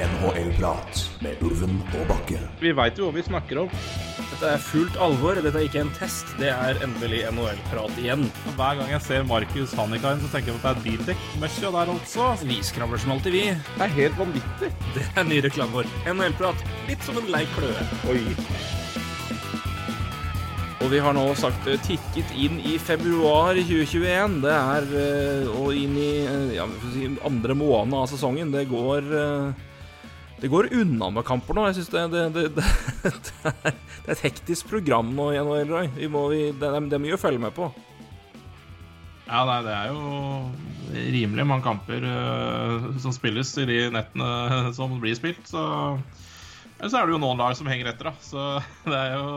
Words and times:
NHL-prat 0.00 1.00
med 1.20 1.42
Ulven 1.44 1.80
og 1.98 2.06
Bakke. 2.08 2.38
Vi 2.62 2.72
veit 2.76 2.96
jo 2.96 3.08
hva 3.08 3.16
vi 3.18 3.24
snakker 3.26 3.60
om. 3.64 3.74
Dette 4.30 4.52
er 4.54 4.62
fullt 4.64 4.96
alvor. 5.02 5.36
Dette 5.36 5.52
er 5.60 5.66
ikke 5.66 5.82
en 5.82 5.92
test. 5.98 6.30
Det 6.40 6.48
er 6.48 6.80
endelig 6.86 7.22
NHL-prat 7.28 8.00
igjen. 8.00 8.24
Hver 8.56 8.80
gang 8.80 8.92
jeg 8.94 9.04
ser 9.04 9.28
Markus 9.28 9.76
Hannikainen, 9.76 10.24
så 10.24 10.32
tenker 10.32 10.54
jeg 10.54 10.56
på 10.56 10.64
at 10.64 10.80
det 10.80 10.80
er 10.80 10.86
bildekk-møkkja 10.88 11.74
der 11.76 11.94
altså. 11.96 12.32
Vi 12.48 12.60
skravler 12.64 13.02
som 13.02 13.16
alltid, 13.16 13.36
vi. 13.36 13.46
Det 13.76 13.86
er 13.86 13.96
helt 14.00 14.20
vanvittig. 14.20 14.74
Det 14.96 15.06
er 15.12 15.28
ny 15.28 15.44
reklame 15.44 15.82
vår. 15.82 15.94
NHL-prat. 16.16 16.68
Litt 16.88 17.04
som 17.04 17.20
en 17.20 17.32
lei 17.34 17.44
kløe. 17.56 17.88
Oi. 18.08 18.22
Og 20.80 20.88
vi 20.88 21.00
har 21.04 21.12
nå 21.12 21.26
sagt 21.36 21.66
eh, 21.68 21.80
tikket 21.84 22.30
inn 22.40 22.56
i 22.64 22.78
februar 22.80 23.58
2021. 23.58 24.38
Det 24.46 24.54
er 24.56 24.86
eh, 24.96 25.50
og 25.52 25.76
inn 25.76 25.98
i 26.00 26.12
eh, 26.24 26.54
ja, 26.56 26.64
vi 26.70 26.78
får 26.80 26.94
si, 26.94 27.10
andre 27.28 27.56
måned 27.58 27.98
av 27.98 28.08
sesongen. 28.08 28.54
Det 28.54 28.64
går 28.70 29.12
Det 30.40 30.48
går 30.48 30.70
unna 30.72 31.10
med 31.12 31.26
kamper 31.28 31.56
nå. 31.56 31.66
Jeg 31.68 31.80
synes 31.80 31.92
det, 31.92 32.06
det, 32.14 32.24
det, 32.32 32.64
det, 33.04 33.34
er, 33.44 33.76
det 33.76 34.08
er 34.08 34.16
et 34.16 34.24
hektisk 34.24 34.70
program 34.72 35.12
nå 35.16 35.30
i 35.34 35.40
NHL, 35.40 35.68
Roy. 35.68 35.90
Vi 35.98 36.08
må, 36.12 36.26
vi, 36.32 36.46
det, 36.56 36.72
det 36.88 36.96
er 36.96 37.02
mye 37.04 37.18
å 37.18 37.20
følge 37.20 37.42
med 37.42 37.52
på. 37.56 37.68
Ja, 39.30 39.44
nei, 39.46 39.60
det 39.62 39.74
er 39.76 39.92
jo 39.92 40.00
rimelig 41.14 41.44
mange 41.46 41.62
kamper 41.62 42.02
uh, 42.02 42.88
som 42.98 43.14
spilles 43.14 43.52
i 43.62 43.66
de 43.68 43.78
nettene 43.94 44.30
som 44.78 44.96
blir 45.02 45.14
spilt, 45.18 45.44
så 45.50 45.62
så 46.80 46.96
er 46.96 47.04
det 47.04 47.12
jo 47.12 47.20
noen 47.20 47.36
lag 47.36 47.52
som 47.52 47.66
henger 47.68 47.90
etter, 47.90 48.08
da. 48.08 48.12
Så 48.24 48.44
det 48.88 48.96
er 48.96 49.10
jo, 49.12 49.32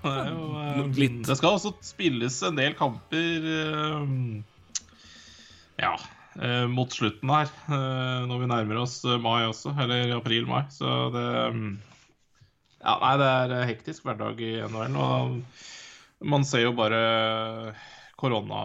det, 0.00 0.12
er 0.14 0.30
jo 0.32 0.44
uh, 0.56 1.18
Det 1.28 1.36
skal 1.36 1.58
også 1.58 1.74
spilles 1.84 2.38
en 2.48 2.56
del 2.56 2.72
kamper 2.78 3.48
uh, 3.52 4.08
Ja, 5.76 5.92
eh, 6.40 6.66
mot 6.70 6.92
slutten 6.94 7.30
her. 7.32 7.50
eh, 7.68 8.26
Når 8.30 8.42
vi 8.42 8.50
nærmer 8.50 8.82
oss 8.84 9.00
eh, 9.04 9.18
mai 9.22 9.44
også. 9.48 9.74
Eller 9.80 10.14
april-mai. 10.16 10.64
Så 10.74 11.10
det 11.14 11.26
mm, 11.54 11.72
Ja, 12.82 12.94
nei, 13.02 13.14
det 13.20 13.28
er 13.32 13.56
eh, 13.58 13.66
hektisk 13.72 14.06
hverdag 14.08 14.40
i 14.44 14.52
NHL. 14.66 14.96
Og 15.02 16.28
man 16.28 16.46
ser 16.48 16.64
jo 16.66 16.74
bare 16.78 17.74
korona 18.18 18.62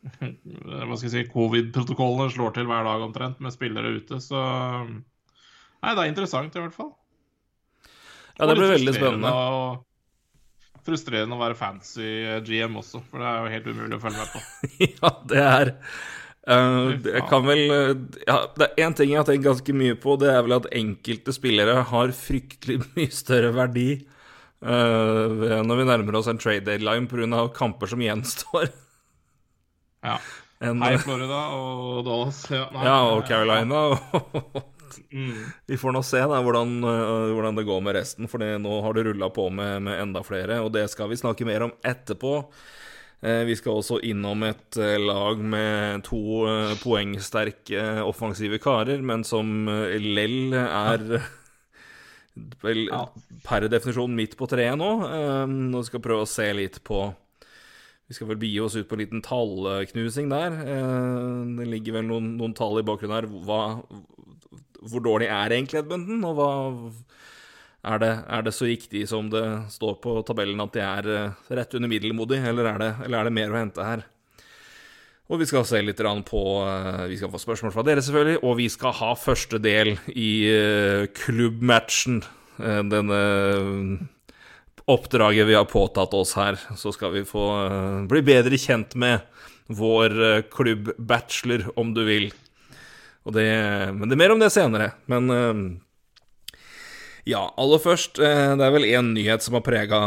hva 0.20 0.96
skal 0.96 1.10
jeg 1.10 1.12
si, 1.12 1.22
covid-protokollene 1.28 2.32
slår 2.32 2.54
til 2.56 2.68
hver 2.70 2.86
dag 2.88 3.02
omtrent, 3.04 3.40
med 3.44 3.52
spillere 3.52 3.90
ute, 3.98 4.16
så 4.24 4.40
Nei, 5.80 5.92
det 5.92 6.00
er 6.02 6.08
interessant 6.08 6.56
i 6.56 6.60
hvert 6.62 6.72
fall. 6.76 6.90
Ja, 8.38 8.46
det 8.48 8.56
blir 8.56 8.72
veldig 8.72 8.94
spennende. 8.96 9.30
Og 9.32 10.80
Frustrerende 10.86 11.36
å 11.36 11.40
være 11.42 11.56
fancy 11.60 12.06
GM 12.46 12.78
også, 12.80 13.02
for 13.10 13.20
det 13.20 13.28
er 13.28 13.42
jo 13.44 13.52
helt 13.52 13.68
umulig 13.68 13.98
å 13.98 14.02
følge 14.06 14.22
med 14.22 14.32
på. 14.32 14.40
Ja, 14.96 15.10
det 15.28 15.42
er 15.44 15.72
Fy 16.40 17.10
Jeg 17.12 17.24
kan 17.28 17.44
vel 17.44 17.60
eh, 17.74 17.90
ja, 18.24 18.36
Det 18.56 18.66
er 18.70 18.86
én 18.86 18.94
ting 18.96 19.10
jeg 19.12 19.20
har 19.20 19.26
tenkt 19.28 19.44
ganske 19.44 19.74
mye 19.76 19.96
på, 20.00 20.14
det 20.20 20.30
er 20.32 20.40
vel 20.46 20.56
at 20.56 20.70
enkelte 20.72 21.34
spillere 21.36 21.82
har 21.90 22.14
fryktelig 22.16 22.78
mye 22.96 23.10
større 23.12 23.52
verdi 23.56 23.88
uh, 24.64 25.60
når 25.66 25.82
vi 25.82 25.88
nærmer 25.90 26.16
oss 26.20 26.30
en 26.32 26.40
trade 26.40 26.64
deadline 26.64 27.08
pga. 27.10 27.44
kamper 27.56 27.92
som 27.92 28.00
gjenstår. 28.04 28.70
Ja. 30.00 30.16
En, 30.60 30.76
Hei, 30.84 30.98
Florida 31.00 31.38
og 31.56 32.02
Dallas. 32.04 32.42
Ja, 32.52 32.66
nei, 32.68 32.82
ja, 32.84 32.96
og 33.14 33.22
Carolina. 33.24 33.78
Mm. 35.08 35.38
Vi 35.72 35.78
får 35.80 35.94
nå 35.96 36.02
se 36.04 36.20
da 36.20 36.40
hvordan, 36.44 36.74
hvordan 36.84 37.56
det 37.56 37.64
går 37.64 37.80
med 37.86 37.96
resten, 37.96 38.28
for 38.28 38.44
det- 38.44 38.58
nå 38.60 38.82
har 38.84 38.92
det 38.92 39.06
rulla 39.06 39.30
på 39.32 39.46
med, 39.48 39.80
med 39.86 40.02
enda 40.02 40.20
flere, 40.20 40.58
og 40.60 40.68
det 40.76 40.82
skal 40.92 41.08
vi 41.08 41.16
snakke 41.16 41.48
mer 41.48 41.64
om 41.64 41.72
etterpå. 41.80 42.34
Eh, 43.22 43.42
Vi 43.44 43.56
skal 43.58 43.76
også 43.80 43.98
innom 44.08 44.42
et 44.48 44.78
eh, 44.80 44.96
lag 45.00 45.40
med 45.44 46.04
to 46.06 46.20
eh, 46.48 46.74
poengsterke 46.80 47.82
offensive 48.06 48.60
karer, 48.62 49.02
men 49.04 49.24
som 49.28 49.66
lell 49.68 50.54
er 50.56 51.04
vel 52.64 52.86
Ja. 52.88 53.02
per 53.44 53.68
definisjon 53.68 54.14
midt 54.16 54.38
på 54.40 54.48
treet 54.48 54.78
nå. 54.80 54.90
Nå 55.50 55.82
skal 55.84 56.00
vi 56.00 56.06
prøve 56.08 56.24
å 56.24 56.30
se 56.30 56.48
litt 56.56 56.80
på 56.86 57.10
vi 58.10 58.14
skal 58.16 58.26
vel 58.26 58.40
begi 58.42 58.56
oss 58.58 58.74
ut 58.74 58.88
på 58.90 58.96
en 58.96 59.02
liten 59.04 59.20
tallknusing 59.22 60.32
der. 60.32 60.50
Det 61.54 61.66
ligger 61.70 61.94
vel 62.00 62.08
noen, 62.08 62.32
noen 62.40 62.56
tall 62.58 62.80
i 62.80 62.82
bakgrunnen 62.82 63.14
her. 63.20 63.28
Hva, 63.46 63.58
hvor 64.82 65.04
dårlig 65.04 65.28
er 65.30 65.54
egentlig 65.54 65.78
Edmundton, 65.78 66.24
og 66.26 66.34
hva 66.40 66.48
er 67.80 68.00
det, 68.00 68.12
er 68.28 68.42
det 68.44 68.52
så 68.52 68.68
riktig 68.68 69.06
som 69.08 69.30
det 69.32 69.44
står 69.72 69.96
på 70.04 70.18
tabellen 70.28 70.60
at 70.60 70.74
de 70.76 70.82
er 70.84 71.06
eh, 71.14 71.38
rett 71.56 71.76
under 71.78 71.88
middelmodig, 71.88 72.42
eller 72.50 72.68
er 72.74 72.82
det, 72.82 72.90
eller 73.06 73.20
er 73.20 73.28
det 73.28 73.36
mer 73.38 73.54
å 73.54 73.60
hente 73.60 73.86
her? 73.86 74.04
Og 75.30 75.40
vi 75.40 75.46
skal 75.48 75.64
se 75.64 75.80
litt 75.80 76.02
på 76.26 76.42
eh, 76.66 77.06
Vi 77.08 77.16
skal 77.16 77.30
få 77.32 77.40
spørsmål 77.40 77.72
fra 77.72 77.84
dere, 77.86 78.02
selvfølgelig. 78.02 78.42
Og 78.44 78.56
vi 78.58 78.68
skal 78.68 78.96
ha 78.98 79.14
første 79.16 79.62
del 79.62 79.94
i 80.12 80.32
eh, 80.50 81.06
klubbmatchen. 81.24 82.20
Denne 82.60 83.18
oppdraget 84.90 85.46
vi 85.48 85.54
har 85.56 85.68
påtatt 85.70 86.12
oss 86.18 86.34
her. 86.36 86.58
Så 86.76 86.92
skal 86.92 87.14
vi 87.14 87.22
få 87.24 87.46
bli 88.10 88.20
bedre 88.26 88.58
kjent 88.60 88.98
med 89.00 89.22
vår 89.72 90.42
klubbbachelor, 90.52 91.70
om 91.80 91.94
du 91.96 92.02
vil. 92.04 92.26
Det, 93.32 93.46
men 93.96 94.10
det 94.10 94.18
er 94.18 94.20
mer 94.26 94.34
om 94.34 94.42
det 94.42 94.50
senere. 94.52 94.90
Men 95.08 95.80
ja, 97.28 97.42
aller 97.60 97.78
først. 97.82 98.18
eh, 98.18 98.56
Det 98.56 98.64
er 98.66 98.72
vel 98.74 98.86
én 98.88 99.12
nyhet 99.14 99.42
som 99.42 99.54
har 99.58 99.62
prega 99.66 100.00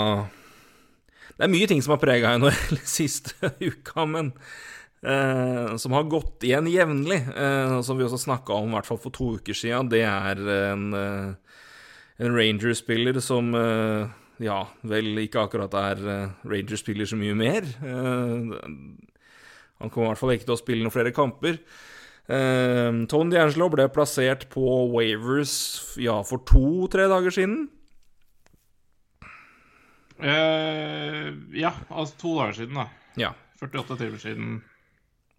Det 1.37 1.43
er 1.45 1.51
mye 1.53 1.67
ting 1.67 1.81
som 1.81 1.91
har 1.95 2.01
prega 2.01 2.33
NHL 2.39 2.79
siste 2.85 3.33
uka, 3.61 4.05
men 4.05 4.31
eh, 5.03 5.75
som 5.77 5.91
har 5.97 6.03
gått 6.09 6.43
igjen 6.47 6.67
jevnlig, 6.71 7.21
eh, 7.35 7.81
som 7.81 7.97
vi 7.97 8.05
også 8.05 8.21
snakka 8.25 8.53
om 8.53 8.69
i 8.71 8.77
hvert 8.77 8.87
fall 8.89 9.01
for 9.01 9.11
to 9.13 9.33
uker 9.39 9.53
siden, 9.57 9.89
det 9.89 10.03
er 10.07 10.37
en, 10.71 10.93
eh, 10.93 11.57
en 12.23 12.35
Ranger-spiller 12.37 13.19
som 13.21 13.53
eh, 13.57 14.05
ja, 14.43 14.59
vel 14.83 15.17
ikke 15.23 15.43
akkurat 15.47 15.73
er 15.77 16.03
eh, 16.09 16.29
Ranger-spiller 16.49 17.05
så 17.09 17.17
mye 17.19 17.35
mer. 17.37 17.67
Han 19.81 19.89
kommer 19.91 20.05
i 20.05 20.11
hvert 20.13 20.21
fall 20.21 20.33
ikke 20.37 20.47
til 20.47 20.55
å 20.55 20.61
spille 20.61 20.85
noen 20.85 20.93
flere 20.95 21.11
kamper. 21.15 21.57
Eh, 22.27 22.91
Tony 23.11 23.35
D'Angelo 23.35 23.69
ble 23.73 23.87
plassert 23.91 24.47
på 24.53 24.65
Wavers 24.93 25.55
ja, 25.99 26.21
for 26.27 26.43
to-tre 26.47 27.09
dager 27.11 27.35
siden. 27.35 27.65
Uh, 30.23 31.33
ja, 31.57 31.73
altså 31.91 32.15
to 32.21 32.37
dager 32.37 32.61
siden, 32.61 32.77
da. 32.79 32.85
Ja. 33.19 33.33
48 33.59 33.97
timer 33.99 34.21
siden. 34.21 34.53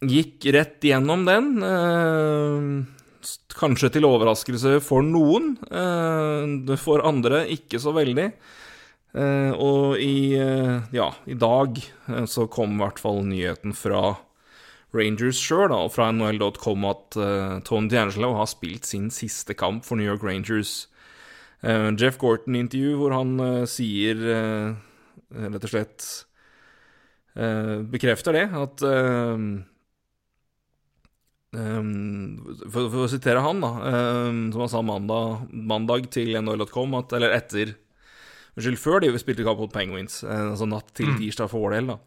Gikk 0.05 0.45
rett 0.53 0.85
gjennom 0.85 1.25
den. 1.25 1.55
Uh, 1.65 2.85
kanskje 3.55 3.91
til 3.95 4.07
overraskelse 4.09 4.81
for 4.85 5.03
noen. 5.03 5.57
eh, 5.71 6.77
for 6.77 7.05
andre 7.05 7.47
ikke 7.49 7.81
så 7.81 7.93
veldig. 7.95 8.33
Eh, 9.15 9.53
og 9.53 9.97
i, 9.99 10.35
eh, 10.35 10.81
ja, 10.93 11.13
i 11.27 11.35
dag 11.35 11.79
så 12.27 12.49
kom 12.51 12.75
i 12.75 12.83
hvert 12.83 12.99
fall 12.99 13.23
nyheten 13.23 13.73
fra 13.73 14.19
Rangers 14.95 15.41
sjøl, 15.43 15.73
og 15.75 15.93
fra 15.95 16.11
NHL.com, 16.15 16.87
at 16.89 17.19
uh, 17.19 17.59
Tony 17.67 17.91
D'Angelo 17.93 18.35
har 18.39 18.49
spilt 18.51 18.87
sin 18.89 19.11
siste 19.15 19.57
kamp 19.59 19.85
for 19.87 19.99
New 19.99 20.07
York 20.07 20.25
Rangers. 20.25 20.87
Uh, 21.65 21.91
Jeff 21.99 22.19
Gorton-intervju 22.21 22.97
hvor 23.01 23.15
han 23.17 23.37
uh, 23.41 23.63
sier 23.69 24.21
rett 25.35 25.65
og 25.65 25.71
slett 25.73 26.09
Bekrefter 27.91 28.37
det, 28.37 28.49
at 28.55 28.83
Um, 31.55 32.41
for, 32.67 32.89
for 32.91 33.05
å 33.05 33.11
sitere 33.11 33.39
han, 33.45 33.61
da, 33.63 33.69
som 34.51 34.63
han 34.65 34.71
sa 34.73 34.81
mandag, 34.83 35.45
mandag 35.55 36.09
til 36.11 36.33
NHL.com, 36.41 36.97
at 36.99 37.15
Eller 37.15 37.31
etter 37.37 37.77
Unnskyld, 38.55 38.81
før 38.83 39.05
de 39.05 39.13
spilte 39.23 39.47
kamp 39.47 39.63
mot 39.63 39.71
Penguins, 39.71 40.21
altså 40.27 40.67
natt 40.67 40.91
til 40.99 41.15
tirsdag 41.19 41.51
for 41.51 41.63
vår 41.63 41.77
del, 41.77 41.93
da. 41.95 41.99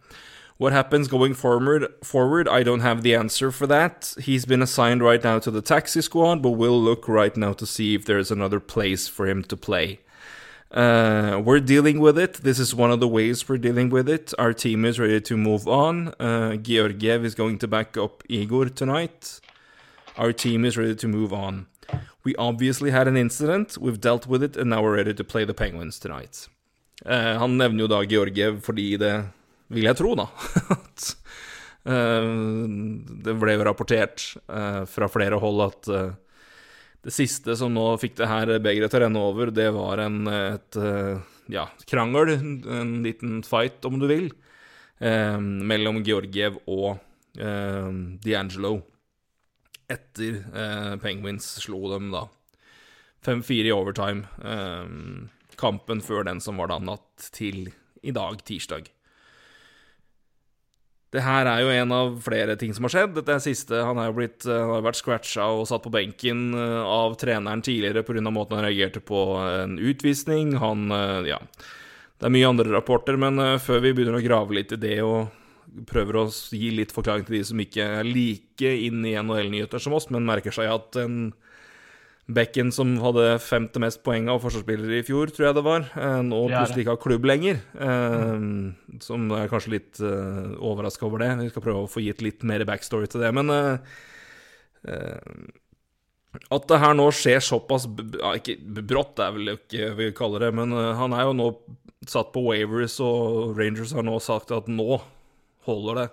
What 0.58 0.74
happens 0.74 1.08
going 1.08 1.36
forward, 1.36 1.88
forward? 2.04 2.48
I 2.48 2.64
don't 2.64 2.80
have 2.80 3.04
the 3.04 3.14
answer 3.14 3.52
for 3.52 3.68
that. 3.68 4.16
He's 4.20 4.46
been 4.46 4.64
assigned 4.64 5.04
right 5.04 5.24
now 5.24 5.38
to 5.38 5.52
the 5.52 5.62
taxi 5.62 6.02
squad, 6.02 6.42
but 6.42 6.52
we'll 6.52 6.82
look 6.82 7.08
right 7.08 7.38
now 7.38 7.54
to 7.54 7.66
see 7.68 7.94
if 7.94 8.06
there's 8.06 8.32
another 8.32 8.60
place 8.60 9.08
for 9.08 9.28
him 9.28 9.44
to 9.44 9.56
play. 9.56 10.00
Uh, 10.72 11.40
we're 11.46 11.60
dealing 11.60 12.00
with 12.00 12.18
it. 12.18 12.34
This 12.42 12.58
is 12.58 12.74
one 12.74 12.90
of 12.90 13.00
the 13.00 13.08
ways 13.08 13.48
we're 13.48 13.60
dealing 13.60 13.90
with 13.90 14.10
it. 14.10 14.34
Our 14.40 14.52
team 14.52 14.84
is 14.84 15.00
ready 15.00 15.22
to 15.22 15.38
move 15.38 15.68
on. 15.68 16.14
Uh, 16.20 16.56
Georgiev 16.56 17.24
is 17.24 17.36
going 17.36 17.60
to 17.60 17.68
back 17.68 17.96
up 17.96 18.24
Igor 18.28 18.70
tonight. 18.70 19.40
Our 20.18 20.34
team 20.34 20.66
is 20.66 20.76
ready 20.76 20.96
to 20.96 21.08
move 21.08 21.32
on. 21.32 21.68
We 22.24 22.36
obviously 22.36 22.90
had 22.90 23.08
an 23.08 23.16
incident. 23.16 23.78
We've 23.78 24.02
dealt 24.02 24.26
with 24.26 24.42
it, 24.42 24.58
and 24.58 24.72
now 24.72 24.82
we're 24.82 24.96
ready 24.96 25.14
to 25.14 25.24
play 25.24 25.46
the 25.46 25.54
Penguins 25.54 26.00
tonight. 26.00 26.50
Eh, 27.06 27.38
han 27.38 27.58
nevner 27.58 27.80
jo 27.80 27.88
da 27.88 28.04
Georgiev 28.04 28.62
fordi 28.62 28.98
det 28.98 29.24
vil 29.74 29.88
jeg 29.90 30.00
tro, 30.00 30.14
da. 30.18 30.28
at 30.78 31.10
eh, 31.88 32.30
Det 33.26 33.36
ble 33.40 33.58
jo 33.58 33.68
rapportert 33.68 34.24
eh, 34.48 34.84
fra 34.90 35.10
flere 35.12 35.40
hold 35.44 35.66
at 35.68 35.92
eh, 35.92 36.16
det 37.08 37.14
siste 37.16 37.56
som 37.56 37.72
nå 37.76 37.86
fikk 38.02 38.18
det 38.20 38.28
her 38.28 38.52
begeret 38.60 38.92
til 38.92 39.00
å 39.00 39.06
renne 39.06 39.24
over, 39.30 39.52
det 39.54 39.70
var 39.72 40.02
en 40.04 40.28
et, 40.28 40.78
ja, 41.54 41.64
krangel, 41.88 42.34
en 42.34 42.90
liten 43.06 43.38
fight, 43.48 43.86
om 43.88 43.96
du 44.02 44.08
vil, 44.10 44.26
mellom 45.00 46.02
Georgiev 46.04 46.58
og 46.66 46.98
D'Angelo 47.38 48.74
etter 49.88 50.42
Penguins 51.00 51.48
slo 51.62 51.94
dem 51.94 52.10
da 52.12 52.26
5-4 53.30 53.70
i 53.70 53.76
overtime. 53.78 54.28
Kampen 55.56 56.04
før 56.04 56.28
den 56.28 56.44
som 56.44 56.60
var 56.60 56.74
da 56.74 56.82
natt 56.82 57.30
til 57.38 57.70
i 58.04 58.12
dag, 58.12 58.42
tirsdag. 58.44 58.92
Det 61.18 61.24
her 61.26 61.50
er 61.50 61.64
jo 61.64 61.72
en 61.74 61.94
av 61.96 62.20
flere 62.22 62.54
ting 62.62 62.76
som 62.78 62.86
har 62.86 62.94
skjedd. 62.94 63.16
Dette 63.16 63.34
er 63.34 63.42
siste. 63.42 63.80
Han 63.82 63.98
har 63.98 64.12
jo 64.12 64.18
blitt, 64.20 64.46
har 64.46 64.84
vært 64.86 65.00
scratcha 65.00 65.48
og 65.50 65.66
satt 65.66 65.82
på 65.88 65.94
benken 65.94 66.52
av 66.54 67.16
treneren 67.18 67.64
tidligere 67.66 68.06
pga. 68.06 68.22
måten 68.30 68.60
han 68.60 68.68
reagerte 68.68 69.02
på 69.02 69.24
en 69.42 69.80
utvisning. 69.80 70.54
Han 70.62 70.92
Ja. 71.26 71.42
Det 72.18 72.26
er 72.26 72.34
mye 72.34 72.50
andre 72.50 72.72
rapporter, 72.74 73.18
men 73.18 73.38
før 73.62 73.82
vi 73.82 73.94
begynner 73.94 74.18
å 74.18 74.26
grave 74.26 74.54
litt 74.58 74.72
i 74.74 74.80
det 74.82 75.02
og 75.06 75.28
prøver 75.90 76.18
å 76.18 76.24
gi 76.30 76.72
litt 76.74 76.94
forklaring 76.96 77.28
til 77.28 77.38
de 77.38 77.44
som 77.50 77.62
ikke 77.62 77.86
er 78.00 78.08
like 78.08 78.72
inn 78.88 79.06
i 79.06 79.16
NHL-nyheter 79.20 79.82
som 79.82 79.96
oss, 79.98 80.10
men 80.14 80.26
merker 80.26 80.56
seg 80.56 80.72
at 80.72 80.98
en 81.02 81.34
Becken 82.28 82.74
som 82.76 82.90
hadde 83.00 83.38
femte 83.40 83.80
mest 83.80 84.02
poeng 84.04 84.26
av 84.28 84.42
forsvarsspillere 84.44 84.98
i 85.00 85.06
fjor, 85.08 85.30
tror 85.32 85.46
jeg 85.48 85.56
det 85.56 85.64
var, 85.64 85.86
nå 86.28 86.42
plutselig 86.52 86.84
ikke 86.84 86.96
har 86.98 87.00
klubb 87.00 87.28
lenger. 87.30 87.62
Mm. 87.80 88.98
Som 89.04 89.30
er 89.32 89.48
kanskje 89.48 89.72
litt 89.78 90.02
uh, 90.04 90.52
overraska 90.60 91.08
over 91.08 91.24
det. 91.24 91.30
Vi 91.40 91.54
skal 91.54 91.64
prøve 91.64 91.86
å 91.86 91.92
få 91.92 92.04
gitt 92.04 92.26
litt 92.26 92.44
mer 92.48 92.66
backstory 92.68 93.08
til 93.08 93.24
det. 93.24 93.32
Men 93.38 93.54
uh, 93.54 93.80
uh, 94.92 96.44
at 96.52 96.68
det 96.68 96.82
her 96.84 97.00
nå 97.00 97.08
skjer 97.16 97.40
såpass 97.42 97.88
ja, 97.88 98.36
Ikke 98.36 98.58
brått, 98.84 99.24
er 99.24 99.32
vel 99.38 99.56
ikke 99.56 99.94
vi 99.96 100.12
kaller 100.16 100.50
det, 100.50 100.52
men 100.60 100.76
han 101.00 101.16
er 101.16 101.30
jo 101.30 101.34
nå 101.40 101.50
satt 102.08 102.34
på 102.36 102.44
Wavers, 102.44 103.00
og 103.04 103.56
Rangers 103.58 103.96
har 103.96 104.04
nå 104.06 104.20
sagt 104.24 104.52
at 104.56 104.68
nå 104.68 105.00
holder 105.68 106.04
det. 106.04 106.10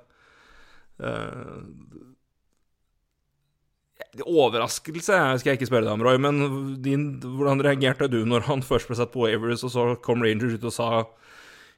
Overraskelse 4.22 5.18
skal 5.40 5.50
jeg 5.50 5.58
ikke 5.58 5.70
spørre 5.70 5.88
deg 5.88 5.96
om, 5.96 6.04
Roy, 6.06 6.18
men 6.22 6.38
din, 6.84 7.08
hvordan 7.24 7.62
reagerte 7.64 8.06
du 8.12 8.20
når 8.28 8.46
han 8.48 8.62
først 8.64 8.90
ble 8.90 8.98
satt 8.98 9.14
på 9.14 9.26
Avers, 9.26 9.64
og 9.66 9.72
så 9.74 9.86
kom 10.04 10.22
Rangers 10.22 10.54
ut 10.54 10.68
og 10.70 10.74
sa 10.76 10.90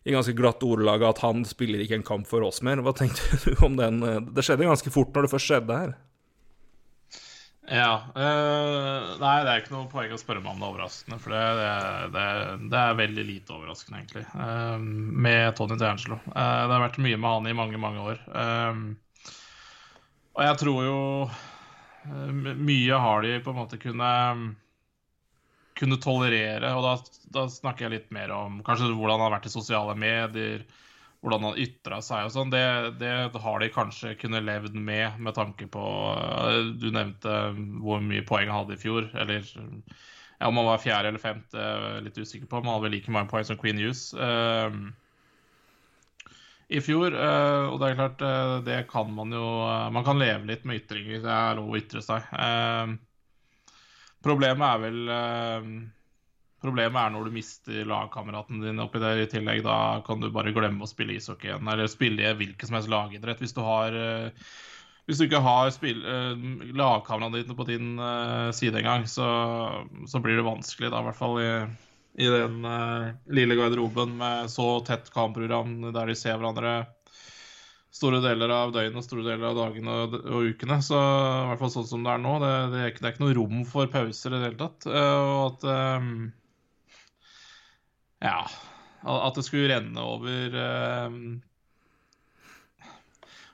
i 0.06 0.14
ganske 0.14 0.36
glatt 0.38 0.62
ordelag 0.62 1.02
at 1.08 1.22
han 1.24 1.46
spiller 1.48 1.82
ikke 1.82 1.96
en 1.98 2.06
kamp 2.06 2.28
for 2.30 2.44
oss 2.46 2.60
mer? 2.66 2.82
Hva 2.84 2.94
tenkte 2.96 3.40
du 3.46 3.64
om 3.66 3.78
den? 3.80 4.02
Det 4.36 4.44
skjedde 4.44 4.68
ganske 4.68 4.92
fort 4.92 5.16
når 5.16 5.26
det 5.26 5.32
først 5.32 5.50
skjedde 5.50 5.80
her. 5.80 5.96
Ja. 7.66 7.94
Øh, 8.14 9.16
nei, 9.18 9.32
det 9.42 9.50
er 9.50 9.62
ikke 9.62 9.74
noe 9.74 9.88
poeng 9.90 10.12
å 10.14 10.20
spørre 10.20 10.42
meg 10.42 10.52
om 10.52 10.60
det 10.60 10.66
er 10.66 10.74
overraskende. 10.74 11.18
For 11.22 11.34
det, 11.34 11.42
det, 11.58 11.72
det, 12.14 12.26
det 12.70 12.82
er 12.82 13.00
veldig 13.00 13.24
lite 13.26 13.56
overraskende, 13.56 14.02
egentlig, 14.02 14.22
uh, 14.36 14.78
med 15.26 15.56
Tony 15.58 15.78
D'Angelo. 15.80 16.20
Uh, 16.28 16.36
det 16.36 16.76
har 16.76 16.84
vært 16.84 17.02
mye 17.02 17.18
med 17.18 17.32
han 17.32 17.50
i 17.50 17.56
mange, 17.58 17.82
mange 17.82 18.06
år. 18.12 18.22
Uh, 18.30 19.34
og 20.36 20.44
jeg 20.44 20.60
tror 20.62 20.80
jo 20.84 20.96
mye 22.56 23.02
har 23.02 23.26
de 23.26 23.36
på 23.42 23.52
en 23.52 23.60
måte 23.60 23.80
kunne 23.82 24.12
kunne 25.76 26.00
tolerere. 26.00 26.72
Og 26.76 26.84
da, 26.84 26.96
da, 27.34 27.46
snakker 27.52 27.86
jeg 27.86 27.94
litt 27.94 28.10
mer 28.14 28.32
om 28.34 28.60
kanskje 28.66 28.92
hvordan 28.94 29.18
han 29.18 29.28
har 29.28 29.36
vært 29.38 29.48
i 29.50 29.54
sosiale 29.54 29.96
medier, 29.98 30.64
hvordan 31.24 31.48
han 31.48 31.62
ytra 31.62 32.00
seg 32.04 32.28
og 32.28 32.34
sånn. 32.34 32.52
Det, 32.54 32.64
det, 33.00 33.14
har 33.44 33.62
de 33.62 33.72
kanskje 33.74 34.16
kunnet 34.20 34.46
levd 34.46 34.76
med, 34.76 35.18
med 35.20 35.36
tanke 35.36 35.68
på 35.72 35.86
Du 36.80 36.90
nevnte 36.94 37.38
hvor 37.82 38.04
mye 38.04 38.24
poeng 38.26 38.50
han 38.50 38.62
hadde 38.62 38.76
i 38.76 38.82
fjor. 38.82 39.10
Eller 39.14 39.42
ja, 39.44 40.48
om 40.48 40.60
han 40.60 40.68
var 40.68 40.82
fjerde 40.82 41.12
eller 41.12 41.22
femte, 41.22 41.66
litt 42.04 42.20
usikker 42.20 42.48
på. 42.48 42.60
Men 42.60 42.70
han 42.70 42.78
hadde 42.78 42.88
vel 42.88 42.96
like 42.98 43.12
mange 43.12 43.32
poeng 43.32 43.48
som 43.48 43.60
Queen 43.60 43.80
Hughes. 43.80 44.08
Uh, 44.16 44.70
i 46.68 46.80
fjor. 46.82 47.14
Uh, 47.14 47.72
og 47.72 47.80
det 47.80 47.90
er 47.90 47.98
klart, 47.98 48.22
uh, 48.22 48.56
det 48.66 48.78
kan 48.90 49.10
man 49.14 49.34
jo 49.34 49.44
uh, 49.62 49.88
Man 49.94 50.06
kan 50.06 50.18
leve 50.20 50.48
litt 50.50 50.64
med 50.66 50.82
ytringer. 50.82 51.22
Det 51.24 51.34
er 51.34 51.58
lov 51.58 51.70
å 51.70 51.78
ytre 51.78 52.02
seg. 52.04 52.32
problemet 54.26 54.66
er 54.66 54.80
vel 54.82 55.12
Problemet 56.66 56.98
er 56.98 57.10
når 57.12 57.28
du 57.28 57.34
mister 57.36 57.84
lagkameraten 57.86 58.62
din 58.64 58.80
oppi 58.82 58.98
der 58.98 59.20
i 59.22 59.26
tillegg. 59.30 59.60
Da 59.62 60.00
kan 60.06 60.22
du 60.22 60.32
bare 60.34 60.54
glemme 60.56 60.82
å 60.82 60.88
spille 60.88 61.14
ishockey 61.14 61.52
igjen, 61.52 61.68
eller 61.68 61.86
spille 61.86 62.24
i 62.24 62.32
hvilken 62.34 62.66
som 62.66 62.78
helst 62.78 62.90
lagidrett. 62.90 63.42
Hvis 63.44 63.54
du 63.54 63.60
har 63.62 63.94
hvis 65.06 65.20
du 65.20 65.28
ikke 65.28 65.44
har 65.44 65.68
uh, 65.70 66.46
lagkameraene 66.80 67.44
dine 67.44 67.54
på 67.54 67.68
din 67.68 67.92
side 68.56 68.80
engang, 68.80 69.04
så, 69.06 69.28
så 70.10 70.18
blir 70.24 70.40
det 70.40 70.48
vanskelig, 70.48 70.90
da, 70.90 71.04
i 71.04 71.06
hvert 71.06 71.20
fall 71.20 71.38
i 71.44 71.50
i 72.16 72.28
den 72.32 72.64
uh, 72.64 73.12
lille 73.28 73.56
garderoben 73.58 74.14
med 74.16 74.50
så 74.50 74.80
tett 74.86 75.10
kampprogram 75.12 75.82
der 75.92 76.08
de 76.08 76.14
ser 76.16 76.38
hverandre 76.38 76.86
store 77.96 78.20
deler 78.24 78.52
av 78.52 78.72
døgnet, 78.74 79.04
store 79.04 79.24
deler 79.24 79.50
av 79.50 79.58
dagene 79.58 79.96
og, 80.04 80.16
og, 80.20 80.48
ukene. 80.52 80.78
Så 80.84 80.96
i 80.96 81.48
hvert 81.50 81.62
fall 81.62 81.72
sånn 81.72 81.88
som 81.88 82.06
det 82.06 82.12
er 82.12 82.22
nå, 82.22 82.36
det, 82.42 82.52
det, 82.72 82.80
er, 82.80 82.92
ikke, 82.92 83.02
det 83.02 83.08
er, 83.08 83.14
ikke, 83.14 83.24
noe 83.24 83.36
rom 83.38 83.66
for 83.68 83.92
pauser 83.92 84.32
i 84.32 84.36
det 84.36 84.46
hele 84.46 84.60
tatt. 84.60 84.88
Uh, 84.88 85.18
og 85.24 85.42
at 85.48 85.68
um, 86.00 86.14
Ja. 88.24 88.38
At 89.06 89.36
det 89.38 89.44
skulle 89.46 89.70
renne 89.70 90.02
over 90.02 90.54
um, 91.06 91.18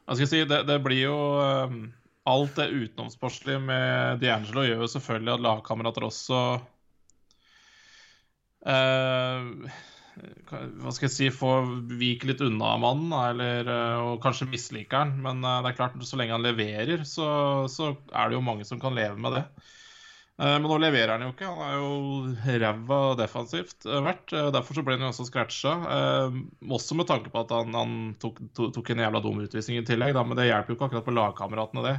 Hva 0.06 0.14
skal 0.14 0.22
jeg 0.22 0.30
si, 0.30 0.38
det, 0.48 0.62
det 0.64 0.78
blir 0.80 1.02
jo 1.02 1.16
um, 1.42 1.82
Alt 2.30 2.54
det 2.56 2.70
utenomsportslige 2.70 3.60
med 3.60 4.22
D'Angelo 4.22 4.64
gjør 4.64 4.84
jo 4.86 4.88
selvfølgelig 4.94 5.34
at 5.34 5.44
lagkamerater 5.44 6.06
også 6.06 6.38
Uh, 8.62 9.66
hva 10.52 10.92
skal 10.92 11.08
jeg 11.08 11.14
si, 11.14 11.28
få 11.34 11.50
vike 11.98 12.28
litt 12.28 12.42
unna 12.44 12.76
mannen, 12.80 13.12
eller, 13.16 13.68
uh, 13.68 14.12
og 14.12 14.22
kanskje 14.22 14.50
misliker 14.52 15.04
han. 15.04 15.14
Men 15.24 15.42
uh, 15.44 15.60
det 15.64 15.72
er 15.72 15.78
klart, 15.78 15.96
så 16.06 16.18
lenge 16.20 16.36
han 16.36 16.46
leverer, 16.46 17.06
så, 17.08 17.28
så, 17.72 17.94
er 18.12 18.28
det 18.28 18.38
jo 18.38 18.44
mange 18.46 18.66
som 18.68 18.80
kan 18.82 18.94
leve 18.96 19.18
med 19.18 19.38
det. 19.38 19.46
men 20.42 20.64
nå 20.64 20.76
leverer 20.80 21.12
han 21.12 21.22
jo 21.26 21.32
ikke. 21.34 21.48
Han 21.48 21.62
er 21.68 21.74
jo 21.78 22.58
ræva 22.62 23.00
defensivt 23.18 23.84
vært. 23.84 24.32
derfor 24.54 24.74
så 24.74 24.82
ble 24.82 24.96
han 24.96 25.04
jo 25.04 25.10
også 25.12 25.26
scratcha. 25.28 25.74
også 26.66 26.96
med 26.98 27.06
tanke 27.06 27.30
på 27.30 27.42
at 27.44 27.52
han, 27.54 27.76
han 27.76 27.92
tok, 28.18 28.40
tok, 28.56 28.90
en 28.90 29.04
jævla 29.04 29.20
dum 29.22 29.42
utvisning 29.44 29.78
i 29.78 29.86
tillegg, 29.86 30.16
men 30.16 30.38
det 30.38 30.48
hjelper 30.48 30.72
jo 30.72 30.78
ikke 30.78 30.88
akkurat 30.88 31.06
på 31.06 31.16
lagkameratene, 31.18 31.84
det. 31.86 31.96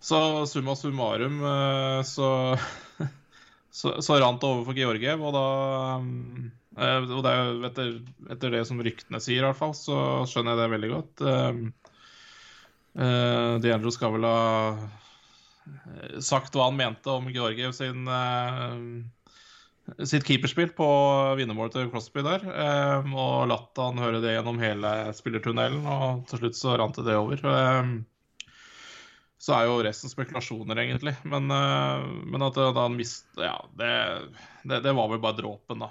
så 0.00 0.20
summa 0.48 0.78
summarum 0.78 1.42
så 2.06 2.30
så, 3.76 3.96
så 4.00 4.16
rant 4.20 4.40
det 4.40 4.48
over 4.48 4.64
for 4.64 4.78
Georgiev, 4.78 5.20
og 5.20 5.34
da 5.36 5.46
eh, 6.80 7.10
og 7.12 7.20
det 7.24 7.32
er, 7.32 7.50
etter, 7.68 7.90
etter, 8.32 8.54
det 8.54 8.62
som 8.68 8.80
ryktene 8.84 9.20
sier, 9.22 9.42
i 9.42 9.48
hvert 9.48 9.58
fall, 9.58 9.74
så 9.76 9.98
skjønner 10.28 10.54
jeg 10.54 10.62
det 10.62 10.70
veldig 10.76 10.90
godt. 10.94 11.24
Uh, 11.26 11.90
uh, 13.00 13.52
D'Angelo 13.64 13.92
skal 13.92 14.16
vel 14.16 14.28
ha 14.28 14.40
sagt 16.22 16.54
hva 16.54 16.70
han 16.70 16.78
mente 16.78 17.10
om 17.10 17.26
Georgiev 17.34 17.72
sin 17.74 18.06
sitt 20.06 20.22
keeperspill 20.26 20.70
på 20.78 20.86
vinnermålet 21.38 21.74
til 21.74 21.88
Crosby 21.90 22.22
der. 22.22 22.44
Og 23.10 23.48
latt 23.50 23.80
han 23.82 23.98
høre 23.98 24.20
det 24.22 24.36
gjennom 24.36 24.62
hele 24.62 24.92
spillertunnelen, 25.18 25.82
og 25.90 26.22
til 26.30 26.44
slutt 26.44 26.58
så 26.58 26.76
rant 26.78 27.00
det 27.02 27.18
over. 27.18 27.42
Um, 27.42 27.96
så 29.38 29.52
er 29.52 29.66
jo 29.68 29.80
resten 29.84 30.10
spekulasjoner, 30.10 30.78
egentlig. 30.80 31.12
Men, 31.28 31.50
uh, 31.52 32.06
men 32.24 32.44
at 32.46 32.56
da 32.56 32.70
han 32.78 32.96
mist 32.96 33.28
Ja, 33.36 33.58
det, 33.76 33.90
det, 34.64 34.80
det, 34.86 34.94
var 34.96 35.10
vel 35.12 35.20
bare 35.20 35.36
dråpen, 35.38 35.82
da. 35.84 35.90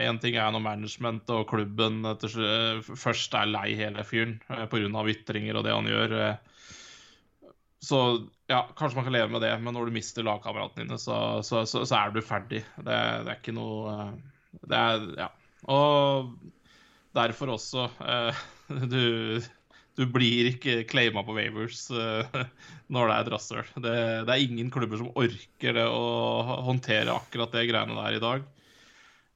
Én 0.00 0.16
uh, 0.16 0.22
ting 0.22 0.38
er 0.40 0.54
når 0.54 0.64
management 0.64 1.32
og 1.34 1.44
klubben 1.50 2.00
etter, 2.08 2.32
først 2.88 3.36
er 3.36 3.52
lei 3.52 3.68
hele 3.76 4.04
fyren 4.06 4.38
pga. 4.48 5.04
ytringer 5.12 5.60
og 5.60 5.66
det 5.66 5.76
han 5.76 5.90
gjør. 5.92 6.16
så 7.84 8.00
ja, 8.48 8.62
kanskje 8.78 8.96
man 8.96 9.06
kan 9.06 9.14
leve 9.14 9.32
med 9.34 9.42
det, 9.42 9.52
men 9.60 9.74
når 9.74 9.86
du 9.86 9.96
mister 9.98 10.24
lagkameratene 10.24 10.86
dine, 10.86 10.98
så, 10.98 11.42
så, 11.42 11.66
så, 11.66 11.84
så, 11.84 11.96
er 11.98 12.14
du 12.14 12.22
ferdig. 12.24 12.62
Det, 12.78 12.96
det 13.26 13.32
er 13.32 13.40
ikke 13.40 13.56
noe 13.56 14.12
Det 14.62 14.78
er 14.78 15.10
Ja. 15.20 15.32
Og 15.66 16.32
derfor 17.16 17.56
også 17.56 17.88
du 18.92 19.42
du 19.96 20.04
blir 20.12 20.50
ikke 20.50 20.82
claima 20.88 21.22
på 21.24 21.36
Wavers 21.36 21.86
uh, 21.94 22.42
når 22.92 23.08
det 23.08 23.16
er 23.16 23.30
et. 23.36 23.72
Det, 23.76 23.94
det, 24.28 24.34
er 24.34 24.44
ingen 24.44 24.68
klubber 24.72 25.00
som 25.00 25.14
orker 25.16 25.78
det 25.78 25.86
å 25.88 26.60
håndtere 26.66 27.16
akkurat 27.16 27.54
det 27.56 27.66
greiene 27.70 27.96
der 27.96 28.18
i 28.18 28.22
dag. 28.22 28.44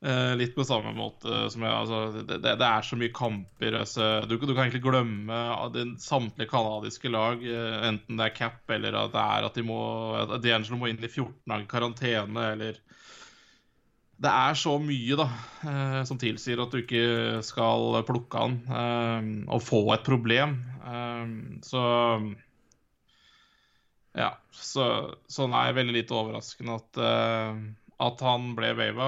Uh, 0.00 0.32
litt 0.40 0.54
på 0.56 0.64
samme 0.64 0.94
måte 0.96 1.42
som 1.52 1.60
jeg 1.60 1.76
altså, 1.76 2.22
det, 2.24 2.38
det, 2.40 2.68
er 2.68 2.86
så 2.86 2.96
mye 3.00 3.12
kamper. 3.16 3.80
Altså, 3.82 4.06
du, 4.28 4.38
du, 4.38 4.54
kan 4.54 4.66
egentlig 4.66 4.84
glemme 4.84 5.40
den, 5.74 5.96
samtlige 6.00 6.48
canadiske 6.52 7.12
lag, 7.12 7.40
uh, 7.44 7.88
enten 7.90 8.20
det 8.20 8.28
er 8.28 8.36
cap 8.36 8.76
eller 8.76 8.96
at 9.00 9.16
det 9.16 9.26
er 9.26 9.48
at 9.48 9.60
de 9.60 9.66
må 9.68 9.82
at 10.20 10.38
D'Angelo 10.44 10.80
må 10.80 10.92
inn 10.92 11.00
i 11.00 11.08
14 11.10 11.34
dager 11.48 11.68
karantene 11.72 12.48
eller 12.54 12.80
det 14.20 14.28
er 14.28 14.56
så 14.58 14.74
mye 14.82 15.16
da, 15.16 15.26
eh, 15.64 16.00
som 16.08 16.18
tilsier 16.20 16.60
at 16.60 16.72
du 16.72 16.82
ikke 16.82 17.40
skal 17.46 18.02
plukke 18.08 18.42
han 18.42 18.58
eh, 18.68 19.30
og 19.48 19.64
få 19.64 19.80
et 19.94 20.04
problem. 20.06 20.58
Eh, 20.84 21.34
så 21.64 21.84
Ja. 24.18 24.34
Så, 24.60 24.84
er 25.46 25.66
jeg 25.70 25.76
veldig 25.78 25.94
lite 25.94 26.12
overraskende 26.12 26.74
at, 26.76 26.98
at 28.02 28.22
han 28.26 28.50
ble 28.58 28.74
wava 28.76 29.06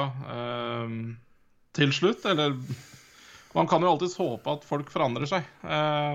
til 1.77 1.93
slutt. 1.93 2.25
Eller 2.31 2.55
Man 3.53 3.69
kan 3.69 3.83
jo 3.83 3.91
alltids 3.91 4.17
håpe 4.17 4.55
at 4.55 4.65
folk 4.65 4.89
forandrer 4.95 5.29
seg, 5.29 5.45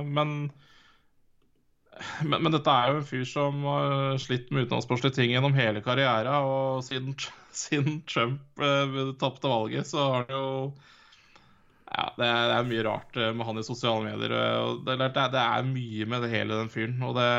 men 0.08 0.48
men, 2.24 2.42
men 2.44 2.54
dette 2.54 2.74
er 2.74 2.92
jo 2.92 3.00
en 3.00 3.08
fyr 3.08 3.24
som 3.28 3.64
har 3.68 4.20
slitt 4.22 4.52
med 4.52 4.66
utenlandssportslige 4.68 5.18
ting 5.18 5.34
gjennom 5.34 5.56
hele 5.58 5.82
karrieren. 5.86 6.30
Og 6.48 6.84
siden, 6.86 7.16
siden 7.66 8.02
Trump 8.10 8.64
eh, 8.64 9.00
tapte 9.22 9.52
valget, 9.52 9.90
så 9.90 10.06
har 10.06 10.26
han 10.26 10.38
jo 10.38 10.48
Ja, 11.88 12.10
det 12.18 12.26
er, 12.28 12.42
det 12.50 12.56
er, 12.58 12.66
mye 12.68 12.88
rart 12.88 13.18
eh, 13.18 13.34
med 13.34 13.48
han 13.48 13.62
i 13.62 13.68
sosiale 13.68 14.04
medier. 14.06 14.36
Og 14.64 14.84
det, 14.88 14.98
det, 15.04 15.30
det, 15.36 15.44
er 15.44 15.70
mye 15.70 16.10
med 16.10 16.26
det 16.26 16.34
hele 16.34 16.60
den 16.62 16.74
fyren. 16.74 17.00
Og 17.08 17.16
det 17.18 17.30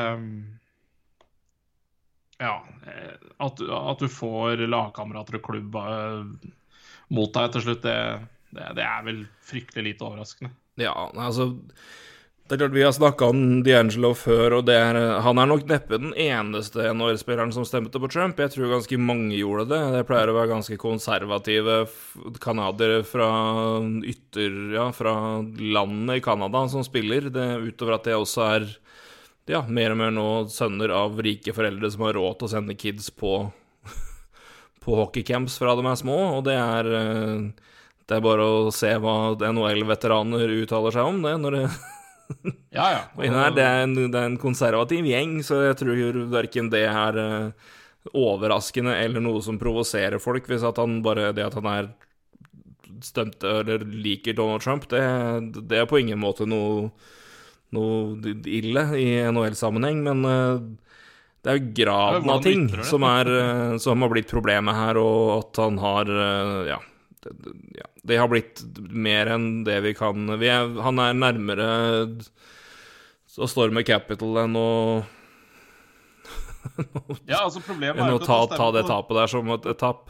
Ja. 2.39 2.55
Eh, 2.87 3.15
at, 3.39 3.61
at 3.61 4.01
du 4.03 4.09
får 4.11 4.65
lagkamerater 4.67 5.39
og 5.39 5.45
klubb 5.45 5.77
eh, 5.83 6.51
mot 7.09 7.33
deg 7.33 7.53
til 7.53 7.65
slutt, 7.65 7.85
det, 7.85 8.65
det 8.77 8.85
er 8.85 9.05
vel 9.05 9.23
fryktelig 9.45 9.93
lite 9.93 10.05
overraskende. 10.05 10.53
Ja, 10.79 10.93
altså 11.19 11.51
det 12.49 12.55
er 12.55 12.61
klart 12.63 12.73
Vi 12.73 12.81
har 12.81 12.93
snakka 12.95 13.27
om 13.29 13.41
D'Angelo 13.61 14.09
før, 14.17 14.55
og 14.57 14.69
er, 14.73 14.97
han 15.21 15.37
er 15.37 15.49
nok 15.51 15.67
neppe 15.69 15.99
den 16.01 16.15
eneste 16.17 16.81
NHL-spilleren 16.97 17.51
som 17.53 17.65
stemte 17.67 18.01
på 18.01 18.09
Trump. 18.09 18.39
Jeg 18.41 18.55
tror 18.55 18.71
ganske 18.71 18.97
mange 18.97 19.37
gjorde 19.37 19.67
det. 19.69 19.81
Det 19.93 20.07
pleier 20.09 20.31
å 20.31 20.33
være 20.33 20.49
ganske 20.55 20.77
konservative 20.81 21.83
canadiere 22.41 23.03
fra 23.05 23.27
ytter... 24.01 24.55
Ja, 24.73 24.87
fra 24.97 25.13
landet 25.45 26.17
i 26.17 26.23
Canada 26.25 26.63
som 26.73 26.81
spiller. 26.87 27.29
Det, 27.29 27.45
utover 27.69 27.99
at 27.99 28.09
det 28.09 28.17
også 28.17 28.47
er 28.47 28.65
ja, 29.49 29.61
mer 29.69 29.93
og 29.93 30.01
mer 30.01 30.17
nå 30.17 30.25
sønner 30.49 30.95
av 30.97 31.21
rike 31.21 31.53
foreldre 31.53 31.93
som 31.93 32.07
har 32.07 32.17
råd 32.17 32.39
til 32.39 32.49
å 32.49 32.51
sende 32.55 32.77
kids 32.81 33.11
på, 33.13 33.43
på 34.87 34.97
hockeycamps 35.03 35.61
fra 35.61 35.77
de 35.77 35.85
er 35.85 36.01
små, 36.01 36.17
og 36.39 36.43
det 36.49 36.57
er 36.57 36.91
det 38.09 38.17
er 38.17 38.25
bare 38.25 38.41
å 38.41 38.73
se 38.73 38.89
hva 38.97 39.37
NHL-veteraner 39.37 40.57
uttaler 40.63 40.97
seg 40.97 41.13
om, 41.13 41.21
det. 41.21 41.37
når 41.45 41.59
det 41.59 41.65
ja, 42.77 42.87
ja. 42.93 43.01
Og 43.15 43.25
her, 43.25 43.53
det, 43.55 43.65
er 43.65 43.83
en, 43.85 43.95
det 43.97 44.15
er 44.15 44.27
en 44.29 44.39
konservativ 44.41 45.07
gjeng, 45.07 45.39
så 45.45 45.63
jeg 45.69 45.79
tror 45.81 46.19
verken 46.31 46.71
det 46.73 46.85
er 46.89 47.19
uh, 47.19 47.69
overraskende 48.15 48.95
eller 48.99 49.23
noe 49.23 49.41
som 49.45 49.59
provoserer 49.61 50.21
folk, 50.21 50.49
hvis 50.49 50.65
at 50.65 50.79
han 50.81 51.01
bare 51.05 51.31
Det 51.35 51.47
at 51.49 51.57
han 51.59 51.69
er 51.71 51.89
stemt 53.05 53.43
eller 53.45 53.83
liker 53.85 54.35
Donald 54.35 54.63
Trump, 54.63 54.89
det, 54.91 55.01
det 55.71 55.77
er 55.79 55.87
på 55.87 56.01
ingen 56.01 56.19
måte 56.19 56.43
noe, 56.49 56.89
noe 57.75 58.33
ille 58.43 58.83
i 58.99 59.07
NHL-sammenheng, 59.29 60.01
men 60.03 60.25
uh, 60.27 60.59
det 61.39 61.51
er 61.51 61.59
jo 61.59 61.73
graden 61.77 62.33
av 62.33 62.43
ting 62.43 62.65
som, 62.83 63.05
er, 63.07 63.29
uh, 63.31 63.77
som 63.79 64.03
har 64.03 64.11
blitt 64.11 64.31
problemet 64.31 64.75
her, 64.75 64.99
og 64.99 65.37
at 65.39 65.63
han 65.63 65.81
har 65.81 66.15
Ja 66.75 66.79
det, 67.25 67.53
ja, 67.75 67.87
det 68.03 68.17
har 68.19 68.29
blitt 68.31 68.61
mer 68.91 69.31
enn 69.35 69.63
det 69.67 69.79
vi 69.85 69.93
kan 69.97 70.29
vi 70.39 70.49
er, 70.51 70.69
Han 70.85 71.01
er 71.03 71.17
nærmere 71.17 71.67
å 73.39 73.47
storme 73.49 73.83
Capital 73.87 74.43
enn 74.45 74.55
å 74.59 74.69
Ja, 77.29 77.43
altså 77.45 77.61
problemet 77.63 78.01
enn 78.03 78.15
å 78.15 78.21
ta, 78.23 78.41
ta 78.51 78.69
det 78.75 78.85
tapet 78.87 79.15
der 79.19 79.31
som 79.31 79.51
et, 79.55 79.67
et 79.69 79.79
tap. 79.79 80.09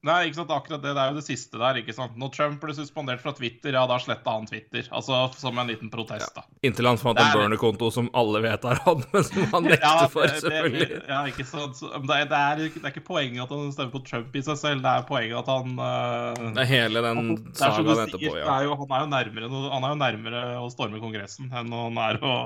Nei, 0.00 0.30
ikke 0.30 0.38
sant, 0.38 0.52
akkurat 0.54 0.80
det. 0.80 0.94
Det 0.96 1.00
er 1.02 1.10
jo 1.12 1.16
det 1.18 1.26
siste 1.26 1.58
der. 1.60 1.78
ikke 1.82 1.92
sant? 1.92 2.14
Når 2.20 2.30
Trump 2.32 2.62
ble 2.62 2.72
suspendert 2.72 3.20
fra 3.20 3.34
Twitter, 3.36 3.74
ja, 3.76 3.82
da 3.88 3.98
sletta 4.00 4.32
han 4.32 4.46
Twitter. 4.48 4.86
Altså 4.96 5.18
som 5.36 5.58
en 5.60 5.68
liten 5.68 5.90
protest, 5.92 6.32
da. 6.36 6.44
Ja. 6.46 6.60
Inntil 6.70 6.88
han 6.88 7.00
fant 7.00 7.20
en 7.20 7.28
burner-konto 7.36 7.90
som 7.92 8.08
alle 8.16 8.40
vet 8.46 8.64
er 8.64 8.80
han, 8.86 9.04
men 9.12 9.26
som 9.28 9.44
han 9.52 9.66
nekter 9.68 9.84
ja, 9.84 10.06
for, 10.12 10.32
selvfølgelig. 10.32 10.88
Det, 10.94 11.02
ja, 11.12 11.20
ikke 11.28 11.46
sant. 11.50 11.82
Det 11.84 12.16
er, 12.16 12.30
det, 12.30 12.40
er, 12.40 12.62
det 12.64 12.80
er, 12.80 12.94
ikke 12.94 13.04
poenget 13.10 13.44
at 13.44 13.52
han 13.52 13.74
stemmer 13.76 13.92
på 13.98 14.02
Trump 14.08 14.40
i 14.40 14.44
seg 14.48 14.60
selv, 14.62 14.84
det 14.86 14.94
er 14.94 15.06
poenget 15.10 15.36
at 15.42 15.52
han 15.52 15.76
uh, 15.76 16.48
Det 16.56 16.64
er 16.64 16.70
hele 16.70 17.04
den 17.04 17.32
sagaen 17.60 18.04
etterpå, 18.06 18.34
ja. 18.40 18.46
Er 18.56 18.68
jo, 18.70 18.78
han, 18.80 18.96
er 18.96 19.04
jo 19.04 19.10
nærmere, 19.12 19.50
han 19.76 19.84
er 19.84 19.92
jo 19.92 20.02
nærmere 20.06 20.44
å 20.62 20.70
storme 20.72 21.02
Kongressen 21.02 21.52
enn 21.52 21.76
han 21.76 22.04
er 22.08 22.22
å 22.24 22.36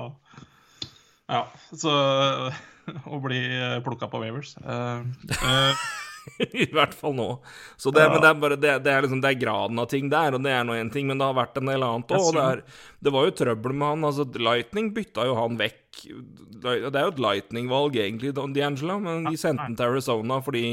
Ja, 1.31 1.45
så 1.71 1.93
Å 3.15 3.17
bli 3.17 3.39
plukka 3.85 4.09
på 4.11 4.19
Wavers. 4.21 4.57
Uh, 4.61 5.07
uh, 5.39 5.85
I 6.63 6.67
hvert 6.73 6.93
fall 6.97 7.15
nå. 7.17 7.27
Så 7.77 7.93
det, 7.95 8.05
ja. 8.05 8.19
det, 8.19 8.29
er 8.29 8.37
bare, 8.41 8.57
det, 8.59 8.73
det, 8.85 8.91
er 8.91 9.05
liksom, 9.05 9.21
det 9.23 9.31
er 9.33 9.41
graden 9.41 9.81
av 9.81 9.89
ting 9.91 10.11
der, 10.11 10.37
og 10.37 10.45
det 10.45 10.53
er 10.53 10.67
nå 10.67 10.77
én 10.77 10.91
ting, 10.93 11.07
men 11.09 11.21
det 11.21 11.27
har 11.27 11.37
vært 11.37 11.59
en 11.61 11.71
del 11.71 11.85
annet 11.85 12.13
òg. 12.17 12.29
Det, 12.35 12.77
det, 13.05 13.15
var 13.15 13.27
jo 13.27 13.35
trøbbel 13.41 13.75
med 13.75 13.93
han. 13.93 14.07
altså 14.11 14.27
Lightning 14.49 14.93
bytta 14.95 15.27
jo 15.29 15.35
han 15.39 15.59
vekk. 15.61 15.83
Det 16.65 16.77
er 16.91 17.03
jo 17.05 17.13
et 17.13 17.25
Lightning-valg, 17.27 17.99
egentlig, 18.01 18.35
D'Angelo, 18.37 18.99
men 19.03 19.27
de 19.29 19.37
sendte 19.39 19.67
han 19.67 19.77
til 19.77 19.93
Arizona 19.93 20.41
fordi 20.43 20.65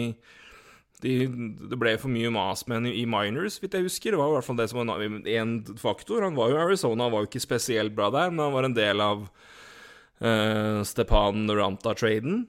de, 1.03 1.27
det 1.71 1.79
ble 1.79 1.97
for 1.99 2.13
mye 2.15 2.31
mas 2.31 2.63
med 2.69 2.79
henne 2.79 2.95
i 2.95 3.03
minors, 3.11 3.59
hvis 3.59 3.75
jeg 3.75 3.87
husker. 3.89 4.15
Det 4.15 4.21
var 4.21 4.31
i 4.31 4.37
hvert 4.37 4.47
fall 4.47 4.61
det 4.61 4.69
som 4.71 4.83
var 4.83 5.03
en 5.03 5.57
faktor. 5.81 6.23
Han 6.23 6.39
var 6.39 6.53
jo 6.53 6.61
Arizona, 6.63 7.09
han 7.09 7.15
var 7.15 7.25
jo 7.25 7.31
ikke 7.31 7.43
spesielt 7.43 7.95
bra 7.97 8.11
der, 8.15 8.31
men 8.31 8.45
han 8.47 8.55
var 8.55 8.69
en 8.69 8.77
del 8.77 9.03
av 9.03 9.25
uh, 9.27 10.81
Stepan 10.87 11.51
Ranta-traden. 11.51 12.45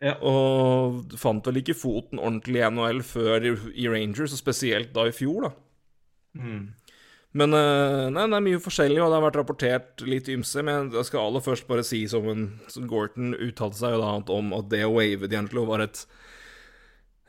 Ja. 0.00 0.14
Og 0.24 1.12
fant 1.20 1.44
vel 1.44 1.60
ikke 1.60 1.76
foten 1.76 2.20
ordentlig 2.20 2.62
i 2.62 2.68
NHL 2.72 3.02
før 3.04 3.44
i 3.44 3.88
Rangers, 3.90 4.32
og 4.32 4.40
spesielt 4.40 4.94
da 4.96 5.04
i 5.08 5.14
fjor, 5.14 5.48
da. 5.48 5.50
Mm. 6.40 6.62
Men 7.38 7.54
eh, 7.54 8.08
nei, 8.10 8.24
det 8.26 8.38
er 8.38 8.42
mye 8.42 8.62
forskjellig, 8.62 8.98
og 8.98 9.12
det 9.12 9.18
har 9.18 9.26
vært 9.28 9.38
rapportert 9.38 10.02
litt 10.06 10.30
ymse. 10.32 10.64
Men 10.66 10.90
jeg 10.94 11.06
skal 11.06 11.28
aller 11.28 11.44
først 11.44 11.68
bare 11.68 11.84
si, 11.86 12.02
som, 12.10 12.26
en, 12.32 12.48
som 12.72 12.88
Gorton 12.90 13.36
uttalte 13.36 13.78
seg 13.78 13.94
jo 13.94 14.02
da 14.02 14.16
om 14.34 14.50
at 14.56 14.70
det 14.72 14.82
å 14.86 14.94
wave 14.96 15.30
D'Angelo 15.30 15.66
var 15.68 15.86
et 15.86 16.04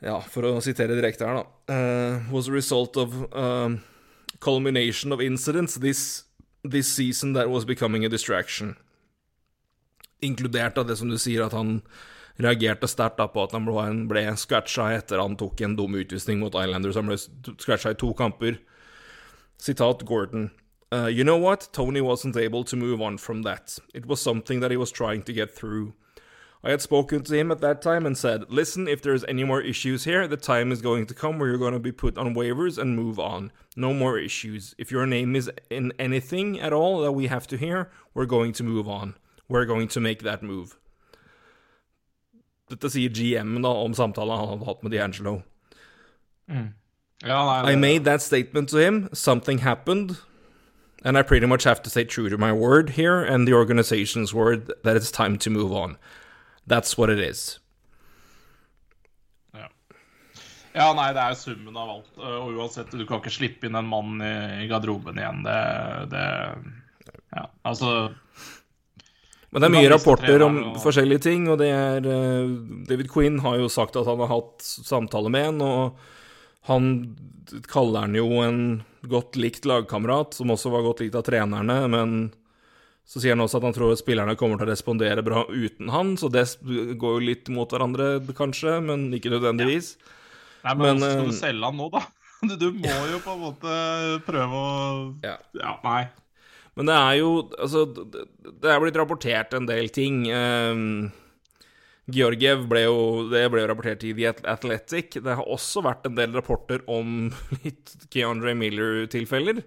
Ja, 0.02 0.16
for 0.18 0.42
å 0.48 0.56
sitere 0.58 0.96
direkte 0.98 1.28
her, 1.28 1.44
da 1.44 1.44
uh, 1.70 2.32
Was 2.34 2.48
a 2.50 2.52
result 2.52 2.96
of 2.98 3.14
uh, 3.30 3.76
culmination 4.42 5.14
of 5.14 5.20
incidents 5.22 5.76
this, 5.78 6.24
this 6.64 6.90
season 6.90 7.34
that 7.34 7.50
was 7.50 7.64
becoming 7.64 8.04
a 8.04 8.10
distraction. 8.10 8.74
Inkludert 10.20 10.78
av 10.78 10.88
det 10.88 10.98
som 10.98 11.10
du 11.10 11.18
sier, 11.18 11.44
at 11.46 11.54
han 11.54 11.78
reagerte 12.38 12.88
sterkt 12.88 13.20
på 13.32 13.42
at 13.42 13.52
han 13.52 13.66
ble, 13.66 13.86
ble 14.08 14.24
scratcha 14.36 14.92
etter 14.96 15.20
han 15.20 15.36
tok 15.36 15.60
en 15.60 15.76
dum 15.76 15.94
utvisning 15.98 16.40
mot 16.40 16.54
Islanders. 16.54 16.96
Han 16.96 17.10
ble 17.10 17.18
scratcha 17.18 17.92
i 17.92 17.98
to 17.98 18.12
kamper. 18.14 18.58
Sitat 19.58 20.04
Gordon. 20.04 20.50
Uh, 20.92 21.06
you 21.06 21.24
know 21.24 21.38
what? 21.38 21.68
Tony 21.72 22.00
wasn't 22.00 22.36
able 22.36 22.64
to 22.64 22.76
move 22.76 23.00
on 23.00 23.16
from 23.16 23.42
that. 23.42 23.78
It 23.94 24.04
was 24.06 24.20
something 24.20 24.60
that 24.60 24.70
he 24.70 24.76
was 24.76 24.90
trying 24.90 25.22
to 25.22 25.32
get 25.32 25.54
through. 25.54 25.94
I 26.64 26.70
had 26.70 26.80
spoken 26.80 27.24
to 27.24 27.34
him 27.34 27.50
at 27.50 27.60
that 27.60 27.82
time 27.82 28.06
and 28.06 28.16
said, 28.16 28.44
Listen, 28.48 28.86
if 28.86 29.02
there's 29.02 29.24
any 29.24 29.42
more 29.42 29.60
issues 29.60 30.04
here, 30.04 30.28
the 30.28 30.36
time 30.36 30.70
is 30.70 30.80
going 30.80 31.06
to 31.06 31.14
come 31.14 31.38
where 31.38 31.48
you're 31.48 31.58
going 31.58 31.72
to 31.72 31.80
be 31.80 31.92
put 31.92 32.16
on 32.16 32.34
waivers 32.34 32.78
and 32.78 32.94
move 32.94 33.18
on. 33.18 33.50
No 33.74 33.92
more 33.92 34.16
issues. 34.18 34.74
If 34.78 34.92
your 34.92 35.06
name 35.06 35.34
is 35.34 35.50
in 35.70 35.92
anything 35.98 36.60
at 36.60 36.72
all 36.72 37.00
that 37.00 37.12
we 37.12 37.26
have 37.26 37.48
to 37.48 37.56
hear, 37.56 37.90
we're 38.14 38.26
going 38.26 38.52
to 38.52 38.62
move 38.62 38.88
on. 38.88 39.16
We're 39.48 39.64
going 39.64 39.88
to 39.88 40.00
make 40.00 40.22
that 40.22 40.42
move. 40.42 40.78
Dette 42.70 42.90
sier 42.90 43.10
GM 43.10 43.56
da 43.64 43.72
om 43.82 43.94
samtalen 43.94 44.38
han 44.38 44.52
hadde 44.54 44.68
hatt 44.68 44.84
med 44.84 44.94
D'Angelo. 44.94 45.40
Mm. 46.50 46.72
Ja, 47.24 47.70
I 47.70 47.76
made 47.76 48.04
that 48.04 48.22
statement 48.22 48.68
to 48.70 48.78
him. 48.78 49.08
Something 49.12 49.58
happened. 49.58 50.16
And 51.04 51.18
I 51.18 51.22
pretty 51.22 51.46
much 51.46 51.64
have 51.64 51.82
to 51.82 51.90
stay 51.90 52.04
true 52.04 52.28
to 52.28 52.38
my 52.38 52.52
word 52.52 52.90
here 52.90 53.22
and 53.22 53.46
the 53.46 53.52
organization's 53.52 54.32
word 54.32 54.72
that 54.84 54.96
it's 54.96 55.10
time 55.10 55.36
to 55.38 55.50
move 55.50 55.72
on. 55.72 55.96
That's 56.66 56.96
what 56.96 57.10
it 57.10 57.18
is. 57.18 57.58
Ja. 59.52 59.68
ja, 60.74 60.92
nei, 60.94 61.08
det 61.12 61.24
er 61.24 61.34
summen 61.34 61.76
av 61.76 61.90
alt. 61.96 62.12
Og 62.18 62.54
uansett, 62.54 62.94
du 62.94 63.02
kan 63.06 63.18
ikke 63.18 63.34
slippe 63.34 63.66
inn 63.66 63.78
en 63.78 63.90
mann 63.90 64.22
i, 64.22 64.34
i 64.62 64.68
garderoben 64.70 65.18
igjen. 65.18 65.42
Det, 65.46 65.58
det 66.14 66.26
Ja, 67.32 67.48
altså 67.64 68.12
men 69.52 69.60
det 69.60 69.68
er 69.68 69.74
mye 69.74 69.92
rapporter 69.92 70.42
om 70.46 70.58
forskjellige 70.80 71.26
ting, 71.28 71.46
og 71.52 71.58
det 71.60 71.68
er 71.68 72.06
uh, 72.08 72.52
David 72.88 73.10
Quinn 73.12 73.40
har 73.44 73.58
jo 73.60 73.68
sagt 73.72 73.98
at 74.00 74.08
han 74.08 74.22
har 74.24 74.30
hatt 74.32 74.64
samtale 74.64 75.32
med 75.32 75.50
en, 75.50 75.64
og 75.66 76.68
han 76.70 76.92
kaller 77.68 78.06
han 78.06 78.16
jo 78.16 78.28
en 78.40 78.62
godt 79.10 79.36
likt 79.36 79.66
lagkamerat, 79.68 80.38
som 80.38 80.54
også 80.54 80.72
var 80.72 80.86
godt 80.86 81.02
likt 81.04 81.18
av 81.18 81.26
trenerne, 81.26 81.82
men 81.92 82.16
så 83.04 83.20
sier 83.20 83.34
han 83.34 83.44
også 83.44 83.58
at 83.58 83.66
han 83.66 83.76
tror 83.76 83.92
at 83.92 84.00
spillerne 84.00 84.38
kommer 84.40 84.60
til 84.60 84.70
å 84.70 84.72
respondere 84.72 85.24
bra 85.26 85.44
uten 85.50 85.90
han, 85.92 86.14
så 86.16 86.30
det 86.32 86.46
går 86.62 87.18
jo 87.18 87.26
litt 87.26 87.50
mot 87.52 87.68
hverandre, 87.68 88.14
kanskje, 88.38 88.78
men 88.84 89.10
ikke 89.12 89.34
nødvendigvis. 89.34 89.96
Ja. 89.98 90.18
Nei, 90.62 90.76
men, 90.78 91.00
men 91.02 91.02
skal 91.02 91.26
du 91.26 91.32
eh, 91.32 91.38
selge 91.40 91.68
han 91.68 91.80
nå, 91.80 91.88
da? 91.92 92.04
Du 92.62 92.68
må 92.74 92.94
jo 93.10 93.18
på 93.22 93.34
en 93.36 93.42
måte 93.42 93.76
prøve 94.26 94.58
å 94.58 94.70
Ja, 95.26 95.36
ja 95.58 95.76
nei. 95.84 96.02
Men 96.78 96.88
det 96.88 96.94
er 96.96 97.16
jo 97.20 97.32
Altså, 97.58 97.84
det 97.88 98.70
er 98.70 98.80
blitt 98.80 98.96
rapportert 99.00 99.52
en 99.56 99.68
del 99.68 99.90
ting. 99.92 100.24
Um, 100.32 101.10
Georgiev 102.12 102.64
ble 102.70 102.86
jo 102.86 102.96
Det 103.30 103.44
ble 103.52 103.62
jo 103.62 103.68
rapportert 103.70 104.06
i 104.08 104.14
The 104.16 104.32
Athletic. 104.50 105.20
Det 105.20 105.36
har 105.38 105.46
også 105.46 105.84
vært 105.84 106.08
en 106.08 106.18
del 106.18 106.34
rapporter 106.36 106.82
om 106.90 107.30
litt 107.64 107.96
Keandre 108.12 108.56
Miller-tilfeller. 108.58 109.62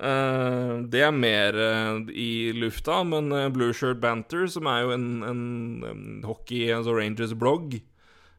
Uh, 0.00 0.80
det 0.88 1.02
er 1.04 1.12
mer 1.12 1.56
uh, 1.60 1.98
i 2.08 2.52
lufta, 2.56 3.02
men 3.04 3.28
uh, 3.36 3.50
Blue 3.52 3.74
Shirt 3.76 4.00
Banter, 4.00 4.46
som 4.48 4.68
er 4.70 4.86
jo 4.86 4.94
en, 4.94 5.08
en, 5.28 5.42
en 5.84 6.04
hockey, 6.24 6.70
altså 6.72 6.94
Rangers-blogg, 6.96 7.82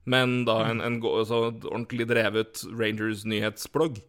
men 0.09 0.39
da 0.47 0.55
en, 0.71 0.81
en 0.81 0.97
altså, 1.05 1.51
ordentlig 1.69 2.07
drevet 2.09 2.63
Rangers-nyhetsblogg, 2.65 4.01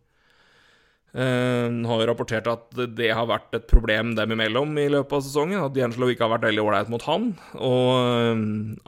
eh, 1.14 1.69
har 1.88 2.04
rapportert 2.09 2.49
at 2.50 2.81
det 2.97 3.11
har 3.12 3.28
vært 3.28 3.57
et 3.57 3.66
problem 3.71 4.14
dem 4.19 4.35
imellom 4.35 4.75
i 4.81 4.88
løpet 4.92 5.19
av 5.19 5.25
sesongen. 5.26 5.61
At 5.62 5.75
D'Angelo 5.76 6.11
ikke 6.12 6.26
har 6.26 6.35
vært 6.35 6.49
veldig 6.49 6.64
ålreit 6.64 6.92
mot 6.92 7.07
han. 7.09 7.31
Og 7.59 7.90
eh, 8.00 8.45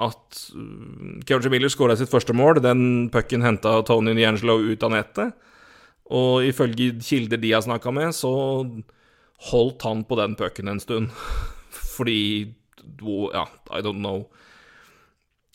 at 0.09 0.43
Kevin 1.29 1.55
Miller 1.55 1.73
skåra 1.73 1.97
sitt 2.01 2.13
første 2.13 2.37
mål. 2.37 2.63
Den 2.65 3.09
pucken 3.15 3.45
henta 3.47 3.77
Tony 3.87 4.17
D'Angelo 4.19 4.59
ut 4.65 4.87
av 4.87 4.95
nettet. 4.97 5.35
Og 6.13 6.45
ifølge 6.45 6.99
kilder 7.01 7.41
de 7.41 7.55
har 7.55 7.65
snakka 7.65 7.93
med, 7.97 8.13
så 8.13 8.31
holdt 9.51 9.87
han 9.89 10.05
på 10.05 10.19
den 10.21 10.37
pucken 10.37 10.69
en 10.69 10.83
stund. 10.83 11.13
Fordi 11.97 12.55
Ja, 13.33 13.47
I 13.73 13.81
don't 13.81 14.03
know. 14.05 14.27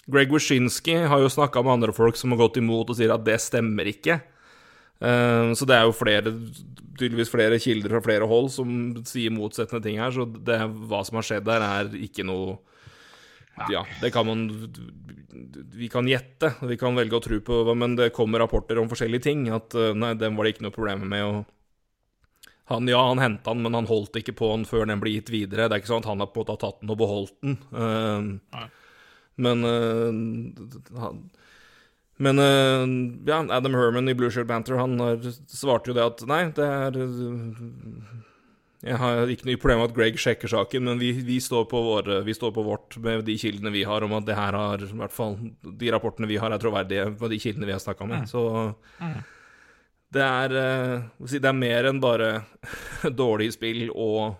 Greg 0.09 0.31
Wyszynski 0.33 0.95
har 1.05 1.21
jo 1.21 1.29
snakka 1.29 1.61
med 1.61 1.75
andre 1.75 1.93
folk 1.93 2.17
som 2.17 2.33
har 2.33 2.39
gått 2.41 2.57
imot 2.57 2.89
og 2.89 2.97
sier 2.97 3.13
at 3.13 3.25
det 3.27 3.37
stemmer 3.43 3.85
ikke. 3.91 4.17
Uh, 4.99 5.55
så 5.55 5.67
det 5.67 5.77
er 5.77 5.85
jo 5.87 5.95
flere, 5.95 6.33
tydeligvis 6.99 7.31
flere 7.31 7.59
kilder 7.61 7.95
fra 7.95 8.01
flere 8.03 8.27
hold 8.27 8.49
som 8.51 8.71
sier 9.07 9.31
motsettende 9.31 9.83
ting 9.85 10.01
her, 10.01 10.11
så 10.11 10.25
det, 10.27 10.57
hva 10.89 11.03
som 11.07 11.19
har 11.19 11.27
skjedd 11.29 11.47
der, 11.47 11.63
er 11.63 11.93
ikke 11.95 12.27
noe 12.27 12.57
Ja, 13.71 13.83
det 13.99 14.13
kan 14.15 14.27
man 14.27 14.43
Vi 15.75 15.89
kan 15.91 16.07
gjette, 16.07 16.53
vi 16.67 16.77
kan 16.79 16.95
velge 16.95 17.17
å 17.17 17.23
tro 17.23 17.39
på, 17.43 17.61
men 17.75 17.95
det 17.99 18.11
kommer 18.15 18.43
rapporter 18.43 18.79
om 18.79 18.91
forskjellige 18.91 19.27
ting. 19.27 19.47
At 19.55 19.75
uh, 19.77 19.91
nei, 19.95 20.13
den 20.19 20.35
var 20.35 20.47
det 20.47 20.55
ikke 20.55 20.67
noe 20.67 20.75
problem 20.75 21.07
med. 21.11 21.23
å 21.23 21.45
han, 22.69 22.87
ja, 22.87 22.99
han 23.07 23.19
henta 23.19 23.53
den, 23.53 23.63
men 23.65 23.73
han 23.73 23.87
holdt 23.89 24.19
ikke 24.19 24.35
på 24.37 24.51
den 24.51 24.65
før 24.69 24.85
den 24.85 24.99
ble 25.01 25.15
gitt 25.15 25.31
videre. 25.33 25.65
Det 25.65 25.73
er 25.73 25.81
ikke 25.81 25.89
sånn 25.89 26.03
at 26.03 26.09
han 26.11 26.21
har 26.21 26.29
på 26.29 26.43
en 26.43 26.45
måte 26.45 26.57
tatt 26.61 26.83
den 26.83 26.91
og 26.93 26.99
beholdt 26.99 27.37
den. 27.41 27.55
Uh, 27.73 28.67
men 29.41 29.65
uh, 29.65 31.09
Men 32.19 32.39
uh, 32.39 32.83
ja, 33.25 33.39
Adam 33.55 33.75
Herman 33.79 34.11
i 34.11 34.15
Blue 34.15 34.31
Shirt 34.31 34.47
Banter 34.47 34.75
Han 34.75 34.99
svarte 35.47 35.91
jo 35.91 35.95
det 35.95 36.03
at 36.03 36.23
nei, 36.27 36.41
det 36.51 36.65
er 36.67 36.97
Jeg 38.83 38.99
har 38.99 39.31
ikke 39.31 39.47
noe 39.47 39.61
problem 39.61 39.79
med 39.79 39.91
at 39.91 39.95
Greg 39.95 40.19
sjekker 40.19 40.51
saken, 40.51 40.83
men 40.87 40.99
vi, 40.99 41.13
vi, 41.23 41.39
står 41.43 41.67
våre, 41.71 42.19
vi, 42.27 42.35
står 42.35 42.51
på 42.55 42.65
vårt 42.67 42.97
med 43.03 43.23
de 43.27 43.37
kildene 43.39 43.71
vi 43.71 43.85
har 43.87 44.03
om 44.03 44.17
at 44.19 44.27
det 44.27 44.35
her 44.35 44.55
har 44.55 44.83
I 44.83 44.91
hvert 45.01 45.15
fall 45.15 45.37
de 45.63 45.93
rapportene 45.95 46.27
vi 46.27 46.39
har, 46.39 46.51
er 46.51 46.59
troverdige 46.59 47.07
på 47.19 47.31
de 47.31 47.39
kildene 47.39 47.69
vi 47.69 47.75
har 47.75 47.83
snakka 47.83 48.07
med. 48.07 48.25
Mm. 48.25 48.29
Så 48.31 48.43
mm. 48.99 49.17
det 50.19 50.27
er 50.27 50.59
Det 51.23 51.41
er 51.53 51.57
mer 51.63 51.89
enn 51.93 52.03
bare 52.03 52.29
dårlig 53.23 53.53
spill 53.55 53.87
og 53.95 54.35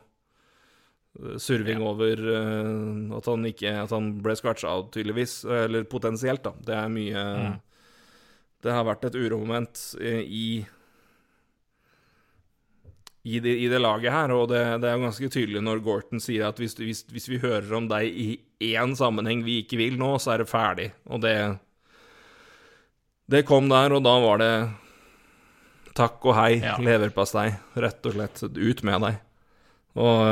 surving 1.40 1.82
over 1.84 2.20
uh, 2.28 3.18
at 3.18 3.26
han 3.28 3.48
ikke 3.50 3.72
At 3.82 3.96
han 3.96 4.12
ble 4.24 4.36
scratcha 4.36 4.68
out, 4.68 4.92
tydeligvis. 4.94 5.42
Eller 5.48 5.88
potensielt, 5.88 6.44
da. 6.44 6.54
Det 6.60 6.76
er 6.76 6.94
mye 6.94 7.26
mm. 7.40 7.58
Det 8.64 8.74
har 8.76 8.86
vært 8.88 9.08
et 9.08 9.18
uromoment 9.20 9.82
i 10.02 10.66
i 13.30 13.40
det, 13.44 13.52
i 13.62 13.68
det, 13.68 13.80
laget 13.84 14.14
her, 14.14 14.32
og 14.32 14.48
det, 14.50 14.62
det, 14.82 14.90
er 14.90 15.02
ganske 15.02 15.28
tydelig 15.30 15.62
når 15.62 15.82
Gorton 15.84 16.22
sier 16.24 16.48
at 16.48 16.60
hvis, 16.60 16.78
hvis, 16.80 17.04
hvis, 17.12 17.28
vi 17.28 17.42
hører 17.44 17.74
om 17.76 17.90
deg 17.92 18.08
i 18.08 18.30
én 18.72 18.96
sammenheng 18.98 19.44
vi 19.44 19.60
ikke 19.64 19.80
vil 19.82 19.98
nå, 20.00 20.14
så 20.24 20.34
er 20.34 20.44
det 20.44 20.52
ferdig. 20.52 20.88
Og 21.12 21.22
det 21.26 21.36
Det 23.30 23.44
kom 23.46 23.68
der, 23.70 23.94
og 23.94 24.02
da 24.04 24.16
var 24.24 24.40
det 24.42 24.54
takk 26.00 26.24
og 26.26 26.38
hei, 26.38 26.54
ja. 26.64 26.78
leverpastei, 26.82 27.52
rett 27.76 28.08
og 28.08 28.16
slett. 28.16 28.42
Ut 28.56 28.84
med 28.88 29.04
deg. 29.04 29.20
Og 30.00 30.24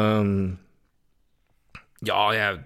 ja, 2.07 2.23
jeg 2.33 2.63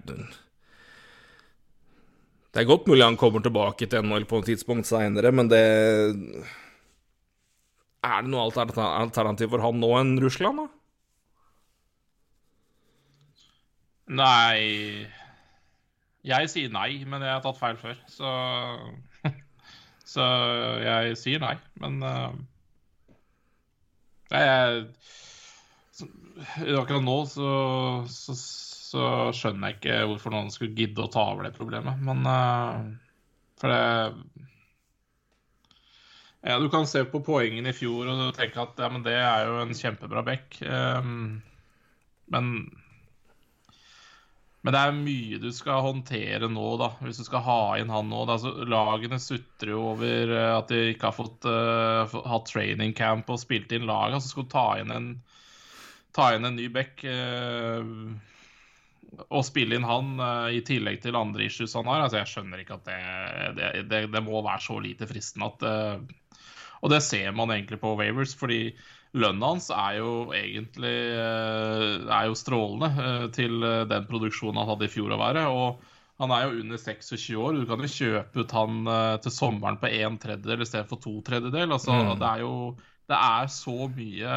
Det 2.52 2.60
er 2.60 2.68
godt 2.68 2.88
mulig 2.88 3.04
han 3.04 3.16
kommer 3.16 3.40
tilbake 3.40 3.86
til 3.88 4.04
NHL 4.04 4.26
på 4.28 4.42
et 4.42 4.50
tidspunkt 4.50 4.88
seinere, 4.88 5.32
men 5.32 5.48
det 5.48 5.62
Er 8.04 8.22
det 8.24 8.32
noe 8.32 8.44
alternativ 8.44 9.54
for 9.54 9.64
han 9.64 9.80
nå 9.80 9.90
enn 10.00 10.18
Russland, 10.20 10.60
da? 10.60 10.66
Nei 14.12 15.08
Jeg 16.28 16.50
sier 16.52 16.72
nei, 16.74 16.90
men 17.08 17.24
jeg 17.24 17.32
har 17.32 17.42
tatt 17.44 17.60
feil 17.60 17.80
før, 17.80 17.96
så 18.10 18.32
Så 20.12 20.26
jeg 20.84 21.16
sier 21.16 21.40
nei, 21.40 21.54
men 21.80 22.02
uh, 22.04 22.34
jeg, 24.28 24.84
Akkurat 26.76 27.04
nå 27.06 27.16
så, 27.30 27.48
så 28.12 28.36
så 28.92 29.30
skjønner 29.36 29.70
jeg 29.72 29.78
ikke 29.78 30.00
hvorfor 30.10 30.34
noen 30.34 30.50
skulle 30.52 30.76
gidde 30.76 31.04
å 31.04 31.12
ta 31.12 31.24
over 31.32 31.48
det 31.48 31.56
problemet. 31.56 32.00
Men 32.04 32.26
uh, 32.28 32.82
For 33.60 33.72
det 33.72 33.80
ja, 36.42 36.58
Du 36.58 36.68
kan 36.72 36.88
se 36.90 37.04
på 37.06 37.22
poengene 37.22 37.70
i 37.70 37.76
fjor 37.76 38.10
og 38.10 38.34
tenke 38.36 38.64
at 38.64 38.80
ja, 38.82 38.90
men 38.90 39.04
det 39.06 39.14
er 39.14 39.46
jo 39.46 39.60
en 39.62 39.76
kjempebra 39.78 40.24
back. 40.26 40.58
Um, 40.66 41.42
men 42.32 42.54
men 44.62 44.76
det 44.76 44.80
er 44.80 44.92
mye 44.94 45.38
du 45.42 45.48
skal 45.54 45.82
håndtere 45.82 46.46
nå, 46.50 46.66
da, 46.78 46.92
hvis 47.02 47.18
du 47.18 47.24
skal 47.26 47.42
ha 47.42 47.62
inn 47.80 47.90
han 47.90 48.06
nå. 48.12 48.20
Altså, 48.30 48.52
lagene 48.62 49.18
sutrer 49.18 49.72
jo 49.74 49.80
over 49.90 50.30
eh, 50.30 50.50
at 50.54 50.70
de 50.70 50.92
ikke 50.92 51.08
har 51.08 51.16
fått 51.16 51.48
uh, 51.50 52.20
hatt 52.30 52.46
training 52.46 52.94
camp 52.94 53.30
og 53.34 53.40
spilt 53.42 53.74
inn 53.74 53.88
lag. 53.90 54.14
Altså 54.14 54.30
skal 54.30 54.46
du 54.46 54.52
ta 54.54 54.66
inn 54.78 54.94
en, 54.94 55.08
ta 56.14 56.28
inn 56.36 56.46
en 56.46 56.54
ny 56.54 56.68
back 56.70 57.02
uh, 57.02 57.90
å 59.12 59.42
spille 59.44 59.76
inn 59.76 59.86
han 59.86 60.16
uh, 60.20 60.48
i 60.52 60.62
tillegg 60.64 61.02
til 61.02 61.18
andre 61.18 61.46
issues 61.46 61.76
han 61.76 61.88
har, 61.90 62.04
altså 62.04 62.20
jeg 62.20 62.32
skjønner 62.32 62.62
ikke 62.62 62.78
at 62.78 62.88
det, 62.88 62.98
det, 63.58 63.70
det, 63.90 64.02
det 64.14 64.24
må 64.24 64.40
være 64.40 64.64
så 64.64 64.78
lite 64.82 65.08
fristende 65.10 65.50
at 65.50 65.64
uh, 65.66 66.42
Og 66.82 66.92
det 66.92 67.02
ser 67.04 67.32
man 67.36 67.52
egentlig 67.54 67.80
på 67.82 67.94
Wavers, 67.98 68.34
fordi 68.38 68.74
lønna 69.12 69.52
hans 69.52 69.68
er 69.74 69.98
jo 70.00 70.12
egentlig 70.34 70.94
uh, 71.14 72.08
er 72.08 72.30
jo 72.30 72.38
strålende 72.38 73.08
til 73.36 73.60
den 73.90 74.06
produksjonen 74.08 74.62
han 74.62 74.72
hadde 74.72 74.88
i 74.88 74.92
fjor 74.92 75.12
å 75.12 75.20
være. 75.20 75.48
og 75.48 75.88
han 76.22 76.30
er 76.30 76.44
jo 76.44 76.60
under 76.60 76.78
26 76.78 77.34
år. 77.40 77.56
Du 77.56 77.66
kan 77.66 77.80
jo 77.82 77.88
kjøpe 77.90 78.44
ut 78.44 78.52
han 78.54 78.88
til 79.24 79.32
sommeren 79.34 79.78
på 79.80 79.88
en 79.90 80.18
tredjedel 80.22 80.60
istedenfor 80.62 81.00
to 81.02 81.16
tredjedel. 81.26 81.72
Altså, 81.74 81.96
mm. 81.96 82.12
Det 82.20 82.28
er 82.28 82.42
jo 82.44 82.52
det 83.10 83.18
er 83.18 83.48
så 83.50 83.88
mye 83.90 84.36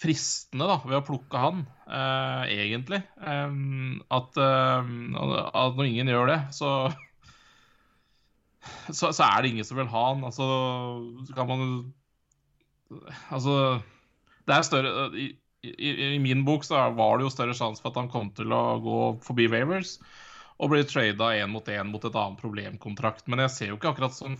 fristende 0.00 0.66
da, 0.68 0.78
ved 0.86 0.98
å 1.00 1.04
plukke 1.04 1.40
han, 1.42 1.62
uh, 1.84 2.44
egentlig. 2.48 3.02
Um, 3.20 4.00
at, 4.08 4.38
uh, 4.40 4.80
at, 5.52 5.76
når 5.76 5.90
ingen 5.90 6.12
gjør 6.12 6.32
det, 6.32 6.38
så, 6.56 6.70
så, 8.88 9.10
så 9.10 9.26
er 9.26 9.42
det 9.42 9.52
ingen 9.52 9.68
som 9.68 9.80
vil 9.80 9.90
ha 9.92 10.06
han. 10.12 10.24
Altså, 10.28 10.48
så 11.28 11.36
kan 11.36 11.50
man 11.50 11.64
Altså, 13.30 13.52
det 14.50 14.54
er 14.56 14.64
større 14.66 15.04
i, 15.14 15.28
i, 15.62 15.90
i, 16.14 16.18
min 16.18 16.40
bok 16.42 16.64
så 16.66 16.80
var 16.96 17.18
det 17.18 17.28
jo 17.28 17.30
større 17.30 17.54
sjanse 17.54 17.78
for 17.82 17.92
at 17.92 18.00
han 18.00 18.10
kom 18.10 18.32
til 18.34 18.50
å 18.50 18.80
gå 18.82 18.96
forbi 19.22 19.46
Wavers 19.52 19.98
og 20.60 20.72
bli 20.72 20.82
trada 20.88 21.30
én 21.38 21.52
mot 21.52 21.68
én 21.70 21.86
mot 21.92 22.02
et 22.04 22.16
annet 22.18 22.40
problemkontrakt. 22.40 23.28
Men 23.30 23.44
jeg 23.44 23.54
ser 23.54 23.70
jo 23.70 23.78
ikke 23.78 23.92
akkurat 23.92 24.16
sånn 24.16 24.34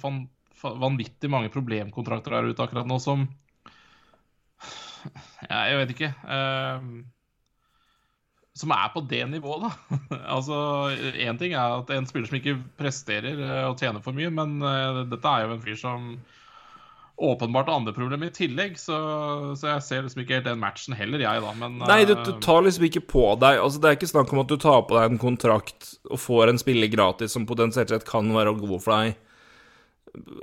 vanvittig 0.61 1.31
mange 1.33 1.53
problemkontrakter 1.55 2.35
der 2.35 2.51
ute 2.51 2.67
akkurat 2.67 2.91
nå 2.91 2.99
som 3.01 3.29
jeg 5.49 5.81
vet 5.81 5.95
ikke. 5.95 6.13
Uh, 6.25 7.03
som 8.61 8.75
er 8.75 8.91
på 8.93 9.03
det 9.09 9.23
nivået, 9.31 9.69
da. 9.69 9.99
altså, 10.37 10.59
Én 11.15 11.39
ting 11.39 11.55
er 11.55 11.79
at 11.79 11.91
en 11.95 12.09
spiller 12.09 12.29
som 12.29 12.41
ikke 12.41 12.59
presterer 12.81 13.39
uh, 13.39 13.71
og 13.71 13.79
tjener 13.81 14.05
for 14.05 14.17
mye, 14.17 14.31
men 14.35 14.59
uh, 14.65 15.05
dette 15.09 15.33
er 15.33 15.47
jo 15.47 15.57
en 15.57 15.65
fyr 15.65 15.79
som 15.81 16.13
åpenbart 17.21 17.69
har 17.69 17.77
andre 17.77 17.93
problemer 17.93 18.31
i 18.31 18.33
tillegg, 18.33 18.79
så, 18.81 18.97
så, 19.59 19.75
jeg 19.75 19.85
ser 19.85 20.05
liksom 20.07 20.23
ikke 20.23 20.39
helt 20.39 20.47
den 20.49 20.61
matchen 20.61 20.97
heller, 20.97 21.21
jeg, 21.21 21.43
da. 21.45 21.51
Men, 21.59 21.77
Nei, 21.85 21.99
du, 22.09 22.15
du, 22.17 22.33
tar 22.41 22.65
liksom 22.65 22.87
ikke 22.89 23.03
på 23.13 23.25
deg 23.41 23.61
Altså, 23.61 23.81
Det 23.83 23.91
er 23.91 23.99
ikke 23.99 24.09
snakk 24.09 24.33
om 24.33 24.41
at 24.41 24.49
du 24.49 24.57
tar 24.61 24.87
på 24.89 24.97
deg 24.97 25.11
en 25.11 25.21
kontrakt 25.21 25.91
og 26.09 26.23
får 26.23 26.49
en 26.49 26.61
spiller 26.61 26.89
gratis 26.93 27.37
som 27.37 27.45
potensielt 27.49 27.93
sett 27.93 28.09
kan 28.09 28.31
være 28.33 28.57
god 28.63 28.79
for 28.81 28.97
deg 28.97 29.19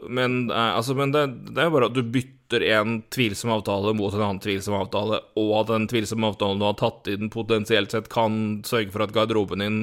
men, 0.10 0.52
eh, 0.52 0.76
altså, 0.78 0.96
men 0.96 1.12
det, 1.12 1.26
det, 1.28 1.60
er 1.60 1.68
jo 1.68 1.76
bare 1.76 1.90
at 1.90 1.98
du 1.98 2.04
bytter 2.04 2.64
en 2.78 3.02
tvilsom 3.14 3.52
avtale 3.58 3.94
mot 3.98 4.14
en 4.16 4.24
annen 4.24 4.42
tvilsom 4.44 4.78
avtale, 4.78 5.20
og 5.40 5.54
at 5.62 5.74
den 5.74 5.90
tvilsomme 5.92 6.32
avtalen 6.32 6.62
du 6.62 6.68
har 6.68 6.78
tatt 6.80 7.10
inn, 7.12 7.32
potensielt 7.34 7.94
sett 7.94 8.10
kan 8.14 8.62
sørge 8.68 8.94
for 8.94 9.04
at 9.04 9.14
garderoben 9.16 9.64
din 9.64 9.80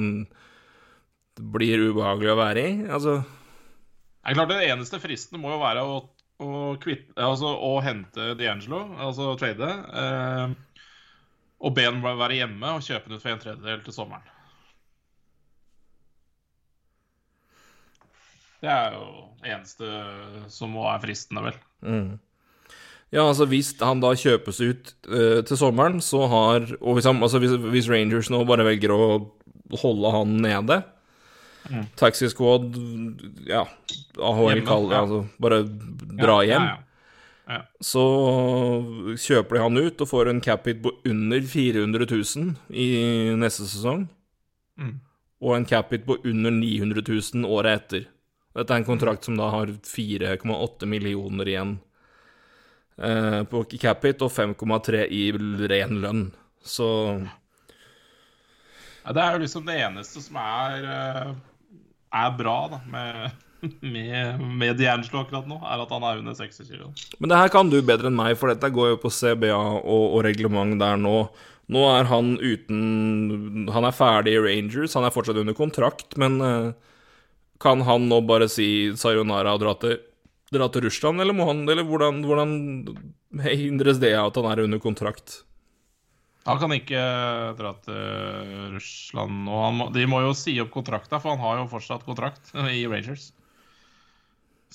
blir 1.35 1.89
ubehagelig 1.91 2.31
å 2.31 2.39
være 2.39 2.61
i. 2.63 2.75
Altså 2.87 3.19
Det 3.19 4.31
er 4.31 4.37
klart 4.37 4.53
Det 4.53 4.61
eneste 4.69 5.01
fristende 5.03 5.41
må 5.43 5.51
jo 5.53 5.61
være 5.61 5.83
å, 5.85 5.97
å, 6.41 6.51
kvitte, 6.81 7.17
altså, 7.19 7.51
å 7.53 7.75
hente 7.85 8.33
D'Angelo, 8.39 8.85
altså 8.97 9.35
trade, 9.39 9.73
eh, 10.01 10.55
og 11.65 11.75
be 11.75 11.85
ham 11.87 12.01
være 12.03 12.41
hjemme 12.41 12.77
og 12.77 12.85
kjøpe 12.85 13.09
den 13.09 13.19
ut 13.19 13.23
for 13.23 13.35
en 13.35 13.43
tredjedel 13.43 13.85
til 13.85 13.95
sommeren. 13.95 14.34
Det 18.65 18.71
er 18.73 18.95
jo 18.97 19.09
det 19.43 19.51
eneste 19.53 19.89
som 20.49 20.71
må 20.73 20.87
være 20.87 21.03
fristende, 21.05 21.43
vel. 21.45 21.59
Mm. 21.85 22.07
Ja, 23.13 23.27
altså 23.27 23.45
hvis 23.47 23.69
han 23.79 24.01
da 24.01 24.11
kjøpes 24.17 24.59
ut 24.63 24.89
uh, 25.07 25.41
til 25.45 25.59
sommeren, 25.59 26.01
så 26.01 26.25
har 26.31 26.65
Og 26.81 26.97
hvis, 26.97 27.05
han, 27.05 27.21
altså, 27.23 27.39
hvis, 27.39 27.53
hvis, 27.71 27.89
Rangers 27.91 28.31
nå 28.33 28.41
bare 28.49 28.65
velger 28.65 28.91
å 28.95 29.05
holde 29.79 30.11
han 30.13 30.33
nede 30.41 30.79
mm. 31.69 31.85
Taxi 31.99 32.29
Squad, 32.33 32.75
ja 33.47 33.63
AHL 34.17 34.59
det, 34.59 34.65
ja. 34.65 35.03
altså 35.03 35.21
bare 35.41 35.61
dra 36.17 36.41
ja, 36.43 36.49
hjem. 36.49 36.67
Ja, 37.45 37.61
så 37.83 38.03
kjøper 39.21 39.57
de 39.57 39.63
han 39.63 39.77
ut 39.85 40.01
og 40.01 40.09
får 40.09 40.31
en 40.31 40.41
cap 40.41 40.65
hit 40.65 40.81
på 40.81 40.95
under 41.05 41.45
400 41.45 42.07
000 42.09 42.55
i 42.73 42.87
neste 43.37 43.67
sesong. 43.69 44.07
Mm. 44.81 44.95
Og 45.45 45.57
en 45.57 45.67
cap 45.69 45.93
hit 45.93 46.07
på 46.07 46.17
under 46.25 46.55
900 46.57 47.05
000 47.05 47.45
året 47.45 47.83
etter. 47.83 48.07
Dette 48.55 48.71
er 48.71 48.79
en 48.79 48.87
kontrakt 48.87 49.27
som 49.27 49.35
da 49.35 49.49
har 49.51 49.71
4,8 49.83 50.87
millioner 50.87 51.49
igjen 51.51 51.73
eh, 52.97 53.41
på 53.51 53.63
Capit 53.75 54.23
og 54.23 54.31
5,3 54.31 55.01
i 55.11 55.23
ren 55.67 55.97
lønn. 56.03 56.29
Så 56.63 56.87
Ja, 59.05 59.13
det 59.13 59.21
er 59.21 59.35
jo 59.35 59.41
liksom 59.43 59.67
det 59.67 59.75
eneste 59.85 60.23
som 60.23 60.39
er, 60.41 60.87
eh, 60.93 61.33
er 62.23 62.37
bra 62.39 62.55
da, 62.71 62.79
med, 62.89 63.43
med, 63.95 64.45
med 64.63 64.79
D'Angelo 64.79 65.25
akkurat 65.25 65.51
nå, 65.51 65.59
er 65.59 65.83
at 65.83 65.91
han 65.97 66.07
er 66.07 66.23
under 66.23 66.39
60 66.39 66.71
kilo. 66.71 66.93
Men 67.19 67.33
det 67.33 67.41
her 67.43 67.51
kan 67.53 67.69
du 67.69 67.81
bedre 67.83 68.07
enn 68.09 68.17
meg, 68.17 68.37
for 68.39 68.53
dette 68.53 68.71
går 68.71 68.93
jo 68.93 69.03
på 69.03 69.11
CBA 69.11 69.51
og, 69.51 69.83
og 70.15 70.23
reglement 70.25 70.79
der 70.79 70.95
nå. 71.01 71.27
Nå 71.75 71.81
er 71.89 72.05
han 72.05 72.35
uten 72.37 73.69
Han 73.73 73.87
er 73.87 73.95
ferdig 73.97 74.35
i 74.35 74.41
Rangers, 74.43 74.93
han 74.93 75.07
er 75.07 75.13
fortsatt 75.13 75.39
under 75.41 75.55
kontrakt, 75.57 76.13
men 76.21 76.39
eh, 76.39 76.93
kan 77.61 77.81
han 77.87 78.09
nå 78.09 78.19
bare 78.27 78.49
si 78.51 78.67
sayonara 78.99 79.55
og 79.55 79.63
dra 79.63 79.73
til, 79.79 79.99
dra 80.53 80.67
til 80.71 80.87
Russland, 80.87 81.21
eller 81.23 81.35
må 81.35 81.47
han 81.49 81.63
Eller 81.69 81.87
hvordan, 81.87 82.21
hvordan 82.25 82.51
hindres 83.45 83.99
det 84.03 84.15
av 84.15 84.31
at 84.31 84.41
han 84.41 84.51
er 84.51 84.63
under 84.65 84.81
kontrakt? 84.83 85.41
Han 86.45 86.59
kan 86.61 86.75
ikke 86.75 87.01
dra 87.57 87.71
til 87.81 88.75
Russland. 88.75 89.47
Han 89.49 89.79
må, 89.79 89.87
de 89.95 90.05
må 90.05 90.21
jo 90.21 90.35
si 90.37 90.53
opp 90.61 90.69
kontrakta, 90.75 91.17
for 91.17 91.33
han 91.33 91.41
har 91.41 91.63
jo 91.63 91.71
fortsatt 91.71 92.05
kontrakt 92.05 92.53
i 92.77 92.85
Rangers. 92.85 93.31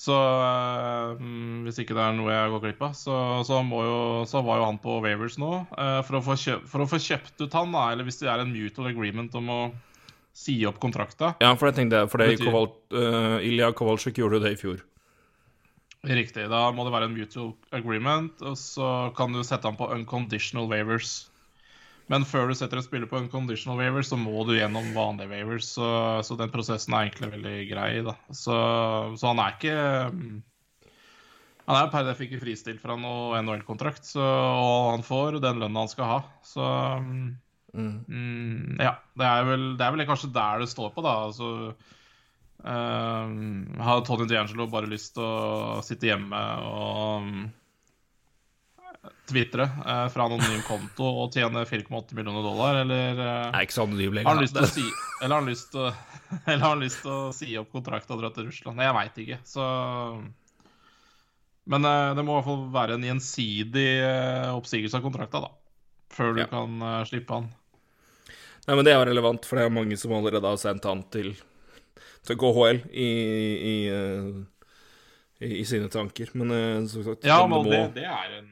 Så 0.01 0.15
øh, 0.15 1.19
hvis 1.65 1.77
ikke 1.81 1.93
det 1.93 2.01
er 2.01 2.15
noe 2.17 2.31
jeg 2.33 2.51
går 2.51 2.63
glipp 2.63 2.83
av, 2.87 2.95
så, 2.97 3.15
så, 3.45 3.59
så 4.27 4.41
var 4.41 4.61
jo 4.61 4.65
han 4.65 4.79
på 4.81 4.97
Wavers 5.03 5.37
nå. 5.37 5.51
øh, 5.77 5.99
for, 6.07 6.17
å 6.17 6.37
kjøpt, 6.39 6.67
for 6.71 6.83
å 6.83 6.89
få 6.89 6.99
kjøpt 7.03 7.43
ut 7.43 7.57
han, 7.59 7.75
da, 7.75 7.85
eller 7.91 8.07
hvis 8.07 8.17
det 8.23 8.31
er 8.31 8.41
en 8.41 8.53
mutual 8.55 8.89
agreement 8.89 9.35
om 9.37 9.51
å 9.53 9.59
si 10.33 10.55
opp 10.67 10.79
kontrakta 10.81 11.35
Ja, 11.43 11.51
for 11.59 11.69
jeg 11.69 11.77
tenkte 11.79 12.05
For 12.11 12.23
det 12.23 12.39
Koval, 12.39 12.69
uh, 12.95 13.37
Ilja 13.43 13.71
Kowalczyk 13.75 14.21
gjorde 14.21 14.39
det 14.45 14.55
i 14.55 14.59
fjor. 14.59 14.79
Riktig. 16.07 16.47
Da 16.49 16.63
må 16.73 16.85
det 16.85 16.93
være 16.95 17.11
en 17.11 17.13
mutual 17.13 17.51
agreement, 17.77 18.39
og 18.41 18.55
så 18.57 19.11
kan 19.17 19.35
du 19.35 19.43
sette 19.45 19.69
han 19.69 19.77
på 19.77 19.91
unconditional 19.93 20.65
waivers. 20.71 21.27
Men 22.09 22.25
før 22.27 22.49
du 22.49 22.55
setter 22.57 22.79
en 22.79 22.85
spiller 22.85 23.07
på 23.07 23.19
unconditional 23.21 23.77
waivers, 23.79 24.09
så 24.09 24.17
må 24.19 24.41
du 24.47 24.55
gjennom 24.57 24.89
vanlige 24.95 25.29
waivers. 25.29 25.69
Så, 25.77 25.85
så 26.25 26.37
den 26.39 26.49
prosessen 26.51 26.95
er 26.97 27.05
egentlig 27.05 27.29
veldig 27.35 27.53
grei, 27.69 27.91
da. 28.07 28.15
Så, 28.33 28.55
så 29.19 29.29
han 29.29 29.43
er 29.43 29.53
ikke 29.55 29.77
mm, 30.15 30.41
Han 31.69 31.77
er 31.77 31.93
per 31.93 32.07
def 32.07 32.25
ikke 32.25 32.41
fristilt 32.41 32.81
fra 32.81 32.97
noe 32.99 33.37
NHL-kontrakt, 33.45 34.09
og 34.17 34.89
han 34.95 35.05
får 35.05 35.37
den 35.43 35.61
lønna 35.61 35.85
han 35.85 35.91
skal 35.91 36.09
ha. 36.09 36.19
Så 36.43 36.65
mm, 37.73 38.77
ja, 38.81 38.95
det 39.17 39.25
er, 39.27 39.43
vel, 39.47 39.65
det 39.79 39.85
er 39.87 39.95
vel 39.95 40.05
kanskje 40.09 40.31
der 40.35 40.59
det 40.63 40.69
står 40.71 40.91
på, 40.95 41.03
da. 41.05 41.13
Altså, 41.29 41.49
um, 42.63 43.65
har 43.79 44.03
Tony 44.07 44.27
D'Angelo 44.29 44.67
bare 44.71 44.89
lyst 44.91 45.15
til 45.15 45.23
å 45.25 45.81
sitte 45.85 46.09
hjemme 46.11 46.41
og 46.67 47.25
um, 47.25 47.49
tvitre 49.31 49.65
uh, 49.81 50.07
fra 50.13 50.27
anonym 50.27 50.61
konto 50.67 51.07
og 51.23 51.31
tjene 51.33 51.63
4,8 51.65 52.17
millioner 52.17 52.43
dollar, 52.45 52.81
eller 52.83 53.21
uh, 53.21 53.47
er 53.55 53.65
ikke 53.65 53.77
så 53.79 53.85
anonym 53.87 54.19
har 54.21 54.35
han 54.35 54.41
lenger. 54.41 54.43
lyst 54.43 54.57
til 54.57 54.67
å 54.67 54.71
si 54.75 54.85
Eller 55.21 55.33
har 55.35 55.41
han 55.41 55.49
lyst 55.49 55.71
til 55.73 55.81
å, 55.87 55.93
eller 56.51 56.61
har 56.65 56.75
han 56.75 56.83
lyst 56.83 57.01
til 57.05 57.15
å 57.15 57.31
si 57.35 57.49
opp 57.61 57.71
kontrakten 57.73 58.15
og 58.17 58.21
dra 58.23 58.29
til 58.35 58.47
Russland? 58.51 58.83
Jeg 58.83 58.97
veit 58.99 59.17
ikke, 59.23 59.39
så 59.47 59.65
Men 61.71 61.85
eh, 61.85 62.11
det 62.17 62.23
må 62.25 62.33
i 62.33 62.37
hvert 62.39 62.47
fall 62.49 62.63
være 62.73 62.95
en 62.97 63.05
gjensidig 63.05 63.89
oppsigelse 64.57 64.97
av 64.97 65.03
kontrakta, 65.05 65.41
da. 65.45 65.51
Før 66.11 66.33
du 66.35 66.41
Ja. 66.41 66.47
kan 66.51 66.81
slippe 67.07 67.37
han. 67.37 67.45
Nei, 68.67 68.75
men 68.77 68.85
det 68.85 68.93
er 68.93 69.05
relevant, 69.09 69.45
for 69.47 69.57
det 69.57 69.65
er 69.65 69.73
mange 69.73 69.97
som 69.97 70.13
allerede 70.13 70.45
har 70.47 70.59
sendt 70.61 70.85
han 70.85 71.01
til, 71.13 71.31
til 72.27 72.37
KHL 72.37 72.81
i, 72.93 73.07
i, 73.71 73.75
eh, 73.89 74.27
i, 75.41 75.49
i 75.61 75.63
sine 75.65 75.89
tanker. 75.89 76.29
Men 76.37 76.51
eh, 76.53 76.87
som 76.91 77.03
sagt, 77.07 77.25
Ja, 77.25 77.39
men 77.49 77.65
det, 77.69 77.81
det 77.97 78.05
er 78.05 78.35
en 78.39 78.49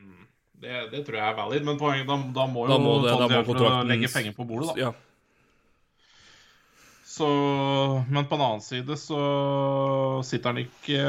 det, 0.59 0.79
det 0.91 1.05
tror 1.07 1.15
jeg 1.15 1.23
er 1.23 1.37
valid, 1.37 1.63
men 1.63 1.77
poenget, 1.79 2.07
da, 2.09 2.17
da 2.35 2.45
må 2.51 2.65
jo 2.65 2.73
Da 2.73 2.79
må 2.83 2.95
det- 3.05 3.13
da 3.15 3.43
må 3.45 3.83
legge 3.87 4.09
penger 4.11 4.33
på 4.35 4.43
bordet, 4.49 4.73
da. 4.73 4.81
Ja. 4.81 4.89
Så, 7.09 7.27
men 8.09 8.25
på 8.27 8.35
den 8.37 8.45
annen 8.45 8.61
side 8.61 8.95
så 8.99 9.19
sitter 10.23 10.51
han 10.53 10.59
ikke 10.61 10.99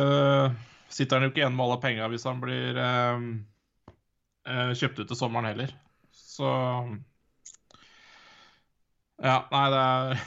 Sitter 0.90 1.16
han 1.20 1.26
jo 1.26 1.30
ikke 1.30 1.42
igjen 1.44 1.54
med 1.54 1.64
alle 1.66 1.80
penga 1.82 2.06
hvis 2.10 2.24
han 2.26 2.40
blir 2.42 2.78
eh, 2.82 3.20
eh, 4.50 4.70
kjøpt 4.74 5.02
ut 5.04 5.06
til 5.12 5.18
sommeren 5.18 5.46
heller. 5.46 5.70
Så 6.10 6.48
Ja, 9.20 9.40
nei, 9.52 9.64
det 9.72 9.80
er 9.87 10.20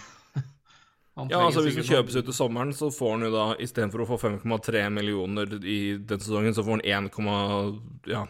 Ja, 1.29 1.43
altså 1.45 1.62
Hvis 1.62 1.75
det 1.77 1.86
kjøpes 1.86 2.15
ut 2.17 2.25
til 2.25 2.34
sommeren, 2.34 2.71
så 2.73 2.88
får 2.93 3.12
han 3.15 3.25
jo 3.27 3.32
da 3.34 3.43
istedenfor 3.62 4.01
å 4.01 4.08
få 4.10 4.17
5,3 4.23 4.88
millioner 4.89 5.51
i 5.62 5.93
den 6.01 6.23
sesongen, 6.23 6.56
så 6.58 6.65
får 6.65 6.82
han 6.82 7.10
1,7-1,75. 7.10 8.08
Ja, 8.10 8.23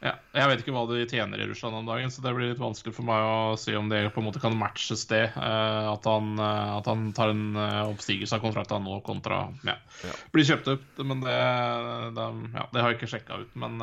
Ja, 0.00 0.14
jeg 0.32 0.48
vet 0.48 0.62
ikke 0.62 0.72
hva 0.72 0.86
de 0.88 1.02
tjener 1.04 1.42
i 1.42 1.46
Russland 1.46 1.76
om 1.76 1.88
dagen, 1.88 2.08
så 2.10 2.22
det 2.24 2.32
blir 2.32 2.54
litt 2.54 2.62
vanskelig 2.62 2.94
for 2.96 3.04
meg 3.04 3.20
å 3.20 3.56
si 3.60 3.74
om 3.76 3.90
det 3.92 4.06
på 4.14 4.22
en 4.22 4.26
måte 4.30 4.40
kan 4.40 4.56
matches 4.56 5.04
det. 5.10 5.26
eh, 5.36 5.88
at, 5.92 6.08
han, 6.08 6.32
eh, 6.40 6.70
at 6.78 6.88
han 6.88 7.10
tar 7.12 7.34
en 7.34 7.50
eh, 7.52 7.82
oppstigelse 7.92 8.38
av 8.38 8.46
kontrakten 8.46 8.86
nå 8.86 9.02
kontra 9.04 9.42
ja, 9.68 9.76
blir 10.32 10.48
kjøpt 10.48 10.72
opp. 10.72 10.86
Men 11.04 11.20
det, 11.26 11.36
det, 12.16 12.28
ja, 12.56 12.64
det 12.72 12.80
har 12.80 12.94
jeg 12.94 12.98
ikke 12.98 13.12
sjekka 13.12 13.42
ut. 13.44 13.52
Men, 13.60 13.76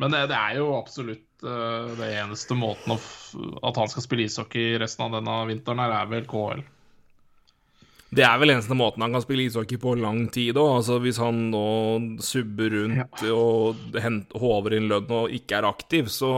men 0.00 0.14
det, 0.14 0.24
det 0.30 0.38
er 0.38 0.58
jo 0.58 0.72
absolutt 0.76 1.44
uh, 1.46 1.90
det 1.98 2.10
eneste 2.18 2.56
måten 2.58 2.96
at 2.96 3.78
han 3.78 3.90
skal 3.90 4.04
spille 4.04 4.26
ishockey 4.26 4.78
resten 4.82 5.06
av 5.06 5.18
denne 5.18 5.36
vinteren, 5.50 5.82
her 5.84 5.94
er 6.00 6.10
vel 6.10 6.26
KL. 6.30 6.64
Det 8.14 8.22
er 8.22 8.38
vel 8.38 8.52
eneste 8.52 8.76
måten 8.78 9.02
han 9.02 9.14
kan 9.14 9.24
spille 9.24 9.46
ishockey 9.48 9.78
på 9.80 9.96
lang 9.98 10.26
tid 10.34 10.58
òg. 10.60 10.76
Altså, 10.78 11.00
hvis 11.02 11.18
han 11.22 11.48
nå 11.50 11.66
subber 12.22 12.74
rundt 12.76 13.24
og 13.30 13.96
hent, 14.02 14.34
håver 14.38 14.76
inn 14.78 14.90
lønn 14.90 15.14
og 15.14 15.34
ikke 15.34 15.58
er 15.58 15.70
aktiv, 15.70 16.10
så 16.12 16.30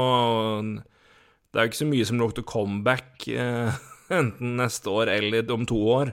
Det 0.63 1.61
er 1.61 1.67
jo 1.67 1.71
ikke 1.71 1.85
så 1.85 1.89
mye 1.89 2.07
som 2.09 2.19
lukter 2.21 2.45
comeback, 2.45 3.29
eh, 3.29 3.77
enten 4.21 4.57
neste 4.61 4.93
år 4.93 5.09
eller 5.09 5.53
om 5.53 5.65
to 5.69 5.79
år. 5.89 6.13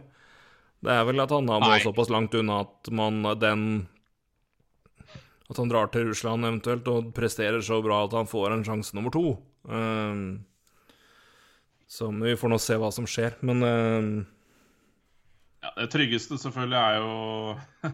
Det 0.83 0.91
er 0.91 1.03
vel 1.07 1.23
at 1.23 1.31
han 1.31 1.47
da 1.47 1.59
må 1.59 1.79
såpass 1.83 2.11
langt 2.11 2.35
unna 2.35 2.61
at 2.63 2.91
man 2.91 3.23
den 3.39 3.65
At 5.53 5.61
han 5.61 5.69
drar 5.69 5.91
til 5.93 6.09
Russland 6.09 6.49
eventuelt 6.49 6.87
og 6.89 7.13
presterer 7.13 7.61
så 7.61 7.77
bra 7.85 8.03
at 8.07 8.17
han 8.17 8.29
får 8.29 8.55
en 8.55 8.65
sjanse 8.65 8.97
nummer 8.97 9.13
to. 9.13 9.35
Um, 9.69 10.41
så 11.93 12.09
vi 12.09 12.33
får 12.39 12.49
nå 12.49 12.57
se 12.61 12.77
hva 12.81 12.89
som 12.93 13.05
skjer. 13.09 13.37
Men 13.45 13.61
um, 13.61 14.13
Ja, 15.63 15.75
det 15.77 15.91
tryggeste 15.93 16.39
selvfølgelig 16.41 16.79
er 16.79 16.97
jo 16.97 17.93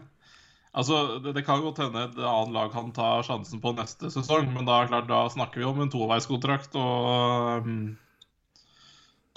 Altså, 0.80 1.18
det, 1.18 1.34
det 1.34 1.42
kan 1.42 1.64
godt 1.64 1.80
hende 1.82 2.04
et 2.06 2.18
annet 2.22 2.54
lag 2.54 2.70
kan 2.70 2.92
ta 2.94 3.16
sjansen 3.26 3.58
på 3.62 3.72
neste 3.74 4.06
sesong, 4.14 4.52
men 4.54 4.68
da, 4.68 4.84
klart, 4.86 5.08
da 5.10 5.24
snakker 5.32 5.58
vi 5.58 5.66
om 5.66 5.80
en 5.82 5.90
toveiskontrakt 5.90 6.78
og 6.78 7.66
um, 7.66 7.82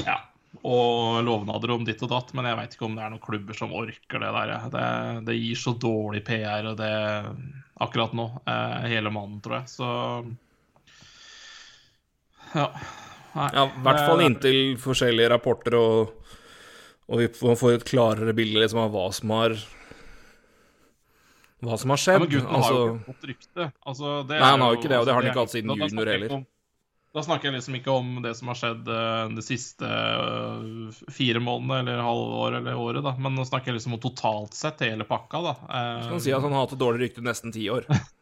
Ja. 0.05 0.19
Og 0.63 1.23
lovnader 1.25 1.73
om 1.73 1.81
ditt 1.83 1.99
og 2.05 2.11
datt, 2.11 2.29
men 2.37 2.45
jeg 2.45 2.55
veit 2.59 2.75
ikke 2.75 2.85
om 2.85 2.93
det 2.95 3.01
er 3.03 3.09
noen 3.11 3.23
klubber 3.23 3.57
som 3.57 3.73
orker 3.75 4.21
det 4.21 4.29
der. 4.35 4.51
Det, 4.71 4.85
det 5.27 5.35
gir 5.39 5.57
så 5.59 5.73
dårlig 5.81 6.21
PR 6.27 6.69
og 6.69 6.77
det 6.79 6.91
akkurat 7.81 8.13
nå. 8.13 8.25
Eh, 8.47 8.87
hele 8.93 9.09
mannen, 9.13 9.39
tror 9.41 9.61
jeg. 9.61 9.69
Så 9.73 9.87
Ja. 12.53 12.67
Nei, 13.33 13.49
Ja, 13.55 13.63
i 13.65 13.81
hvert 13.81 14.03
fall 14.05 14.21
inntil 14.21 14.75
forskjellige 14.77 15.29
rapporter 15.33 15.73
og, 15.79 16.11
og 17.09 17.17
vi 17.23 17.27
får 17.33 17.79
et 17.79 17.85
klarere 17.89 18.33
bilde 18.37 18.59
liksom, 18.61 18.83
av 18.83 18.91
hva 18.93 19.07
som 19.13 19.31
har 19.33 19.55
Hva 21.63 21.77
som 21.79 21.89
har 21.89 21.97
Ja, 21.97 22.03
skjedd. 22.03 22.19
men 22.19 22.29
gutten 22.29 22.51
har 22.51 22.59
jo 22.59 22.61
altså, 22.61 22.93
ikke 22.93 23.05
fått 23.07 23.27
rykte. 23.31 23.67
Altså, 23.87 24.13
det 24.27 24.37
Nei, 24.39 24.49
han 24.51 24.61
har 24.61 24.73
jo 24.73 24.77
ikke 24.81 24.89
det, 24.91 24.99
og 24.99 25.05
det 25.07 25.13
har 25.15 25.21
han 25.21 25.29
altså, 25.29 25.31
ikke 25.31 25.45
hatt 25.45 25.55
siden 25.55 25.69
junior 25.79 26.11
heller. 26.13 26.45
Da 27.13 27.21
snakker 27.21 27.49
jeg 27.51 27.59
liksom 27.59 27.75
ikke 27.77 27.93
om 27.93 28.07
det 28.23 28.31
som 28.39 28.47
har 28.49 28.57
skjedd 28.57 28.87
eh, 28.89 29.27
de 29.37 29.43
siste 29.45 29.85
eh, 29.85 31.01
fire 31.13 31.41
månedene 31.45 31.91
eller 31.93 32.01
halvåret 32.07 32.57
eller 32.63 32.79
året, 32.81 33.03
da. 33.05 33.13
Men 33.21 33.35
nå 33.37 33.45
snakker 33.45 33.69
jeg 33.69 33.77
liksom 33.77 33.93
om 33.99 34.01
totalt 34.01 34.57
sett 34.57 34.81
hele 34.81 35.05
pakka, 35.05 35.41
da. 35.45 35.53
Du 36.01 36.09
kan 36.15 36.23
si 36.25 36.33
at 36.33 36.41
han 36.41 36.55
har 36.55 36.65
hatt 36.65 36.73
et 36.73 36.81
dårlig 36.81 37.05
rykte 37.07 37.21
nesten 37.25 37.53
ti 37.53 37.67
år. 37.73 37.85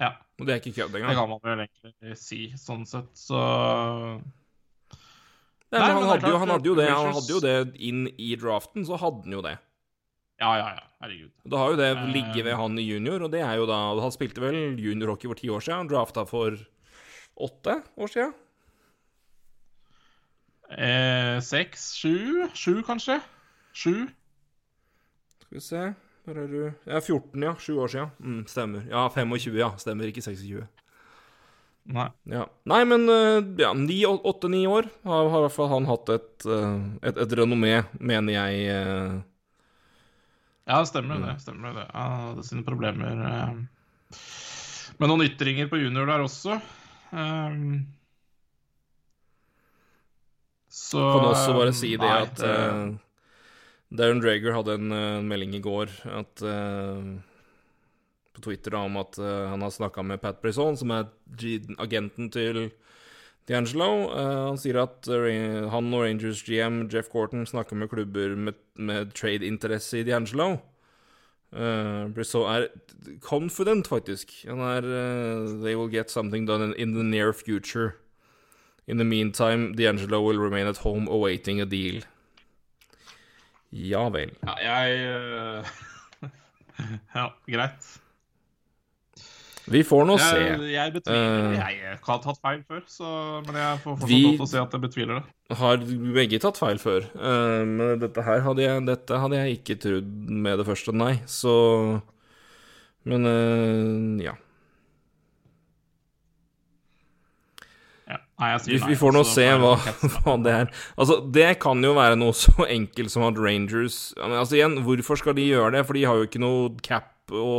Ja, 0.00 0.14
Og 0.40 0.46
det 0.48 0.54
er 0.54 0.58
ikke 0.62 0.72
kødd 0.80 0.94
det 0.96 1.02
kan 1.04 1.28
man 1.28 1.38
vel 1.44 1.60
egentlig 1.66 2.14
si, 2.18 2.38
sånn 2.58 2.86
sett. 2.88 3.10
Så 3.14 3.36
Nei, 5.70 5.78
Nei, 5.78 5.82
men 5.84 5.98
han 6.00 6.08
hadde, 6.08 6.30
jo, 6.32 6.38
han, 6.40 6.50
hadde 6.52 6.68
jo 6.68 6.74
det, 6.76 6.86
han 6.90 7.12
hadde 7.16 7.32
jo 7.32 7.40
det 7.44 7.52
inn 7.80 8.00
i 8.20 8.32
draften, 8.40 8.84
så 8.88 8.96
hadde 9.00 9.22
han 9.28 9.36
jo 9.36 9.42
det. 9.44 9.52
ja, 10.42 10.50
ja, 10.58 10.66
ja. 10.80 10.82
Herregud. 11.04 11.30
Da 11.44 11.60
har 11.60 11.72
jo 11.74 11.78
det 11.80 11.90
Eh. 11.92 12.02
ligget 12.16 12.44
ved 12.48 12.54
han 12.58 12.78
i 12.78 12.82
junior, 12.88 13.22
og 13.26 13.30
det 13.32 13.40
er 13.44 13.56
jo 13.60 13.64
da 13.66 13.78
Han 14.00 14.12
spilte 14.14 14.40
vel 14.42 14.76
juniorhockey 14.80 15.28
for 15.30 15.38
ti 15.38 15.48
år 15.52 15.60
siden, 15.64 15.88
drafta 15.92 16.24
for 16.26 16.56
åtte 17.42 17.78
år 17.98 18.12
siden. 18.12 18.32
Eh, 20.72 21.40
seks, 21.44 21.92
sju? 22.00 22.46
Sju, 22.54 22.78
kanskje? 22.86 23.18
Sju? 23.76 24.06
Skal 25.42 25.58
vi 25.58 25.60
se 25.60 25.82
Hvor 26.24 26.38
er 26.38 26.46
du? 26.48 26.60
Ja, 26.86 27.00
14, 27.02 27.42
ja. 27.42 27.52
Sju 27.58 27.74
år 27.82 27.90
siden. 27.90 28.10
Mm, 28.22 28.44
stemmer. 28.46 28.84
Ja, 28.88 29.08
25, 29.10 29.56
ja. 29.58 29.72
Stemmer, 29.82 30.06
ikke 30.08 30.22
26. 30.22 30.62
Nei. 31.92 32.06
Ja. 32.30 32.44
Nei, 32.70 32.84
men 32.86 33.08
eh, 33.10 33.40
ja, 33.58 33.72
åtte-ni 34.14 34.60
år 34.70 34.86
har, 35.02 35.28
har 35.32 35.40
i 35.40 35.44
hvert 35.48 35.56
fall 35.56 35.70
han 35.72 35.88
hatt 35.90 36.12
et, 36.14 36.46
eh, 36.46 36.76
et, 37.10 37.18
et 37.24 37.34
renommé, 37.40 37.72
mener 37.98 38.36
jeg. 38.36 38.68
eh. 38.70 39.16
Ja, 40.70 40.78
stemmer 40.86 41.18
det. 41.26 41.34
Stemmer 41.42 41.74
det. 41.74 41.88
Han 41.90 42.14
hadde 42.28 42.46
sine 42.46 42.62
problemer 42.62 43.18
eh, 43.26 43.58
med 45.02 45.10
noen 45.10 45.26
ytringer 45.26 45.66
på 45.72 45.82
junior 45.82 46.06
der 46.06 46.22
også. 46.22 46.60
Um, 47.12 47.86
så 50.72 51.02
Kan 51.12 51.26
også 51.28 51.52
bare 51.52 51.74
si 51.76 51.90
det 51.92 52.08
nei, 52.08 52.22
at 52.24 52.40
uh, 52.40 52.94
Darren 53.92 54.22
Drager 54.24 54.56
hadde 54.56 54.78
en 54.78 54.94
uh, 54.96 55.20
melding 55.20 55.58
i 55.58 55.60
går 55.60 55.92
at 56.08 56.44
uh, 56.48 57.02
på 58.32 58.44
Twitter 58.46 58.72
da, 58.72 58.86
om 58.88 58.96
at 58.96 59.18
han 59.20 59.60
har 59.60 59.72
snakka 59.74 60.00
med 60.08 60.22
Pat 60.22 60.38
Brisson, 60.40 60.72
som 60.80 60.94
er 60.96 61.10
agenten 61.76 62.30
til 62.32 62.70
D'Angelo. 63.44 64.08
Han 64.08 64.56
sier 64.56 64.78
at 64.80 65.04
han 65.04 65.90
og 65.92 66.06
Rangers 66.06 66.40
GM 66.46 66.86
Jeff 66.88 67.10
Corton 67.12 67.44
snakker 67.44 67.76
med 67.76 67.90
klubber 67.92 68.32
med, 68.32 68.56
med 68.80 69.12
trade-interesse 69.12 70.00
i 70.00 70.06
D'Angelo. 70.08 70.62
Uh, 71.52 72.08
Brissot 72.08 72.46
er 72.48 72.66
confident, 73.20 73.88
faktisk. 73.88 74.32
Han 74.48 74.58
er 74.58 74.82
uh, 74.82 75.62
They 75.62 75.76
will 75.76 75.90
get 75.90 76.10
something 76.10 76.48
done 76.48 76.64
in, 76.64 76.74
in 76.78 76.94
the 76.94 77.04
near 77.04 77.32
future. 77.32 77.98
In 78.86 78.96
the 78.96 79.04
meantime, 79.04 79.74
D'Angelo 79.74 80.22
will 80.22 80.38
remain 80.38 80.66
at 80.66 80.78
home 80.78 81.08
awaiting 81.08 81.60
a 81.60 81.64
deal. 81.64 82.02
Ja 83.72 84.08
vel. 84.08 84.32
Ja, 84.42 84.54
jeg 84.60 85.60
uh... 85.60 85.66
Ja, 87.14 87.28
greit. 87.46 88.01
Vi 89.70 89.82
får 89.86 90.06
nå 90.08 90.16
se. 90.18 90.38
Jeg, 90.72 90.92
betviler 90.96 91.44
uh, 91.46 91.54
Jeg 91.54 91.98
har 92.02 92.22
tatt 92.24 92.38
feil 92.42 92.62
før, 92.66 92.80
så, 92.90 93.08
men 93.46 93.58
jeg 93.60 93.82
får 93.84 93.98
fortsatt 94.00 94.10
godt 94.10 94.24
lov 94.26 94.38
til 94.40 94.46
å 94.46 94.50
si 94.50 94.58
at 94.62 94.74
jeg 94.74 94.84
betviler 94.84 95.20
det. 95.20 95.56
Har 95.60 95.84
begge 96.16 96.40
tatt 96.42 96.58
feil 96.58 96.80
før. 96.82 97.06
uh, 97.14 97.62
men 97.68 98.00
dette 98.02 98.24
her 98.26 98.42
hadde 98.46 98.64
jeg, 98.64 98.86
dette 98.88 99.20
hadde 99.22 99.38
jeg 99.38 99.60
ikke 99.60 99.78
trodd 99.84 100.16
med 100.46 100.58
det 100.58 100.66
første, 100.66 100.96
nei. 100.96 101.12
Så 101.30 101.54
Men 103.06 103.28
uh, 103.28 104.24
ja. 104.24 104.34
Ja. 108.10 108.18
Nei, 108.42 108.52
jeg 108.56 108.64
sier 108.64 108.74
Vi, 108.74 108.82
nei, 108.82 108.90
vi 108.90 108.98
får 108.98 109.14
nå 109.14 109.24
se 109.30 109.48
hva, 109.62 109.74
hva 110.18 110.38
det 110.42 110.58
er. 110.64 110.70
Altså, 110.98 111.22
det 111.38 111.50
kan 111.62 111.86
jo 111.86 111.94
være 111.98 112.18
noe 112.18 112.34
så 112.34 112.66
enkelt 112.66 113.14
som 113.14 113.30
at 113.30 113.38
Rangers 113.38 114.08
Altså, 114.18 114.58
igjen, 114.58 114.80
hvorfor 114.82 115.22
skal 115.22 115.38
de 115.38 115.46
gjøre 115.52 115.76
det? 115.76 115.86
For 115.86 115.98
de 115.98 116.08
har 116.08 116.18
jo 116.18 116.26
ikke 116.26 116.42
noe 116.42 116.72
cap 116.82 117.12
å 117.30 117.52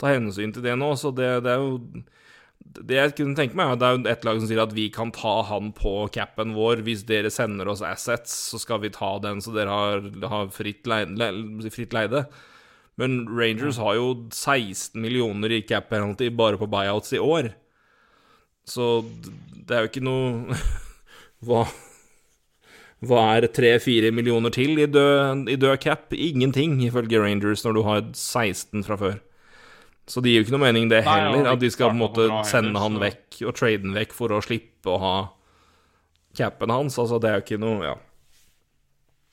ta 0.00 0.12
hensyn 0.12 0.52
til 0.54 0.64
det 0.64 0.76
nå, 0.78 0.92
så 0.98 1.12
det, 1.14 1.28
det 1.46 1.52
er 1.54 1.62
jo 1.62 2.04
Det 2.76 2.96
jeg 2.96 3.14
kunne 3.16 3.36
tenke 3.38 3.56
meg, 3.56 3.72
at 3.72 3.80
det 3.80 3.86
er 3.86 3.94
jo 3.94 4.02
et 4.10 4.26
lag 4.26 4.40
som 4.40 4.48
sier 4.50 4.60
at 4.60 4.74
vi 4.76 4.88
kan 4.92 5.12
ta 5.14 5.38
han 5.48 5.70
på 5.76 5.94
capen 6.12 6.52
vår. 6.56 6.82
Hvis 6.84 7.06
dere 7.08 7.30
sender 7.32 7.70
oss 7.72 7.84
assets, 7.84 8.34
så 8.50 8.60
skal 8.60 8.82
vi 8.82 8.92
ta 8.92 9.14
den, 9.22 9.40
så 9.40 9.54
dere 9.54 9.72
har, 9.72 10.10
har 10.28 10.50
fritt, 10.52 10.84
leide, 10.90 11.30
fritt 11.72 11.96
leide. 11.96 12.26
Men 13.00 13.24
Rangers 13.28 13.78
har 13.80 13.96
jo 13.98 14.08
16 14.32 15.00
millioner 15.00 15.52
i 15.52 15.62
cap 15.68 15.88
penalty 15.92 16.30
bare 16.32 16.60
på 16.60 16.68
buyouts 16.68 17.12
i 17.12 17.20
år. 17.20 17.52
Så 18.66 19.04
det 19.66 19.76
er 19.76 19.84
jo 19.84 19.90
ikke 19.92 20.06
noe 20.06 20.56
Hva 21.46 21.66
Hva 23.06 23.22
er 23.36 23.46
tre-fire 23.52 24.08
millioner 24.10 24.50
til 24.50 24.80
i 24.80 24.88
død, 24.88 25.46
i 25.52 25.58
død 25.60 25.76
cap? 25.84 26.12
Ingenting, 26.16 26.80
ifølge 26.82 27.20
Rangers, 27.20 27.62
når 27.64 27.76
du 27.76 27.82
har 27.86 28.00
16 28.08 28.86
fra 28.88 28.96
før. 28.96 29.18
Så 30.06 30.22
det 30.22 30.30
gir 30.30 30.40
jo 30.40 30.46
ikke 30.46 30.54
noe 30.54 30.66
mening, 30.68 30.90
det 30.90 31.02
Nei, 31.02 31.14
og 31.26 31.34
heller, 31.34 31.48
at 31.56 31.62
de 31.62 31.70
skal 31.74 31.90
på 31.90 31.96
en 31.96 32.02
måte 32.04 32.26
sende 32.46 32.78
han 32.78 32.98
vekk 33.02 33.40
og 33.42 33.56
trade 33.58 33.82
han 33.82 33.96
vekk 33.96 34.12
for 34.14 34.34
å 34.36 34.42
slippe 34.44 34.92
å 34.92 35.00
ha 35.02 35.14
capen 36.38 36.70
hans. 36.70 36.98
Altså, 37.02 37.18
det 37.22 37.30
er 37.30 37.40
jo 37.40 37.46
ikke 37.46 37.62
noe 37.62 37.80
Ja. 37.88 37.96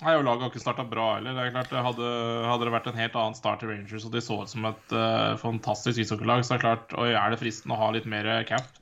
Nei, 0.03 0.17
og 0.17 0.25
Laget 0.25 0.41
har 0.41 0.49
ikke 0.49 0.59
starta 0.59 0.83
bra 0.89 1.03
heller. 1.15 1.35
Det 1.37 1.43
er 1.45 1.51
klart, 1.53 1.73
hadde, 1.85 2.07
hadde 2.49 2.65
det 2.65 2.71
vært 2.73 2.87
en 2.89 2.97
helt 2.97 3.13
annen 3.15 3.37
start 3.37 3.61
til 3.61 3.69
Rangers, 3.69 4.03
og 4.07 4.11
de 4.11 4.23
så 4.25 4.39
ut 4.41 4.51
som 4.51 4.65
et 4.67 4.95
uh, 4.97 5.37
fantastisk 5.39 6.01
ishockeylag, 6.01 6.41
så 6.43 6.55
er 6.55 6.59
det 6.59 6.65
klart 6.65 6.95
Oi, 6.99 7.11
er 7.13 7.31
det 7.31 7.39
fristende 7.39 7.77
å 7.77 7.79
ha 7.79 7.91
litt 7.93 8.09
mer 8.09 8.27
cap 8.49 8.81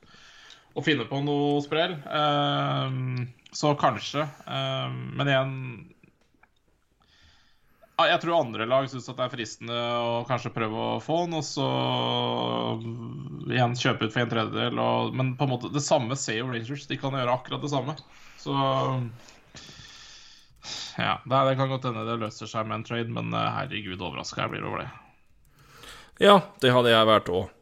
og 0.72 0.86
finne 0.86 1.04
på 1.06 1.20
noe 1.22 1.60
sprell? 1.62 1.94
Uh, 2.08 3.28
så 3.54 3.74
kanskje. 3.78 4.24
Uh, 4.48 4.88
men 5.20 5.30
igjen 5.30 5.54
Jeg 8.08 8.20
tror 8.22 8.38
andre 8.38 8.66
lag 8.68 8.86
syns 8.90 9.08
det 9.08 9.24
er 9.24 9.32
fristende 9.32 9.76
å 9.76 10.22
kanskje 10.28 10.52
prøve 10.54 10.86
å 10.94 11.00
få 11.02 11.22
den, 11.24 11.36
og 11.38 11.44
så 11.46 11.66
igjen 13.52 13.76
kjøpe 13.78 14.08
ut 14.08 14.14
for 14.14 14.22
en 14.24 14.32
tredjedel. 14.32 14.80
Og, 14.82 15.14
men 15.18 15.34
på 15.38 15.46
en 15.46 15.52
måte 15.54 15.72
det 15.72 15.84
samme 15.84 16.18
ser 16.20 16.40
jo 16.40 16.50
Rangers. 16.50 16.86
De 16.90 16.98
kan 17.00 17.16
gjøre 17.16 17.36
akkurat 17.36 17.64
det 17.64 17.72
samme. 17.72 17.96
Så 18.42 18.54
ja, 20.98 21.16
det, 21.24 21.56
kan 21.56 21.70
godt 21.70 21.88
hende 21.88 22.04
det 22.06 22.20
løser 22.20 22.50
seg 22.50 22.68
med 22.68 22.80
en 22.80 22.86
trade, 22.86 23.10
men 23.10 23.32
eh, 23.34 23.50
herregud, 23.56 24.00
overraska 24.00 24.44
jeg 24.44 24.54
blir 24.54 24.68
over 24.68 24.84
det. 24.84 24.88
Ja, 26.22 26.38
det 26.62 26.72
hadde 26.74 26.92
jeg 26.92 27.08
vært 27.08 27.32
òg. 27.32 27.58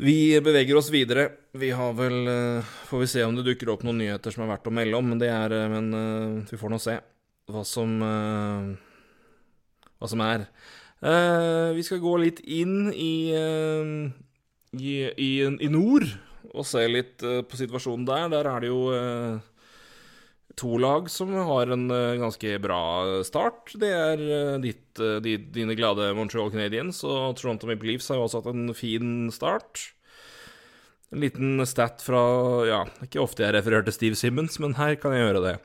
Vi 0.00 0.18
beveger 0.40 0.78
oss 0.80 0.88
videre. 0.92 1.26
Vi 1.52 1.72
har 1.76 1.92
vel 1.92 2.22
eh, 2.30 2.74
Får 2.88 3.02
vi 3.02 3.08
se 3.10 3.24
om 3.26 3.34
det 3.36 3.44
dukker 3.44 3.74
opp 3.74 3.82
noen 3.84 4.00
nyheter 4.00 4.32
som 4.32 4.46
er 4.46 4.54
verdt 4.54 4.70
å 4.70 4.72
melde 4.72 4.96
om, 4.96 5.10
men 5.12 5.20
det 5.20 5.28
er 5.32 5.52
eh, 5.56 5.72
Men 5.72 6.46
vi 6.48 6.60
får 6.60 6.72
nå 6.72 6.80
se 6.80 6.96
hva 7.52 7.64
som 7.66 8.00
eh, 8.06 8.70
Hva 10.00 10.08
som 10.08 10.22
er. 10.24 10.46
Eh, 11.00 11.70
vi 11.76 11.84
skal 11.84 12.00
gå 12.00 12.16
litt 12.22 12.40
inn 12.44 12.90
i 12.92 13.32
eh, 13.36 13.94
i, 14.76 14.92
i, 15.10 15.30
i 15.44 15.68
nord 15.72 16.06
og 16.50 16.66
se 16.66 16.82
litt 16.88 17.20
på 17.20 17.58
situasjonen 17.58 18.06
der. 18.06 18.28
Der 18.32 18.48
er 18.48 18.62
det 18.62 18.70
jo 18.70 18.80
to 20.60 20.76
lag 20.80 21.08
som 21.10 21.32
har 21.34 21.70
en 21.72 21.86
ganske 22.20 22.56
bra 22.62 22.80
start. 23.26 23.74
Det 23.80 23.90
er 23.94 24.24
ditt, 24.62 25.00
eh, 25.00 25.20
di, 25.24 25.36
dine 25.54 25.76
glade 25.78 26.10
Montreal 26.16 26.50
Canadiens, 26.52 27.02
og 27.06 27.38
Toronto 27.38 27.68
Maple 27.70 27.92
Leafs 27.92 28.10
har 28.10 28.20
jo 28.20 28.26
også 28.26 28.42
hatt 28.42 28.52
en 28.52 28.74
fin 28.76 29.30
start. 29.34 29.90
En 31.10 31.22
liten 31.24 31.58
stat 31.66 32.04
fra 32.04 32.20
Ja, 32.68 32.84
ikke 33.02 33.22
ofte 33.22 33.42
jeg 33.42 33.56
refererer 33.56 33.86
til 33.86 33.96
Steve 33.96 34.18
Simmons, 34.18 34.60
men 34.62 34.76
her 34.78 34.94
kan 35.00 35.14
jeg 35.14 35.26
gjøre 35.26 35.44
det. 35.46 35.56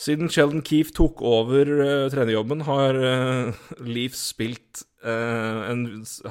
Siden 0.00 0.30
Sheldon 0.32 0.62
Keefe 0.64 0.94
tok 0.96 1.20
over 1.20 1.68
uh, 1.68 2.06
trenerjobben, 2.12 2.62
har 2.64 2.96
uh, 2.96 3.58
Leafs 3.84 4.22
spilt 4.32 4.84
uh, 5.04 5.68
en, 5.68 5.82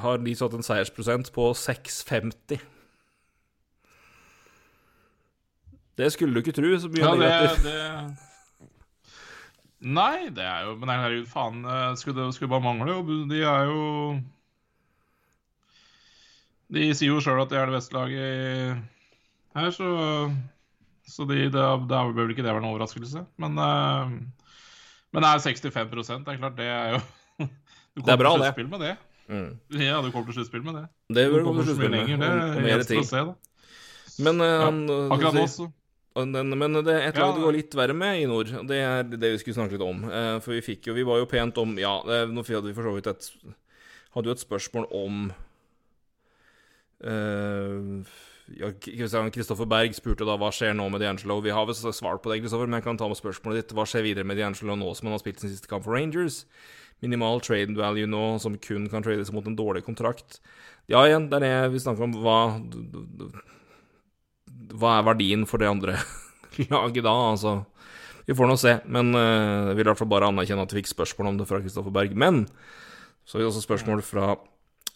Har 0.02 0.18
Leafs 0.24 0.42
hatt 0.42 0.56
en 0.58 0.66
seiersprosent 0.66 1.30
på 1.36 1.52
6,50. 1.54 2.58
Det 6.00 6.08
skulle 6.14 6.34
du 6.34 6.40
ikke 6.42 6.56
tro, 6.56 6.72
så 6.80 6.88
mye 6.90 7.04
Ja, 7.04 7.12
det, 7.14 7.20
negativt. 7.20 7.62
det 7.68 7.78
Nei, 9.80 10.28
det 10.36 10.44
er 10.44 10.66
jo 10.66 10.74
Men 10.80 10.90
herregud, 10.92 11.26
faen. 11.30 11.62
Skulle 11.96 12.24
det 12.26 12.34
skulle 12.36 12.50
bare 12.52 12.64
mangle. 12.64 12.92
jo. 12.92 13.02
De 13.30 13.38
er 13.44 13.62
jo 13.70 13.84
De 16.72 16.88
sier 16.94 17.12
jo 17.14 17.20
sjøl 17.24 17.40
at 17.42 17.50
de 17.52 17.56
er 17.60 17.66
det 17.70 17.76
beste 17.78 17.94
laget 17.96 18.82
her, 19.56 19.70
så 19.74 19.88
Så 21.10 21.26
de, 21.28 21.36
det, 21.50 21.64
det 21.90 22.00
bør 22.16 22.30
ikke 22.32 22.44
det 22.46 22.52
være 22.54 22.62
noen 22.62 22.70
overraskelse. 22.76 23.24
Men, 23.42 23.58
uh, 23.58 24.12
men 25.10 25.24
det 25.24 25.30
er 25.32 25.42
65% 25.42 26.22
Det 26.24 26.34
er 26.36 26.38
klart, 26.38 26.56
det 26.60 26.68
er 26.70 26.92
jo 26.94 27.00
Du 27.96 28.04
Det 28.06 28.12
er 28.14 28.20
bra, 28.20 28.30
til 28.36 28.44
det. 28.44 28.52
sluttspill 28.52 28.68
med 28.70 28.84
det. 28.86 28.92
Mm. 29.30 29.50
Ja, 29.82 29.98
du 30.02 30.08
kommer 30.14 30.30
til 30.30 30.38
sluttspill 30.38 30.62
med 30.66 30.74
det. 30.78 30.84
Det 31.10 31.24
Du 31.26 31.34
bør 31.34 31.44
kommer 31.44 31.50
komme 31.50 31.64
til 31.64 31.68
sluttspill 31.74 31.90
med. 31.90 31.98
lenger. 31.98 32.16
Det 32.22 32.30
og, 32.30 32.38
er 32.38 32.66
mer 32.68 32.86
til. 32.86 33.04
se. 33.10 33.26
Men, 34.22 34.40
uh, 34.40 34.46
Ja, 34.46 34.70
Akkurat 35.16 35.34
nå, 35.40 35.44
så- 35.50 35.70
men 36.20 36.72
det 36.84 36.92
er 36.92 37.08
et 37.08 37.18
lag 37.18 37.34
det 37.36 37.42
går 37.44 37.52
litt 37.54 37.74
verre 37.78 37.94
med 37.94 38.18
i 38.20 38.26
nord. 38.26 38.48
Det 38.66 38.76
er 38.82 39.02
det 39.06 39.30
vi 39.30 39.38
skulle 39.38 39.54
snakke 39.54 39.76
litt 39.78 39.84
om. 39.86 40.02
Eh, 40.10 40.38
For 40.42 40.52
vi 40.52 40.60
fikk 40.60 40.86
jo 40.90 40.94
Vi 40.94 41.04
var 41.06 41.18
jo 41.22 41.26
pent 41.30 41.56
om 41.62 41.76
Ja, 41.78 42.00
nå 42.02 42.42
hadde 42.42 42.66
vi 42.66 42.74
for 42.74 42.82
så 42.82 42.94
vidt 42.96 43.06
et 43.06 43.30
Hadde 44.14 44.26
jo 44.26 44.34
et 44.34 44.42
spørsmål 44.42 44.88
om 44.90 45.30
eh, 47.04 48.04
Kristian 48.04 48.04
Kristoffer 48.50 49.68
Berg 49.70 49.94
spurte 49.94 50.26
da 50.26 50.34
hva 50.40 50.50
skjer 50.54 50.74
nå 50.74 50.88
med 50.90 51.04
D'Angelo. 51.04 51.38
Vi 51.44 51.54
har 51.54 51.68
vel 51.68 51.76
svart 51.76 52.22
på 52.24 52.32
det, 52.32 52.40
Kristoffer, 52.42 52.66
men 52.66 52.80
jeg 52.80 52.88
kan 52.88 52.98
ta 53.00 53.08
med 53.10 53.20
spørsmålet 53.20 53.62
ditt. 53.62 53.74
Hva 53.76 53.86
skjer 53.86 54.06
videre 54.06 54.26
med 54.26 54.40
D'Angelo 54.40 54.76
nå 54.78 54.90
som 54.98 55.08
han 55.08 55.16
har 55.16 55.22
spilt 55.22 55.42
sin 55.42 55.52
siste 55.52 55.70
kamp 55.70 55.86
for 55.86 55.94
Rangers? 55.94 56.44
Minimal 57.00 57.40
trade 57.40 57.78
value 57.78 58.10
nå, 58.10 58.24
som 58.42 58.58
kun 58.60 58.90
kan 58.92 59.06
trades 59.06 59.30
mot 59.32 59.46
en 59.46 59.56
dårlig 59.56 59.86
kontrakt. 59.86 60.42
Ja, 60.90 61.06
igjen, 61.06 61.30
det 61.30 61.40
er 61.40 61.46
det 61.46 61.72
vi 61.76 61.80
snakker 61.80 62.08
om. 62.08 62.18
Hva 62.20 62.40
hva 64.70 64.98
er 64.98 65.06
verdien 65.06 65.46
for 65.48 65.62
det 65.62 65.70
andre 65.70 65.96
laget 66.72 67.04
da, 67.06 67.14
altså? 67.32 67.60
Vi 68.28 68.36
får 68.36 68.46
nå 68.46 68.56
se, 68.60 68.76
men 68.86 69.14
uh, 69.16 69.70
jeg 69.70 69.78
vil 69.78 69.86
i 69.86 69.90
hvert 69.90 69.98
fall 69.98 70.10
bare 70.12 70.28
anerkjenne 70.30 70.66
at 70.66 70.72
vi 70.74 70.82
fikk 70.82 70.92
spørsmål 70.92 71.32
om 71.32 71.40
det 71.40 71.48
fra 71.50 71.58
Kristoffer 71.62 71.94
Berg. 71.94 72.12
Men 72.14 72.44
så 73.24 73.36
har 73.36 73.42
vi 73.42 73.48
også 73.48 73.64
spørsmål 73.64 74.04
fra 74.06 74.34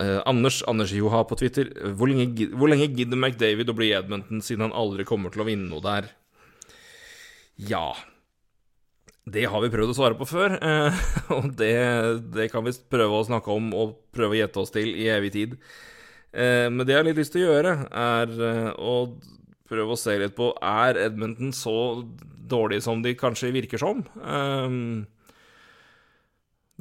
eh, 0.02 0.20
Anders 0.26 0.62
Anders 0.70 0.92
Joha 0.94 1.22
på 1.28 1.38
Twitter. 1.40 1.70
Hvor 1.94 2.11
lenge, 2.11 2.48
hvor 2.54 2.70
lenge 2.70 2.90
gidder 2.90 3.18
McDavid 3.20 3.70
å 3.70 3.76
bli 3.76 3.92
Edmonton 3.96 4.42
siden 4.44 4.68
han 4.68 4.76
aldri 4.76 5.07
kommer 5.09 5.35
til 5.35 5.44
å 5.44 5.48
vinne 5.48 5.70
noe 5.70 5.85
der? 5.85 6.11
Ja 7.54 7.94
Det 9.30 9.44
har 9.46 9.62
vi 9.62 9.70
prøvd 9.70 9.92
å 9.92 9.96
svare 9.96 10.18
på 10.18 10.26
før, 10.28 10.57
eh, 10.59 11.04
og 11.37 11.52
det, 11.57 11.74
det 12.35 12.50
kan 12.52 12.66
vi 12.66 12.74
prøve 12.90 13.20
å 13.20 13.26
snakke 13.26 13.54
om 13.54 13.70
og 13.76 13.94
prøve 14.14 14.37
å 14.37 14.40
gjette 14.42 14.61
oss 14.61 14.74
til 14.74 14.90
i 14.90 15.07
evig 15.14 15.33
tid. 15.37 15.57
Eh, 16.35 16.66
men 16.68 16.83
det 16.85 16.96
jeg 16.96 17.00
har 17.00 17.09
litt 17.09 17.22
lyst 17.22 17.37
til 17.37 17.46
å 17.46 17.54
gjøre, 17.54 17.78
er 17.88 18.37
å 18.74 18.96
prøve 19.70 19.94
å 19.94 19.98
se 19.98 20.18
litt 20.20 20.35
på 20.37 20.50
Er 20.61 20.98
Edmonton 21.07 21.54
så 21.57 22.04
dårlig 22.44 22.83
som 22.85 23.00
de 23.02 23.14
kanskje 23.16 23.54
virker 23.54 23.80
som? 23.80 24.04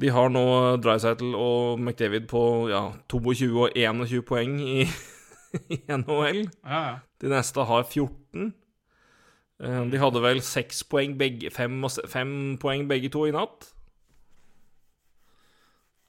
De 0.02 0.08
har 0.10 0.30
nå 0.34 0.42
Drycytle 0.82 1.36
og 1.38 1.78
McDavid 1.78 2.26
på 2.30 2.40
ja, 2.72 2.80
22 3.12 3.50
og 3.68 3.76
21 3.78 4.24
poeng 4.26 4.56
i, 4.60 4.86
i 5.76 5.78
NHL. 5.86 6.40
Ja, 6.64 6.80
ja. 6.88 6.96
De 7.22 7.30
neste 7.30 7.62
har 7.68 7.84
14. 7.86 8.48
Eh, 9.62 9.84
De 9.92 10.00
hadde 10.02 10.22
vel 10.24 10.42
seks 10.42 10.82
poeng 10.90 11.14
begge, 11.20 11.52
fem, 11.54 11.78
fem 12.10 12.34
poeng 12.60 12.88
begge 12.90 13.12
to 13.14 13.22
i 13.30 13.34
natt. 13.34 13.70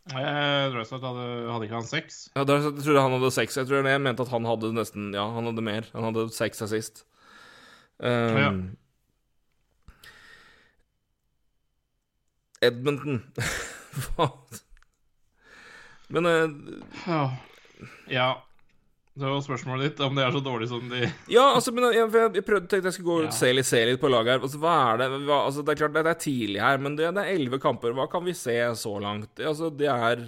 Jeg 0.05 0.71
Drøsat 0.73 1.01
hadde, 1.01 1.27
hadde 1.49 1.65
ikke 1.65 1.79
han 1.79 1.87
seks. 1.89 2.17
Ja, 2.35 2.43
jeg 2.45 2.73
trodde 2.77 3.01
han 3.01 3.15
hadde 3.17 3.31
seks. 3.33 3.55
Jeg 3.57 3.65
tror 3.69 3.85
jeg 3.89 4.01
mente 4.05 4.21
at 4.21 4.29
han 4.33 4.45
hadde 4.45 4.69
nesten 4.75 5.07
Ja, 5.15 5.23
han 5.33 5.47
hadde 5.49 5.63
mer. 5.65 5.87
Han 5.95 6.05
hadde 6.09 6.27
seks 6.33 6.61
assist. 6.65 7.05
Um, 8.01 8.37
Ja. 8.41 8.49
Edmonton 12.65 13.21
Hva 13.35 13.45
Men 16.13 16.25
uh, 16.25 16.49
Ja. 17.07 17.21
ja. 18.11 18.29
Det 19.15 19.23
var 19.31 19.39
spørsmålet 19.45 19.85
ditt, 19.93 20.01
om 20.03 20.17
det 20.17 20.25
er 20.25 20.33
så 20.35 20.41
dårlig 20.43 20.65
som 20.67 20.89
de 20.91 21.05
Ja, 21.31 21.45
altså, 21.55 21.71
men 21.71 21.85
jeg, 21.95 22.09
jeg, 22.35 22.43
prøvde 22.43 22.67
tenkte 22.67 22.89
jeg 22.89 22.95
skulle 22.97 23.07
gå 23.13 23.19
og 23.21 23.27
Ja. 23.29 23.35
se, 23.37 23.51
litt, 23.55 23.67
se 23.69 23.79
litt 23.87 24.01
på 24.01 24.09
laget 24.11 24.33
her. 24.33 24.41
Altså, 24.43 24.59
hva 24.59 24.73
er 24.89 24.99
det 24.99 25.07
hva, 25.23 25.37
altså, 25.45 25.63
Det 25.63 25.71
er 25.71 25.79
klart 25.79 25.95
det 25.95 26.11
er 26.11 26.19
tidlig 26.25 26.59
her, 26.59 26.81
men 26.83 26.97
det, 26.99 27.07
det 27.15 27.23
er 27.23 27.37
elleve 27.37 27.59
kamper. 27.63 27.95
Hva 27.95 28.09
kan 28.11 28.25
vi 28.27 28.33
se 28.35 28.57
så 28.75 28.91
langt? 28.99 29.31
Altså, 29.39 29.69
det 29.71 29.87
er 29.87 30.25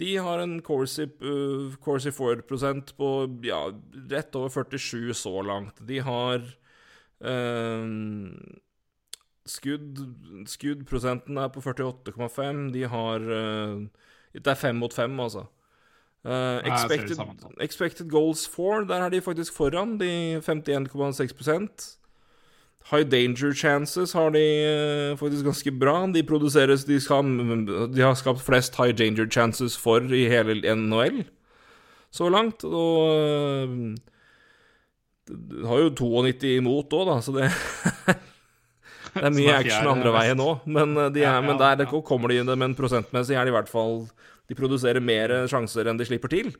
De 0.00 0.08
har 0.24 0.40
en 0.40 0.56
Corsi, 0.64 1.04
uh, 1.20 1.74
Corsi 1.84 2.10
Ford-prosent 2.14 2.94
på 2.96 3.10
ja, 3.44 3.60
rett 4.08 4.40
over 4.40 4.48
47 4.56 5.12
så 5.12 5.34
langt. 5.44 5.84
De 5.84 5.98
har 6.06 6.38
eh, 7.20 7.84
skudd 9.48 10.02
Skuddprosenten 10.48 11.38
er 11.40 11.50
på 11.52 11.62
48,5. 11.64 12.64
De 12.74 12.84
har 12.88 13.28
eh, 13.40 13.86
Det 14.34 14.46
er 14.46 14.60
fem 14.60 14.76
mot 14.76 14.94
fem, 14.94 15.20
altså. 15.20 15.46
Det 16.24 16.66
expected, 16.66 17.20
expected 17.62 18.10
goals 18.10 18.48
for, 18.48 18.82
der 18.84 19.04
er 19.04 19.08
de 19.08 19.20
faktisk 19.20 19.54
foran, 19.54 20.00
de 20.00 20.40
51,6% 20.42 21.94
High 22.90 23.04
danger 23.04 23.52
chances 23.54 24.12
har 24.12 24.30
de 24.30 24.42
uh, 25.12 25.18
faktisk 25.18 25.44
ganske 25.44 25.72
bra. 25.72 26.06
De 26.12 26.22
produseres 26.22 26.84
de, 26.84 27.00
skal, 27.00 27.24
de 27.94 28.00
har 28.00 28.14
skapt 28.14 28.40
flest 28.40 28.76
high 28.76 28.92
danger 28.96 29.28
chances 29.30 29.76
for 29.76 30.00
i 30.00 30.24
hele 30.28 30.74
NHL 30.74 31.24
så 32.10 32.28
langt. 32.32 32.64
Og 32.64 33.12
uh, 33.68 33.94
har 35.68 35.78
jo 35.84 35.90
92 35.94 36.56
imot 36.56 36.92
òg, 36.96 37.06
da, 37.10 37.20
så 37.20 37.32
det 37.36 37.50
Det 39.18 39.28
er 39.30 39.36
mye 39.36 39.52
er 39.52 39.60
action 39.62 39.90
andre 39.92 40.12
veien 40.14 40.38
nå, 40.38 40.48
men, 40.66 40.96
eh, 40.96 41.10
de 41.14 41.24
er, 41.26 41.40
men 41.44 41.58
der 41.60 41.84
kommer 42.06 42.28
de 42.32 42.38
inn 42.42 42.58
Men 42.58 42.74
prosentmessig 42.78 43.36
er 43.36 43.44
de 43.44 43.52
i 43.52 43.56
hvert 43.56 43.70
fall 43.70 44.08
De 44.48 44.56
produserer 44.56 45.00
mer 45.04 45.28
sjanser 45.50 45.88
enn 45.90 45.98
de 46.00 46.06
slipper 46.08 46.32
til. 46.32 46.52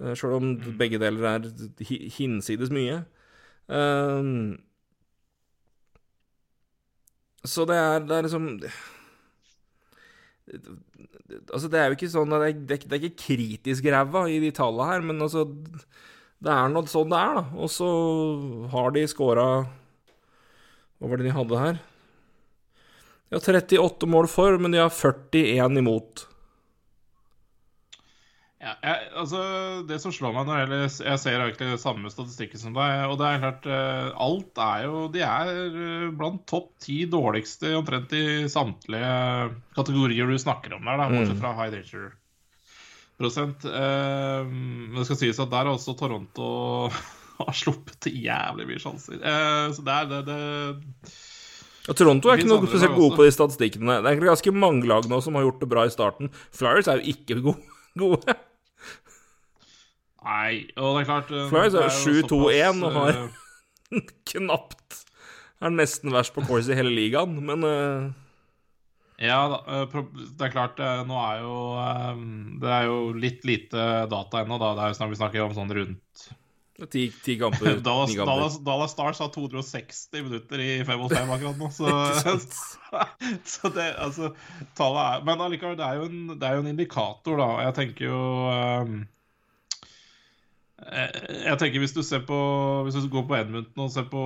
Sjøl 0.00 0.16
Selv 0.18 0.36
om 0.40 0.48
Mm. 0.58 0.76
begge 0.76 0.98
deler 0.98 1.24
er 1.24 1.46
hinsides 2.18 2.70
mye. 2.74 3.04
Um, 3.68 4.58
så 7.44 7.64
det 7.68 7.76
er, 7.76 8.00
det 8.04 8.16
er 8.16 8.22
liksom 8.26 8.48
Altså, 11.52 11.68
det 11.72 11.78
er 11.80 11.86
jo 11.88 11.96
ikke 11.96 12.10
sånn 12.12 12.34
at 12.36 12.42
det 12.42 12.68
det 12.68 12.76
er, 12.76 12.88
det 12.88 12.96
er 12.98 13.06
ikke 13.08 13.22
kritisk 13.24 13.86
ræva 13.88 14.26
i 14.28 14.40
de 14.42 14.50
tallene 14.52 14.90
her, 14.90 15.00
men 15.00 15.22
altså 15.24 15.46
Det 16.44 16.52
er 16.52 16.68
nå 16.68 16.82
sånn 16.90 17.08
det 17.08 17.16
er, 17.16 17.38
da. 17.38 17.44
Og 17.56 17.70
så 17.72 17.88
har 18.74 18.90
de 18.92 19.06
scora 19.08 19.46
Hva 20.98 21.10
var 21.10 21.20
det 21.20 21.26
de 21.28 21.34
hadde 21.36 21.60
her? 21.60 21.80
De 23.28 23.36
har 23.38 23.42
38 23.60 24.08
mål 24.10 24.28
for, 24.30 24.58
men 24.62 24.74
de 24.74 24.80
har 24.82 24.92
41 24.94 25.80
imot. 25.80 26.26
Ja, 28.64 28.72
jeg, 28.80 29.08
altså, 29.20 29.40
det 29.84 29.98
som 30.00 30.12
slår 30.14 30.32
meg 30.32 30.46
når 30.48 30.60
jeg, 30.62 30.90
Jeg 31.04 31.20
ser 31.20 31.42
egentlig 31.42 31.74
samme 31.82 32.08
statistikken 32.12 32.60
som 32.62 32.76
deg. 32.76 33.02
Og 33.10 33.18
det 33.20 33.28
er 33.28 33.42
klart, 33.42 33.66
eh, 33.68 34.06
alt 34.24 34.60
er 34.64 34.86
jo 34.86 35.02
De 35.12 35.20
er 35.26 35.50
eh, 35.66 36.06
blant 36.16 36.46
topp 36.48 36.70
ti 36.80 37.02
dårligste 37.10 37.74
omtrent 37.76 38.14
i 38.16 38.24
samtlige 38.48 39.10
kategorier 39.76 40.30
du 40.30 40.38
snakker 40.40 40.78
om 40.78 40.86
der, 40.88 41.00
da, 41.02 41.10
bortsett 41.12 41.42
fra 41.42 41.52
high 41.58 41.74
danger 41.74 42.12
prosent. 43.20 43.66
Eh, 43.68 44.40
Men 44.48 44.96
det 44.96 45.04
skal 45.10 45.20
sies 45.20 45.42
at 45.44 45.52
der 45.52 45.68
er 45.68 45.74
også 45.74 45.96
Toronto 45.98 46.48
har 47.40 47.54
sluppet 47.56 48.08
jævlig 48.10 48.66
mye 48.70 48.82
sjanser. 48.82 49.20
Uh, 49.20 49.68
Så 49.74 49.84
det 49.86 49.94
er 50.00 50.10
det, 50.12 50.20
det 50.28 50.40
Og 51.90 51.98
Toronto 51.98 52.30
er 52.32 52.40
ikke 52.40 52.48
noe 52.52 52.68
spesielt 52.70 52.96
gode 52.96 53.18
på 53.18 53.26
de 53.26 53.32
statistikkene. 53.34 53.98
Det 54.04 54.12
er 54.14 54.22
ganske 54.24 54.54
mange 54.56 54.86
lag 54.88 55.06
nå 55.10 55.18
som 55.24 55.36
har 55.38 55.44
gjort 55.48 55.60
det 55.64 55.68
bra 55.72 55.84
i 55.88 55.92
starten. 55.92 56.30
Flyers 56.54 56.88
er 56.88 57.02
jo 57.02 57.14
ikke 57.14 57.40
go 57.44 57.56
gode. 58.04 58.36
Nei, 60.24 60.64
og 60.80 60.94
det 60.96 61.02
er 61.02 61.08
klart 61.10 61.32
eh, 61.36 61.48
Flyers 61.50 61.74
er 61.76 61.90
jo 61.90 62.14
7-2-1 62.24 62.84
og 62.88 62.94
har- 62.96 63.18
eh, 63.26 64.04
Knapt. 64.32 65.02
Er 65.64 65.72
nesten 65.72 66.12
verst 66.12 66.32
på 66.34 66.42
course 66.48 66.72
i 66.72 66.76
hele 66.78 66.92
ligaen, 66.92 67.36
men 67.44 67.64
uh... 67.64 68.12
Ja, 69.22 69.38
det 69.62 70.42
er 70.42 70.50
klart 70.50 70.80
Nå 71.06 71.14
er 71.22 71.36
jo 71.44 71.52
Det 72.58 72.72
er 72.74 72.88
jo 72.88 72.96
litt 73.14 73.44
lite 73.46 73.84
data 74.10 74.40
ennå, 74.42 74.56
da. 74.58 74.72
Det 74.74 74.82
er 74.82 74.90
jo 74.90 74.96
snart 74.98 75.12
vi 75.12 75.18
snakker 75.20 75.44
om 75.44 75.54
sånn 75.54 75.70
rundt 75.76 76.24
ti, 76.90 77.12
ti 77.24 77.38
kamper. 77.38 77.78
Dallas, 77.88 78.10
kamper. 78.10 78.26
Dallas, 78.26 78.58
Dallas 78.64 78.92
Stars 78.92 79.18
har 79.18 79.28
260 79.28 80.22
minutter 80.22 80.60
i 80.60 80.84
5 80.84 81.00
mot 81.00 81.12
5 81.14 81.30
akkurat 81.30 81.58
nå, 81.58 81.70
så, 81.70 81.86
så 83.54 83.72
det 83.74 83.88
Altså, 83.94 84.34
tallet 84.78 85.02
er 85.06 85.26
Men 85.26 85.42
allikevel, 85.46 85.78
det 85.78 85.86
er 85.86 86.00
jo 86.00 86.08
en, 86.10 86.38
det 86.38 86.48
er 86.48 86.58
jo 86.58 86.64
en 86.64 86.72
indikator, 86.74 87.38
da. 87.40 87.50
Jeg 87.68 87.76
tenker 87.80 88.08
jo 88.10 88.22
eh, 88.50 88.94
jeg 90.84 91.56
tenker 91.60 91.80
Hvis 91.80 91.94
du 91.96 92.02
ser 92.04 92.24
på 92.26 92.38
Hvis 92.84 92.98
du 92.98 93.08
går 93.12 93.24
på 93.28 93.38
Edmundton 93.38 93.86
og 93.86 93.94
ser 93.94 94.08
på 94.10 94.24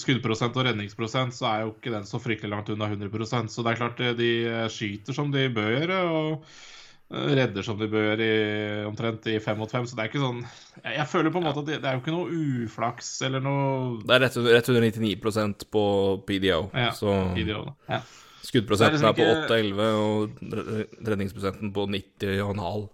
skuddprosent 0.00 0.56
og 0.56 0.66
redningsprosent, 0.66 1.36
så 1.36 1.50
er 1.50 1.60
jo 1.66 1.74
ikke 1.76 1.92
den 1.94 2.08
så 2.08 2.20
fryktelig 2.22 2.54
langt 2.54 2.72
unna 2.72 2.88
100% 2.88 3.52
Så 3.52 3.62
det 3.62 3.74
er 3.74 3.80
klart 3.82 4.00
eh, 4.02 4.16
de 4.18 4.32
skyter 4.72 5.16
som 5.16 5.30
de 5.34 5.46
bør 5.52 5.74
gjøre, 5.76 6.02
og 6.08 6.48
redder 7.08 7.64
som 7.64 7.78
de 7.80 7.86
bør 7.88 8.20
i, 8.20 8.32
omtrent 8.84 9.24
i 9.32 9.38
fem 9.40 9.56
mot 9.56 9.70
fem. 9.72 9.86
Så 9.88 9.96
det 9.96 10.02
er 10.04 10.10
ikke 10.10 10.20
sånn 10.20 10.42
Jeg, 10.82 10.92
jeg 10.98 11.06
føler 11.08 11.32
på 11.32 11.40
en 11.40 11.46
måte 11.48 11.62
at 11.62 11.70
det, 11.70 11.78
det 11.80 11.88
er 11.88 11.96
jo 11.96 12.02
ikke 12.02 12.12
noe 12.12 12.42
uflaks 12.66 13.08
eller 13.24 13.40
noe 13.44 14.02
Det 14.04 14.16
er 14.18 14.24
rett 14.26 14.36
rett 14.44 14.68
under 14.74 14.84
99% 14.90 15.64
på 15.72 15.84
PDO. 16.28 16.60
Ja, 16.76 16.90
så 16.96 17.14
idiot. 17.40 17.72
Ja. 17.88 18.02
skuddprosenten 18.48 19.00
er, 19.00 19.08
er 19.08 19.16
liksom 19.16 19.18
på 19.18 19.32
8-11, 19.48 19.88
og 20.04 20.44
re- 20.52 20.86
redningsprosenten 21.08 21.72
på 21.76 21.88
90,5. 21.96 22.86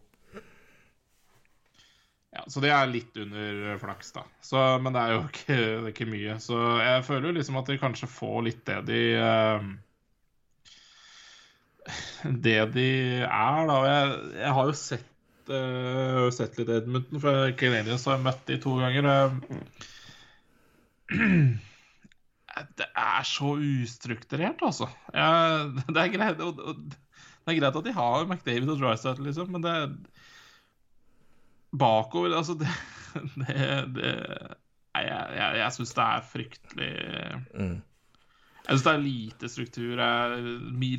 Ja, 2.34 2.42
så 2.50 2.58
det 2.64 2.70
er 2.74 2.88
litt 2.90 3.14
under 3.22 3.76
flaks, 3.78 4.08
da. 4.16 4.24
Så, 4.42 4.58
men 4.82 4.94
det 4.96 5.02
er 5.04 5.12
jo 5.14 5.20
ikke, 5.28 5.54
det 5.58 5.66
er 5.84 5.90
ikke 5.92 6.08
mye. 6.10 6.34
Så 6.42 6.56
jeg 6.82 7.04
føler 7.06 7.28
jo 7.30 7.36
liksom 7.36 7.58
at 7.60 7.68
de 7.70 7.76
kanskje 7.78 8.08
får 8.10 8.40
litt 8.48 8.64
det 8.66 8.78
de 8.88 9.02
eh, 9.22 9.68
Det 12.44 12.56
de 12.74 12.86
er, 13.26 13.66
da. 13.68 13.76
Jeg, 13.88 14.14
jeg 14.40 14.52
har 14.56 14.68
jo 14.70 14.76
sett 14.78 15.50
uh, 15.52 16.30
sett 16.32 16.56
litt 16.60 16.70
Edmundton, 16.72 17.20
for 17.20 17.50
Canadians 17.60 18.06
har 18.08 18.16
jeg 18.16 18.24
møtt 18.24 18.44
de 18.48 18.56
to 18.62 18.72
ganger. 18.80 19.34
Det 22.78 22.86
er 22.94 23.24
så 23.26 23.56
ustrukturert, 23.58 24.60
altså. 24.62 24.86
Jeg, 25.10 25.72
det, 25.88 25.96
er 26.04 26.12
greit, 26.14 26.40
og- 26.44 26.60
og- 26.62 26.84
det 26.86 27.50
er 27.50 27.56
greit 27.58 27.76
at 27.80 27.84
de 27.84 27.92
har 27.96 28.24
McDavid 28.30 28.70
og 28.70 28.78
Drysdale, 28.78 29.24
liksom, 29.26 29.50
men 29.50 29.62
det 29.64 29.74
bakover 31.78 32.36
Altså, 32.38 32.54
det, 32.54 32.68
det, 33.42 33.56
det 33.96 34.12
jeg, 34.94 35.26
jeg, 35.34 35.56
jeg 35.58 35.72
syns 35.74 35.94
det 35.98 36.04
er 36.06 36.28
fryktelig 36.30 36.92
Mm. 37.58 37.74
Jeg 38.64 38.78
syns 38.78 38.84
det 38.86 38.92
er 38.94 39.02
lite 39.04 39.48
struktur, 39.52 39.98
er 40.00 40.36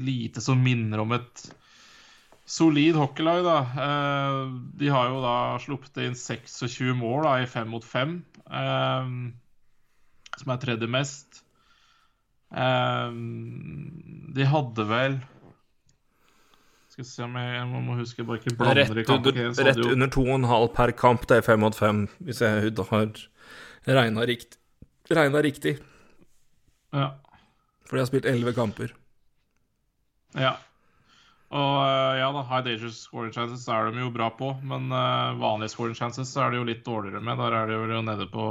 lite 0.06 0.42
som 0.44 0.60
minner 0.62 1.02
om 1.02 1.12
et 1.18 1.46
solid 2.46 2.94
hockeylag, 3.00 3.42
da. 3.48 3.56
Eh, 3.86 4.42
De 4.78 4.92
har 4.94 5.08
jo 5.10 5.22
da 5.24 5.36
sluppet 5.64 5.98
inn 6.06 6.14
26 6.14 6.94
mål 7.00 7.24
da, 7.26 7.38
i 7.42 7.48
fem 7.50 7.68
mot 7.74 7.84
fem, 7.84 8.20
eh, 8.46 9.08
som 10.38 10.52
er 10.54 10.62
tredje 10.62 10.88
mest. 10.94 11.42
Eh, 12.54 13.10
De 14.36 14.46
hadde 14.52 14.86
vel 14.88 15.18
Skal 16.94 17.04
vi 17.04 17.10
se 17.10 17.24
om 17.26 17.34
jeg, 17.36 17.50
jeg 17.58 17.66
må 17.84 17.96
huske 17.98 18.22
jeg 18.22 18.28
bare 18.30 18.40
ikke 18.40 18.56
blander 18.60 18.78
Rett, 18.86 18.98
i 19.02 19.04
kamp. 19.10 19.26
under, 19.28 19.50
Så 19.58 19.66
rett 19.68 19.82
jo- 19.82 19.90
under 19.92 20.08
2,5 20.08 20.68
per 20.78 20.92
kamp. 20.96 21.26
Det 21.28 21.38
er 21.38 21.42
5 21.42 21.60
mot 21.60 21.76
5, 21.76 22.06
hvis 22.24 22.40
jeg 22.40 22.54
har 22.54 22.62
regna 23.98 24.22
riktig. 24.30 24.58
Regnet 25.12 25.44
riktig. 25.44 25.74
Ja. 26.94 27.10
For 27.86 27.98
de 27.98 28.04
har 28.04 28.10
spilt 28.10 28.30
elleve 28.30 28.56
kamper. 28.58 28.94
Ja. 30.36 30.56
Og 31.56 31.76
eh, 31.86 32.18
ja 32.20 32.32
da, 32.34 32.42
high 32.50 32.64
dangerous 32.66 33.04
scoring 33.06 33.34
chances 33.36 33.68
er 33.72 33.92
de 33.94 34.02
jo 34.02 34.10
bra 34.14 34.32
på, 34.34 34.50
men 34.66 34.90
uh, 34.92 35.36
vanlige 35.40 35.76
scoring 35.76 35.96
chances 35.98 36.34
er 36.42 36.52
det 36.52 36.60
jo 36.60 36.66
litt 36.68 36.82
dårligere 36.88 37.22
med. 37.24 37.38
Der 37.40 37.56
er 37.60 37.70
de 37.70 37.78
jo 37.78 38.02
nede 38.08 38.28
på 38.32 38.48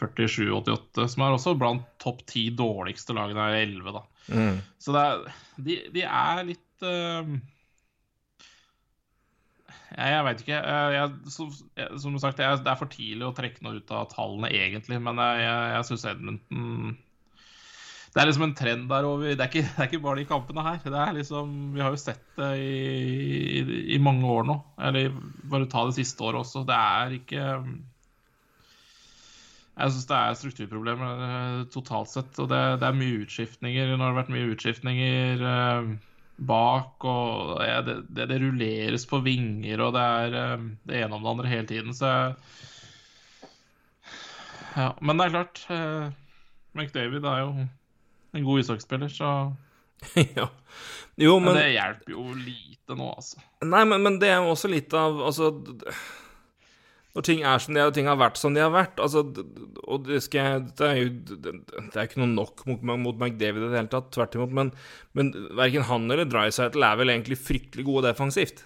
47-88, 0.00 1.04
som 1.12 1.26
er 1.26 1.36
også 1.36 1.54
blant 1.60 1.84
topp 2.02 2.24
ti 2.30 2.48
dårligste 2.56 3.14
lagene, 3.16 3.50
er 3.52 3.68
11, 3.68 3.94
da. 3.98 4.02
Mm. 4.32 4.58
Så 4.80 4.96
det 4.96 5.04
er, 5.04 5.38
de, 5.68 5.78
de 5.94 6.04
er 6.08 6.42
litt 6.48 6.88
uh, 6.88 7.36
jeg, 9.88 10.12
jeg 10.12 10.24
veit 10.26 10.42
ikke. 10.44 10.62
Jeg, 10.94 11.12
som, 11.32 11.52
jeg, 11.78 12.00
som 12.00 12.16
sagt, 12.22 12.40
det 12.40 12.48
er 12.48 12.80
for 12.80 12.90
tidlig 12.92 13.28
å 13.28 13.34
trekke 13.36 13.64
noe 13.64 13.80
ut 13.80 13.92
av 13.94 14.08
tallene, 14.12 14.50
egentlig. 14.52 14.98
Men 15.04 15.20
jeg, 15.20 15.44
jeg, 15.44 15.70
jeg 15.76 15.88
syns 15.90 16.08
Edmonton 16.10 16.96
Det 18.18 18.24
er 18.24 18.26
liksom 18.32 18.48
en 18.48 18.54
trend 18.58 18.88
der 18.90 19.06
over. 19.06 19.28
Det 19.30 19.38
er, 19.38 19.46
ikke, 19.46 19.62
det 19.62 19.78
er 19.78 19.86
ikke 19.86 20.00
bare 20.02 20.18
de 20.18 20.24
kampene 20.26 20.62
her. 20.66 20.80
Det 20.82 20.98
er 20.98 21.12
liksom, 21.14 21.52
Vi 21.70 21.84
har 21.84 21.92
jo 21.94 22.00
sett 22.02 22.24
det 22.34 22.48
i, 22.58 23.60
i, 23.60 23.76
i 23.94 23.98
mange 24.02 24.26
år 24.26 24.48
nå. 24.48 24.56
Eller 24.88 25.12
bare 25.46 25.68
ta 25.70 25.84
det 25.86 25.94
siste 26.00 26.26
året 26.26 26.40
også. 26.42 26.64
Det 26.66 26.74
er 26.74 27.14
ikke 27.14 27.44
Jeg 29.78 29.94
syns 29.94 30.10
det 30.10 30.18
er 30.18 30.40
strukturproblemer 30.40 31.22
eh, 31.28 31.62
totalt 31.70 32.10
sett. 32.10 32.34
Og 32.42 32.50
det, 32.50 32.60
det 32.82 32.90
er 32.90 32.98
mye 33.04 33.22
utskiftninger. 33.22 33.94
Nå 33.94 34.02
har 34.02 34.10
det 34.10 34.20
vært 34.24 34.34
mye 34.34 34.50
utskiftninger 34.56 35.46
eh, 35.54 35.94
bak, 36.50 37.06
og 37.06 37.62
ja, 37.70 37.80
det, 37.86 38.00
det, 38.18 38.42
rulleres 38.42 39.06
på 39.10 39.22
vinger, 39.22 39.86
og 39.86 39.94
det 39.94 40.04
er 40.26 40.38
eh, 40.42 40.68
det 40.90 41.00
ene 41.04 41.14
om 41.14 41.22
det 41.22 41.34
andre 41.36 41.54
hele 41.54 41.70
tiden, 41.70 41.94
så 41.94 42.12
Ja, 44.74 44.92
men 45.02 45.18
det 45.18 45.26
er 45.26 45.34
klart 45.38 45.66
eh, 45.74 46.14
McDavid 46.74 47.24
er 47.26 47.44
jo 47.46 47.68
en 48.36 48.46
god 48.46 48.62
ishockeyspiller, 48.62 49.12
så 49.12 49.32
ja. 50.38 50.46
Jo, 51.18 51.38
men, 51.40 51.50
men 51.50 51.58
det 51.58 51.68
hjelper 51.74 52.14
jo 52.14 52.24
lite 52.38 52.94
nå, 52.94 53.10
altså. 53.10 53.42
Nei, 53.66 53.82
men, 53.90 54.04
men 54.04 54.18
det 54.22 54.30
er 54.30 54.38
jo 54.38 54.52
også 54.52 54.70
litt 54.70 54.94
av 54.94 55.18
Altså 55.26 55.50
når 57.18 57.24
ting 57.26 57.40
er 57.42 57.58
som 57.58 57.74
de 57.74 57.80
er, 57.80 57.88
og 57.90 57.94
ting 57.96 58.06
har 58.06 58.18
vært 58.20 58.38
som 58.38 58.54
de 58.54 58.60
har 58.62 58.70
vært. 58.70 59.00
Altså, 59.02 59.24
og 59.90 60.04
det, 60.06 60.20
skal, 60.22 60.68
det 60.78 60.86
er 60.86 60.98
jo 61.00 61.08
det, 61.18 61.54
er 61.96 62.04
ikke 62.04 62.20
noe 62.22 62.30
nok 62.30 62.62
mot, 62.68 62.84
mot 62.94 63.16
McDavid 63.16 63.64
i 63.64 63.70
det 63.72 63.80
hele 63.80 63.90
tatt, 63.90 64.12
tvert 64.14 64.36
imot. 64.38 64.52
Men, 64.54 64.70
men 65.18 65.32
verken 65.58 65.88
han 65.88 66.06
eller 66.06 66.28
Drycytle 66.30 66.86
er 66.86 67.00
vel 67.00 67.10
egentlig 67.10 67.40
fryktelig 67.40 67.88
gode 67.88 68.06
defensivt. 68.06 68.62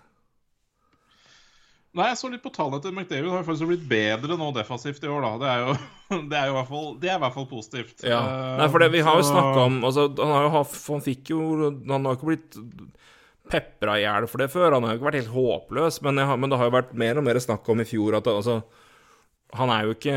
Nei, 1.93 2.07
jeg 2.09 2.17
så 2.23 2.29
litt 2.33 2.41
på 2.41 2.51
tallene 2.55 2.81
til 2.81 2.95
McDavid. 2.95 3.29
Har 3.29 3.43
faktisk 3.45 3.69
blitt 3.69 3.85
bedre 3.89 4.37
nå 4.41 4.49
defensivt 4.57 5.03
i 5.05 5.11
år, 5.13 5.27
da. 5.27 5.33
Det 5.43 5.51
er 5.51 5.59
jo, 5.61 5.75
det 6.31 6.39
er 6.39 6.49
jo 6.49 6.55
i, 6.55 6.57
hvert 6.57 6.71
fall, 6.71 6.87
det 7.03 7.11
er 7.11 7.19
i 7.19 7.23
hvert 7.27 7.37
fall 7.37 7.49
positivt. 7.51 8.05
Ja. 8.09 8.21
Nei, 8.61 8.69
for 8.73 8.81
det, 8.81 8.89
vi 8.95 9.03
har 9.05 9.19
jo 9.21 9.27
snakka 9.29 9.67
om 9.67 9.77
altså, 9.85 10.07
han, 10.17 10.33
har 10.33 10.47
jo, 10.47 10.63
han 10.63 11.05
fikk 11.05 11.35
jo 11.35 11.43
Han 11.91 12.09
har 12.09 12.17
ikke 12.17 12.31
blitt 12.31 12.59
pepra 13.53 13.99
i 14.01 14.07
hjel 14.07 14.29
for 14.31 14.41
det 14.41 14.49
før. 14.55 14.79
Han 14.79 14.87
har 14.87 14.95
jo 14.95 15.03
ikke 15.03 15.11
vært 15.11 15.21
helt 15.21 15.35
håpløs, 15.35 16.01
men, 16.07 16.23
jeg, 16.23 16.41
men, 16.41 16.53
det 16.53 16.63
har 16.63 16.71
jo 16.71 16.77
vært 16.79 16.97
mer 17.05 17.21
og 17.21 17.29
mer 17.29 17.43
snakk 17.45 17.69
om 17.75 17.85
i 17.85 17.89
fjor 17.89 18.17
at 18.23 18.33
altså 18.33 18.63
Han 19.61 19.73
er 19.75 19.85
jo 19.85 19.97
ikke 19.99 20.17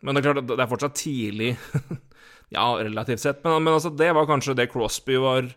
Men 0.00 0.16
det 0.16 0.22
er 0.22 0.30
klart, 0.30 0.46
det 0.48 0.62
er 0.64 0.70
fortsatt 0.70 0.96
tidlig. 0.96 1.50
ja, 2.56 2.64
relativt 2.80 3.20
sett, 3.20 3.44
men, 3.44 3.60
men, 3.60 3.74
altså, 3.76 3.92
det 3.92 4.14
var 4.16 4.30
kanskje 4.30 4.56
det 4.56 4.70
Crosby 4.72 5.20
var 5.20 5.52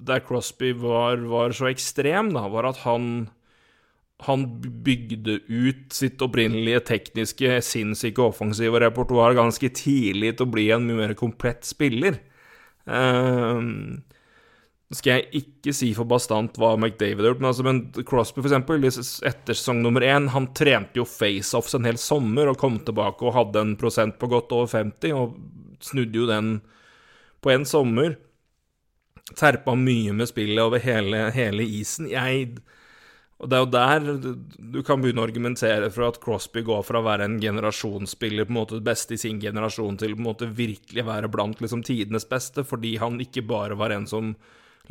Der 0.00 0.22
Crosby 0.24 0.72
var, 0.78 1.20
var 1.28 1.54
så 1.56 1.68
ekstrem, 1.70 2.32
da, 2.36 2.46
var 2.52 2.70
at 2.72 2.82
han 2.86 3.28
han 4.22 4.44
bygde 4.84 5.40
ut 5.48 5.94
sitt 5.94 6.22
opprinnelige 6.22 6.82
tekniske, 6.92 7.56
sinnssyke 7.66 8.22
offensive 8.22 8.78
repertoar 8.78 9.34
ganske 9.34 9.72
tidlig 9.74 10.36
til 10.36 10.46
å 10.46 10.52
bli 10.52 10.68
en 10.74 10.86
mye 10.86 11.00
mer 11.00 11.14
komplett 11.18 11.66
spiller. 11.66 12.20
Uh, 12.86 13.98
skal 14.92 15.16
jeg 15.18 15.42
ikke 15.42 15.72
si 15.74 15.90
for 15.96 16.08
bastant 16.08 16.58
hva 16.60 16.74
McDavid 16.76 17.24
har 17.24 17.32
gjort, 17.32 17.42
men, 17.42 17.50
altså, 17.50 17.64
men 17.66 18.06
Crosby, 18.08 18.42
for 18.42 18.50
eksempel, 18.50 18.84
etter 18.84 19.56
sesong 19.56 19.80
nummer 19.82 20.04
én, 20.04 20.28
han 20.34 20.50
trente 20.56 21.00
jo 21.00 21.08
faceoffs 21.08 21.78
en 21.78 21.88
hel 21.88 21.98
sommer 22.00 22.50
og 22.52 22.60
kom 22.60 22.76
tilbake 22.84 23.24
og 23.24 23.34
hadde 23.38 23.62
en 23.62 23.78
prosent 23.80 24.18
på 24.20 24.28
godt 24.30 24.52
over 24.54 24.68
50, 24.70 25.16
og 25.16 25.82
snudde 25.82 26.20
jo 26.20 26.28
den 26.28 26.58
på 27.42 27.54
en 27.54 27.64
sommer. 27.66 28.18
Terpa 29.38 29.74
mye 29.78 30.14
med 30.16 30.30
spillet 30.30 30.62
over 30.62 30.82
hele, 30.82 31.26
hele 31.34 31.66
isen. 31.80 32.10
Jeg 32.10 32.56
og 33.42 33.50
det 33.50 33.56
er 33.56 33.62
jo 33.64 33.70
der 33.74 34.04
du 34.72 34.76
kan 34.86 35.00
begynne 35.02 35.18
å 35.18 35.26
argumentere 35.26 35.88
for 35.90 36.06
at 36.06 36.20
Crosby 36.22 36.62
går 36.62 36.84
fra 36.86 37.00
å 37.00 37.06
være 37.08 37.26
en 37.26 37.40
generasjonsspiller, 37.42 38.46
på 38.46 38.54
en 38.54 38.58
måte 38.60 38.78
best 38.86 39.10
i 39.10 39.18
sin 39.18 39.40
generasjon, 39.42 39.98
til 39.98 40.14
på 40.14 40.22
en 40.22 40.28
måte 40.28 40.46
virkelig 40.46 41.02
være 41.08 41.30
blant 41.32 41.58
liksom 41.58 41.82
tidenes 41.82 42.28
beste, 42.30 42.62
fordi 42.62 42.94
han 43.02 43.18
ikke 43.24 43.42
bare 43.50 43.74
var 43.78 43.96
en 43.96 44.06
som 44.06 44.36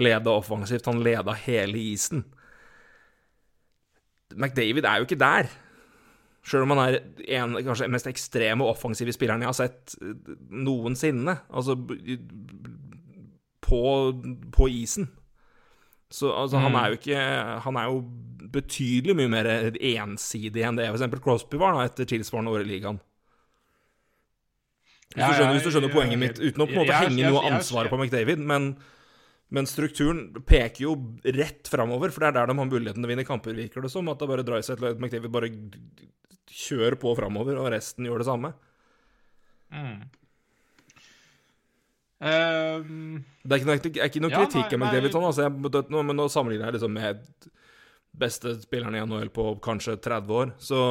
leda 0.04 0.36
offensivt, 0.36 0.90
han 0.92 1.00
leda 1.06 1.36
hele 1.46 1.80
isen. 1.80 2.26
McDavid 4.36 4.84
er 4.84 5.00
jo 5.00 5.08
ikke 5.08 5.22
der. 5.24 5.48
Sjøl 6.44 6.66
om 6.66 6.74
han 6.76 6.84
er 6.90 7.00
en 7.38 7.56
kanskje 7.56 7.88
mest 7.94 8.10
ekstreme 8.10 8.68
offensive 8.68 9.14
spilleren 9.16 9.46
jeg 9.46 9.52
har 9.52 9.60
sett 9.62 9.96
noensinne. 10.52 11.38
Altså 11.54 11.78
på, 13.72 13.82
på 14.52 14.70
isen. 14.70 15.08
Så 16.12 16.28
altså, 16.36 16.60
mm. 16.60 16.64
han 16.68 16.76
er 16.76 16.88
jo 16.92 16.98
ikke 17.00 17.20
Han 17.64 17.78
er 17.80 17.88
jo 17.88 18.02
betydelig 18.52 19.16
mye 19.16 19.32
mer 19.32 19.48
ensidig 19.72 20.66
enn 20.68 20.76
det 20.76 20.90
f.eks. 20.90 21.22
Crosby 21.24 21.60
var 21.62 21.78
da 21.78 21.86
etter 21.88 22.10
tilsvarende 22.10 22.52
år 22.52 22.66
i 22.66 22.68
ligaen. 22.74 22.98
Hvis, 25.12 25.24
du 25.24 25.36
skjønner, 25.38 25.54
hvis 25.56 25.64
du 25.64 25.72
skjønner 25.72 25.92
poenget 25.92 26.20
mitt, 26.20 26.40
uten 26.40 26.64
å 26.64 26.68
på 26.68 26.76
en 26.76 26.82
måte 26.82 26.98
henge 27.00 27.32
noe 27.32 27.44
ansvar 27.48 27.88
på 27.92 28.00
McDavid, 28.00 28.44
men, 28.48 28.70
men 29.56 29.68
strukturen 29.68 30.22
peker 30.48 30.86
jo 30.86 30.94
rett 31.36 31.68
framover, 31.72 32.12
for 32.12 32.24
det 32.24 32.30
er 32.32 32.38
der 32.40 32.52
de 32.52 32.58
har 32.60 32.70
muligheten 32.70 33.00
til 33.00 33.08
å 33.08 33.12
vinne 33.12 33.28
kamper, 33.28 33.56
virker 33.56 33.84
det 33.84 33.92
som. 33.92 34.12
At 34.12 34.20
det 34.20 34.30
bare 34.32 34.46
til 34.48 34.88
at 34.92 35.00
McDavid 35.00 35.32
bare 35.32 35.52
kjører 36.52 37.00
på 37.00 37.16
framover, 37.20 37.60
og 37.60 37.72
resten 37.72 38.08
gjør 38.08 38.24
det 38.24 38.28
samme. 38.28 38.54
Mm. 39.72 40.00
Um, 42.22 43.24
det 43.42 43.56
er 43.56 43.62
ikke 43.62 43.70
noe, 43.72 43.80
er 43.82 44.12
ikke 44.12 44.22
noe 44.22 44.30
ja, 44.30 44.44
kritikk 44.44 44.76
av 44.76 44.78
McDavid, 44.78 45.14
sånn, 45.16 45.26
altså, 45.26 45.48
jeg, 45.48 46.04
men 46.06 46.20
nå 46.20 46.28
sammenligner 46.30 46.70
jeg 46.70 46.78
liksom 46.78 46.94
med 46.94 47.24
beste 48.22 48.54
spilleren 48.62 48.98
i 48.98 49.02
NHL 49.02 49.32
på 49.34 49.56
kanskje 49.66 49.98
30 49.98 50.38
år. 50.38 50.52
Så 50.62 50.82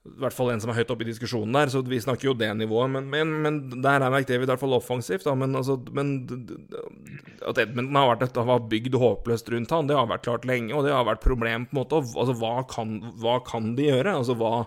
i 0.00 0.16
hvert 0.22 0.32
fall 0.32 0.48
en 0.48 0.62
som 0.62 0.72
er 0.72 0.78
høyt 0.80 0.90
oppe 0.90 1.04
i 1.04 1.10
diskusjonen 1.10 1.54
der, 1.54 1.70
så 1.70 1.82
vi 1.84 2.00
snakker 2.00 2.30
jo 2.30 2.34
det 2.40 2.48
nivået. 2.56 2.90
Men, 2.90 3.06
men, 3.12 3.34
men 3.44 3.58
der 3.84 4.00
er 4.00 4.08
McDavid 4.08 4.48
i 4.48 4.50
hvert 4.50 4.62
fall 4.62 4.74
offensivt, 4.78 5.26
da. 5.28 5.36
Men, 5.38 5.54
altså, 5.60 5.76
men 5.94 6.14
at 7.46 7.60
Edmundton 7.60 8.00
har, 8.00 8.10
vært, 8.14 8.42
har 8.50 8.68
bygd 8.72 8.96
håpløst 8.98 9.52
rundt 9.52 9.74
han, 9.76 9.90
det 9.90 9.98
har 9.98 10.08
vært 10.10 10.26
klart 10.26 10.48
lenge, 10.48 10.72
og 10.74 10.88
det 10.88 10.96
har 10.96 11.06
vært 11.06 11.22
problem, 11.22 11.68
på 11.68 11.76
en 11.76 11.82
måte. 11.82 12.00
Altså, 12.16 12.34
hva 12.40 12.54
kan, 12.70 12.96
hva 13.20 13.38
kan 13.46 13.74
de 13.78 13.90
gjøre? 13.92 14.16
Altså, 14.22 14.38
hva 14.40 14.64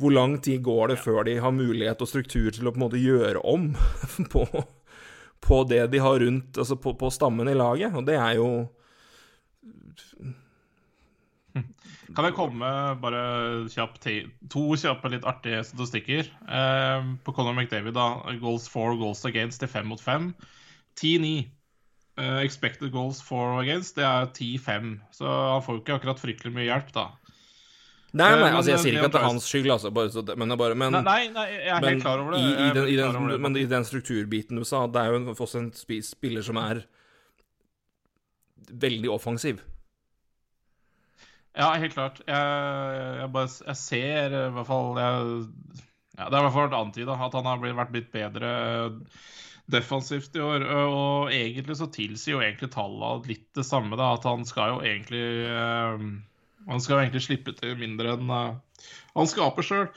hvor 0.00 0.14
lang 0.14 0.36
tid 0.42 0.62
går 0.64 0.92
det 0.92 0.98
før 1.02 1.24
de 1.28 1.36
har 1.42 1.54
mulighet 1.54 2.02
og 2.02 2.08
struktur 2.08 2.50
til 2.54 2.68
å 2.68 2.72
på 2.72 2.80
en 2.80 2.86
måte 2.86 3.00
gjøre 3.00 3.42
om 3.46 3.70
på, 4.32 4.44
på 5.44 5.62
det 5.70 5.86
de 5.92 6.02
har 6.02 6.20
rundt, 6.24 6.56
altså 6.56 6.78
på, 6.80 6.94
på 6.98 7.12
stammen 7.12 7.50
i 7.50 7.56
laget? 7.58 7.94
Og 7.96 8.06
det 8.08 8.18
er 8.20 8.38
jo 8.40 8.50
Kan 12.10 12.26
jeg 12.26 12.34
komme 12.34 12.68
bare 13.02 13.20
kjapt 13.70 14.06
to 14.50 14.64
kjappe, 14.78 15.12
litt 15.12 15.26
artige 15.28 15.62
statistikker? 15.66 16.26
Eh, 16.26 17.10
på 17.22 17.34
Conor 17.36 17.54
McDavid, 17.54 17.94
da. 17.94 18.34
Goals 18.42 18.66
for, 18.70 18.96
goals 18.98 19.22
against 19.28 19.62
til 19.62 19.70
fem 19.70 19.86
mot 19.90 20.02
fem. 20.02 20.32
10-9. 20.98 21.46
Eh, 22.18 22.40
expected 22.42 22.90
goals 22.90 23.22
for 23.22 23.60
against, 23.62 23.96
det 23.96 24.04
er 24.04 24.26
10-5. 24.26 24.96
Så 25.14 25.26
han 25.30 25.62
får 25.62 25.76
jo 25.76 25.82
ikke 25.84 26.00
akkurat 26.00 26.22
fryktelig 26.22 26.54
mye 26.56 26.66
hjelp, 26.66 26.90
da. 26.96 27.06
Nei, 28.10 28.28
nei, 28.34 28.48
eh, 28.48 28.56
altså 28.58 28.72
jeg 28.72 28.82
sier 28.82 28.96
ikke 28.96 29.08
at 29.10 29.14
det 29.14 29.20
er 29.20 29.28
hans 29.28 29.44
skyld, 29.46 29.68
altså, 29.70 29.90
bare, 29.94 30.10
så, 30.10 30.24
men, 30.34 30.54
bare, 30.58 30.76
men, 30.78 30.96
nei, 31.06 31.28
nei, 31.30 31.46
jeg 31.52 31.74
er 31.76 31.84
helt 31.86 32.02
klar 32.02 32.22
over 32.22 32.34
det. 32.34 32.40
I, 32.42 32.54
i 32.66 32.70
den, 32.74 32.88
i 32.90 32.96
den, 32.98 33.34
men 33.44 33.58
i 33.60 33.66
den 33.70 33.86
strukturbiten 33.86 34.58
du 34.58 34.66
sa, 34.66 34.86
det 34.90 35.04
er 35.04 35.14
jo 35.14 35.34
også 35.36 35.60
en 35.62 35.68
spiller 35.76 36.46
som 36.46 36.58
er 36.58 36.82
veldig 38.70 39.12
offensiv. 39.14 39.62
Ja, 41.54 41.72
helt 41.74 41.94
klart. 41.94 42.20
Jeg, 42.26 42.96
jeg, 43.20 43.30
bare, 43.34 43.50
jeg 43.66 43.78
ser 43.78 44.36
i 44.38 44.46
hvert 44.54 44.68
fall 44.68 44.98
jeg, 45.00 45.36
ja, 46.16 46.28
Det 46.28 46.36
har 46.36 46.40
i 46.40 46.46
hvert 46.46 46.54
fall 46.54 46.66
vært 46.68 46.78
antyda 46.78 47.16
at 47.26 47.36
han 47.38 47.48
har 47.48 47.62
vært 47.64 47.94
blitt 47.94 48.10
bedre 48.14 48.50
defensivt 49.70 50.36
i 50.38 50.44
år. 50.44 50.66
Og 50.86 51.34
egentlig 51.34 51.78
så 51.78 51.90
tilsier 51.92 52.36
jo 52.36 52.42
egentlig 52.44 52.70
tallene 52.74 53.30
litt 53.30 53.48
det 53.58 53.66
samme. 53.66 53.98
Da, 53.98 54.12
at 54.18 54.28
han 54.30 54.46
skal 54.48 54.76
jo 54.76 54.82
egentlig 54.86 55.24
uh, 55.50 56.06
Han 56.68 56.82
skal 56.82 56.96
jo 56.96 57.04
egentlig 57.04 57.24
slippe 57.24 57.54
til 57.56 57.78
mindre 57.80 58.16
enn 58.16 58.28
uh, 58.32 58.58
han 59.16 59.30
skaper 59.30 59.66
sjøl. 59.66 59.88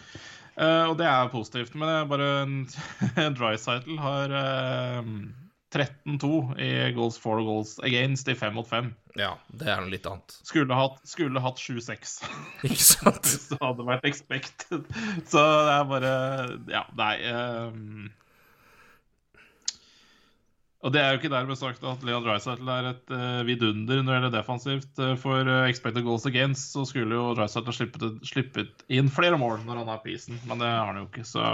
Eh, 0.53 0.84
og 0.86 0.97
det 0.99 1.07
er 1.09 1.32
positivt. 1.34 1.76
Men 1.78 1.89
det 1.89 1.95
er 1.99 2.11
bare 2.11 2.30
en, 2.43 2.57
en 3.26 3.38
dry 3.38 3.55
cycle 3.61 3.97
har 4.01 4.36
13-2 5.74 6.32
i 6.61 6.72
goals 6.97 7.18
for 7.22 7.41
goals 7.45 7.78
against 7.86 8.30
i 8.30 8.36
5 8.38 8.57
mot 8.57 8.70
5. 8.70 8.91
Ja, 9.20 9.36
det 9.53 9.70
er 9.70 9.82
noe 9.82 9.93
litt 9.93 10.07
annet. 10.09 10.36
Skulle 10.45 10.78
hatt, 10.78 10.99
skulle 11.09 11.41
hatt 11.43 11.61
7-6. 11.61 12.18
Ikke 12.68 12.82
sant? 12.82 13.24
Hvis 13.30 13.49
det 13.51 13.61
hadde 13.61 13.88
vært 13.88 14.09
expected. 14.09 14.89
Så 15.30 15.41
det 15.41 15.78
er 15.78 15.88
bare 15.89 16.14
Ja, 16.72 16.84
nei 16.97 17.16
um, 17.30 18.11
Og 20.84 20.91
det 20.91 20.99
er 20.99 21.13
jo 21.13 21.19
ikke 21.21 21.31
dermed 21.31 21.55
sagt 21.55 21.86
at 21.88 22.01
Leon 22.03 22.25
Dreisaitl 22.25 22.67
er 22.73 22.89
et 22.89 23.13
uh, 23.15 23.41
vidunder 23.47 24.01
når 24.01 24.09
det 24.09 24.17
gjelder 24.17 24.34
defensivt. 24.36 24.91
Uh, 24.99 25.13
for 25.19 25.47
uh, 25.47 25.63
expected 25.69 26.03
goals 26.03 26.27
against 26.27 26.75
så 26.75 26.84
skulle 26.89 27.15
jo 27.15 27.29
Dreisaitl 27.38 27.75
slippet, 27.75 28.03
slippet 28.27 28.84
inn 28.91 29.11
flere 29.13 29.39
mål 29.39 29.63
når 29.63 29.84
han 29.84 29.93
er 29.93 30.03
på 30.03 30.11
isen, 30.15 30.41
men 30.49 30.59
det 30.59 30.67
har 30.67 30.91
han 30.91 30.99
jo 30.99 31.07
ikke, 31.07 31.25
så 31.27 31.47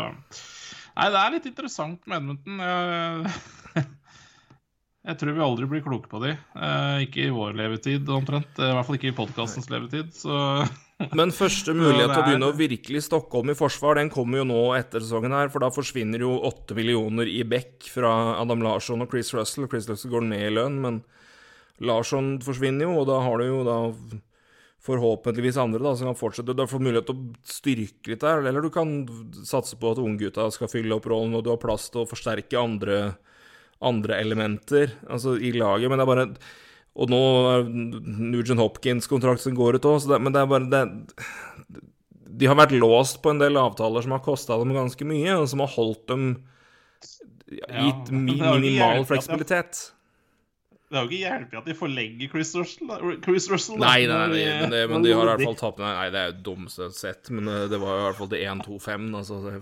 Nei, 1.00 1.06
det 1.14 1.20
er 1.22 1.32
litt 1.32 1.46
interessant 1.48 2.10
med 2.10 2.18
Edmundton. 2.18 2.58
Jeg, 2.60 3.84
jeg 5.10 5.18
tror 5.20 5.36
vi 5.36 5.46
aldri 5.46 5.70
blir 5.72 5.82
kloke 5.86 6.10
på 6.12 6.22
de. 6.24 6.36
ikke 7.06 7.26
i 7.26 7.34
vår 7.34 7.58
levetid, 7.58 8.10
omtrent. 8.14 8.62
I 8.62 8.74
hvert 8.76 8.88
fall 8.88 9.00
ikke 9.00 9.12
i 9.12 9.18
podkastens 9.18 9.72
levetid, 9.74 10.14
så 10.18 10.38
Men 11.16 11.32
første 11.32 11.72
mulighet 11.72 12.12
til 12.12 12.20
å 12.20 12.26
begynne 12.26 12.48
å 12.52 12.56
virkelig 12.60 13.06
stokke 13.06 13.40
om 13.40 13.52
i 13.54 13.56
forsvar, 13.56 13.96
den 13.96 14.10
kommer 14.12 14.42
jo 14.42 14.50
nå 14.50 14.64
etter 14.76 15.00
sesongen 15.00 15.32
her, 15.32 15.48
for 15.52 15.64
da 15.64 15.70
forsvinner 15.72 16.26
jo 16.26 16.34
åtte 16.50 16.76
millioner 16.76 17.30
i 17.32 17.40
bekk 17.48 17.88
fra 17.94 18.12
Adam 18.36 18.66
Larsson 18.66 19.06
og 19.06 19.14
Chris 19.14 19.32
Russell. 19.32 19.70
Chris 19.72 19.88
Russell 19.88 20.12
går 20.12 20.28
ned 20.28 20.44
i 20.50 20.52
lønn, 20.58 20.76
men 20.84 20.98
Larsson 21.88 22.34
forsvinner 22.44 22.84
jo, 22.90 22.98
og 23.00 23.08
da 23.08 23.22
har 23.24 23.40
du 23.40 23.48
jo 23.48 23.62
da 23.64 23.78
forhåpentligvis 24.84 25.60
andre 25.64 25.80
da, 25.84 25.96
som 25.96 26.10
kan 26.10 26.20
fortsette. 26.20 26.56
Du 26.56 26.66
får 26.68 26.84
mulighet 26.84 27.08
til 27.08 27.16
å 27.16 27.48
styrke 27.48 28.12
litt 28.12 28.26
der, 28.26 28.44
eller 28.52 28.68
du 28.68 28.72
kan 28.74 28.94
satse 29.48 29.80
på 29.80 29.94
at 29.94 30.04
unggutta 30.04 30.50
skal 30.52 30.72
fylle 30.72 31.00
opp 31.00 31.08
rollen, 31.08 31.38
og 31.40 31.48
du 31.48 31.54
har 31.54 31.64
plass 31.64 31.88
til 31.94 32.04
å 32.04 32.10
forsterke 32.12 32.60
andre, 32.60 33.00
andre 33.86 34.18
elementer 34.20 34.96
altså, 35.10 35.38
i 35.38 35.54
laget. 35.56 35.90
Men 35.90 36.00
det 36.00 36.06
er 36.06 36.12
bare 36.14 36.28
og 37.00 37.12
nå 37.12 37.20
er 37.52 37.68
Nugent 37.70 38.60
Hopkins-kontrakt 38.60 39.44
som 39.44 39.56
går 39.56 39.78
ut 39.78 39.88
òg, 39.88 40.08
men 40.20 40.34
det 40.36 40.42
er 40.42 40.50
bare 40.50 40.68
det, 40.72 40.82
De 42.42 42.50
har 42.50 42.58
vært 42.60 42.76
låst 42.76 43.22
på 43.24 43.32
en 43.32 43.40
del 43.40 43.60
avtaler 43.62 44.04
som 44.04 44.16
har 44.18 44.26
kosta 44.26 44.58
dem 44.60 44.74
ganske 44.76 45.08
mye, 45.08 45.38
og 45.38 45.48
som 45.52 45.64
har 45.64 45.72
holdt 45.78 46.04
dem 46.12 46.26
gitt 47.50 48.12
minimal 48.28 49.06
fleksibilitet. 49.08 49.86
Det 50.90 50.98
er 50.98 51.04
jo 51.06 51.10
ikke 51.12 51.22
hjelpelig 51.22 51.58
at 51.60 51.68
de 51.70 51.74
forlenger 51.78 52.30
Chris 52.32 52.52
Russell. 52.58 52.94
Chris 53.22 53.46
Russell 53.52 53.78
nei, 53.78 54.08
nei, 54.10 54.22
nei, 54.32 54.46
men, 54.64 54.72
det, 54.74 54.80
men 54.90 55.04
de 55.06 55.12
har 55.14 55.22
i 55.22 55.30
hvert 55.36 55.46
fall 55.52 55.60
tapt 55.60 55.84
Nei, 55.84 56.08
det 56.10 56.24
er 56.24 56.32
jo 56.32 56.40
dumt 56.48 56.74
sett, 56.74 57.30
men 57.30 57.46
eh, 57.46 57.68
det 57.70 57.78
var 57.78 58.00
i 58.00 58.06
hvert 58.08 58.18
fall 58.18 58.32
til 58.32 58.42
1-2-5. 58.42 59.06
Altså, 59.20 59.60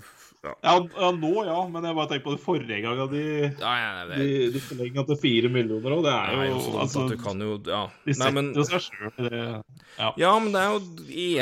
ja. 0.48 0.54
Ja, 0.66 0.76
ja. 0.82 1.10
nå 1.14 1.32
ja, 1.48 1.58
men 1.72 1.86
jeg 1.88 1.98
bare 1.98 2.10
tenker 2.12 2.26
på 2.26 2.36
det 2.36 2.42
forrige 2.44 2.80
gang 2.84 3.02
de, 3.12 3.24
ja, 3.48 3.74
ja, 3.82 4.06
det... 4.10 4.20
de, 4.22 4.40
de 4.56 4.62
forlenga 4.64 5.06
til 5.10 5.20
fire 5.22 5.52
millioner 5.54 5.98
òg. 5.98 6.08
Det 6.08 6.16
er 6.16 6.48
jo 6.50 6.62
sånn 6.64 6.80
altså, 6.86 7.06
du 7.12 7.18
kan 7.22 7.44
jo 7.44 7.58
Ja. 7.68 7.84
De 8.08 8.16
setter 8.16 8.38
men, 8.40 8.52
seg 8.58 8.88
sjøl 8.88 9.12
i 9.12 9.30
det. 9.34 9.44
Ja. 9.98 10.14
ja. 10.24 10.32
men 10.40 10.56
det 10.56 10.64
er 10.64 10.74
jo 10.74 10.82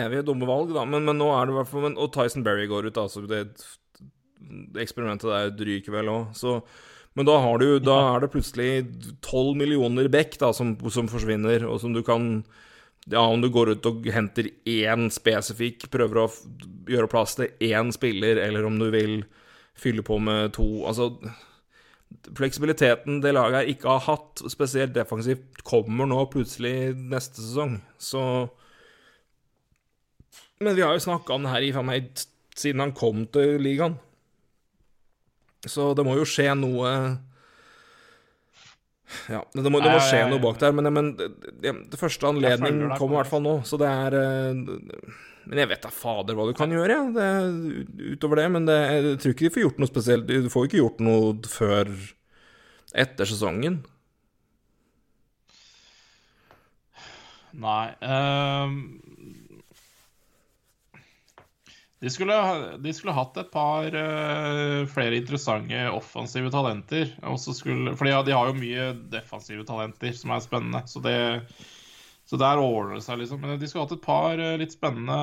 evige 0.06 0.26
dumme 0.32 0.50
valg, 0.50 0.74
da. 0.76 0.88
Men, 0.90 1.08
men 1.08 1.22
nå 1.22 1.30
er 1.36 1.48
det 1.48 1.56
i 1.56 1.60
hvert 1.60 1.72
fall 1.72 1.88
Og 1.94 2.12
Tyson 2.16 2.46
Berry 2.46 2.68
går 2.72 2.90
ut, 2.90 3.00
altså. 3.06 3.24
Det, 3.30 3.46
det 4.42 4.84
eksperimentet 4.84 5.32
der 5.32 5.72
ryker 5.72 5.96
vel 5.96 6.12
òg, 6.14 6.36
så 6.38 6.60
men 7.16 7.24
da, 7.24 7.38
har 7.40 7.62
du, 7.62 7.78
da 7.80 7.94
er 8.12 8.26
det 8.26 8.28
plutselig 8.34 8.70
tolv 9.24 9.54
millioner 9.56 10.10
bekk 10.12 10.34
da, 10.42 10.50
som, 10.52 10.74
som 10.92 11.08
forsvinner, 11.08 11.64
og 11.64 11.80
som 11.80 11.94
du 11.96 12.02
kan 12.04 12.42
ja, 13.12 13.22
om 13.22 13.42
du 13.42 13.50
går 13.54 13.76
ut 13.76 13.86
og 13.86 14.08
henter 14.14 14.50
én 14.66 15.10
spesifikk, 15.14 15.88
prøver 15.94 16.24
å 16.24 16.30
gjøre 16.90 17.10
plass 17.12 17.36
til 17.38 17.52
én 17.68 17.92
spiller, 17.94 18.40
eller 18.42 18.66
om 18.66 18.80
du 18.82 18.88
vil 18.94 19.20
fylle 19.78 20.06
på 20.06 20.18
med 20.24 20.56
to 20.56 20.66
Altså, 20.88 21.12
fleksibiliteten 22.38 23.20
det 23.22 23.36
laget 23.36 23.60
her 23.60 23.74
ikke 23.74 23.92
har 23.92 24.06
hatt, 24.08 24.42
spesielt 24.50 24.96
defensivt, 24.96 25.62
kommer 25.68 26.10
nå 26.10 26.24
plutselig 26.34 26.96
neste 26.96 27.42
sesong. 27.42 27.80
Så 27.98 28.50
Men 30.60 30.76
vi 30.76 30.82
har 30.82 30.96
jo 30.96 31.04
snakka 31.04 31.36
om 31.36 31.44
det 31.44 31.52
her 31.52 31.62
i 31.68 31.72
meg 31.84 32.10
siden 32.56 32.80
han 32.80 32.96
kom 32.96 33.26
til 33.28 33.60
ligaen. 33.60 33.98
Så 35.68 35.94
det 35.98 36.06
må 36.06 36.16
jo 36.16 36.26
skje 36.30 36.54
noe 36.56 36.92
ja, 39.30 39.44
det 39.54 39.70
må, 39.70 39.80
det 39.84 39.92
må 39.94 40.02
skje 40.02 40.24
noe 40.32 40.42
bak 40.42 40.58
der, 40.62 40.74
men, 40.76 40.90
men 40.94 41.12
det, 41.18 41.72
det, 41.92 42.00
første 42.00 42.26
anledning 42.30 42.82
kommer 42.98 43.20
i 43.20 43.20
hvert 43.22 43.32
fall 43.32 43.44
nå, 43.46 43.56
så 43.68 43.78
det 43.82 43.90
er 43.90 44.18
eh, 44.18 44.62
Men 45.46 45.62
jeg 45.62 45.70
vet 45.70 45.84
da 45.86 45.92
fader 45.94 46.38
hva 46.38 46.48
du 46.50 46.56
kan 46.58 46.74
gjøre, 46.74 46.98
ja. 46.98 47.04
det, 47.14 48.06
utover 48.16 48.42
det. 48.42 48.48
Men 48.56 48.66
det, 48.66 48.78
jeg 48.90 49.18
tror 49.22 49.36
ikke 49.36 49.46
de 49.46 49.54
får 49.54 49.66
gjort 49.68 49.82
noe 49.84 49.92
spesielt. 49.92 50.26
Du 50.26 50.50
får 50.50 50.64
jo 50.64 50.72
ikke 50.72 50.82
gjort 50.82 51.04
noe 51.06 51.36
før 51.52 51.92
etter 52.96 53.30
sesongen. 53.30 53.84
Nei 57.56 57.86
um, 58.02 58.80
de 62.06 62.12
skulle, 62.14 62.36
de 62.78 62.92
skulle, 62.94 63.16
hatt 63.18 63.38
et 63.42 63.48
par 63.50 63.88
uh, 63.90 64.84
flere 64.86 65.18
interessante 65.18 65.88
offensive 65.90 66.52
talenter. 66.54 67.10
Skulle, 67.42 67.96
for 67.98 68.06
de 68.06 68.36
har 68.36 68.52
jo 68.52 68.60
mye 68.60 68.92
defensive 69.10 69.66
talenter 69.66 70.14
som 70.14 70.36
er 70.36 70.44
spennende. 70.46 70.84
Så, 70.86 71.02
det, 71.02 71.16
så 72.30 72.38
der 72.38 72.62
ordner 72.62 73.00
det 73.00 73.08
seg, 73.08 73.24
liksom. 73.24 73.42
Men 73.42 73.58
de 73.58 73.72
skulle 73.72 73.88
hatt 73.88 73.96
et 73.98 74.06
par 74.06 74.38
uh, 74.38 74.52
litt 74.62 74.76
spennende 74.78 75.18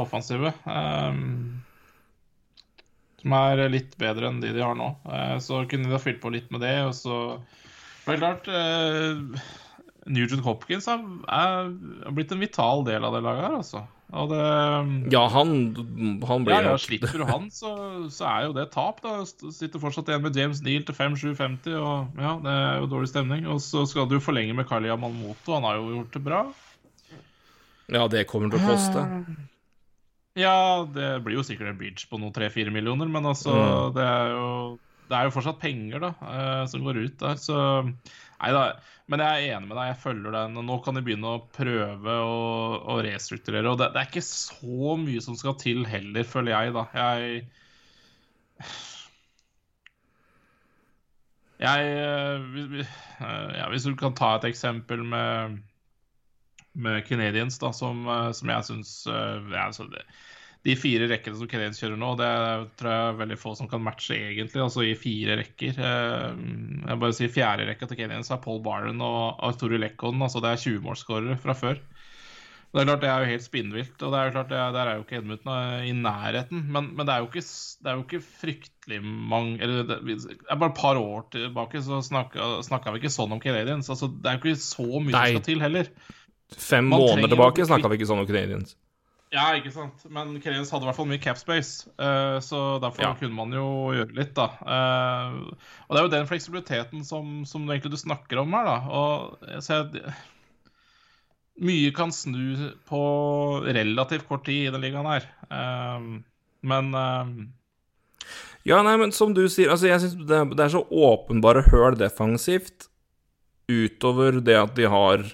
offensive. 0.00 0.54
Um, 0.64 1.60
som 3.20 3.36
er 3.36 3.66
litt 3.68 3.92
bedre 4.00 4.32
enn 4.32 4.40
de 4.40 4.56
de 4.56 4.64
har 4.64 4.78
nå. 4.80 4.88
Uh, 5.04 5.36
så 5.36 5.66
kunne 5.68 5.90
de 5.90 5.98
ha 5.98 6.00
fylt 6.00 6.24
på 6.24 6.32
litt 6.32 6.48
med 6.48 6.64
det. 6.64 6.78
Og 6.86 6.96
så 6.96 7.18
helt 8.08 8.24
klart 8.24 8.48
Nugent 10.08 10.48
Hopkins 10.48 10.88
er, 10.88 11.68
blitt 12.08 12.32
en 12.32 12.40
vital 12.40 12.88
del 12.88 13.04
av 13.04 13.20
det 13.20 13.26
laget 13.28 13.50
her, 13.50 13.60
altså. 13.60 13.84
Det, 14.12 14.40
ja, 15.08 15.22
han, 15.32 15.52
han 16.28 16.42
blir 16.44 16.52
ja, 16.52 16.64
ja, 16.66 16.72
Slipper 16.76 17.14
du 17.16 17.24
han, 17.24 17.46
så, 17.48 17.70
så, 18.12 18.26
er 18.28 18.42
jo 18.44 18.56
det 18.58 18.66
tap. 18.74 19.00
da 19.00 19.22
Sitter 19.24 19.80
fortsatt 19.80 20.10
igjen 20.10 20.26
med 20.26 20.36
James 20.36 20.60
Neal 20.60 20.84
til 20.84 20.98
5-7-50, 20.98 21.78
og 21.80 22.20
ja, 22.20 22.34
det 22.44 22.52
er 22.52 22.82
jo 22.82 22.90
dårlig 22.92 23.08
stemning. 23.08 23.48
Og 23.48 23.62
så 23.64 23.86
skal 23.88 24.10
du 24.10 24.18
forlenge 24.20 24.52
med 24.58 24.68
Kali 24.68 24.92
Malmoto, 24.92 25.56
han 25.56 25.64
har 25.64 25.80
jo 25.80 25.94
gjort 25.94 26.18
det 26.18 26.24
bra. 26.28 26.42
Ja, 27.92 28.04
det 28.12 28.26
kommer 28.28 28.52
til 28.52 28.60
å 28.60 28.68
koste. 28.68 29.06
Ja, 30.36 30.84
det 30.92 31.10
blir 31.24 31.40
jo 31.40 31.44
sikkert 31.48 31.72
en 31.72 31.80
bridge 31.80 32.04
på 32.08 32.20
noen 32.20 32.36
3-4 32.36 32.72
millioner, 32.72 33.08
men 33.08 33.32
altså, 33.32 33.56
mm. 33.56 33.96
det 33.96 34.08
er 34.08 34.36
jo 34.36 34.48
det 35.08 35.18
er 35.18 35.28
jo 35.28 35.32
fortsatt 35.34 35.60
penger 35.60 36.00
da, 36.00 36.12
eh, 36.24 36.62
som 36.72 36.84
går 36.84 37.00
ut 37.02 37.16
der. 37.20 37.40
Så 37.40 37.56
Nei 38.42 38.52
da. 38.54 38.62
Men 39.12 39.20
jeg 39.20 39.42
er 39.44 39.58
enig 39.58 39.68
med 39.68 39.76
deg, 39.76 39.90
jeg 39.90 40.00
følger 40.00 40.32
den. 40.32 40.54
og 40.56 40.64
Nå 40.64 40.78
kan 40.84 40.96
de 40.96 41.02
begynne 41.04 41.34
å 41.34 41.42
prøve 41.52 42.12
å, 42.24 42.36
å 42.94 42.94
restrukturere. 43.04 43.68
Og 43.68 43.76
det, 43.76 43.90
det, 43.92 44.00
er 44.00 44.08
ikke 44.08 44.24
så 44.24 44.94
mye 45.02 45.20
som 45.20 45.36
skal 45.36 45.58
til 45.60 45.82
heller, 45.84 46.24
føler 46.24 46.54
jeg, 46.54 46.72
da. 46.78 46.86
Jeg 46.96 47.44
Jeg 51.62 51.92
eh, 51.94 52.40
ja, 53.54 53.68
Hvis 53.70 53.84
du 53.86 53.92
kan 54.00 54.16
ta 54.18 54.32
et 54.34 54.48
eksempel 54.48 55.04
med, 55.06 55.60
med 56.72 57.04
Canadians, 57.06 57.60
da, 57.62 57.70
som, 57.76 58.02
eh, 58.08 58.30
som 58.34 58.50
jeg 58.50 58.66
syns 58.70 58.94
ja, 59.06 59.68
altså 59.68 59.86
de 60.62 60.74
fire 60.78 61.08
rekkene 61.10 61.38
som 61.38 61.48
Canadiens 61.50 61.80
kjører 61.82 61.98
nå, 61.98 62.12
det 62.20 62.28
tror 62.78 62.92
jeg 62.92 63.06
er 63.08 63.16
veldig 63.18 63.38
få 63.40 63.54
som 63.58 63.68
kan 63.70 63.82
matche, 63.82 64.14
egentlig. 64.14 64.62
Altså 64.62 64.84
i 64.86 64.92
fire 64.98 65.40
rekker. 65.40 65.74
Eh, 65.74 66.28
jeg 66.86 67.00
bare 67.02 67.16
sier 67.18 67.32
fjerde 67.34 67.66
rekka 67.66 67.88
til 67.90 67.98
Canadiens 67.98 68.30
er 68.30 68.42
Paul 68.44 68.62
Barron 68.62 69.02
og 69.02 69.42
Arturi 69.48 69.80
Lekkonen. 69.82 70.22
Altså 70.22 70.42
det 70.44 70.52
er 70.52 70.62
20-målsskårere 70.62 71.40
fra 71.42 71.56
før. 71.58 71.82
Det 72.72 72.80
er 72.80 72.86
klart 72.88 73.02
det 73.02 73.08
er 73.12 73.20
jo 73.20 73.28
helt 73.34 73.44
spinnvilt, 73.44 73.96
og 74.00 74.14
det 74.14 74.18
er 74.18 74.28
jo 74.28 74.32
klart 74.32 74.48
det 74.48 74.56
er, 74.56 74.70
der 74.72 74.88
er 74.88 74.94
jo 74.96 75.02
ikke 75.02 75.18
Edmundton 75.18 75.82
i 75.84 75.90
nærheten. 75.92 76.62
Men, 76.72 76.86
men 76.96 77.04
det, 77.04 77.12
er 77.12 77.26
ikke, 77.26 77.42
det, 77.42 77.90
er 77.90 77.98
jo 77.98 78.04
ikke, 78.06 78.22
fryktelig 78.40 79.00
mange 79.04 79.58
Eller 79.60 79.82
det, 79.90 79.98
er 80.48 80.56
bare 80.56 80.70
et 80.70 80.78
par 80.78 80.96
år 80.96 81.26
tilbake 81.34 81.82
så 81.84 81.98
snakka 82.06 82.94
vi 82.94 83.02
ikke 83.02 83.12
sånn 83.12 83.34
om 83.36 83.42
Canadiens. 83.42 83.90
Altså, 83.92 84.08
det 84.08 84.30
er 84.30 84.38
jo 84.38 84.44
ikke 84.46 84.62
så 84.62 84.88
mye 84.88 85.10
Nei. 85.10 85.26
som 85.26 85.36
skal 85.36 85.44
til 85.50 85.66
heller. 85.66 85.92
Fem 86.56 86.88
Man 86.88 87.02
måneder 87.02 87.34
tilbake 87.34 87.68
snakka 87.68 87.92
vi 87.92 88.00
ikke 88.00 88.08
sånn 88.08 88.24
om 88.24 88.30
Canadiens. 88.30 88.78
Ja, 89.32 89.46
ikke 89.56 89.72
sant. 89.72 90.02
Men 90.12 90.34
Canadiens 90.42 90.70
hadde 90.72 90.84
i 90.84 90.88
hvert 90.90 90.98
fall 90.98 91.08
mye 91.08 91.22
capspace, 91.22 91.88
uh, 91.96 92.36
så 92.44 92.76
derfor 92.82 93.06
ja. 93.06 93.12
kunne 93.16 93.36
man 93.36 93.54
jo 93.56 93.64
gjøre 93.96 94.16
litt, 94.18 94.34
da. 94.36 94.50
Uh, 94.60 95.54
og 95.86 95.94
det 95.94 96.00
er 96.00 96.04
jo 96.04 96.12
den 96.12 96.28
fleksibiliteten 96.28 97.06
som, 97.08 97.40
som 97.48 97.64
egentlig 97.64 97.94
du 97.94 98.00
snakker 98.02 98.42
om 98.42 98.52
her, 98.58 98.68
da. 98.68 98.76
Og 98.92 99.48
jeg 99.54 99.66
ser 99.68 100.12
Mye 101.62 101.90
kan 101.94 102.08
snu 102.16 102.72
på 102.88 103.00
relativt 103.76 104.24
kort 104.26 104.46
tid 104.48 104.66
i 104.66 104.70
den 104.72 104.84
ligaen 104.84 105.08
her. 105.08 105.26
Uh, 105.48 106.20
men 106.64 106.92
Ja, 108.68 108.78
nei, 108.84 108.94
men 109.00 109.12
som 109.16 109.32
du 109.36 109.44
sier, 109.50 109.72
altså 109.72 109.88
jeg 109.88 110.00
syns 110.04 110.16
det, 110.28 110.40
det 110.56 110.64
er 110.64 110.72
så 110.76 110.84
åpenbare 110.86 111.64
høl 111.72 111.96
defensivt 112.00 112.88
utover 113.72 114.40
det 114.44 114.58
at 114.60 114.76
de 114.76 114.88
har 114.92 115.24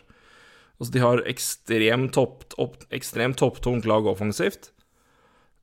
Altså, 0.79 0.93
de 0.95 1.03
har 1.03 1.25
ekstremt 1.27 2.13
topp, 2.15 2.45
opp, 2.59 2.77
ekstremt 2.95 3.39
topptungt 3.41 3.87
lag 3.89 4.07
offensivt. 4.07 4.71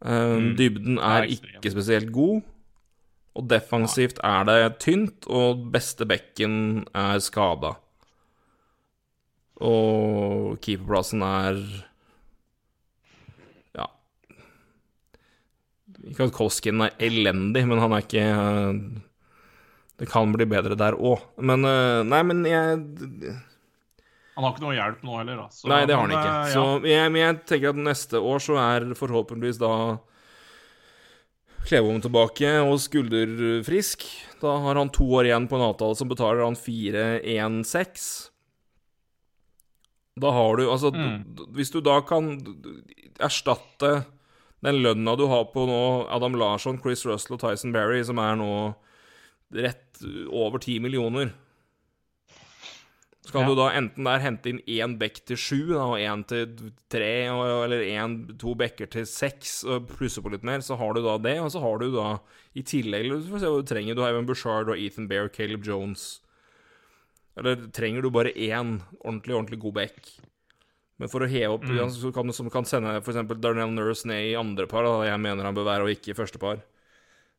Um, 0.03 0.51
mm. 0.51 0.51
Dybden 0.59 0.99
er 0.99 1.29
ikke 1.31 1.71
spesielt 1.71 2.11
god. 2.15 2.43
Og 3.35 3.47
defensivt 3.51 4.19
er 4.23 4.45
det 4.47 4.59
tynt, 4.83 5.27
og 5.27 5.65
beste 5.71 6.07
bekken 6.07 6.85
er 6.95 7.19
skada. 7.23 7.73
Og 9.63 10.59
keeperplassen 10.63 11.23
er 11.23 11.59
Ja 13.75 13.85
Ikke 16.03 16.27
at 16.27 16.35
Koskin 16.35 16.83
er 16.83 16.95
elendig, 16.99 17.63
men 17.67 17.79
han 17.79 17.95
er 17.95 18.03
ikke 18.03 18.25
det 19.95 20.09
kan 20.11 20.33
bli 20.35 20.43
bedre 20.51 20.75
der 20.75 20.97
òg. 20.99 21.21
Men 21.39 21.63
eh, 21.63 22.01
Nei, 22.03 22.21
men 22.27 22.43
jeg 22.47 22.81
Han 24.35 24.43
har 24.43 24.51
ikke 24.53 24.65
noe 24.65 24.75
hjelp 24.75 25.03
nå 25.07 25.17
heller, 25.17 25.37
da. 25.39 25.47
Så, 25.55 25.67
Nei, 25.71 25.85
det 25.87 25.95
har 25.95 26.01
han 26.03 26.09
men, 26.11 26.19
ikke. 26.19 26.33
eh, 26.43 26.53
Så 26.53 26.63
jeg, 26.91 27.11
men 27.11 27.21
jeg 27.21 27.37
tenker 27.47 27.69
at 27.71 27.75
neste 27.85 28.19
år 28.19 28.39
så 28.43 28.57
er 28.59 28.89
forhåpentligvis 28.99 29.59
da 29.61 29.71
Klevom 31.65 31.97
tilbake 32.03 32.49
og 32.61 32.75
skulderfrisk. 32.77 34.03
Da 34.41 34.51
har 34.61 34.77
han 34.77 34.91
to 34.93 35.07
år 35.17 35.25
igjen 35.31 35.47
på 35.49 35.57
en 35.57 35.63
avtale 35.65 35.95
som 35.97 36.11
betaler 36.11 36.43
han 36.45 36.53
4-1-6. 36.59 38.29
Da 40.21 40.29
har 40.31 40.57
du 40.59 40.69
Altså, 40.69 40.91
Mm. 40.93 41.23
hvis 41.55 41.71
du 41.73 41.81
da 41.81 42.01
kan 42.01 42.37
erstatte 43.19 44.05
den 44.63 44.75
lønna 44.83 45.15
du 45.17 45.25
har 45.27 45.45
på 45.45 45.65
nå 45.67 46.07
Adam 46.09 46.33
Larsson, 46.35 46.77
Chris 46.81 47.03
Russell 47.05 47.33
og 47.35 47.39
Tyson 47.41 47.73
Berry, 47.73 48.03
som 48.03 48.17
er 48.19 48.35
nå 48.35 48.75
rett 49.53 50.03
over 50.29 50.59
10 50.59 50.79
millioner 50.79 51.33
så 53.25 53.31
kan 53.33 53.41
Ja. 53.41 53.47
du 53.49 53.55
da 53.55 53.69
enten 53.73 54.03
der 54.05 54.19
hente 54.21 54.49
inn 54.51 54.59
én 54.67 54.97
bekk 55.01 55.25
til 55.25 55.35
sju, 55.37 55.73
og 55.75 55.97
én 55.97 56.25
til 56.27 56.71
tre, 56.89 57.25
eller 57.27 57.81
en, 57.97 58.27
to 58.37 58.53
bekker 58.55 58.87
til 58.89 59.05
seks, 59.05 59.63
og 59.65 59.87
plusse 59.89 60.21
på 60.21 60.29
litt 60.31 60.43
mer, 60.43 60.59
så 60.61 60.77
har 60.77 60.93
du 60.93 61.01
da 61.01 61.17
det. 61.17 61.39
Og 61.41 61.49
så 61.51 61.59
har 61.61 61.79
du 61.79 61.91
da 61.91 62.19
i 62.55 62.61
tillegg 62.61 63.09
Du 63.09 63.19
får 63.31 63.39
se 63.41 63.49
hva 63.49 63.61
du 63.61 63.67
trenger. 63.73 63.95
Du 63.95 64.01
har 64.01 64.11
Evan 64.13 64.25
Bushard 64.29 64.69
og 64.69 64.77
Ethan 64.77 65.07
Bear, 65.09 65.27
Caleb 65.29 65.65
Jones. 65.65 66.21
Eller 67.37 67.55
trenger 67.75 68.01
du 68.01 68.09
bare 68.09 68.31
én 68.31 68.81
ordentlig, 69.03 69.35
ordentlig 69.35 69.59
god 69.59 69.73
bekk? 69.73 70.13
Men 70.97 71.09
for 71.11 71.19
å 71.19 71.27
heve 71.27 71.51
opp 71.57 71.63
Mm. 71.63 71.89
så 71.91 72.13
kan, 72.13 72.31
Som 72.31 72.49
kan 72.49 72.63
sende 72.63 72.95
f.eks. 73.03 73.27
Darnell 73.41 73.71
Nurse 73.73 74.05
ned 74.05 74.31
i 74.31 74.35
andre 74.39 74.65
par, 74.65 74.83
da 74.83 75.03
jeg 75.03 75.19
mener 75.19 75.43
han 75.43 75.53
bør 75.53 75.65
være, 75.65 75.83
og 75.83 75.89
ikke 75.91 76.11
i 76.11 76.13
første 76.13 76.39
par. 76.39 76.61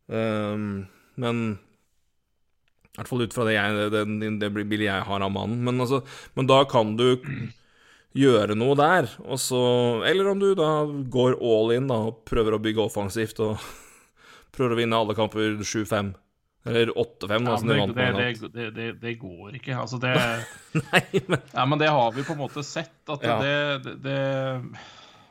Um, 0.09 0.87
men 1.16 1.59
i 2.97 2.99
hvert 3.03 3.11
fall 3.11 3.27
ut 3.27 3.35
fra 3.37 3.45
det, 3.45 3.55
jeg, 3.59 3.89
det, 3.93 4.03
det 4.41 4.49
bildet 4.57 4.87
jeg 4.87 5.05
har 5.05 5.21
av 5.21 5.33
mannen. 5.33 5.59
Men, 5.67 5.83
altså, 5.85 6.01
men 6.33 6.47
da 6.49 6.63
kan 6.65 6.95
du 6.97 7.11
gjøre 8.17 8.57
noe 8.57 8.73
der, 8.79 9.11
og 9.29 9.37
så 9.37 9.59
Eller 10.09 10.31
om 10.31 10.41
du 10.41 10.55
da 10.57 10.87
går 11.13 11.37
all 11.45 11.75
in 11.77 11.91
da, 11.91 11.99
og 12.09 12.23
prøver 12.25 12.57
å 12.57 12.63
bygge 12.65 12.87
offensivt 12.87 13.43
og 13.45 13.61
prøver 14.57 14.73
å 14.73 14.79
vinne 14.81 14.97
alle 14.97 15.17
kamper 15.19 15.59
7-5. 15.61 16.15
Eller 16.67 16.91
8-5, 16.97 17.45
Ja, 17.47 17.61
det, 17.61 18.49
det, 18.57 18.71
det, 18.75 18.89
det, 19.05 19.15
går 19.21 19.61
ikke. 19.61 19.77
Altså, 19.77 20.01
det 20.03 20.17
Nei, 20.89 21.05
men 21.29 21.39
Ja, 21.53 21.69
men 21.69 21.79
det 21.79 21.93
har 21.93 22.17
vi 22.17 22.25
på 22.27 22.35
en 22.35 22.43
måte 22.43 22.65
sett, 22.67 22.97
at 23.13 23.23
Ja. 23.23 23.37
det, 23.45 23.95
det, 24.03 24.19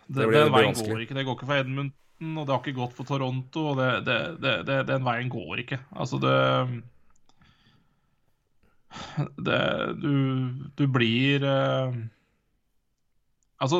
Den 0.07 0.31
veien 0.31 0.77
går 0.77 1.01
ikke. 1.03 1.17
Det 1.17 1.25
går 1.25 1.35
ikke 1.35 1.49
for 1.49 1.57
Edmundton, 1.57 2.37
og 2.37 2.45
det 2.45 2.53
har 2.53 2.61
ikke 2.61 2.77
gått 2.77 2.95
for 2.95 3.09
Toronto, 3.09 3.65
og 3.73 3.81
det, 3.81 3.89
det, 4.05 4.19
det, 4.45 4.55
det, 4.69 4.83
den 4.93 5.03
veien 5.09 5.33
går 5.33 5.65
ikke. 5.65 5.81
Altså, 5.97 6.21
det 6.23 6.37
Det 9.47 9.61
Du, 10.01 10.13
du 10.77 10.85
blir 10.91 11.45
eh, 11.45 11.97
Altså, 13.61 13.79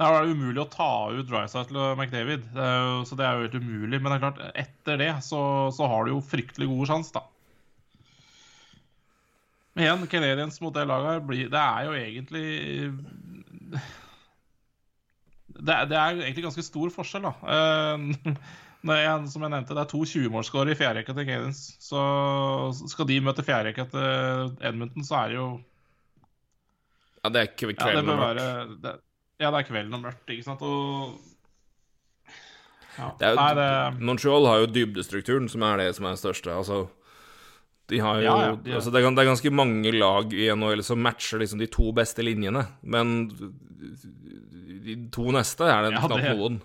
det 0.00 0.06
er 0.06 0.24
jo 0.24 0.36
umulig 0.36 0.60
å 0.62 0.68
ta 0.72 0.90
ut 1.12 1.28
Drysight 1.28 1.72
og 1.72 1.98
McDavid, 1.98 2.44
det 2.54 2.64
er 2.64 2.78
jo, 2.84 3.00
så 3.08 3.16
det 3.16 3.24
er 3.26 3.36
jo 3.36 3.46
helt 3.46 3.56
umulig. 3.60 3.98
Men 4.00 4.12
det 4.12 4.16
er 4.18 4.22
klart, 4.26 4.40
etter 4.62 5.00
det 5.00 5.10
så, 5.24 5.40
så 5.76 5.88
har 5.88 6.04
du 6.04 6.12
jo 6.14 6.22
fryktelig 6.24 6.68
gode 6.68 6.88
sjanse, 6.88 7.12
da. 7.16 7.24
Men 9.74 9.86
igjen, 9.86 10.06
Canadiens 10.12 10.60
mot 10.60 10.74
det 10.74 10.82
laget 10.90 11.26
blir 11.28 11.50
Det 11.52 11.60
er 11.60 11.84
jo 11.86 11.92
egentlig 11.94 12.46
det 15.60 15.76
det 15.90 15.96
er 15.98 16.18
egentlig 16.24 16.44
ganske 16.46 16.64
stor 16.64 16.92
forskjell, 16.94 17.28
da. 17.28 18.34
Er, 18.88 19.26
som 19.28 19.42
jeg 19.44 19.50
nevnte, 19.52 19.74
det 19.76 19.82
er 19.82 19.90
to 19.90 19.98
20-målsskårere 20.08 20.72
i 20.72 20.78
fjerderekka 20.78 21.12
til 21.12 21.26
Cadence. 21.28 21.74
Så 21.84 22.00
skal 22.88 23.06
de 23.10 23.18
møte 23.20 23.42
fjerderekka 23.44 23.84
til 23.92 24.54
Edmonton, 24.64 25.04
så 25.04 25.18
er 25.24 25.28
det 25.28 25.36
jo 25.36 25.48
Ja, 27.24 27.28
det 27.34 27.40
er 27.42 27.50
kvelden 27.60 27.76
Ja, 27.84 28.00
og 28.00 28.06
mørkt. 28.22 28.80
det, 28.82 28.94
Ja, 29.40 29.50
det 29.50 29.58
er 29.60 29.68
kvelden 29.68 29.94
og 29.94 30.00
mørkt, 30.06 30.30
ikke 30.32 30.44
sant. 30.46 30.62
Og 30.62 31.18
ja. 32.98 33.10
Det 33.20 33.26
er 33.28 33.34
jo, 33.34 33.36
Nei, 33.36 33.50
det 33.58 34.00
Montreal 34.04 34.46
har 34.48 34.62
jo 34.64 34.70
dybdestrukturen, 34.74 35.48
som 35.48 35.62
er 35.62 35.76
det 35.80 35.90
som 35.96 36.04
er 36.08 36.16
det 36.16 36.22
største. 36.22 36.50
Altså, 36.56 36.80
de 37.90 37.98
har 38.00 38.16
jo 38.20 38.22
Ja, 38.24 38.34
ja, 38.48 38.56
de- 38.56 38.74
altså, 38.76 38.90
det, 38.92 39.04
er, 39.04 39.10
det 39.14 39.26
ganske 39.26 39.50
mange 39.52 39.92
lag 39.92 40.32
i 40.32 40.48
NHL 40.54 40.82
som 40.82 40.98
matcher 41.02 41.38
liksom 41.38 41.58
de 41.58 41.66
to 41.66 41.92
beste 41.92 42.22
linjene, 42.24 42.66
men 42.82 43.28
de 43.28 44.96
to 45.12 45.30
neste 45.32 45.64
er 45.68 45.82
det 45.88 45.92
Ja, 45.92 46.00
knapt 46.06 46.16
det- 46.22 46.36
noen. 46.38 46.60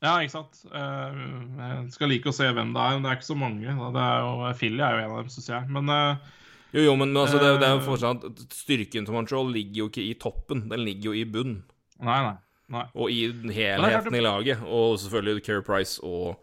Ja, 0.00 0.14
ikke 0.24 0.32
sant. 0.32 0.60
Eh, 0.72 1.16
jeg 1.60 1.94
skal 1.94 2.08
like 2.08 2.30
å 2.30 2.34
se 2.34 2.46
hvem 2.48 2.70
det 2.72 2.82
er, 2.82 2.94
men 2.96 3.04
det 3.04 3.10
er 3.10 3.18
ikke 3.18 3.28
så 3.28 3.36
mange. 3.36 3.74
Det 3.96 4.04
er 4.04 4.22
jo, 4.24 4.52
Philly 4.56 4.84
er 4.84 4.94
jo 4.96 5.00
en 5.02 5.14
av 5.14 5.18
dem, 5.20 5.32
syns 5.34 5.50
jeg. 5.52 5.72
Men 5.76 5.92
eh, 5.92 6.36
Jo, 6.70 6.84
jo, 6.86 6.94
men 6.96 7.16
altså, 7.18 7.40
det, 7.42 7.50
det 7.60 7.66
er 7.66 7.74
jo 7.74 7.82
Eh. 7.82 7.88
fortsatt 7.88 8.44
Styrken 8.54 9.08
til 9.08 9.16
Montreal 9.16 9.50
ligger 9.52 9.82
jo 9.82 9.88
ikke 9.90 10.06
i 10.06 10.14
toppen, 10.14 10.68
den 10.70 10.86
ligger 10.86 11.10
jo 11.10 11.18
i 11.18 11.26
bunnen. 11.26 11.64
nei, 12.00 12.20
nei. 12.28 12.36
nei. 12.70 12.86
Og 12.94 13.10
i 13.12 13.26
helheten 13.52 14.16
i 14.16 14.22
laget. 14.24 14.62
Og 14.64 14.96
selvfølgelig 15.02 15.44
Care 15.44 15.66
Price 15.66 16.00
og 16.02 16.38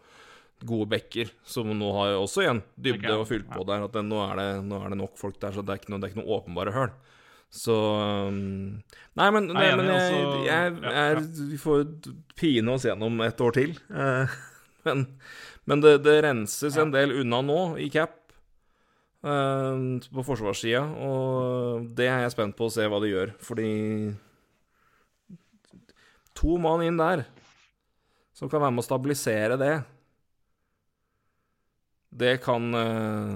gode 0.66 0.88
bekker, 0.90 1.30
som 1.46 1.70
nå 1.70 1.90
har 1.94 2.16
også 2.18 2.42
igjen 2.42 2.62
dybde 2.76 3.06
okay. 3.06 3.18
og 3.18 3.28
fylt 3.30 3.50
på 3.50 3.66
der. 3.66 3.84
At 3.86 3.94
det, 3.94 4.04
nå, 4.06 4.22
er 4.26 4.38
det, 4.38 4.48
nå 4.66 4.82
er 4.84 4.94
det 4.94 4.98
nok 5.02 5.18
folk 5.18 5.38
der, 5.42 5.54
så 5.54 5.62
det 5.62 5.74
er 5.74 5.82
ikke 5.82 5.92
noe, 5.94 6.00
det 6.02 6.08
er 6.08 6.14
ikke 6.14 6.22
noe 6.22 6.38
åpenbare 6.38 6.74
høl. 6.74 6.90
Så 7.48 7.74
um, 8.28 8.82
Nei, 9.18 9.28
men, 9.34 9.46
nei, 9.56 9.68
men 9.78 9.86
jeg, 9.88 9.98
jeg, 9.98 10.24
også- 10.28 10.44
jeg 10.46 10.74
ja. 10.84 11.20
Vi 11.52 11.58
får 11.62 11.84
pine 12.38 12.74
oss 12.74 12.84
gjennom 12.86 13.20
et 13.24 13.40
år 13.40 13.54
til. 13.56 13.72
Eh, 13.90 14.34
men 14.88 15.06
men 15.68 15.82
det, 15.84 15.98
det 16.00 16.14
renses 16.24 16.78
en 16.80 16.92
del 16.94 17.10
unna 17.20 17.42
nå, 17.44 17.56
i 17.76 17.90
cap, 17.92 18.14
eh, 19.20 19.80
på 20.14 20.22
forsvarssida. 20.24 20.80
Og 21.04 21.90
det 21.98 22.06
er 22.08 22.22
jeg 22.24 22.32
spent 22.32 22.56
på 22.56 22.68
å 22.68 22.72
se 22.72 22.86
hva 22.88 23.00
de 23.04 23.10
gjør, 23.12 23.34
fordi 23.44 23.68
To 26.38 26.54
mann 26.62 26.84
inn 26.86 26.96
der 27.00 27.24
som 28.38 28.48
kan 28.48 28.62
være 28.62 28.70
med 28.76 28.84
å 28.84 28.86
stabilisere 28.86 29.56
det. 29.58 29.72
Det 32.14 32.36
kan 32.44 32.68
eh, 32.78 33.32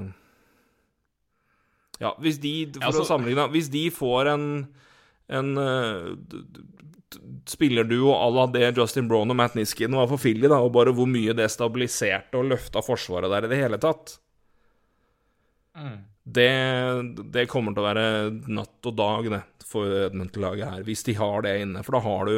Ja, 2.02 2.10
hvis 2.20 2.40
de 2.42 2.52
For 2.74 2.82
Ja, 2.82 2.90
så- 2.96 3.04
å 3.04 3.08
sammenligne 3.08 3.44
Hvis 3.54 3.68
de 3.72 3.86
får 3.94 4.32
en 4.34 4.46
en 5.32 5.52
uh, 5.56 6.12
spillerduo 7.48 8.10
à 8.12 8.26
la 8.34 8.46
det 8.52 8.72
Justin 8.76 9.06
Brown 9.08 9.30
og 9.32 9.36
Matt 9.38 9.54
Niskin 9.56 9.94
var 9.96 10.08
for 10.10 10.18
Philly, 10.20 10.48
da, 10.50 10.58
og 10.60 10.72
bare 10.74 10.92
hvor 10.92 11.06
mye 11.08 11.32
det 11.36 11.46
stabiliserte 11.52 12.36
og 12.40 12.50
løfta 12.50 12.82
forsvaret 12.84 13.30
der 13.32 13.46
i 13.46 13.50
det 13.52 13.60
hele 13.62 13.78
tatt 13.80 14.18
det, 16.24 16.50
det 17.32 17.46
kommer 17.48 17.72
til 17.72 17.82
å 17.82 17.86
være 17.86 18.04
natt 18.52 18.88
og 18.90 18.96
dag, 18.98 19.30
det, 19.32 19.40
for 19.66 19.88
Edmonton-laget 20.06 20.68
her, 20.68 20.82
hvis 20.84 21.02
de 21.08 21.14
har 21.16 21.42
det 21.46 21.54
inne. 21.64 21.80
For 21.86 21.96
da 21.96 22.00
har 22.04 22.28
du 22.28 22.34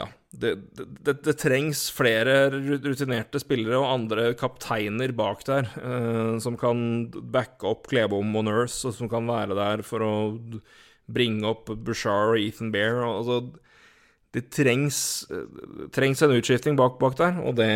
Ja, 0.00 0.06
det, 0.32 0.52
det, 1.04 1.14
det, 1.24 1.34
trengs 1.36 1.84
flere 1.92 2.46
rutinerte 2.52 3.40
spillere 3.42 3.76
og 3.76 3.90
andre 3.90 4.30
kapteiner 4.38 5.12
bak 5.16 5.44
der, 5.44 5.68
eh, 5.76 6.38
som 6.40 6.56
kan 6.60 7.10
backe 7.12 7.68
opp 7.68 7.90
Klebom 7.90 8.32
og 8.40 8.46
Nurse, 8.48 8.86
og 8.88 8.96
som 8.96 9.10
kan 9.12 9.28
være 9.28 9.58
der 9.58 9.84
for 9.86 10.04
å 10.06 10.14
bringe 11.12 11.44
opp 11.50 11.68
Bushar 11.84 12.32
og 12.32 12.40
Ethan 12.40 12.72
Bear. 12.72 13.02
Altså, 13.04 13.42
det 14.32 14.46
trengs, 14.54 14.98
trengs 15.92 16.24
en 16.24 16.36
utskifting 16.38 16.80
bak, 16.80 16.96
bak 17.02 17.18
der, 17.20 17.36
og 17.44 17.58
det 17.60 17.70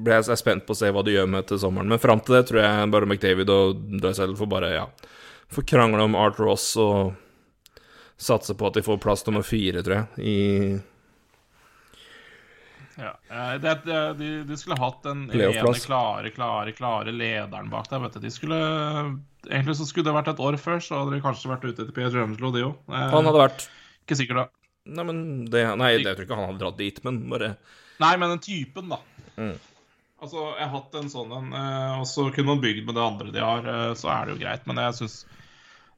ble 0.00 0.18
jeg 0.18 0.38
spent 0.40 0.66
på 0.66 0.74
å 0.74 0.80
se 0.80 0.90
hva 0.90 1.04
de 1.06 1.14
gjør 1.14 1.30
med 1.30 1.46
til 1.46 1.60
sommeren. 1.62 1.90
Men 1.90 2.02
fram 2.02 2.22
til 2.24 2.40
det 2.40 2.46
tror 2.50 2.64
jeg 2.64 2.92
bare 2.94 3.06
McDavid 3.06 3.54
og 3.54 3.82
Drysdale 4.00 4.38
får 4.38 4.50
bare, 4.50 4.74
ja 4.74 4.86
Får 5.50 5.64
krangle 5.66 6.04
om 6.06 6.14
Art 6.14 6.36
Ross 6.38 6.76
og 6.78 7.16
satse 8.20 8.54
på 8.54 8.68
at 8.68 8.76
de 8.76 8.84
får 8.86 9.00
plass 9.02 9.24
nummer 9.26 9.42
fire, 9.42 9.82
tror 9.82 9.96
jeg, 9.96 10.22
i 10.22 10.36
Ja. 13.00 13.14
eh, 13.32 13.54
Det, 13.62 13.74
det, 13.86 13.98
de, 14.20 14.28
de 14.48 14.56
skulle 14.60 14.76
hatt 14.80 15.02
den 15.06 15.26
ene 15.30 15.72
klare, 15.86 16.30
klare, 16.36 16.74
klare 16.76 17.14
lederen 17.16 17.70
bak 17.72 17.88
der. 17.90 18.02
vet 18.04 18.18
du. 18.18 18.20
De 18.26 18.30
skulle, 18.34 18.58
Egentlig 19.48 19.76
så 19.78 19.86
skulle 19.88 20.10
det 20.10 20.16
vært 20.18 20.28
et 20.34 20.42
år 20.44 20.58
før, 20.60 20.80
så 20.84 21.00
hadde 21.00 21.16
de 21.16 21.22
kanskje 21.24 21.48
vært 21.52 21.64
ute 21.64 21.78
etter 21.86 21.94
Pierre 21.96 22.12
Drumslow, 22.12 22.52
de 22.52 22.66
òg. 22.68 22.74
Han 22.92 23.24
hadde 23.30 23.40
vært 23.46 23.66
Ikke 24.04 24.18
sikkert, 24.20 24.42
da. 24.44 24.46
Nei, 24.90 25.04
men 25.06 25.18
det, 25.52 25.64
nei, 25.80 25.90
jeg 25.96 26.04
tror 26.16 26.24
ikke 26.26 26.36
han 26.38 26.48
hadde 26.50 26.62
dratt 26.62 26.78
dit, 26.80 27.00
men 27.06 27.22
bare 27.30 27.54
Nei, 28.00 28.14
men 28.20 28.32
den 28.34 28.40
typen, 28.44 28.88
da. 28.92 28.98
Mm. 29.36 29.56
Altså, 30.20 30.42
jeg 30.58 30.66
har 30.68 30.72
hatt 30.74 30.96
en 31.00 31.08
sånn 31.12 31.30
en, 31.32 31.52
eh, 31.56 31.98
og 32.00 32.06
så 32.08 32.26
kunne 32.32 32.50
man 32.52 32.60
bygd 32.64 32.84
med 32.88 32.96
det 32.98 33.04
andre 33.04 33.32
de 33.32 33.40
har, 33.44 33.64
eh, 33.64 33.92
så 33.96 34.10
er 34.12 34.26
det 34.28 34.34
jo 34.34 34.40
greit. 34.42 34.66
Men 34.68 34.80
jeg 34.84 34.98
syns 34.98 35.14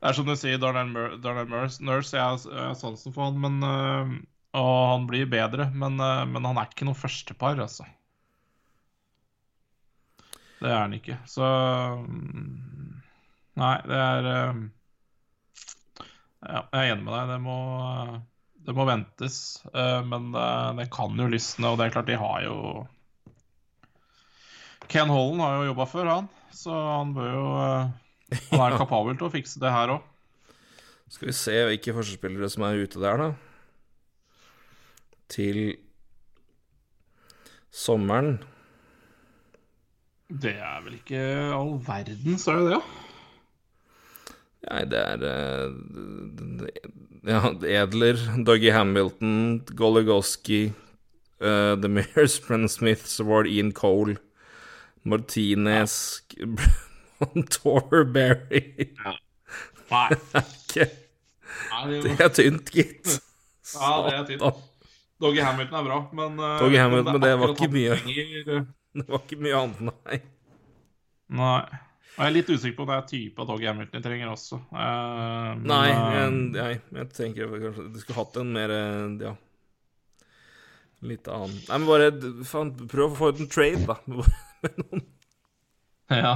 Det 0.03 0.11
er 0.11 0.17
som 0.19 0.27
du 0.27 0.35
sier, 0.39 0.59
Darnell 0.59 1.51
Nurse, 1.83 2.15
jeg 2.15 2.23
har 2.23 2.75
sansen 2.79 3.15
for 3.15 3.29
han, 3.31 3.39
men 3.43 3.63
eh, 3.67 4.15
Og 4.59 4.73
han 4.93 5.07
blir 5.09 5.31
bedre, 5.33 5.71
men, 5.73 5.97
eh, 6.01 6.25
men 6.29 6.45
han 6.49 6.61
er 6.61 6.69
ikke 6.69 6.89
noe 6.89 6.99
førstepar, 6.99 7.61
altså. 7.65 7.87
Det 10.63 10.71
er 10.71 10.79
han 10.79 10.93
ikke. 10.95 11.17
Så 11.27 11.47
mm, 12.07 13.01
Nei, 13.59 13.77
det 13.85 13.97
er 13.99 14.29
eh, 14.33 14.61
Ja, 16.43 16.61
jeg 16.61 16.83
er 16.83 16.93
enig 16.93 17.07
med 17.07 17.17
deg. 17.17 17.33
Det 17.33 17.41
må 17.43 17.57
det 18.63 18.75
må 18.79 18.85
ventes, 18.87 19.37
eh, 19.75 20.01
men 20.07 20.31
det, 20.35 20.49
det 20.79 20.91
kan 20.95 21.19
jo 21.19 21.27
lysne. 21.31 21.73
Og 21.73 21.81
det 21.81 21.89
er 21.89 21.97
klart, 21.97 22.11
de 22.11 22.19
har 22.19 22.45
jo 22.47 22.59
Ken 24.93 25.11
Holland 25.11 25.41
har 25.41 25.57
jo 25.57 25.69
jobba 25.71 25.87
før, 25.89 26.11
han. 26.11 26.29
Så 26.55 26.71
han 26.75 27.15
bør 27.17 27.31
jo 27.33 27.47
Han 28.53 28.63
er 28.65 28.79
kapabel 28.81 29.17
til 29.19 29.29
å 29.29 29.33
fikse 29.33 29.61
det 29.63 29.73
her 29.73 29.97
òg. 29.97 30.05
Skal 31.13 31.29
vi 31.29 31.35
se 31.37 31.57
hvilke 31.69 31.93
forsvarsspillere 31.93 32.49
som 32.49 32.65
er 32.65 32.79
ute 32.81 33.01
der, 33.03 33.21
da. 33.21 33.52
Til 35.33 35.63
sommeren. 37.73 38.37
Det 40.29 40.53
er 40.57 40.83
vel 40.85 40.99
ikke 40.99 41.23
all 41.57 41.79
verdens, 41.87 42.47
er 42.49 42.61
det 42.61 42.69
det? 42.69 42.77
Ja? 42.77 42.83
Nei, 44.63 44.83
det 44.87 45.01
er 45.01 45.25
eh, 45.27 45.71
Ja, 47.27 47.41
Edler, 47.83 48.21
Dougie 48.47 48.73
Hamilton, 48.73 49.63
Goligoski, 49.77 50.73
uh, 51.43 51.75
The 51.81 51.89
Mears, 51.91 52.39
Brennan 52.41 52.71
Smith, 52.71 53.05
Sward, 53.11 53.47
Ian 53.51 53.73
Cole, 53.73 54.17
Martinez 55.05 56.23
Torberry 57.51 58.63
ja. 58.95 59.17
Nei, 59.91 60.09
Det 60.73 60.89
det, 62.03 62.13
er 62.21 62.31
tynt, 62.33 62.71
gitt. 62.73 63.19
ja, 63.75 63.91
det 64.07 64.15
er 64.15 64.25
tynt. 64.31 64.63
Doggy 65.23 65.43
Hamilton 65.45 65.79
er 65.79 65.87
bra, 65.87 65.99
men 66.19 66.43
eh, 66.43 66.59
Doggy 66.61 66.81
Hamilton, 66.81 67.17
men 67.17 67.25
det 67.25 67.33
var 67.41 67.55
ikke 67.57 67.73
mye. 67.73 67.99
Det 68.93 69.07
var 69.09 69.23
ikke 69.23 69.39
mye 69.41 69.57
annet, 69.57 69.79
nei. 69.89 70.17
Nei. 71.33 71.61
Jeg 72.13 72.27
er 72.27 72.35
litt 72.35 72.51
usikker 72.53 72.75
på 72.77 72.85
om 72.85 72.91
det 72.91 72.97
er 72.99 73.07
type 73.09 73.41
av 73.41 73.47
Doggy 73.49 73.69
Hamilton 73.71 73.97
jeg 73.97 74.05
trenger 74.05 74.33
også. 74.35 74.59
Nei, 74.75 75.55
men, 75.57 75.71
Nei, 75.71 75.87
jeg, 75.89 76.35
nei, 76.53 76.75
jeg 76.99 77.09
tenker 77.17 77.55
kanskje 77.55 77.87
du 77.89 77.97
skulle 78.03 78.19
hatt 78.19 78.37
en 78.43 78.53
mer 78.53 78.75
Ja. 79.25 79.33
Litt 81.03 81.27
annen 81.33 81.57
Nei, 81.57 81.79
men 81.79 81.89
bare 81.89 82.11
faen, 82.47 82.75
prøv 82.93 83.15
å 83.15 83.19
få 83.19 83.33
ut 83.33 83.41
en 83.43 83.49
trade, 83.51 83.87
da. 83.89 83.97
Ja. 86.13 86.35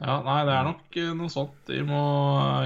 Ja, 0.00 0.14
nei, 0.24 0.38
det 0.48 0.54
er 0.56 0.64
nok 0.64 0.96
noe 1.18 1.28
sånt 1.28 1.58
de 1.68 1.82
må 1.84 2.00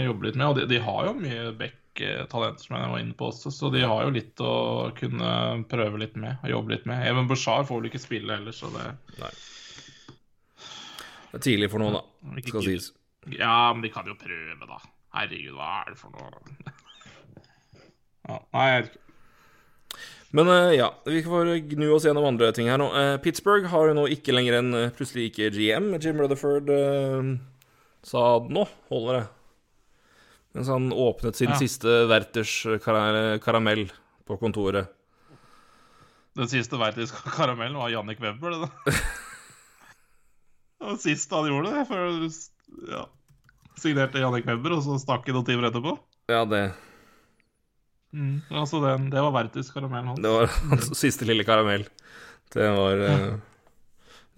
jobbe 0.05 0.29
litt 0.29 0.39
med. 0.39 0.47
Og 0.53 0.61
de, 0.61 0.69
de 0.71 0.79
har 0.85 1.09
jo 1.09 1.17
mye 1.19 1.49
back-talenter, 1.95 2.65
som 2.65 2.77
jeg 2.77 2.91
var 2.91 2.99
inne 3.01 3.15
på 3.15 3.29
også, 3.31 3.51
så 3.51 3.71
de 3.73 3.83
har 3.85 4.05
jo 4.05 4.11
litt 4.15 4.41
å 4.41 4.91
kunne 4.99 5.65
prøve 5.71 5.99
litt 5.99 6.17
med 6.17 6.37
og 6.43 6.51
jobbe 6.51 6.75
litt 6.75 6.87
med. 6.87 7.07
Even 7.07 7.29
Bushar 7.29 7.65
får 7.65 7.81
vel 7.81 7.91
ikke 7.91 8.03
spille 8.03 8.35
heller, 8.35 8.53
så 8.53 8.71
det 8.75 8.97
Det 11.31 11.41
er 11.41 11.43
tidlig 11.43 11.71
for 11.71 11.83
noe, 11.83 11.93
da. 12.01 12.03
Skal 12.47 12.63
sies. 12.63 12.93
Ja, 13.35 13.73
men 13.73 13.83
de 13.83 13.91
kan 13.91 14.07
jo 14.07 14.15
prøve, 14.15 14.67
da. 14.69 14.79
Herregud, 15.15 15.55
hva 15.57 15.71
er 15.83 15.95
det 15.95 15.99
for 15.99 16.11
noe? 16.15 16.31
Ja, 18.25 18.39
nei, 18.55 18.69
jeg 18.71 18.77
vet 18.79 18.87
ikke. 18.89 19.01
Men 20.35 20.49
eh, 20.49 20.71
ja, 20.79 20.87
vi 21.05 21.19
får 21.23 21.51
gnu 21.75 21.91
oss 21.93 22.07
gjennom 22.09 22.25
andre 22.25 22.49
ting 22.57 22.71
her 22.73 22.81
nå. 22.81 22.87
Eh, 22.97 23.17
Pittsburgh 23.21 23.69
har 23.69 23.91
jo 23.91 23.97
nå 23.99 24.07
ikke 24.15 24.33
lenger 24.33 24.57
en 24.63 24.71
eh, 24.79 24.93
plutselig 24.97 25.27
ikke 25.29 25.51
GM. 25.53 25.91
Jim 26.01 26.23
Rutherford 26.23 26.73
sa 28.01 28.23
nå 28.49 28.65
holder 28.89 29.19
det. 29.19 29.27
Mens 30.55 30.69
han 30.71 30.93
åpnet 30.93 31.37
sin 31.37 31.51
Ja. 31.51 31.59
siste 31.59 32.05
Werthers 32.11 32.53
kar 32.85 33.39
karamell 33.43 33.89
på 34.27 34.37
kontoret. 34.39 34.89
Den 36.35 36.49
siste 36.51 36.79
verters 36.79 37.11
karamellen 37.37 37.79
var 37.79 37.91
Jannik 37.91 38.21
Webber, 38.23 38.51
det 38.51 38.61
da. 38.69 38.95
Det 40.79 40.91
var 40.91 40.97
sist 41.01 41.31
han 41.33 41.47
gjorde 41.49 41.71
det, 41.73 41.83
før 41.89 42.09
ja, 42.93 43.05
signerte 43.81 44.21
Jannik 44.21 44.45
Webber, 44.47 44.75
og 44.77 44.83
så 44.85 44.99
stakk 45.01 45.27
han 45.31 45.39
noen 45.39 45.47
timer 45.49 45.71
etterpå. 45.71 45.95
Ja, 46.33 46.45
det, 46.49 46.65
Mm. 48.15 48.37
Altså, 48.55 48.79
den, 48.79 49.09
det 49.11 49.19
var 49.19 49.33
verters 49.35 49.73
karamellen 49.75 50.13
hans. 50.13 50.21
det 50.23 50.31
var 50.31 50.47
hans 50.71 50.93
siste 50.95 51.27
lille 51.27 51.43
karamell. 51.43 51.83
Det 52.55 52.69
var 52.71 53.01
uh... 53.03 53.33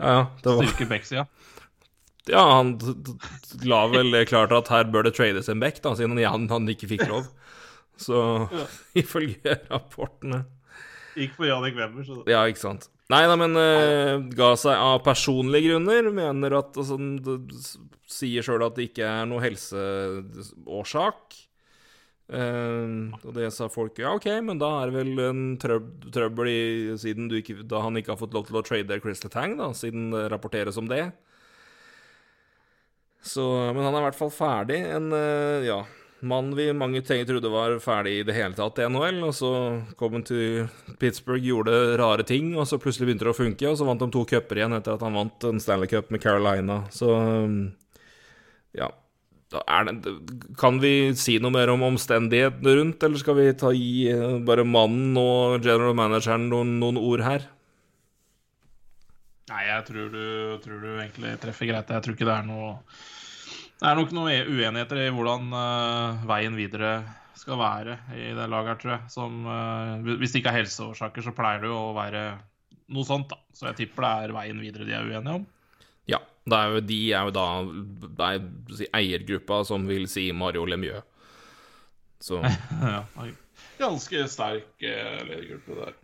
Ja, 0.00 0.12
ja. 0.14 0.22
Det 0.40 0.48
var 0.54 0.64
Styrke 0.64 0.86
Bexia. 0.88 1.26
Ja, 1.26 1.26
han 2.34 2.72
d- 2.82 2.94
d- 3.06 3.14
la 3.70 3.84
vel 3.92 4.10
klart 4.26 4.50
at 4.56 4.68
her 4.72 4.84
bør 4.90 5.06
det 5.06 5.14
trades 5.14 5.48
en 5.52 5.60
back, 5.62 5.78
da, 5.84 5.94
siden 5.94 6.18
han, 6.18 6.48
han 6.50 6.66
ikke 6.72 6.88
fikk 6.90 7.06
lov. 7.08 7.28
Så 7.96 8.18
Ja. 8.52 8.66
ifølge 9.02 9.54
rapportene 9.70 10.42
Gikk 11.16 11.32
for 11.38 11.46
Janik 11.48 11.76
Webber, 11.78 12.04
så 12.04 12.18
Ja, 12.28 12.42
ikke 12.44 12.60
sant. 12.60 12.90
Nei 13.08 13.22
da, 13.30 13.36
men 13.40 13.54
uh, 13.56 14.18
ga 14.36 14.50
seg 14.58 14.74
av 14.76 14.98
personlige 15.06 15.70
grunner. 15.70 16.10
Mener 16.12 16.58
at 16.58 16.76
altså, 16.76 16.98
Sier 18.10 18.44
sjøl 18.44 18.64
at 18.66 18.76
det 18.76 18.90
ikke 18.90 19.06
er 19.06 19.24
noe 19.30 19.40
helseårsak. 19.40 21.38
Uh, 22.26 23.14
og 23.22 23.30
det 23.36 23.52
sa 23.54 23.68
folk 23.70 24.00
ja, 24.02 24.10
OK, 24.18 24.26
men 24.42 24.58
da 24.58 24.68
er 24.82 24.90
det 24.90 24.96
vel 24.98 25.20
en 25.28 25.42
trøb 25.62 26.08
trøbbel 26.12 26.48
i, 26.50 26.60
siden 26.98 27.28
du 27.30 27.36
ikke, 27.38 27.60
da 27.70 27.84
han 27.84 27.96
ikke 28.00 28.12
har 28.16 28.18
fått 28.18 28.34
lov 28.34 28.48
til 28.48 28.58
å 28.58 28.64
trade 28.66 28.98
Chris 29.04 29.22
Tang, 29.30 29.54
da, 29.60 29.68
siden 29.78 30.08
det 30.10 30.24
rapporteres 30.32 30.76
om 30.82 30.88
det. 30.90 31.04
Så, 33.26 33.44
men 33.74 33.82
han 33.82 33.94
er 33.94 34.04
i 34.04 34.06
hvert 34.08 34.18
fall 34.18 34.32
ferdig. 34.34 34.78
En 34.96 35.10
eh, 35.16 35.66
ja, 35.66 35.80
mann 36.26 36.52
vi 36.56 36.68
mange 36.72 37.02
trodde 37.02 37.50
var 37.52 37.78
ferdig 37.82 38.20
i 38.20 38.26
det 38.26 38.36
hele 38.36 38.56
tatt 38.56 38.78
i 38.78 38.86
NHL, 38.88 39.22
og 39.26 39.34
så 39.36 39.50
kom 39.98 40.18
han 40.18 40.26
til 40.26 40.68
Pittsburgh, 41.00 41.42
gjorde 41.44 41.96
rare 42.00 42.26
ting, 42.26 42.54
og 42.56 42.68
så 42.68 42.78
plutselig 42.80 43.10
begynte 43.10 43.26
det 43.28 43.34
å 43.34 43.40
funke, 43.40 43.68
og 43.70 43.78
så 43.78 43.88
vant 43.88 44.04
de 44.04 44.10
to 44.14 44.22
cuper 44.28 44.60
igjen 44.60 44.76
etter 44.78 44.96
at 44.96 45.02
han 45.04 45.18
vant 45.18 45.48
en 45.48 45.60
Stanley 45.62 45.90
Cup 45.90 46.12
med 46.14 46.22
Carolina. 46.22 46.84
Så 46.94 47.10
um, 47.12 47.58
ja. 48.76 48.92
Det, 49.46 50.12
kan 50.58 50.80
vi 50.82 51.14
si 51.14 51.36
noe 51.38 51.54
mer 51.54 51.70
om 51.70 51.84
omstendighetene 51.86 52.72
rundt, 52.80 53.04
eller 53.06 53.20
skal 53.20 53.36
vi 53.38 53.44
ta 53.58 53.70
gi 53.70 54.08
eh, 54.10 54.40
bare 54.46 54.64
mannen 54.66 55.14
og 55.20 55.60
general 55.62 55.94
manageren 55.96 56.48
noen, 56.50 56.72
noen 56.82 56.98
ord 56.98 57.22
her? 57.22 57.46
Nei, 59.46 59.62
jeg 59.68 59.84
tror 59.86 60.08
du, 60.10 60.24
tror 60.64 60.80
du 60.82 60.88
egentlig 60.96 61.36
treffer 61.38 61.70
greit. 61.70 61.92
Jeg 61.94 62.02
tror 62.02 62.16
ikke 62.16 62.26
det 62.26 62.34
er 62.34 62.48
noe 62.48 62.72
Det 63.76 63.88
er 63.90 63.98
nok 63.98 64.12
noen 64.16 64.48
uenigheter 64.48 65.02
i 65.02 65.10
hvordan 65.12 65.50
uh, 65.52 66.22
veien 66.28 66.54
videre 66.56 66.92
skal 67.36 67.58
være 67.60 67.98
i 68.16 68.30
det 68.36 68.46
laget 68.48 68.72
her, 68.72 68.78
tror 68.80 68.94
jeg. 68.94 69.10
Som, 69.12 69.42
uh, 69.44 70.14
hvis 70.16 70.32
det 70.32 70.40
ikke 70.40 70.54
er 70.54 70.62
helseårsaker, 70.62 71.26
så 71.26 71.34
pleier 71.36 71.60
det 71.64 71.68
jo 71.68 71.76
å 71.90 71.96
være 71.96 72.22
noe 72.96 73.04
sånt, 73.04 73.28
da. 73.32 73.40
Så 73.52 73.68
jeg 73.68 73.82
tipper 73.82 74.06
det 74.06 74.14
er 74.28 74.34
veien 74.38 74.62
videre 74.62 74.88
de 74.88 74.96
er 74.96 75.04
uenige 75.04 75.36
om. 75.42 75.44
Ja. 76.08 76.22
Det 76.46 76.56
er 76.56 76.72
jo, 76.72 76.80
de 76.88 77.00
er 77.10 77.26
jo 77.26 77.32
da 77.34 77.46
det 77.66 78.26
er, 78.26 78.42
si, 78.78 78.86
eiergruppa 78.94 79.64
som 79.66 79.86
vil 79.88 80.06
si 80.08 80.28
Mario 80.30 80.62
Lemieux. 80.70 81.02
Så 82.22 82.38
ja, 82.94 83.02
ganske 83.80 84.22
sterk 84.30 84.86
eh, 84.86 85.18
ledergruppe 85.26 85.80
der. 85.82 85.96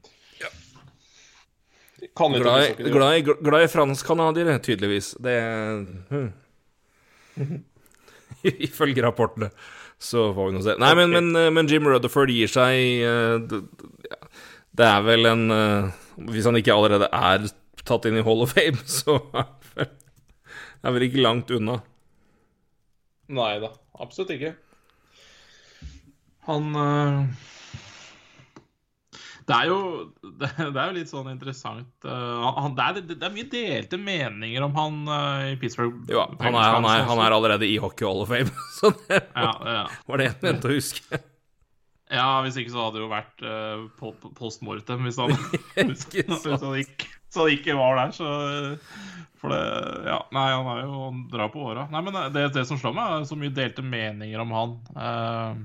Kan 2.19 2.35
litt 2.35 2.43
glad, 2.43 2.81
glad, 2.83 3.29
glad 3.47 3.65
i 3.65 3.69
fransk-canadiere, 3.71 4.59
tydeligvis. 4.59 5.13
Det 5.23 5.37
hm. 6.11 6.33
Ifølge 8.67 9.05
rapportene. 9.05 9.53
Så 10.03 10.33
får 10.35 10.49
vi 10.49 10.55
nå 10.57 10.63
se. 10.65 10.77
Nei, 10.83 10.93
men, 10.99 11.13
men, 11.15 11.55
men 11.55 11.69
Jim 11.71 11.87
Rutherford 11.87 12.33
gir 12.35 12.51
seg 12.51 13.03
eh, 13.07 13.37
det, 14.75 14.87
er 14.89 15.05
vel 15.07 15.29
en 15.31 15.45
eh, 15.55 15.93
Hvis 16.33 16.49
han 16.49 16.59
ikke 16.59 16.75
allerede 16.75 17.07
er 17.07 17.47
tatt 17.87 18.09
inn 18.11 18.19
i 18.19 18.25
Hall 18.27 18.43
of 18.43 18.51
Fame, 18.57 18.83
så 18.99 19.21
er 19.37 19.93
er 20.83 20.95
vel 20.97 21.07
ikke 21.07 21.23
langt 21.23 21.51
unna. 21.55 21.79
Nei 23.33 23.53
da, 23.63 23.71
absolutt 24.03 24.33
ikke. 24.35 24.57
Han 26.49 26.75
øh, 26.75 27.19
Det 29.49 29.57
er 29.57 29.67
jo 29.71 29.79
det, 30.41 30.51
det 30.61 30.69
er 30.79 30.91
jo 30.91 30.97
litt 30.97 31.11
sånn 31.11 31.31
interessant 31.33 32.07
øh, 32.07 32.45
han, 32.61 32.77
det, 32.79 32.87
er, 32.87 33.01
det 33.15 33.27
er 33.27 33.35
mye 33.35 33.49
delte 33.53 33.99
meninger 33.99 34.67
om 34.69 34.77
han 34.79 35.01
øh, 35.09 35.49
i 35.53 35.59
Pittsburgh. 35.63 35.99
Jo, 36.13 36.25
han 36.41 36.55
er, 36.55 36.77
han, 36.79 36.87
er, 36.93 37.05
han 37.11 37.23
er 37.25 37.37
allerede 37.37 37.69
i 37.69 37.77
Hockey 37.83 38.07
Hall 38.09 38.23
of 38.25 38.31
Fame, 38.33 38.53
så 38.79 38.93
det 39.09 39.21
ja, 39.35 39.53
ja. 39.77 39.85
var 40.09 40.23
det 40.23 40.29
jeg 40.31 40.39
mente 40.47 40.71
å 40.71 40.77
huske. 40.77 41.23
ja, 42.13 42.29
hvis 42.45 42.61
ikke 42.61 42.75
så 42.75 42.85
hadde 42.87 42.99
det 43.01 43.05
jo 43.07 43.11
vært 43.13 43.45
po- 43.99 44.33
post 44.37 44.63
mortem 44.67 45.03
hvis 45.09 45.19
han, 45.23 45.33
hvis, 45.81 46.07
han 46.13 46.79
ikke, 46.85 47.11
så 47.33 47.47
han 47.47 47.57
ikke 47.59 47.77
var 47.79 47.99
der. 48.03 48.15
Så 48.17 48.29
øh, 48.29 48.97
For 49.41 49.51
det 49.55 49.61
Ja, 50.07 50.19
nei, 50.37 50.49
han 50.53 50.69
er 50.71 50.83
jo 50.85 50.99
Han 51.09 51.23
drar 51.33 51.49
på 51.55 51.63
åra. 51.73 51.89
Nei, 51.91 52.03
men 52.07 52.19
det, 52.35 52.45
det 52.55 52.63
som 52.69 52.79
slår 52.79 52.93
meg, 52.95 53.15
er 53.17 53.25
så 53.31 53.39
mye 53.41 53.55
delte 53.57 53.83
meninger 53.83 54.43
om 54.45 54.53
han. 54.55 54.75
eh, 54.95 55.63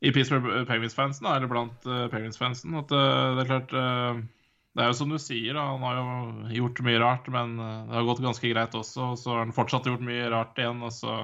i 0.00 0.12
Pittsburgh 0.12 0.64
Penguins-fansen, 0.68 1.26
eller 1.28 1.50
blant 1.50 1.88
uh, 1.88 2.06
Penguins-fansen. 2.12 2.76
At 2.80 2.92
eh, 2.94 3.24
det 3.36 3.42
er 3.44 3.50
klart 3.50 3.74
eh, 3.76 4.22
Det 4.70 4.84
er 4.84 4.88
jo 4.88 4.96
som 4.96 5.12
du 5.12 5.18
sier, 5.20 5.52
da, 5.56 5.66
han 5.74 5.84
har 5.84 5.98
jo 5.98 6.54
gjort 6.60 6.80
mye 6.86 7.02
rart, 7.02 7.28
men 7.32 7.58
eh, 7.60 7.82
det 7.90 7.98
har 7.98 8.08
gått 8.08 8.24
ganske 8.24 8.54
greit 8.54 8.78
også. 8.78 9.12
Og 9.12 9.20
så 9.20 9.34
har 9.34 9.44
han 9.44 9.52
fortsatt 9.56 9.90
gjort 9.90 10.06
mye 10.06 10.30
rart 10.32 10.56
igjen, 10.60 10.80
og 10.86 10.94
så 10.96 11.20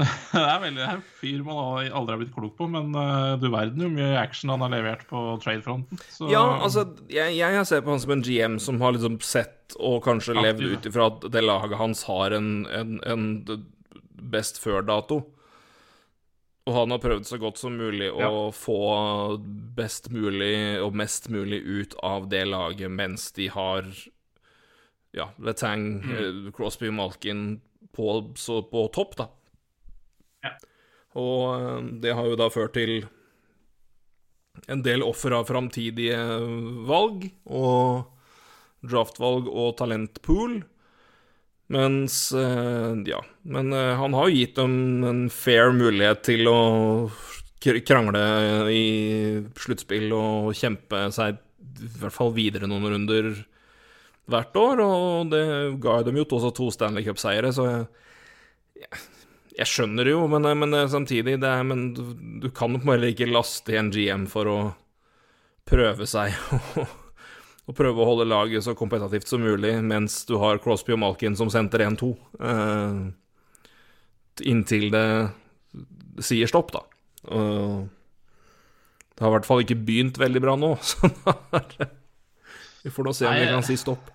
Det 0.00 0.40
er 0.40 0.62
veldig 0.62 0.84
en 0.86 1.02
fyr 1.20 1.42
man 1.44 1.58
aldri 1.92 2.14
har 2.14 2.20
blitt 2.22 2.32
klok 2.32 2.54
på, 2.56 2.64
men 2.72 2.94
uh, 2.96 3.34
du 3.36 3.50
verden 3.52 3.82
hvor 3.84 3.90
mye 3.92 4.14
action 4.16 4.48
han 4.48 4.62
har 4.64 4.72
levert 4.72 5.02
på 5.10 5.24
trade-fronten. 5.42 6.00
Så 6.08 6.30
Ja, 6.32 6.40
altså, 6.56 6.86
jeg, 7.12 7.34
jeg 7.36 7.66
ser 7.68 7.82
på 7.84 7.92
han 7.92 8.00
som 8.00 8.14
en 8.14 8.24
GM 8.24 8.56
som 8.64 8.80
har 8.80 8.96
liksom 8.96 9.18
sett 9.20 9.76
og 9.76 9.98
kanskje 10.06 10.38
Aktiv, 10.38 10.46
levd 10.46 10.64
ut 10.78 10.88
ifra 10.88 11.10
at 11.12 11.26
det 11.34 11.44
laget 11.44 11.76
hans 11.82 12.06
har 12.08 12.32
en, 12.32 12.48
en, 12.72 12.96
en 13.04 13.28
best 14.32 14.62
før-dato. 14.62 15.20
Og 16.70 16.76
han 16.76 16.92
har 16.94 17.00
prøvd 17.02 17.26
så 17.26 17.38
godt 17.42 17.58
som 17.58 17.74
mulig 17.74 18.12
å 18.14 18.20
Ja. 18.22 18.30
få 18.54 18.78
best 19.74 20.10
mulig 20.14 20.78
og 20.78 20.94
mest 20.94 21.26
mulig 21.28 21.58
ut 21.66 21.96
av 22.06 22.28
det 22.30 22.44
laget 22.46 22.90
mens 22.94 23.32
de 23.34 23.48
har 23.50 23.88
ja, 25.12 25.26
Letang, 25.42 25.98
mm. 26.06 26.52
Crosby 26.54 26.86
og 26.86 26.94
Malkin 26.94 27.60
på, 27.92 28.06
så 28.38 28.60
på 28.62 28.84
topp, 28.94 29.16
da. 29.18 29.26
Ja. 30.46 30.52
Og 31.18 31.42
eh, 31.56 31.80
det 32.04 32.14
har 32.14 32.28
jo 32.30 32.36
da 32.38 32.46
ført 32.54 32.76
til 32.78 33.00
en 34.70 34.84
del 34.86 35.02
offer 35.02 35.34
av 35.34 35.48
framtidige 35.50 36.20
valg, 36.86 37.26
og 37.50 38.06
draftvalg 38.86 39.48
og 39.50 39.74
talentpool. 39.80 40.60
Mens 41.70 42.32
eh, 42.32 42.94
Ja. 43.06 43.20
Men 43.42 43.72
eh, 43.72 43.94
han 43.96 44.14
har 44.14 44.28
jo 44.28 44.40
gitt 44.40 44.56
dem 44.58 45.04
en 45.06 45.28
fair 45.30 45.70
mulighet 45.74 46.24
til 46.26 46.48
å 46.50 46.60
krangle 47.60 48.22
i 48.72 48.84
sluttspill 49.60 50.10
og 50.16 50.54
kjempe 50.56 51.06
seg 51.12 51.36
i 51.80 51.90
hvert 52.00 52.14
fall 52.14 52.32
videre 52.34 52.68
noen 52.68 52.88
runder 52.94 53.30
hvert 54.30 54.56
år, 54.56 54.80
og 54.84 55.30
det 55.32 55.44
ga 55.82 56.00
dem 56.06 56.20
jo 56.20 56.26
også 56.26 56.52
to 56.56 56.68
Stanley 56.72 57.04
Cup-seiere, 57.04 57.50
så 57.52 57.66
jeg, 58.78 59.00
jeg, 59.56 59.68
skjønner 59.68 60.06
det 60.06 60.14
jo, 60.14 60.22
men, 60.30 60.46
men 60.60 60.76
samtidig 60.90 61.36
er, 61.36 61.64
men 61.66 61.90
du, 61.96 62.02
du 62.44 62.48
kan 62.54 62.72
jo 62.72 62.80
på 62.80 62.86
en 62.86 62.92
måte 62.92 63.10
ikke 63.12 63.30
laste 63.30 63.76
en 63.76 63.90
GM 63.92 64.28
for 64.30 64.50
å 64.50 64.58
prøve 65.68 66.08
seg 66.08 66.36
og 66.80 67.09
prøve 67.76 68.02
å 68.02 68.08
holde 68.08 68.28
laget 68.28 68.64
så 68.64 68.74
kompetativt 68.78 69.28
som 69.30 69.42
mulig 69.44 69.76
mens 69.84 70.22
du 70.28 70.36
har 70.42 70.60
Crosby 70.62 70.94
og 70.96 71.02
Malkin 71.02 71.36
som 71.38 71.50
senter 71.52 71.84
1-2. 71.86 72.10
Eh, 72.40 73.00
inntil 74.50 74.88
det 74.94 75.06
sier 76.24 76.50
stopp, 76.50 76.72
da. 76.74 76.84
Og 77.30 77.88
det 79.14 79.24
har 79.24 79.32
i 79.32 79.36
hvert 79.36 79.48
fall 79.48 79.64
ikke 79.64 79.80
begynt 79.84 80.20
veldig 80.20 80.42
bra 80.42 80.56
nå, 80.56 80.74
så 80.88 81.10
da 81.24 81.36
er 81.58 81.66
det 81.74 81.90
Vi 82.80 82.92
får 82.94 83.04
nå 83.04 83.12
se 83.12 83.28
om 83.28 83.36
vi 83.36 83.50
kan 83.50 83.66
si 83.66 83.76
stopp. 83.76 84.08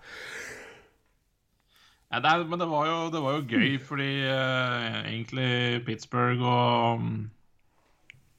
Ja, 2.10 2.22
det 2.24 2.32
er, 2.32 2.44
men 2.48 2.62
det 2.62 2.68
var, 2.72 2.86
jo, 2.88 2.98
det 3.14 3.22
var 3.22 3.36
jo 3.36 3.46
gøy, 3.50 3.76
fordi 3.84 4.12
eh, 4.24 5.00
egentlig 5.04 5.84
Pittsburgh 5.86 6.42
og 6.42 7.02
um, 7.02 7.10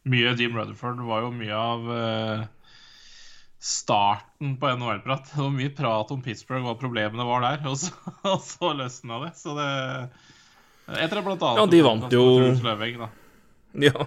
mye 0.08 0.32
Jim 0.38 0.56
Rutherford 0.56 1.02
var 1.06 1.26
jo 1.26 1.32
mye 1.34 1.60
av 1.60 1.90
eh, 1.92 2.44
starten 3.58 4.56
på 4.60 4.68
NHL-prat. 4.76 5.30
Det 5.32 5.40
var 5.42 5.50
mye 5.54 5.72
prat 5.74 6.10
om 6.14 6.22
Pittsburgh, 6.22 6.62
hva 6.66 6.74
problemene 6.78 7.24
var 7.26 7.40
der, 7.46 7.62
og 7.70 7.76
så, 7.80 7.92
og 8.32 8.40
så 8.44 8.72
løsna 8.76 9.22
det. 9.24 9.32
Så 9.40 9.56
det 9.58 9.70
Etter 11.02 11.18
blant 11.26 11.42
annet 11.42 11.58
Ja, 11.58 11.66
de 11.66 11.80
vant 11.82 12.12
jo- 12.14 13.00
da. 13.00 13.08
Ja. 13.82 14.06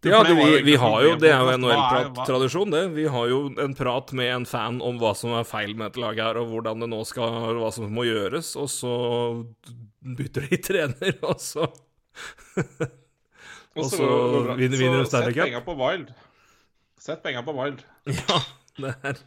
For 0.00 0.08
Ja, 0.08 0.22
det 0.24 0.30
det, 0.32 0.36
vi, 0.38 0.60
vi 0.70 0.74
har 0.80 1.02
jo, 1.04 1.16
det 1.20 1.28
er 1.28 1.40
jo 1.42 1.44
på 1.44 1.50
at 1.50 1.60
hva 1.60 1.74
hva- 1.74 2.04
NHL-tradisjon, 2.14 2.70
det. 2.72 2.84
Vi 2.94 3.02
har 3.12 3.26
jo 3.28 3.40
en 3.60 3.74
prat 3.76 4.12
med 4.16 4.30
en 4.32 4.46
fan 4.48 4.78
om 4.80 4.96
hva 5.02 5.10
som 5.18 5.34
er 5.36 5.44
feil 5.44 5.74
med 5.76 5.90
dette 5.90 6.00
laget 6.00 6.22
her, 6.24 6.38
og 6.40 6.48
hvordan 6.54 6.80
det 6.80 6.88
nå 6.88 7.02
skal 7.04 7.50
Hva 7.58 7.68
som 7.74 7.90
må 7.92 8.06
gjøres, 8.08 8.54
og 8.56 8.70
så 8.72 8.94
bytter 10.00 10.46
de 10.48 10.56
trener, 10.70 11.18
og 11.26 11.36
så 11.42 11.66
Og 13.76 13.86
så 13.92 14.06
vinner- 14.56 14.56
de 14.56 14.76
Stanley 14.78 15.04
Sett 15.10 15.34
Cup. 15.34 15.44
penga 15.44 15.60
på 15.66 15.76
Wild. 15.78 16.14
Sett 17.00 17.22
penga 17.22 17.42
på 17.42 17.56
Wild. 17.56 17.82
Ja, 18.28 18.40
det 18.76 18.92
er 19.02 19.18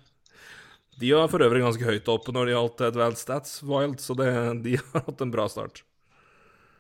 De 1.00 1.10
var 1.14 1.28
for 1.32 1.42
øvrig 1.42 1.64
ganske 1.64 1.88
høyt 1.88 2.10
oppe 2.14 2.34
når 2.36 2.46
det 2.46 2.54
gjaldt 2.54 2.86
Advanced 2.86 3.24
Stats 3.26 3.58
Wild, 3.66 3.98
så 4.02 4.14
det, 4.18 4.30
de 4.66 4.78
har 4.82 5.06
hatt 5.08 5.26
en 5.26 5.34
bra 5.34 5.48
start. 5.50 5.82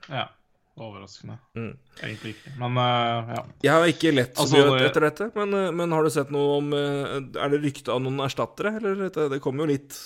Ja. 0.05 0.27
Overraskende. 0.73 1.35
Mm. 1.53 1.73
Egentlig 2.01 2.31
ikke. 2.33 2.51
Men 2.57 2.77
uh, 2.77 3.33
ja. 3.33 3.41
Jeg 3.61 3.73
har 3.73 3.91
ikke 3.91 4.13
lett 4.13 4.31
så 4.33 4.45
Altså, 4.45 4.61
mye 4.73 4.87
etter 4.87 5.05
dette, 5.05 5.27
men, 5.37 5.53
eh, 5.53 5.69
men 5.81 5.93
har 5.93 6.05
du 6.05 6.09
sett 6.13 6.31
noe 6.33 6.55
om 6.57 6.71
eh, 6.73 7.11
Er 7.21 7.53
det 7.53 7.59
rykte 7.61 7.93
av 7.93 8.01
noen 8.01 8.23
erstattere, 8.25 8.71
eller? 8.79 9.03
Det, 9.13 9.27
det 9.35 9.41
kommer 9.43 9.65
jo 9.67 9.75
litt 9.75 9.99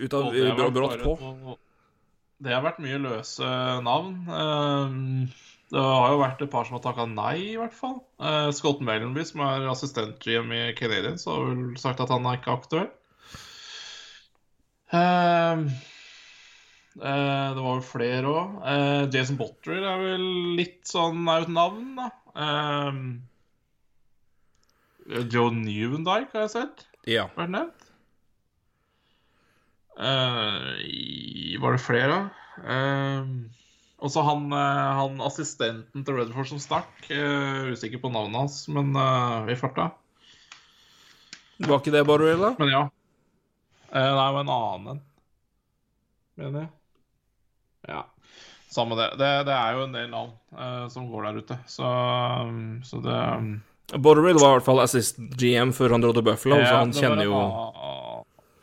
ut 0.00 0.16
av 0.16 0.72
brått 0.72 1.04
på. 1.04 1.58
Det 2.44 2.52
har 2.56 2.64
vært 2.64 2.80
mye 2.80 3.02
løse 3.04 3.50
navn. 3.84 4.16
Eh, 4.40 5.44
Det 5.72 5.80
har 5.80 6.10
jo 6.12 6.20
vært 6.20 6.42
et 6.44 6.50
par 6.52 6.66
som 6.68 6.76
har 6.76 6.82
takka 6.84 7.06
nei, 7.10 7.36
i 7.54 7.56
hvert 7.58 7.74
fall. 7.74 7.96
Uh, 8.20 8.50
Scott 8.54 8.82
Mellonby, 8.84 9.24
som 9.26 9.40
er 9.46 9.64
assistent-GM 9.72 10.52
i 10.54 10.62
Canadiens, 10.78 11.24
har 11.30 11.40
vel 11.48 11.64
sagt 11.80 12.02
at 12.04 12.12
han 12.12 12.26
er 12.28 12.38
ikke 12.38 12.54
aktuell. 12.58 12.90
Uh, 14.94 15.64
uh, 17.00 17.48
det 17.56 17.62
var 17.64 17.72
vel 17.72 17.86
flere 17.88 18.34
òg. 18.34 18.58
Jason 19.14 19.40
Botterer 19.40 19.88
er 19.94 20.04
vel 20.04 20.28
litt 20.60 20.84
sånn 20.86 21.24
er 21.32 21.42
jo 21.42 21.48
et 21.48 21.56
navn, 21.56 21.88
da. 21.98 22.10
Eh, 22.34 22.92
Joe 25.30 25.50
Newendike 25.54 26.32
har 26.34 26.46
jeg 26.46 26.54
sett 26.54 26.86
Ja. 27.06 27.26
vært 27.36 27.52
nevnt. 27.54 27.90
Eh, 29.98 31.58
var 31.62 31.76
det 31.76 31.82
flere, 31.84 32.08
da? 32.10 32.30
Uh, 34.04 34.06
også 34.06 34.20
han, 34.20 34.52
eh, 34.52 34.88
han 35.00 35.20
assistenten 35.24 36.04
til 36.04 36.18
Redford 36.18 36.50
som 36.52 36.60
stakk. 36.60 36.92
Uh, 37.08 37.72
usikker 37.72 38.02
på 38.02 38.12
navnet 38.12 38.44
hans, 38.44 38.58
men 38.68 38.92
uh, 38.92 39.44
vi 39.48 39.56
farta. 39.56 39.90
Var 41.64 41.78
ikke 41.78 41.94
det 41.94 42.04
Barbarella? 42.04 42.52
Men 42.58 42.72
ja. 42.72 42.82
Uh, 43.88 44.12
nei, 44.12 44.28
men 44.36 44.42
en 44.42 44.52
annen 44.52 44.90
en, 44.92 45.04
mener 46.36 46.66
jeg. 46.66 46.70
Ja. 47.88 48.02
Samme 48.74 48.98
det. 48.98 49.14
det. 49.20 49.30
Det 49.48 49.54
er 49.54 49.78
jo 49.78 49.86
en 49.86 49.94
del 49.94 50.10
navn 50.10 50.34
uh, 50.52 50.84
som 50.92 51.08
går 51.08 51.28
der 51.28 51.40
ute, 51.40 51.58
så, 51.70 51.88
um, 52.44 52.82
så 52.84 53.00
det 53.04 53.20
um, 53.38 53.54
Borderell 53.94 54.40
var 54.40 54.54
i 54.54 54.58
hvert 54.58 54.66
fall 54.66 54.80
assist 54.82 55.20
GM 55.38 55.72
før 55.76 55.94
han 55.94 56.02
dro 56.04 56.12
til 56.16 56.24
Buffalo, 56.26 56.58
så 56.64 56.80
han 56.80 56.92
kjenner 56.96 57.28
jo 57.28 57.40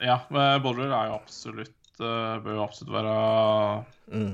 Ja, 0.02 0.18
men 0.34 0.64
Bodler 0.64 0.90
er 0.90 1.12
jo 1.12 1.20
absolutt 1.20 2.02
eh, 2.02 2.40
Bør 2.42 2.56
jo 2.58 2.64
absolutt 2.64 2.96
være 2.96 3.14
mm. 4.10 4.32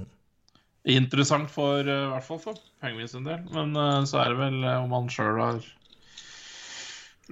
Interessant 0.96 1.52
for 1.52 1.84
eh, 1.84 2.06
i 2.06 2.12
hvert 2.14 2.26
fall 2.26 2.40
for 2.40 2.62
Penguins 2.84 3.12
sin 3.16 3.28
del. 3.28 3.44
Men 3.52 3.76
eh, 3.76 4.00
så 4.08 4.22
er 4.24 4.32
det 4.32 4.40
vel 4.40 4.64
eh, 4.64 4.80
om 4.86 4.96
han 4.96 5.12
sjøl 5.12 5.42
har 5.42 5.62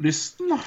lysten, 0.03 0.51
da. 0.51 0.60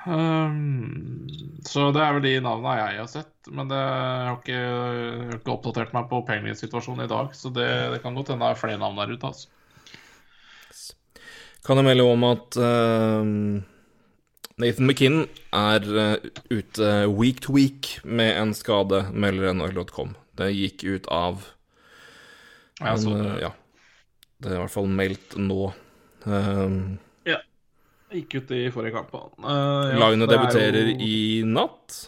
Um, 0.00 1.28
så 1.68 1.90
det 1.92 2.00
er 2.00 2.14
vel 2.16 2.24
de 2.24 2.32
navnene 2.42 2.76
jeg 2.78 3.00
har 3.02 3.10
sett. 3.12 3.32
Men 3.52 3.70
det, 3.70 3.78
jeg, 3.78 4.26
har 4.26 4.38
ikke, 4.38 4.56
jeg 4.56 5.26
har 5.28 5.38
ikke 5.38 5.54
oppdatert 5.54 5.94
meg 5.94 6.08
på 6.10 6.22
Penguins-situasjonen 6.26 7.04
i 7.04 7.10
dag, 7.12 7.34
så 7.36 7.52
det, 7.54 7.68
det 7.94 8.00
kan 8.02 8.16
godt 8.16 8.32
hende 8.32 8.48
det 8.48 8.56
er 8.56 8.62
flere 8.62 8.80
navn 8.80 8.98
der 8.98 9.12
ute. 9.14 9.30
altså. 9.30 9.48
Kan 11.66 11.76
jeg 11.76 11.90
melde 11.90 12.08
om 12.08 12.24
at 12.24 12.56
uh, 12.56 13.30
Nathan 14.60 14.88
McKinn 14.88 15.22
er 15.54 15.84
uh, 15.84 16.28
ute 16.48 16.90
week 17.12 17.44
to 17.44 17.54
week 17.54 17.98
med 18.02 18.32
en 18.40 18.56
skade, 18.56 19.04
melder 19.12 19.52
NHL.com. 19.52 20.16
Det 20.40 20.48
gikk 20.56 20.88
ut 20.88 21.10
av 21.12 21.44
men, 22.80 23.06
det. 23.06 23.30
eh, 23.30 23.38
ja. 23.44 23.52
Det 24.40 24.50
er 24.50 24.56
i 24.56 24.62
hvert 24.64 24.72
fall 24.72 24.88
meldt 24.88 25.36
nå. 25.40 25.72
Um, 26.24 26.98
Gikk 28.10 28.40
ut 28.40 28.54
i 28.56 28.64
forrige 28.74 28.96
kamp. 28.96 29.12
Uh, 29.38 29.92
Lagene 30.00 30.26
debuterer 30.26 30.88
i 30.98 31.42
natt. 31.46 31.98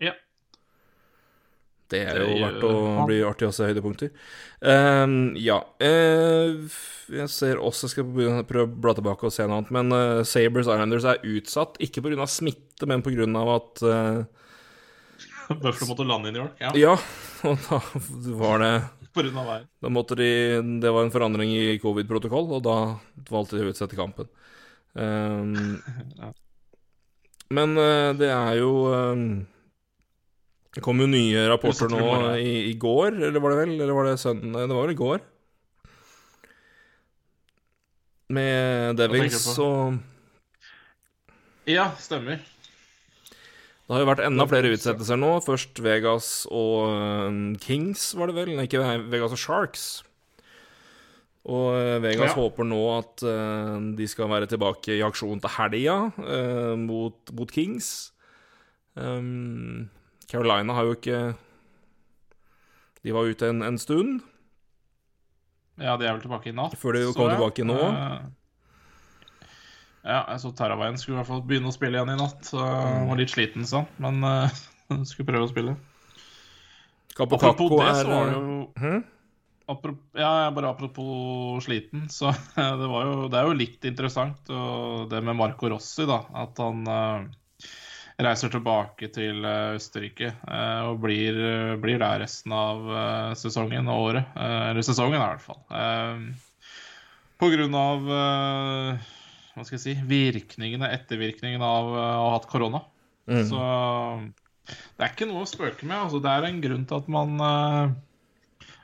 Ja. 0.00 0.14
Det 1.92 2.00
er 2.08 2.16
Det 2.16 2.30
jo 2.30 2.38
verdt 2.40 2.64
å 2.64 2.78
bli 3.08 3.18
artig 3.26 3.50
å 3.50 3.52
se 3.54 3.68
høydepunkter. 3.68 4.14
Um, 4.64 5.36
ja 5.38 5.58
uh, 5.60 6.78
Jeg 7.12 7.28
ser 7.30 7.60
også 7.60 7.86
Jeg 7.86 7.92
skal 7.92 8.08
prøve 8.48 8.64
å 8.64 8.70
bla 8.72 8.94
tilbake 8.96 9.28
og 9.28 9.34
se 9.34 9.44
noe 9.44 9.60
annet. 9.60 9.74
Men 9.76 9.92
uh, 9.92 10.24
Sabres 10.26 10.64
Islanders 10.70 11.06
er 11.12 11.20
utsatt, 11.28 11.76
ikke 11.84 12.06
pga. 12.06 12.26
smitte, 12.30 12.88
men 12.88 13.04
pga. 13.04 13.28
at 13.52 13.84
uh, 13.84 14.24
Buffalo 15.60 15.92
måtte 15.92 16.08
lande 16.08 16.32
i 16.32 16.38
New 16.38 16.46
York. 16.46 16.56
Ja, 16.58 16.72
Ja, 16.72 16.96
og 17.50 17.60
da 17.68 17.82
var 18.40 18.64
det 18.64 18.74
grunn 19.16 19.36
været. 19.48 19.68
Da 19.82 19.90
måtte 19.92 20.16
de 20.18 20.30
Det 20.82 20.92
var 20.92 21.04
en 21.06 21.12
forandring 21.14 21.52
i 21.54 21.78
covid-protokoll, 21.82 22.50
og 22.58 22.64
da 22.66 22.76
valgte 23.30 23.58
de 23.58 23.66
å 23.66 23.72
utsette 23.72 23.98
kampen. 23.98 24.28
Um, 24.94 25.80
Ja. 26.20 26.32
Men 27.54 27.76
uh, 27.78 28.10
det 28.18 28.26
er 28.26 28.56
jo 28.58 28.70
um, 28.90 29.46
Det 30.74 30.82
kom 30.82 30.98
jo 30.98 31.06
nye 31.06 31.44
rapporter 31.46 31.86
nå 31.92 32.08
i 32.34 32.42
i, 32.42 32.54
i 32.72 32.74
går, 32.80 33.20
eller 33.28 33.40
var 33.40 33.54
det 33.54 33.60
vel? 33.60 33.74
Eller 33.76 33.94
var 33.94 34.08
det 34.10 34.18
søndag? 34.18 34.66
Det 34.66 34.74
var 34.74 34.86
vel 34.88 34.96
i 34.96 35.00
går. 35.00 35.24
Med 38.36 38.98
Devils 38.98 39.46
og 39.62 40.00
Ja, 41.70 41.92
stemmer. 41.98 42.42
Det 43.86 43.94
har 43.94 44.02
jo 44.02 44.08
vært 44.08 44.24
enda 44.26 44.46
flere 44.50 44.72
utsettelser 44.74 45.18
nå. 45.20 45.28
Først 45.46 45.78
Vegas 45.84 46.28
og 46.50 46.88
eh, 46.90 47.36
Kings, 47.62 48.08
var 48.18 48.26
det 48.32 48.34
vel? 48.40 48.50
Nei, 48.58 48.64
ikke 48.66 48.82
Vegas 49.12 49.34
og 49.36 49.38
Sharks. 49.38 49.84
Og 51.46 51.68
eh, 51.78 52.00
Vegas 52.02 52.32
Ja. 52.32 52.34
håper 52.40 52.66
nå 52.66 52.80
at 52.96 53.22
eh, 53.22 53.76
de 54.00 54.08
skal 54.10 54.26
være 54.32 54.48
tilbake 54.50 54.96
i 54.98 55.04
aksjon 55.06 55.38
til 55.44 55.54
helga 55.54 55.98
eh, 56.18 56.72
mot, 56.82 57.30
mot 57.38 57.52
Kings. 57.54 57.92
Um, 58.98 59.86
Carolina 60.26 60.72
har 60.72 60.86
jo 60.88 60.94
ikke 60.96 61.18
De 63.04 63.12
var 63.12 63.28
ute 63.28 63.50
en, 63.52 63.60
en 63.62 63.76
stund. 63.78 64.22
Ja, 65.76 65.98
de 66.00 66.06
er 66.08 66.14
vel 66.16 66.22
tilbake 66.24 66.48
i 66.48 66.54
natt. 66.56 66.74
Før 66.80 66.96
de 66.96 67.02
kom 67.12 67.28
tilbake 67.30 67.66
nå? 67.68 67.76
Eh, 67.76 68.18
Ja, 70.06 70.22
jeg 70.30 70.42
så 70.44 70.52
Terraveien 70.54 70.98
skulle 71.00 71.16
i 71.16 71.20
hvert 71.20 71.30
fall 71.32 71.42
begynne 71.46 71.72
å 71.72 71.74
spille 71.74 71.98
igjen 71.98 72.14
i 72.14 72.18
natt. 72.20 72.46
Så 72.46 72.62
var 72.62 73.18
litt 73.18 73.32
sliten, 73.34 73.66
sånn. 73.66 73.88
Men 74.02 74.22
uh, 74.26 74.48
skulle 75.08 75.28
prøve 75.32 75.48
å 75.48 75.52
spille. 75.52 75.76
Apropos 77.16 77.72
det, 77.80 77.92
så 77.96 78.10
var 78.10 78.28
det 78.28 78.34
jo 78.36 78.56
hm? 78.76 79.04
apropos, 79.72 80.20
Ja, 80.20 80.50
bare 80.52 80.68
apropos 80.68 81.64
sliten, 81.64 82.06
så 82.18 82.32
det 82.54 82.90
var 82.92 83.08
jo 83.08 83.28
Det 83.32 83.40
er 83.40 83.48
jo 83.48 83.56
litt 83.56 83.88
interessant, 83.88 84.52
og 84.52 85.08
det 85.10 85.22
med 85.24 85.38
Marco 85.38 85.70
Rossi, 85.72 86.04
da. 86.08 86.20
At 86.44 86.60
han 86.60 86.84
uh, 86.86 87.24
reiser 88.22 88.52
tilbake 88.52 89.10
til 89.12 89.44
eh, 89.44 89.74
Østerrike 89.76 90.30
uh, 90.48 90.88
og 90.88 91.02
blir, 91.02 91.36
blir 91.82 91.98
der 92.00 92.22
resten 92.22 92.54
av 92.56 92.86
uh, 92.88 93.34
sesongen 93.36 93.90
og 93.92 94.06
året. 94.10 94.30
Eller 94.40 94.86
sesongen, 94.86 95.18
i 95.18 95.24
hvert 95.24 95.44
fall. 95.44 95.60
Uh, 95.68 96.32
på 97.36 97.50
grunn 97.52 97.76
av 97.76 98.08
hva 99.56 99.64
skal 99.64 99.78
jeg 99.78 99.84
si, 99.86 99.94
virkningene, 100.06 100.90
ettervirkningene 100.92 101.64
av 101.64 101.86
eh, 101.96 102.16
å 102.20 102.26
ha 102.28 102.32
hatt 102.36 102.48
korona. 102.50 102.82
Mm. 103.26 103.42
Så 103.48 103.60
det 104.68 105.02
er 105.02 105.12
ikke 105.14 105.26
noe 105.30 105.42
å 105.46 105.48
spøke 105.48 105.86
med. 105.88 105.96
Altså, 105.96 106.20
det 106.22 106.30
er 106.34 106.46
en 106.46 106.60
grunn 106.62 106.84
til 106.86 107.00
at 107.00 107.08
man 107.10 107.40
eh, 107.42 107.94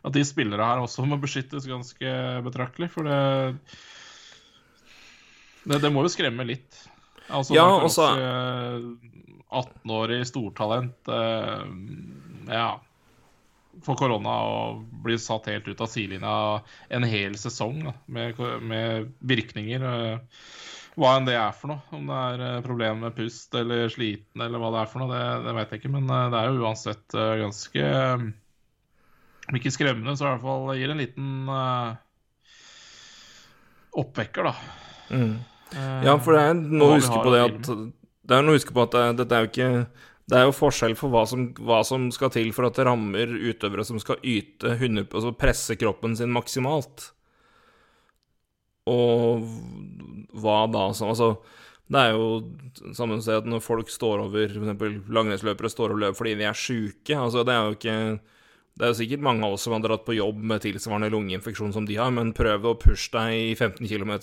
At 0.03 0.17
de 0.17 0.23
spillere 0.27 0.65
her 0.67 0.81
også 0.83 1.05
må 1.07 1.15
beskyttes 1.23 1.69
ganske 1.71 2.15
betraktelig. 2.43 2.89
For 2.91 3.07
det 3.07 3.19
Det, 5.63 5.79
det 5.85 5.93
må 5.95 6.03
jo 6.03 6.11
skremme 6.11 6.43
litt. 6.49 6.75
Altså, 7.31 7.55
Ja, 7.55 7.69
også 7.69 7.85
og 7.85 7.91
så- 7.95 8.09
Rossi, 8.11 8.23
eh, 8.27 9.19
18-årig 9.53 10.23
stortalent 10.27 11.13
Ja. 12.49 12.81
Får 13.83 13.97
korona 13.97 14.35
og 14.45 14.83
blir 15.05 15.21
satt 15.21 15.49
helt 15.49 15.69
ut 15.69 15.81
av 15.81 15.89
sidelinja 15.89 16.35
en 16.93 17.07
hel 17.09 17.39
sesong 17.41 17.79
da, 17.87 17.95
med, 18.13 18.39
med 18.69 19.09
virkninger. 19.25 19.87
eh, 19.89 20.43
hva 20.93 21.15
enn 21.17 21.25
det 21.25 21.39
er 21.41 21.55
for 21.57 21.73
noe. 21.73 21.81
Om 21.97 22.11
det 22.11 22.19
er 22.29 22.45
eh, 22.49 22.61
problemer 22.67 23.01
med 23.07 23.17
pust 23.17 23.55
eller 23.57 23.89
sliten 23.93 24.45
eller 24.45 24.61
hva 24.61 24.75
det 24.75 24.83
er 24.83 24.93
for 24.93 25.03
noe, 25.03 25.13
det, 25.15 25.25
det 25.47 25.57
vet 25.57 25.73
jeg 25.73 25.83
ikke. 25.83 25.95
Men 25.97 26.13
eh, 26.13 26.29
det 26.35 26.41
er 26.41 26.51
jo 26.51 26.67
uansett 26.67 27.19
ganske 27.43 27.89
Om 29.49 29.59
ikke 29.59 29.75
skremmende, 29.75 30.15
så 30.17 30.29
i 30.29 30.31
hvert 30.31 30.45
fall 30.45 30.77
gir 30.79 30.93
en 30.93 31.01
liten 31.03 31.33
uh, 31.51 31.97
oppvekker, 33.99 34.47
da. 34.47 34.53
Mm. 35.11 35.35
Ja, 36.05 36.15
for 36.21 36.37
det 36.37 36.45
er 36.47 36.55
noe 36.61 36.93
å 36.93 37.01
huske 37.01 37.19
på 37.25 37.33
det 37.33 37.41
at 37.49 37.69
Det 37.73 38.37
er 38.37 38.45
noe 38.45 38.55
å 38.55 38.59
huske 38.61 38.75
på 38.77 38.85
at 38.85 38.95
det, 38.95 39.03
dette 39.23 39.37
er 39.37 39.45
jo 39.45 39.51
ikke 39.51 39.71
Det 40.31 40.39
er 40.39 40.47
jo 40.47 40.55
forskjell 40.55 40.95
for 40.97 41.13
hva 41.13 41.25
som, 41.29 41.49
hva 41.59 41.81
som 41.87 42.07
skal 42.15 42.31
til 42.33 42.53
for 42.55 42.69
at 42.69 42.79
det 42.79 42.87
rammer 42.87 43.33
utøvere 43.33 43.85
som 43.85 43.99
skal 44.01 44.23
yte 44.23 44.77
100 44.77 45.09
Altså 45.11 45.33
presse 45.35 45.77
kroppen 45.81 46.15
sin 46.17 46.33
maksimalt. 46.33 47.09
Og 48.91 49.43
hva 50.43 50.61
da 50.71 50.89
som 50.97 51.11
Altså, 51.13 51.35
det 51.93 52.01
er 52.01 52.15
jo 52.15 52.93
samme 52.97 53.19
at 53.21 53.49
når 53.49 53.65
folk 53.65 53.91
står 53.93 54.25
over 54.25 54.55
f.eks. 54.55 55.03
langrennsløpere 55.13 55.71
står 55.71 55.95
og 55.95 56.05
løper 56.05 56.21
fordi 56.23 56.39
de 56.41 56.47
er 56.49 56.57
sjuke 56.57 57.19
Altså, 57.19 57.43
det 57.47 57.55
er 57.55 57.67
jo 57.67 57.77
ikke 57.77 57.97
det 58.73 58.87
er 58.87 58.93
jo 58.95 58.97
sikkert 59.03 59.25
mange 59.27 59.45
av 59.45 59.55
oss 59.55 59.67
som 59.67 59.75
har 59.77 59.83
dratt 59.85 60.05
på 60.07 60.17
jobb 60.17 60.39
med 60.49 60.63
tilsvarende 60.65 61.11
lungeinfeksjon 61.13 61.75
som 61.75 61.85
de 61.85 61.99
har, 62.01 62.09
men 62.15 62.33
prøv 62.33 62.71
å 62.71 62.79
pushe 62.81 63.13
deg 63.13 63.35
i 63.37 63.53
15 63.53 63.85
km 63.85 64.15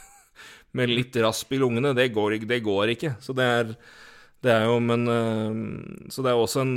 med 0.76 0.92
litt 0.92 1.16
rasp 1.24 1.54
i 1.56 1.60
lungene. 1.62 1.94
Det 1.96 2.10
går, 2.12 2.36
det 2.44 2.60
går 2.66 2.92
ikke. 2.92 3.14
Så 3.24 3.32
det 3.36 3.46
er, 3.48 3.72
det 4.44 4.52
er 4.54 4.64
jo 4.64 4.78
Men 4.80 5.08
øh, 5.08 6.08
Så 6.12 6.22
det 6.24 6.32
er 6.32 6.38
også 6.40 6.64
en 6.64 6.72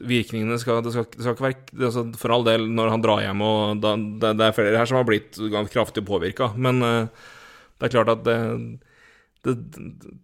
Virkningene 0.00 0.58
skal 0.58 0.82
Det 0.84 0.94
skal, 0.94 1.06
det 1.12 1.22
skal 1.22 1.34
ikke 1.52 1.76
være 1.76 1.90
altså, 1.90 2.06
For 2.18 2.34
all 2.34 2.46
del, 2.48 2.66
når 2.72 2.94
han 2.94 3.04
drar 3.04 3.22
hjem 3.26 3.44
og 3.44 3.82
da, 3.82 3.94
det, 3.96 4.32
det 4.40 4.48
er 4.48 4.56
flere 4.56 4.80
her 4.80 4.90
som 4.90 4.98
har 4.98 5.06
blitt 5.08 5.38
kraftig 5.72 6.04
påvirka, 6.04 6.54
men 6.56 6.82
øh, 6.82 7.06
det 7.78 7.86
er 7.86 7.94
klart 7.94 8.12
at 8.16 8.24
det 8.26 8.38
det, 9.44 9.54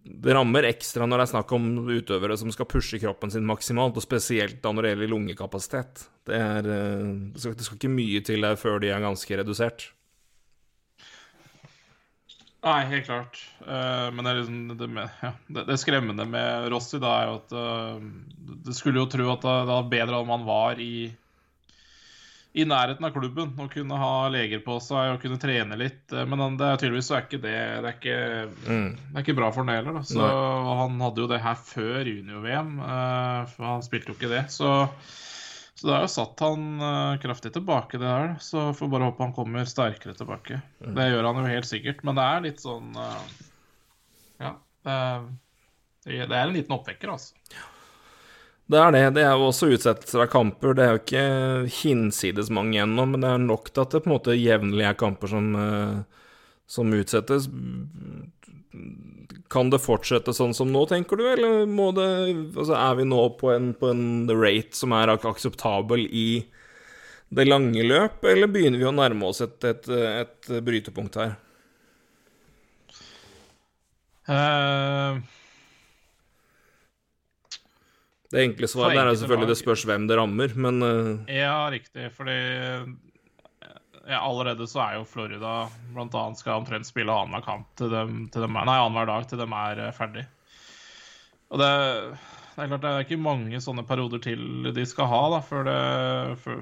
det 0.03 0.33
rammer 0.33 0.65
ekstra 0.65 1.05
når 1.05 1.21
det 1.21 1.25
er 1.27 1.31
snakk 1.35 1.51
om 1.53 1.65
utøvere 1.93 2.37
som 2.41 2.49
skal 2.53 2.67
pushe 2.69 2.97
kroppen 3.01 3.29
sin 3.33 3.45
maksimalt, 3.45 3.97
og 3.99 4.05
spesielt 4.05 4.61
da 4.63 4.71
når 4.73 4.87
det 4.87 4.93
gjelder 4.95 5.11
lungekapasitet. 5.13 6.05
Det, 6.25 6.37
er, 6.37 6.65
eh, 6.65 7.11
det, 7.35 7.43
skal, 7.43 7.53
det 7.57 7.67
skal 7.67 7.77
ikke 7.77 7.93
mye 7.93 8.23
til 8.25 8.47
før 8.57 8.81
de 8.81 8.89
er 8.89 9.03
ganske 9.03 9.37
redusert. 9.37 9.91
Nei, 12.61 12.81
helt 12.91 13.07
klart. 13.07 13.39
Uh, 13.65 14.11
men 14.13 14.21
det, 14.21 14.31
er 14.31 14.37
liksom, 14.43 14.57
det, 14.77 14.87
med, 14.93 15.09
ja, 15.23 15.31
det, 15.49 15.63
det 15.65 15.79
skremmende 15.81 16.27
med 16.29 16.67
Rossi 16.69 16.99
da 17.01 17.15
er 17.17 17.31
jo 17.31 17.39
at 17.39 17.55
uh, 17.57 18.03
Det 18.67 18.75
skulle 18.77 19.01
jo 19.01 19.07
tro 19.09 19.31
at 19.33 19.41
det, 19.41 19.55
det 19.65 19.71
var 19.73 19.87
bedre 19.89 20.19
om 20.21 20.29
han 20.35 20.45
var 20.45 20.81
i 20.83 20.93
i 22.51 22.65
nærheten 22.67 23.05
av 23.07 23.13
klubben 23.15 23.53
og 23.63 23.69
kunne 23.71 23.95
ha 23.95 24.27
leger 24.27 24.59
på 24.65 24.73
seg 24.83 25.13
og 25.13 25.21
kunne 25.23 25.37
trene 25.39 25.77
litt. 25.79 26.01
Uh, 26.11 26.25
Men 26.27 26.57
det 26.59 26.67
er 26.67 26.81
tydeligvis 26.81 27.07
så 27.07 27.15
er 27.17 27.25
ikke 27.25 27.39
det 27.45 27.55
Det 27.55 27.87
er 27.87 27.95
ikke, 27.95 28.17
Mm. 28.67 28.89
det 28.97 29.15
er 29.15 29.23
ikke 29.25 29.37
bra 29.39 29.49
for 29.55 29.63
ham 29.63 29.71
heller. 29.71 29.95
Da. 29.97 30.03
Så 30.11 30.19
Nei. 30.19 30.77
han 30.83 30.99
hadde 31.05 31.23
jo 31.23 31.29
det 31.31 31.39
her 31.41 31.55
før 31.65 32.11
junior-VM, 32.11 32.73
for 33.55 33.69
han 33.71 33.85
spilte 33.87 34.11
jo 34.11 34.17
ikke 34.19 34.33
det. 34.35 34.43
Så, 34.53 34.67
så 35.81 35.87
det 35.87 35.93
har 35.95 36.03
jo 36.05 36.09
satt 36.13 36.41
han 36.45 36.65
uh, 36.77 37.17
kraftig 37.17 37.49
tilbake, 37.55 37.97
det 37.97 38.05
her. 38.05 38.35
Så 38.37 38.67
får 38.77 38.89
bare 38.91 39.07
håpe 39.07 39.23
han 39.23 39.31
kommer 39.33 39.65
sterkere 39.65 40.13
tilbake. 40.13 40.59
Mm. 40.77 40.91
Det 40.93 41.07
gjør 41.07 41.25
han 41.25 41.39
jo 41.41 41.45
helt 41.49 41.65
sikkert, 41.65 42.03
men 42.05 42.19
det 42.19 42.25
er 42.29 42.43
litt 42.43 42.61
sånn 42.61 42.91
uh, 42.93 43.23
Ja. 44.37 44.51
Det 44.85 44.93
er, 44.93 45.25
det 46.29 46.37
er 46.37 46.43
en 46.43 46.53
liten 46.53 46.75
oppvekker, 46.77 47.09
altså. 47.15 47.33
Det 48.69 48.77
er 48.77 48.93
det. 48.93 49.01
Det 49.17 49.25
er 49.25 49.33
jo 49.33 49.47
også 49.49 49.71
utsettelser 49.73 50.21
av 50.27 50.29
kamper. 50.29 50.77
Det 50.77 50.85
er 50.85 50.93
jo 50.93 51.01
ikke 51.01 51.25
hinsides 51.81 52.53
mange 52.53 52.77
gjennom, 52.77 53.15
men 53.15 53.25
det 53.25 53.33
er 53.33 53.41
nok 53.41 53.73
til 53.73 53.81
at 53.81 53.97
det 53.97 54.03
på 54.05 54.11
en 54.11 54.15
måte 54.19 54.37
jevnlig 54.37 54.85
er 54.85 55.01
kamper 55.01 55.33
som, 55.33 55.49
eh, 55.57 56.27
som 56.69 56.93
utsettes. 56.93 57.49
Kan 59.51 59.71
det 59.73 59.81
fortsette 59.83 60.33
sånn 60.35 60.55
som 60.55 60.71
nå, 60.71 60.85
tenker 60.87 61.19
du, 61.19 61.25
eller 61.27 61.65
må 61.67 61.89
det 61.95 62.07
Altså, 62.55 62.73
er 62.77 62.97
vi 63.01 63.07
nå 63.07 63.21
på 63.39 63.51
en, 63.51 63.73
på 63.75 63.91
en 63.91 64.05
rate 64.31 64.77
som 64.77 64.95
er 64.95 65.11
ak 65.11 65.27
akseptabel 65.27 66.05
i 66.07 66.45
det 67.31 67.47
lange 67.47 67.83
løp, 67.87 68.23
eller 68.27 68.51
begynner 68.51 68.79
vi 68.79 68.87
å 68.89 68.95
nærme 68.95 69.29
oss 69.29 69.39
et, 69.43 69.59
et, 69.63 69.87
et 69.91 70.49
brytepunkt 70.63 71.19
her? 71.19 71.37
Uh, 74.27 75.19
Det 78.31 78.45
enkle 78.45 78.67
svaret 78.71 78.95
er 78.95 79.15
selvfølgelig 79.19 79.49
det 79.49 79.59
spørs 79.59 79.81
hvem 79.87 80.05
det 80.07 80.15
rammer, 80.19 80.53
men 80.55 80.83
uh, 80.83 81.31
Ja, 81.31 81.67
riktig. 81.71 82.11
Fordi 82.15 82.35
ja, 84.07 84.19
allerede 84.19 84.67
så 84.69 84.81
er 84.83 84.97
jo 84.97 85.07
Florida 85.07 85.53
Blant 85.93 86.15
annet 86.17 86.41
skal 86.41 86.61
omtrent 86.61 86.87
spille 86.87 87.13
annenhver 87.13 87.45
kamp 87.45 87.69
til 87.79 87.91
dem, 87.93 88.25
til 88.33 88.45
dem 88.45 88.57
Nei, 88.57 88.77
annenhver 88.77 89.09
dag 89.09 89.27
til 89.29 89.41
dem 89.41 89.55
er 89.57 89.81
eh, 89.85 89.93
ferdig. 89.95 90.25
Og 91.51 91.61
det, 91.61 91.69
det 92.55 92.63
er 92.63 92.71
klart 92.71 92.83
det 92.85 92.91
er 92.91 93.05
ikke 93.05 93.21
mange 93.21 93.61
sånne 93.63 93.85
perioder 93.87 94.23
til 94.23 94.71
de 94.75 94.85
skal 94.87 95.09
ha, 95.11 95.21
da, 95.35 95.41
før 95.45 95.67
det 95.67 95.79
før, 96.41 96.61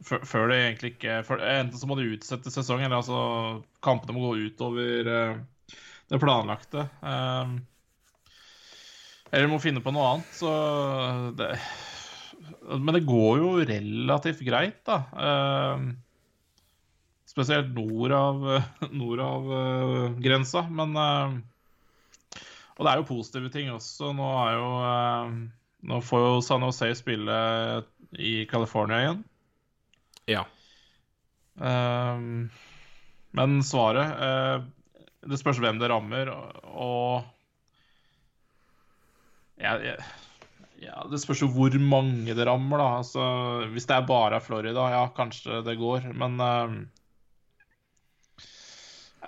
før, 0.00 0.26
før 0.32 0.50
det 0.50 0.60
egentlig 0.62 0.94
ikke 0.96 1.20
før, 1.28 1.44
Enten 1.58 1.80
så 1.80 1.90
må 1.90 1.98
de 1.98 2.08
utsette 2.14 2.52
sesongen, 2.54 2.88
eller 2.88 3.02
altså 3.02 3.20
kampene 3.84 4.16
må 4.16 4.30
gå 4.30 4.48
utover 4.48 5.12
uh, 5.12 5.74
det 6.08 6.22
planlagte. 6.22 6.88
Um, 7.04 7.58
eller 9.28 9.50
må 9.50 9.60
finne 9.60 9.82
på 9.84 9.92
noe 9.92 10.14
annet. 10.14 10.32
Så 10.38 10.50
det 11.36 11.52
Men 12.68 12.94
det 12.96 13.06
går 13.08 13.40
jo 13.42 13.50
relativt 13.68 14.40
greit, 14.46 14.80
da. 14.88 15.02
Eh, 15.12 15.82
spesielt 17.38 17.70
nord 17.70 18.12
av, 18.12 18.42
nord 18.90 19.22
av 19.22 19.52
uh, 19.52 20.10
grensa. 20.18 20.64
Men 20.66 20.96
uh, 20.98 21.38
Og 22.78 22.84
det 22.84 22.90
er 22.90 23.00
jo 23.00 23.10
positive 23.12 23.52
ting 23.54 23.70
også. 23.70 24.10
Nå 24.16 24.26
er 24.42 24.58
jo 24.58 24.68
uh, 24.82 25.38
Nå 25.88 26.00
får 26.02 26.24
jo 26.24 26.42
San 26.42 26.66
Jose 26.66 26.90
spille 26.98 27.34
i 28.18 28.42
California 28.50 28.98
igjen. 29.04 29.20
ja. 30.26 30.40
Men 33.38 33.54
svaret 33.66 34.64
Det 35.22 35.38
spørs 35.38 35.60
hvem 35.62 35.78
det 35.78 35.90
rammer, 35.90 36.30
og 36.66 37.26
ja, 39.58 39.76
ja, 39.82 39.94
ja, 40.82 41.06
Det 41.10 41.20
spørs 41.22 41.44
jo 41.44 41.50
hvor 41.54 41.74
mange 41.78 42.34
det 42.34 42.46
rammer, 42.46 42.82
da. 42.82 42.88
Altså, 43.04 43.24
hvis 43.74 43.86
det 43.86 43.98
er 44.00 44.10
bare 44.10 44.42
Florida, 44.42 44.90
ja, 44.96 45.04
kanskje 45.14 45.62
det 45.66 45.78
går. 45.78 46.10
Men 46.18 46.38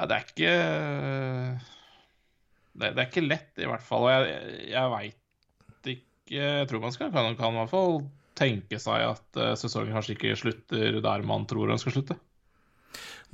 ja, 0.00 0.06
det 0.08 0.16
er 0.16 0.28
ikke 0.30 0.52
det, 2.80 2.94
det 2.94 3.02
er 3.02 3.08
ikke 3.08 3.26
lett, 3.26 3.52
i 3.60 3.68
hvert 3.68 3.84
fall. 3.84 4.06
Og 4.06 4.12
jeg, 4.14 4.64
jeg 4.70 4.92
veit 4.94 5.90
ikke 5.92 6.40
Jeg 6.40 6.68
tror 6.70 6.82
man 6.84 6.94
skal, 6.94 7.12
kan, 7.12 7.36
kan 7.36 7.56
i 7.56 7.60
hvert 7.60 7.72
fall 7.72 8.00
tenke 8.40 8.78
seg 8.80 9.04
at 9.04 9.40
eh, 9.40 9.56
sesongen 9.58 9.92
kanskje 9.92 10.14
ikke 10.16 10.36
slutter 10.38 11.00
der 11.04 11.24
man 11.28 11.44
tror 11.50 11.68
den 11.68 11.80
skal 11.82 11.98
slutte. 11.98 12.16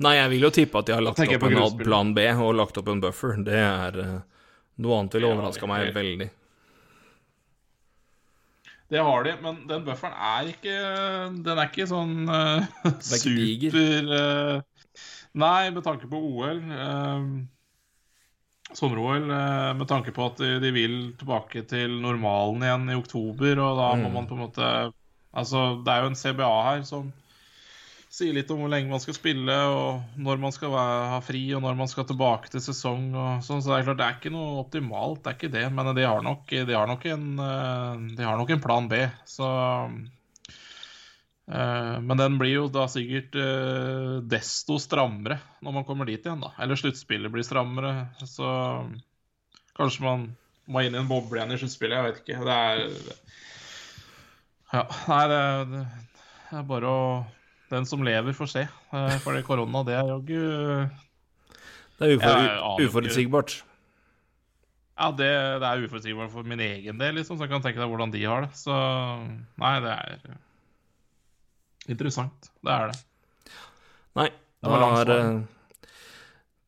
Nei, 0.03 0.17
jeg 0.17 0.31
vil 0.33 0.43
jo 0.45 0.49
tippe 0.53 0.81
at 0.81 0.89
de 0.89 0.97
har 0.97 1.05
lagt 1.05 1.21
opp 1.23 1.45
en 1.47 1.77
plan 1.79 2.11
B 2.13 2.25
og 2.33 2.57
lagt 2.57 2.77
opp 2.81 2.89
en 2.91 2.99
buffer. 3.01 3.37
Det 3.45 3.61
er 3.61 4.01
eh, 4.03 4.17
Noe 4.83 4.99
annet 4.99 5.15
ville 5.15 5.31
Ja, 5.31 5.37
overraska 5.37 5.69
meg 5.69 5.87
veldig. 5.95 6.27
Det 8.87 8.99
har 9.03 9.23
de, 9.25 9.31
men 9.41 9.63
den 9.67 9.81
bufferen 9.83 10.13
er 10.15 10.51
ikke 10.51 10.75
Den 11.43 11.57
er 11.57 11.65
ikke 11.65 11.87
sånn 11.89 12.29
uh, 12.29 12.67
er 12.87 12.93
super 13.03 14.11
uh, 14.13 14.61
Nei, 15.37 15.69
med 15.71 15.85
tanke 15.85 16.09
på 16.09 16.17
OL. 16.17 16.63
eh, 16.73 17.27
Sommer-OL, 18.73 19.29
eh, 19.31 19.73
med 19.79 19.87
tanke 19.87 20.11
på 20.11 20.25
at 20.27 20.41
de, 20.41 20.57
de, 20.59 20.71
vil 20.75 20.97
tilbake 21.19 21.61
til 21.69 21.93
normalen 22.03 22.65
igjen 22.65 22.89
i 22.91 22.97
oktober, 22.99 23.61
og 23.63 23.77
da 23.79 23.91
må 23.95 24.09
Mm. 24.09 24.13
man 24.17 24.27
på 24.27 24.35
en 24.37 24.45
måte 24.47 24.71
Altså, 25.37 25.83
det 25.85 25.91
er 25.93 26.01
jo 26.01 26.07
en 26.09 26.15
CBA 26.17 26.63
her 26.65 26.81
som 26.87 27.11
sier 28.09 28.33
litt 28.33 28.49
om 28.49 28.57
hvor 28.63 28.71
lenge 28.71 28.89
man 28.89 29.01
skal 29.03 29.13
spille, 29.13 29.53
og 29.69 30.17
når 30.17 30.39
man 30.41 30.51
skal 30.55 30.71
være, 30.73 31.09
ha 31.11 31.19
fri, 31.21 31.41
og 31.53 31.61
når 31.61 31.75
man 31.77 31.87
skal 31.91 32.07
tilbake 32.09 32.49
til 32.49 32.63
sesong 32.63 33.11
og 33.13 33.43
sånn. 33.45 33.61
Så 33.61 33.69
det 33.69 33.75
er 33.75 33.83
klart, 33.89 33.99
det 33.99 34.07
er 34.07 34.15
ikke 34.17 34.33
noe 34.33 34.63
optimalt, 34.63 35.21
det 35.21 35.29
er 35.29 35.37
ikke 35.37 35.53
det. 35.53 35.65
Men 35.75 35.91
de 35.93 36.07
har 36.07 36.23
nok, 36.25 36.47
de 36.49 36.73
har 36.73 36.87
nok, 36.89 37.05
en, 37.05 37.27
eh, 37.43 38.15
de 38.17 38.23
har 38.25 38.39
nok 38.39 38.49
en 38.55 38.63
plan 38.63 38.87
B. 38.89 39.03
Så 39.29 39.45
Men 41.47 42.19
den 42.19 42.35
blir 42.35 42.51
jo 42.51 42.63
da 42.67 42.89
sikkert 42.91 43.35
eh, 43.39 44.17
desto 44.27 44.75
strammere 44.83 45.37
når 45.63 45.75
man 45.77 45.85
kommer 45.87 46.09
dit 46.09 46.19
igjen, 46.19 46.41
da. 46.43 46.51
Eller 46.59 46.79
sluttspillet 46.79 47.31
blir 47.31 47.45
strammere. 47.47 48.09
Så 48.27 48.47
kanskje 49.79 50.03
man 50.03 50.25
må 50.67 50.83
inn 50.83 50.97
i 50.97 50.99
en 50.99 51.07
boble 51.07 51.39
igjen 51.39 51.55
i 51.55 51.59
sluttspillet. 51.61 51.95
Jeg 51.95 52.07
vet 52.07 52.19
ikke. 52.23 52.41
Det 52.43 52.57
er 52.57 52.83
Ja, 54.73 54.83
nei, 55.07 55.21
det, 55.31 55.83
er 56.51 56.65
bare 56.67 56.91
å 56.91 57.03
Den 57.71 57.87
som 57.87 58.03
lever, 58.03 58.35
får 58.35 58.51
se. 58.51 58.65
Fordi 58.91 59.21
For 59.23 59.37
det 59.37 59.45
korona, 59.47 59.83
det 59.87 59.95
er 59.95 60.11
jaggu 60.11 60.41
Det 61.97 62.09
er 62.09 62.17
ufor, 62.17 62.49
uforutsigbart. 62.83 63.55
Ja, 64.97 65.13
det, 65.15 65.31
det 65.61 65.69
er 65.69 65.85
uforutsigbart 65.85 66.31
for 66.33 66.47
min 66.47 66.59
egen 66.63 66.99
del, 66.99 67.15
liksom, 67.19 67.37
så 67.37 67.47
jeg 67.47 67.53
kan 67.53 67.63
tenke 67.63 67.79
deg 67.79 67.87
hvordan 67.91 68.11
de 68.11 68.25
har 68.25 68.47
det. 68.47 68.51
Så 68.59 68.75
nei, 69.61 69.73
det 69.85 69.95
er 69.95 70.35
interessant. 71.91 72.49
Det 72.63 72.73
er 72.73 72.91
det. 72.91 72.97
Nei, 74.17 74.29
Det 74.63 74.71
var 74.71 74.81
da 74.81 74.89
er 75.01 75.11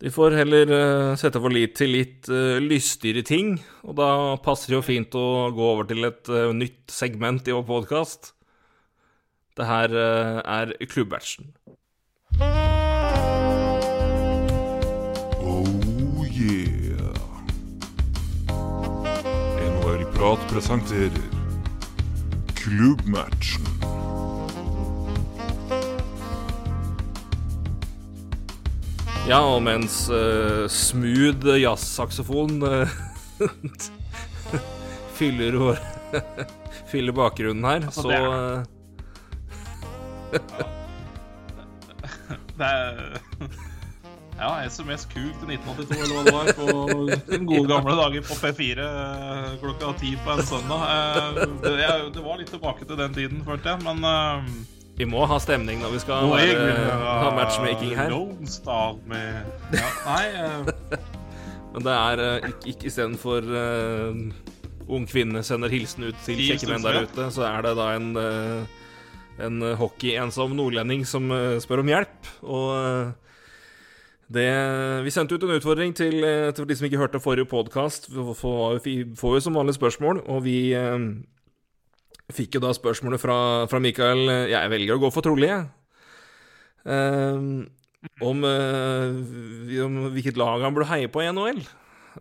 eh, 0.05 0.11
får 0.15 0.35
heller 0.37 0.73
eh, 0.75 1.15
sette 1.19 1.41
vår 1.41 1.55
lit 1.55 1.75
til 1.79 1.93
litt 1.95 2.29
eh, 2.31 2.59
lystigere 2.63 3.23
ting, 3.25 3.57
og 3.83 3.97
da 3.99 4.09
passer 4.43 4.71
det 4.71 4.77
jo 4.77 4.85
fint 4.85 5.17
å 5.17 5.49
gå 5.55 5.71
over 5.73 5.89
til 5.89 6.05
et 6.07 6.29
nytt 6.55 6.93
segment 6.93 7.47
i 7.49 7.55
vår 7.55 7.65
podkast. 7.67 8.33
Det 9.59 9.67
her 9.67 9.91
er 9.91 10.71
klubbbatchen. 10.87 11.49
Oh 15.43 16.23
yeah. 16.31 17.19
NHL-prat 19.65 20.47
presenterer 20.53 21.27
Klubbmatchen. 22.55 23.98
Ja, 29.29 29.43
og 29.45 29.59
mens 29.61 30.07
uh, 30.09 30.65
smooth 30.73 31.51
jazzsaksofon 31.61 32.63
uh, 32.65 32.89
fyller 35.19 35.53
vår 35.61 35.77
Fyller 36.89 37.13
bakgrunnen 37.13 37.67
her, 37.69 37.85
Altså, 37.85 38.01
så 38.01 38.09
det 38.09 38.17
eh, 38.25 38.63
Det 42.57 42.65
er 42.65 42.97
Ja, 44.39 44.49
SMS 44.65 45.05
Kuk 45.11 45.37
til 45.43 45.53
1982, 45.59 45.99
eller 45.99 46.15
hva 46.15 46.23
det 46.25 46.33
var, 46.33 46.49
på 46.57 46.65
den 47.29 47.45
gode 47.45 47.69
gamle 47.75 47.99
dager 48.01 48.25
på 48.31 48.39
P4 48.41 48.89
eh, 48.89 49.47
klokka 49.61 49.93
ti 50.01 50.15
på 50.25 50.33
en 50.33 50.45
søndag. 50.47 50.81
Eh, 50.89 51.45
Det, 51.69 52.25
var 52.25 52.41
litt 52.41 52.49
tilbake 52.55 52.81
til 52.87 52.97
den 52.97 53.13
tiden, 53.13 53.45
følte 53.45 53.75
jeg, 53.75 53.85
men 53.85 53.97
eh, 54.09 54.78
vi 54.99 55.07
må 55.07 55.23
ha 55.31 55.37
stemning 55.39 55.79
når 55.79 55.93
vi 55.95 56.01
skal 56.03 56.27
Nå 56.27 56.33
være, 56.35 56.55
vil 56.59 56.89
ha 56.99 57.29
matchmaking 57.37 57.93
her. 57.95 58.11
Lone 58.11 58.49
Star 58.51 58.97
med 59.07 59.77
ja, 59.77 59.91
Nei, 60.03 60.25
eh, 60.35 60.99
Men 61.73 61.85
det 61.85 61.93
er 61.93 62.23
uh, 62.23 62.49
ikke, 62.49 62.73
ikke 62.73 62.89
istedenfor 62.89 63.47
uh, 63.47 64.19
ung 64.89 65.05
kvinne 65.07 65.43
sender 65.45 65.71
hilsen 65.71 66.09
ut 66.09 66.19
til 66.25 66.41
Ti 66.41 66.49
kjekke 66.49 66.71
menn 66.71 66.83
der 66.83 67.03
ute, 67.05 67.29
så 67.31 67.45
er 67.47 67.63
det 67.63 67.73
da 67.77 67.87
en, 67.93 68.09
uh, 68.17 68.89
en 69.45 69.63
hockey-ensom 69.79 70.57
nordlending 70.57 71.05
som 71.07 71.29
uh, 71.31 71.55
spør 71.61 71.85
om 71.85 71.93
hjelp. 71.93 72.31
Og 72.43 73.13
det 74.33 74.49
Vi 75.05 75.13
sendte 75.13 75.37
ut 75.37 75.45
en 75.45 75.55
utfordring 75.55 75.93
til, 75.95 76.19
til 76.53 76.67
de 76.69 76.75
som 76.75 76.89
ikke 76.89 76.99
hørte 77.01 77.21
forrige 77.21 77.49
podkast. 77.49 78.09
Vi 78.11 78.97
får 79.17 79.37
jo 79.37 79.45
som 79.45 79.55
vanlig 79.57 79.77
spørsmål, 79.77 80.25
og 80.25 80.43
vi 80.45 80.59
fikk 82.35 82.57
jo 82.57 82.63
da 82.63 82.73
spørsmålet 82.75 83.21
fra, 83.21 83.39
fra 83.71 83.81
Mikael 83.83 84.23
uh, 84.29 84.47
Jeg 84.51 84.71
velger 84.71 84.97
å 84.97 85.03
gå 85.03 85.11
for 85.13 85.25
trolig, 85.25 85.49
jeg. 85.49 85.67
Uh, 86.87 87.65
om, 88.23 88.45
uh, 88.47 89.83
om 89.85 89.99
hvilket 90.15 90.39
lag 90.39 90.63
han 90.63 90.75
burde 90.75 90.89
heie 90.91 91.11
på 91.11 91.23
i 91.23 91.29
NHL. 91.33 91.61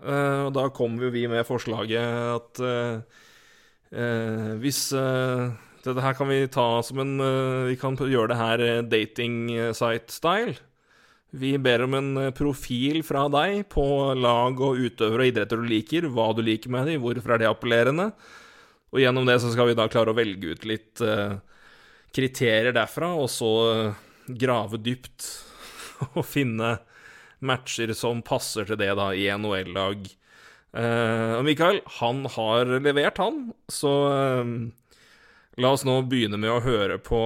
Uh, 0.02 0.48
og 0.48 0.52
da 0.56 0.68
kom 0.74 0.98
jo 1.00 1.11
vi 1.14 1.24
med 1.30 1.46
forslaget 1.48 2.34
at 2.34 2.61
eh, 2.62 3.22
eh, 3.96 4.52
hvis 4.61 4.92
eh, 4.92 5.48
Dette 5.84 6.02
her 6.04 6.16
kan 6.18 6.28
vi 6.28 6.42
ta 6.52 6.82
som 6.84 7.00
en 7.00 7.14
eh, 7.22 7.68
Vi 7.70 7.76
kan 7.80 7.96
gjøre 7.96 8.32
det 8.32 8.38
her 8.40 8.64
eh, 8.64 8.82
dating 8.84 9.48
site-style. 9.72 10.59
Vi 11.36 11.54
ber 11.61 11.84
om 11.84 11.94
en 11.96 12.11
eh, 12.16 12.34
profil 12.36 13.02
fra 13.04 13.26
deg 13.32 13.66
på 13.72 13.84
lag 14.16 14.61
og 14.64 14.80
utøvere 14.80 15.26
og 15.26 15.32
idretter 15.32 15.61
du 15.61 15.68
liker, 15.68 16.09
hva 16.09 16.30
du 16.36 16.40
liker 16.44 16.72
med 16.72 16.88
dem, 16.88 17.02
hvorfor 17.04 17.34
er 17.34 17.42
det 17.42 17.50
appellerende. 17.50 18.11
Og 18.93 19.03
gjennom 19.03 19.26
det 19.28 19.39
så 19.43 19.51
skal 19.53 19.70
vi 19.70 19.76
da 19.76 19.89
klare 19.91 20.14
å 20.14 20.16
velge 20.16 20.55
ut 20.55 20.64
litt 20.68 21.03
eh, 21.05 21.36
kriterier 22.14 22.72
derfra, 22.76 23.12
og 23.20 23.28
så 23.32 23.51
eh, 23.72 23.99
grave 24.41 24.80
dypt 24.80 25.26
og 26.14 26.24
finne 26.26 26.78
matcher 27.45 27.93
som 27.97 28.24
passer 28.26 28.68
til 28.68 28.80
det 28.80 28.95
da 28.99 29.11
i 29.14 29.28
NHL-lag. 29.28 30.09
Eh, 30.78 31.34
og 31.36 31.45
Mikael, 31.47 31.82
han 32.01 32.24
har 32.32 32.78
levert, 32.80 33.20
han. 33.20 33.45
Så 33.68 33.93
la 35.59 35.74
oss 35.74 35.84
nå 35.86 36.01
begynne 36.09 36.41
med 36.41 36.55
å 36.55 36.62
høre 36.64 36.99
på 37.03 37.20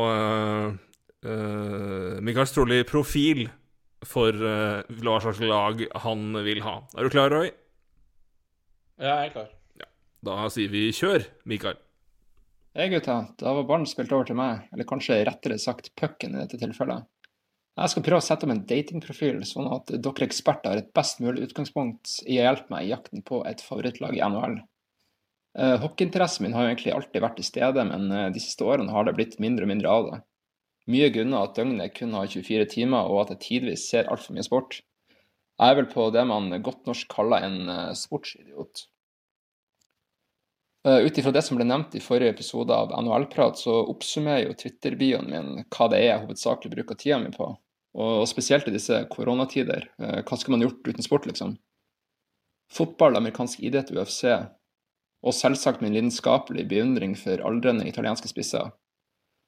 Mikaels 1.23 2.51
trolig 2.51 2.81
profil 2.89 3.45
for 4.03 4.35
hva 4.35 5.19
slags 5.23 5.39
lag 5.47 5.85
han 6.03 6.41
vil 6.43 6.65
ha. 6.67 6.81
Er 6.97 7.07
du 7.07 7.15
klar, 7.15 7.31
Roy? 7.31 7.53
ja, 8.99 9.21
jeg 9.23 9.31
er 9.31 9.35
klar. 9.37 9.51
Da 10.23 10.45
sier 10.55 10.71
vi 10.71 10.85
kjør, 10.95 11.25
Mikael. 11.51 11.81
Hei 12.79 12.85
gutta, 12.93 13.17
da 13.41 13.55
var 13.57 13.65
ballen 13.67 13.89
spilt 13.91 14.13
over 14.15 14.29
til 14.29 14.37
meg, 14.39 14.69
eller 14.71 14.87
kanskje 14.87 15.17
rettere 15.27 15.57
sagt 15.59 15.91
pucken 15.99 16.37
i 16.37 16.39
dette 16.45 16.61
tilfellet. 16.61 17.09
Jeg 17.75 17.91
skal 17.91 18.05
prøve 18.07 18.21
å 18.23 18.25
sette 18.25 18.47
opp 18.47 18.53
en 18.55 18.63
datingprofil, 18.69 19.41
sånn 19.49 19.67
at 19.75 19.91
dere 19.91 20.29
eksperter 20.29 20.71
har 20.71 20.83
et 20.83 20.93
best 20.95 21.19
mulig 21.25 21.49
utgangspunkt 21.49 22.21
i 22.29 22.37
å 22.39 22.45
hjelpe 22.47 22.71
meg 22.71 22.87
i 22.87 22.93
jakten 22.93 23.25
på 23.27 23.41
et 23.51 23.65
favorittlag 23.67 24.15
i 24.15 24.23
NHL. 24.23 24.61
Uh, 25.59 25.75
Hockeyinteressen 25.83 26.47
min 26.47 26.55
har 26.55 26.69
jo 26.69 26.71
egentlig 26.71 26.95
alltid 26.95 27.27
vært 27.27 27.37
til 27.41 27.49
stede, 27.49 27.89
men 27.91 28.07
eh, 28.15 28.29
de 28.33 28.41
siste 28.41 28.65
årene 28.65 28.95
har 28.95 29.09
det 29.09 29.17
blitt 29.19 29.37
mindre 29.43 29.67
og 29.67 29.73
mindre 29.73 29.91
av 29.91 30.07
det. 30.07 30.23
Mye 30.93 31.11
grunnet 31.17 31.51
at 31.51 31.59
døgnet 31.59 31.99
kun 31.99 32.15
har 32.15 32.31
24 32.31 32.71
timer, 32.71 33.11
og 33.11 33.25
at 33.25 33.35
jeg 33.35 33.43
tidvis 33.49 33.89
ser 33.91 34.09
altfor 34.13 34.39
mye 34.39 34.47
sport. 34.47 34.79
Jeg 35.59 35.75
er 35.75 35.83
vel 35.83 35.91
på 35.91 36.07
det 36.15 36.25
man 36.31 36.49
godt 36.63 36.87
norsk 36.87 37.11
kaller 37.11 37.43
en 37.49 37.61
eh, 37.67 37.93
sportsidiot. 37.99 38.87
Uh, 40.89 40.99
Ut 41.07 41.19
ifra 41.19 41.31
det 41.31 41.45
som 41.47 41.59
ble 41.59 41.67
nevnt 41.69 41.95
i 41.95 42.03
forrige 42.03 42.35
episode 42.35 42.75
av 42.75 42.91
NHL-prat, 42.99 43.59
så 43.59 43.75
oppsummerer 43.93 44.49
jo 44.49 44.57
Twitter-bioen 44.59 45.29
min 45.31 45.53
hva 45.63 45.87
det 45.93 46.01
er 46.01 46.09
jeg 46.09 46.23
hovedsakelig 46.25 46.73
bruker 46.75 46.99
tida 46.99 47.21
mi 47.23 47.31
på. 47.35 47.53
Og 48.03 48.25
spesielt 48.27 48.67
i 48.67 48.75
disse 48.75 48.99
koronatider. 49.13 49.87
Uh, 50.03 50.21
hva 50.27 50.39
skulle 50.39 50.59
man 50.59 50.67
gjort 50.67 50.91
uten 50.91 51.07
sport, 51.07 51.29
liksom? 51.31 51.55
Fotball, 52.73 53.19
amerikansk 53.21 53.63
idrett, 53.63 53.93
UFC. 53.95 54.25
Og 55.23 55.37
selvsagt 55.37 55.85
min 55.85 55.95
lidenskapelige 55.95 56.67
beundring 56.73 57.15
for 57.21 57.45
aldrende 57.47 57.87
italienske 57.87 58.31
spisser. 58.33 58.73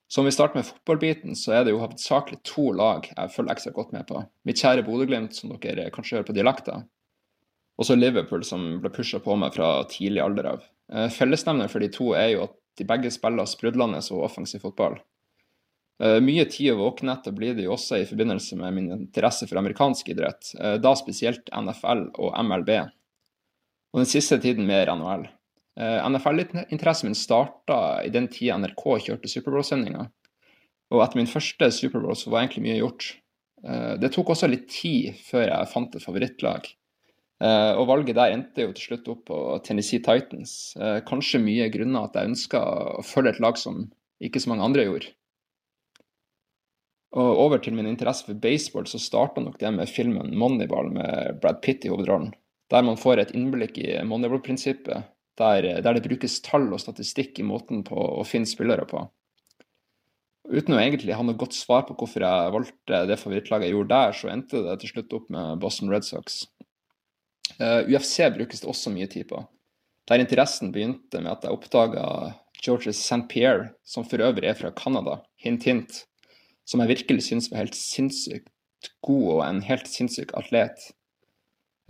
Så 0.07 0.21
om 0.21 0.29
vi 0.29 0.33
starter 0.33 0.61
med 0.61 0.67
fotballbiten, 0.69 1.35
så 1.35 1.57
er 1.57 1.65
det 1.65 1.73
jo 1.73 1.81
hovedsakelig 1.81 2.43
to 2.47 2.69
lag 2.77 3.09
jeg 3.09 3.33
følger 3.35 3.57
ekstra 3.57 3.73
godt 3.75 3.95
med 3.97 4.07
på. 4.07 4.21
Mitt 4.47 4.61
kjære 4.61 4.85
Bodø-Glimt, 4.87 5.35
som 5.35 5.51
dere 5.57 5.89
kanskje 5.91 6.21
hører 6.21 6.29
på 6.29 6.37
dialekter. 6.37 6.85
Og 7.79 7.87
så 7.89 7.97
Liverpool, 7.99 8.45
som 8.47 8.79
ble 8.83 8.91
pusha 8.95 9.19
på 9.23 9.35
meg 9.39 9.55
fra 9.57 9.81
tidlig 9.91 10.23
alder 10.23 10.51
av. 10.53 10.67
Eh, 10.93 11.09
Fellesnevner 11.11 11.71
for 11.71 11.83
de 11.83 11.91
to 11.93 12.13
er 12.19 12.35
jo 12.35 12.47
at 12.47 12.55
de 12.79 12.87
begge 12.87 13.11
spiller 13.15 13.49
sprudlende 13.51 14.03
og 14.15 14.27
offensiv 14.29 14.63
fotball. 14.63 14.99
Eh, 16.03 16.21
Mye 16.23 16.47
tid 16.51 16.73
å 16.75 16.81
våkne 16.83 17.17
etter 17.17 17.35
blir 17.35 17.57
det 17.57 17.67
jo 17.67 17.75
også 17.75 18.01
i 18.01 18.09
forbindelse 18.09 18.59
med 18.61 18.77
min 18.77 18.91
interesse 18.99 19.49
for 19.51 19.59
amerikansk 19.59 20.13
idrett, 20.15 20.53
eh, 20.61 20.77
da 20.83 20.95
spesielt 20.99 21.51
NFL 21.51 22.09
og 22.15 22.37
MLB. 22.45 22.77
Og 23.95 24.03
den 24.03 24.11
siste 24.11 24.41
tiden 24.43 24.67
mer 24.67 24.91
NHL. 24.91 25.29
NFL-interessen 25.75 27.09
min 27.09 27.17
starta 27.19 28.05
i 28.07 28.11
den 28.15 28.29
tida 28.31 28.55
NRK 28.61 28.83
kjørte 29.09 29.31
Superbowl-sendinga, 29.31 30.05
Og 30.95 31.01
etter 31.03 31.17
min 31.19 31.27
første 31.27 31.67
Superbowl 31.73 32.15
så 32.15 32.31
var 32.31 32.45
egentlig 32.45 32.63
mye 32.63 32.79
gjort. 32.79 33.07
Det 33.99 34.11
tok 34.15 34.31
også 34.31 34.47
litt 34.47 34.69
tid 34.71 35.17
før 35.19 35.49
jeg 35.49 35.71
fant 35.73 35.97
et 35.97 36.05
favorittlag. 36.05 36.69
Eh, 37.43 37.73
og 37.75 37.89
valget 37.91 38.15
der 38.17 38.37
endte 38.37 38.69
jo 38.69 38.73
til 38.77 38.91
slutt 38.91 39.11
opp 39.11 39.25
på 39.31 39.41
Tennessee 39.67 40.03
Titans. 40.05 40.75
Eh, 40.79 41.01
kanskje 41.07 41.43
mye 41.43 41.67
grunner 41.75 42.07
at 42.07 42.19
jeg 42.19 42.31
ønska 42.31 42.63
å 43.01 43.05
følge 43.07 43.35
et 43.35 43.43
lag 43.43 43.59
som 43.59 43.89
ikke 44.23 44.43
så 44.43 44.53
mange 44.53 44.67
andre 44.69 44.87
gjorde. 44.87 45.11
Og 47.15 47.41
over 47.45 47.61
til 47.63 47.75
min 47.77 47.87
interesse 47.87 48.27
for 48.27 48.39
baseball, 48.43 48.87
så 48.91 48.99
starta 48.99 49.43
nok 49.43 49.59
det 49.61 49.71
med 49.71 49.91
filmen 49.91 50.33
'Moneyball' 50.35 50.91
med 50.95 51.41
Brad 51.43 51.61
Pitt 51.63 51.85
i 51.85 51.91
hovedrollen. 51.93 52.33
Der 52.71 52.83
man 52.83 52.97
får 52.97 53.21
et 53.21 53.35
innblikk 53.35 53.79
i 53.79 54.01
Moneyball-prinsippet, 54.03 55.05
der, 55.39 55.83
der, 55.83 55.93
det 55.95 56.03
brukes 56.03 56.41
tall 56.41 56.73
og 56.73 56.81
statistikk 56.81 57.39
i 57.39 57.47
måten 57.47 57.85
på 57.87 57.95
å 57.95 58.25
finne 58.27 58.47
spillere 58.47 58.87
på. 58.87 59.03
Uten 60.45 60.75
å 60.75 60.81
egentlig 60.81 61.15
ha 61.17 61.23
noe 61.23 61.39
godt 61.39 61.55
svar 61.57 61.87
på 61.87 61.97
hvorfor 61.99 62.23
jeg 62.23 62.53
valgte 62.55 63.07
det 63.09 63.19
favorittlaget 63.19 63.69
jeg 63.69 63.75
gjorde 63.75 63.95
der, 63.95 64.13
så 64.13 64.31
endte 64.31 64.63
det 64.67 64.77
til 64.81 64.93
slutt 64.93 65.17
opp 65.17 65.31
med 65.31 65.63
Boston 65.63 65.91
Red 65.91 66.05
Sox. 66.05 66.45
Uh, 67.61 67.67
eh, 67.67 67.91
UFC 67.93 68.23
brukes 68.35 68.63
det 68.63 68.71
også 68.71 68.93
mye 68.95 69.09
tid 69.11 69.29
på. 69.31 69.43
Der 70.09 70.21
interessen 70.21 70.73
begynte 70.73 71.21
med 71.21 71.33
at 71.33 71.47
jeg 71.47 71.55
oppdaga 71.55 72.07
Georges 72.65 73.01
St. 73.01 73.25
Pierre, 73.29 73.71
som 73.85 74.05
for 74.09 74.23
øvrig 74.25 74.49
er 74.49 74.59
fra 74.59 74.73
Canada, 74.77 75.21
hint 75.41 75.65
hint, 75.69 76.03
som 76.69 76.81
jeg 76.81 76.95
virkelig 76.95 77.27
syns 77.29 77.51
var 77.53 77.65
helt 77.65 77.77
sinnssykt 77.77 78.51
god 79.05 79.27
og 79.37 79.43
en 79.47 79.63
helt 79.65 79.89
sinnssyk 79.89 80.35
atlet. 80.37 80.91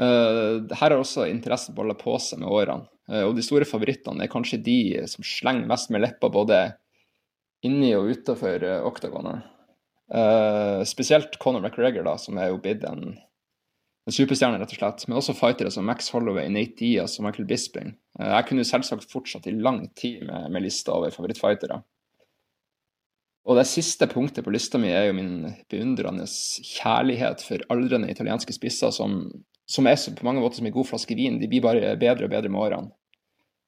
Uh, 0.00 0.66
her 0.74 0.90
har 0.90 0.98
også 0.98 1.28
interessen 1.30 1.74
balla 1.74 1.94
på 1.98 2.16
seg 2.22 2.42
med 2.42 2.50
årene. 2.50 2.88
Uh, 3.10 3.24
og 3.28 3.34
de 3.36 3.44
store 3.46 3.66
favorittene 3.68 4.24
er 4.24 4.32
kanskje 4.32 4.62
de 4.62 4.78
som 5.10 5.26
slenger 5.26 5.68
mest 5.70 5.90
med 5.94 6.02
leppa 6.02 6.30
både 6.32 6.64
inni 7.66 7.92
og 7.96 8.10
utafor 8.12 8.62
oktagonet. 8.84 9.46
Uh, 10.12 10.82
spesielt 10.86 11.38
Conor 11.40 11.64
McGregor, 11.64 12.04
da, 12.06 12.18
som 12.20 12.38
er 12.38 12.50
jo 12.50 12.60
blitt 12.62 12.84
en 12.86 13.14
en 14.04 14.12
superstjerne, 14.12 14.58
rett 14.60 14.74
og 14.74 14.78
slett. 14.78 15.06
Men 15.08 15.18
også 15.20 15.36
fightere 15.36 15.72
som 15.72 15.86
Max 15.88 16.10
Holloway, 16.12 16.50
Nate 16.52 16.76
Diaz 16.80 17.16
og 17.18 17.26
Michael 17.26 17.48
Bisping. 17.48 17.94
Eh, 18.20 18.30
jeg 18.30 18.48
kunne 18.50 18.66
selvsagt 18.68 19.08
fortsatt 19.10 19.48
i 19.48 19.56
lang 19.56 19.86
tid 19.96 20.26
med, 20.28 20.50
med 20.52 20.66
lista 20.66 20.94
over 20.96 21.14
favorittfightere. 21.14 21.80
Og 23.44 23.58
det 23.58 23.66
siste 23.68 24.08
punktet 24.08 24.44
på 24.44 24.52
lista 24.54 24.80
mi 24.80 24.88
er 24.88 25.10
jo 25.10 25.16
min 25.18 25.50
beundrende 25.68 26.24
kjærlighet 26.24 27.44
for 27.44 27.64
aldrende 27.72 28.08
italienske 28.12 28.54
spisser 28.56 28.92
som, 28.94 29.26
som 29.68 29.88
er 29.88 30.00
på 30.16 30.24
mange 30.24 30.40
måter 30.40 30.62
som 30.62 30.68
en 30.68 30.76
god 30.76 30.88
flaske 30.88 31.16
vin. 31.16 31.36
De 31.40 31.50
blir 31.50 31.64
bare 31.64 31.92
bedre 32.00 32.24
og 32.24 32.32
bedre 32.32 32.52
med 32.52 32.62
årene. 32.64 32.92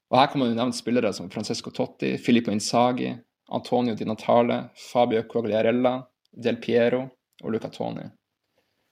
Og 0.07 0.17
her 0.17 0.29
kan 0.31 0.41
man 0.41 0.49
jo 0.49 0.57
nevne 0.57 0.73
spillere 0.73 1.11
som 1.13 1.29
Francesco 1.29 1.69
Totti, 1.75 2.15
Filippo 2.17 2.53
Inzaghi, 2.53 3.11
Antonio 3.53 3.93
Di 3.95 4.05
Natale, 4.07 4.69
Fabio 4.75 5.25
Coagliarella, 5.29 5.99
Del 6.31 6.57
Piero 6.63 7.03
og 7.43 7.51
Luca 7.51 7.69
Toni. 7.69 8.07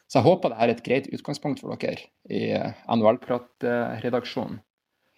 Så 0.05 0.19
jeg 0.19 0.27
håper 0.27 0.53
det 0.53 0.61
er 0.61 0.71
et 0.71 0.85
greit 0.85 1.09
utgangspunkt 1.13 1.63
for 1.63 1.73
dere 1.81 2.07
i 2.29 2.53
NHL-pratredaksjonen. 2.93 4.61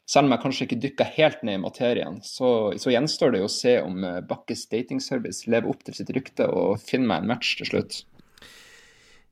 Selv 0.07 0.29
om 0.29 0.31
jeg 0.31 0.39
kanskje 0.39 0.65
ikke 0.65 0.81
dykker 0.85 1.09
helt 1.17 1.41
ned 1.43 1.57
i 1.57 1.63
materien, 1.65 2.21
så, 2.23 2.71
så, 2.79 2.91
gjenstår 2.93 3.33
det 3.33 3.41
jo 3.41 3.49
å 3.49 3.51
se 3.51 3.73
om 3.83 4.05
eh, 4.07 4.21
Bakkes 4.23 4.69
datingservice 4.71 5.49
lever 5.51 5.67
opp 5.67 5.81
til 5.83 5.97
sitt 5.97 6.13
rykte 6.15 6.47
og 6.47 6.79
finner 6.79 7.11
meg 7.11 7.25
en 7.25 7.33
match 7.33 7.57
til 7.59 7.67
slutt. 7.67 7.97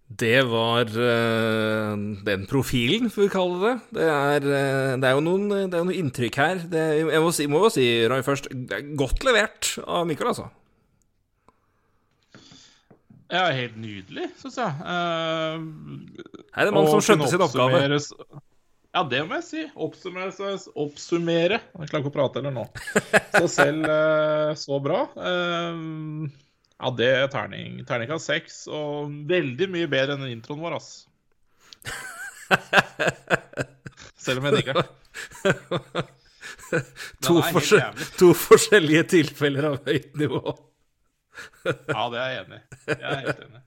Det 0.06 0.44
var 0.46 0.92
uh, 0.92 1.96
den 2.28 2.44
profilen, 2.46 3.08
får 3.10 3.24
vi 3.24 3.30
kalle 3.34 3.56
det. 3.64 3.72
Det 3.98 4.10
er, 4.12 4.44
uh, 4.44 4.92
det 5.00 5.08
er 5.08 5.16
jo 5.16 5.24
noen, 5.26 5.48
det 5.56 5.80
er 5.80 5.88
noen 5.88 5.96
inntrykk 5.96 6.38
her. 6.44 6.62
Det, 6.70 6.84
jeg 7.00 7.50
må 7.50 7.64
jo 7.64 7.72
si, 7.74 7.88
Roy, 8.12 8.22
først, 8.28 8.52
godt 9.00 9.26
levert 9.26 9.72
av 9.88 10.06
Mikael, 10.06 10.36
altså. 10.36 10.52
Ja, 13.36 13.46
helt 13.52 13.76
nydelig, 13.80 14.30
syns 14.40 14.58
jeg. 14.62 14.72
Uh, 14.80 15.58
Her 16.56 16.62
er 16.64 16.70
det 16.70 16.76
mann 16.76 16.88
som 16.88 17.02
skjønte 17.04 17.28
sin 17.32 17.44
oppgave. 17.44 17.82
Ja, 18.96 19.02
det 19.12 19.26
må 19.28 19.36
jeg 19.42 19.44
si. 19.44 19.64
Oppsummere. 19.76 20.32
oppsummere. 20.80 21.58
Jeg 21.60 21.90
klarer 21.90 22.04
ikke 22.06 22.14
å 22.14 22.16
prate 22.16 22.40
heller 22.40 22.54
nå. 22.56 22.64
Så 23.34 23.50
selv 23.52 23.90
uh, 23.92 24.54
så 24.64 24.80
bra. 24.84 25.02
Uh, 25.20 26.30
ja, 26.80 26.92
det 26.96 27.10
er 27.12 27.28
terning. 27.34 27.82
Terningkast 27.88 28.32
seks, 28.32 28.62
og 28.72 29.12
veldig 29.28 29.68
mye 29.74 29.90
bedre 29.92 30.16
enn 30.16 30.30
introen 30.32 30.64
vår, 30.64 30.78
ass. 30.80 30.90
Selv 34.26 34.40
om 34.40 34.48
jeg 34.50 34.62
digger 34.62 34.80
den. 34.80 34.88
To, 37.24 37.38
forskjell 37.54 38.00
to 38.18 38.32
forskjellige 38.36 39.04
tilfeller 39.12 39.68
av 39.70 39.76
høyt 39.86 40.16
nivå 40.18 40.42
ja, 41.66 42.04
det 42.12 42.20
er 42.22 42.30
jeg 42.30 42.44
enig 42.46 42.60
i. 42.60 42.92
Jeg 42.92 43.10
er 43.12 43.24
helt 43.26 43.46
enig. 43.48 43.64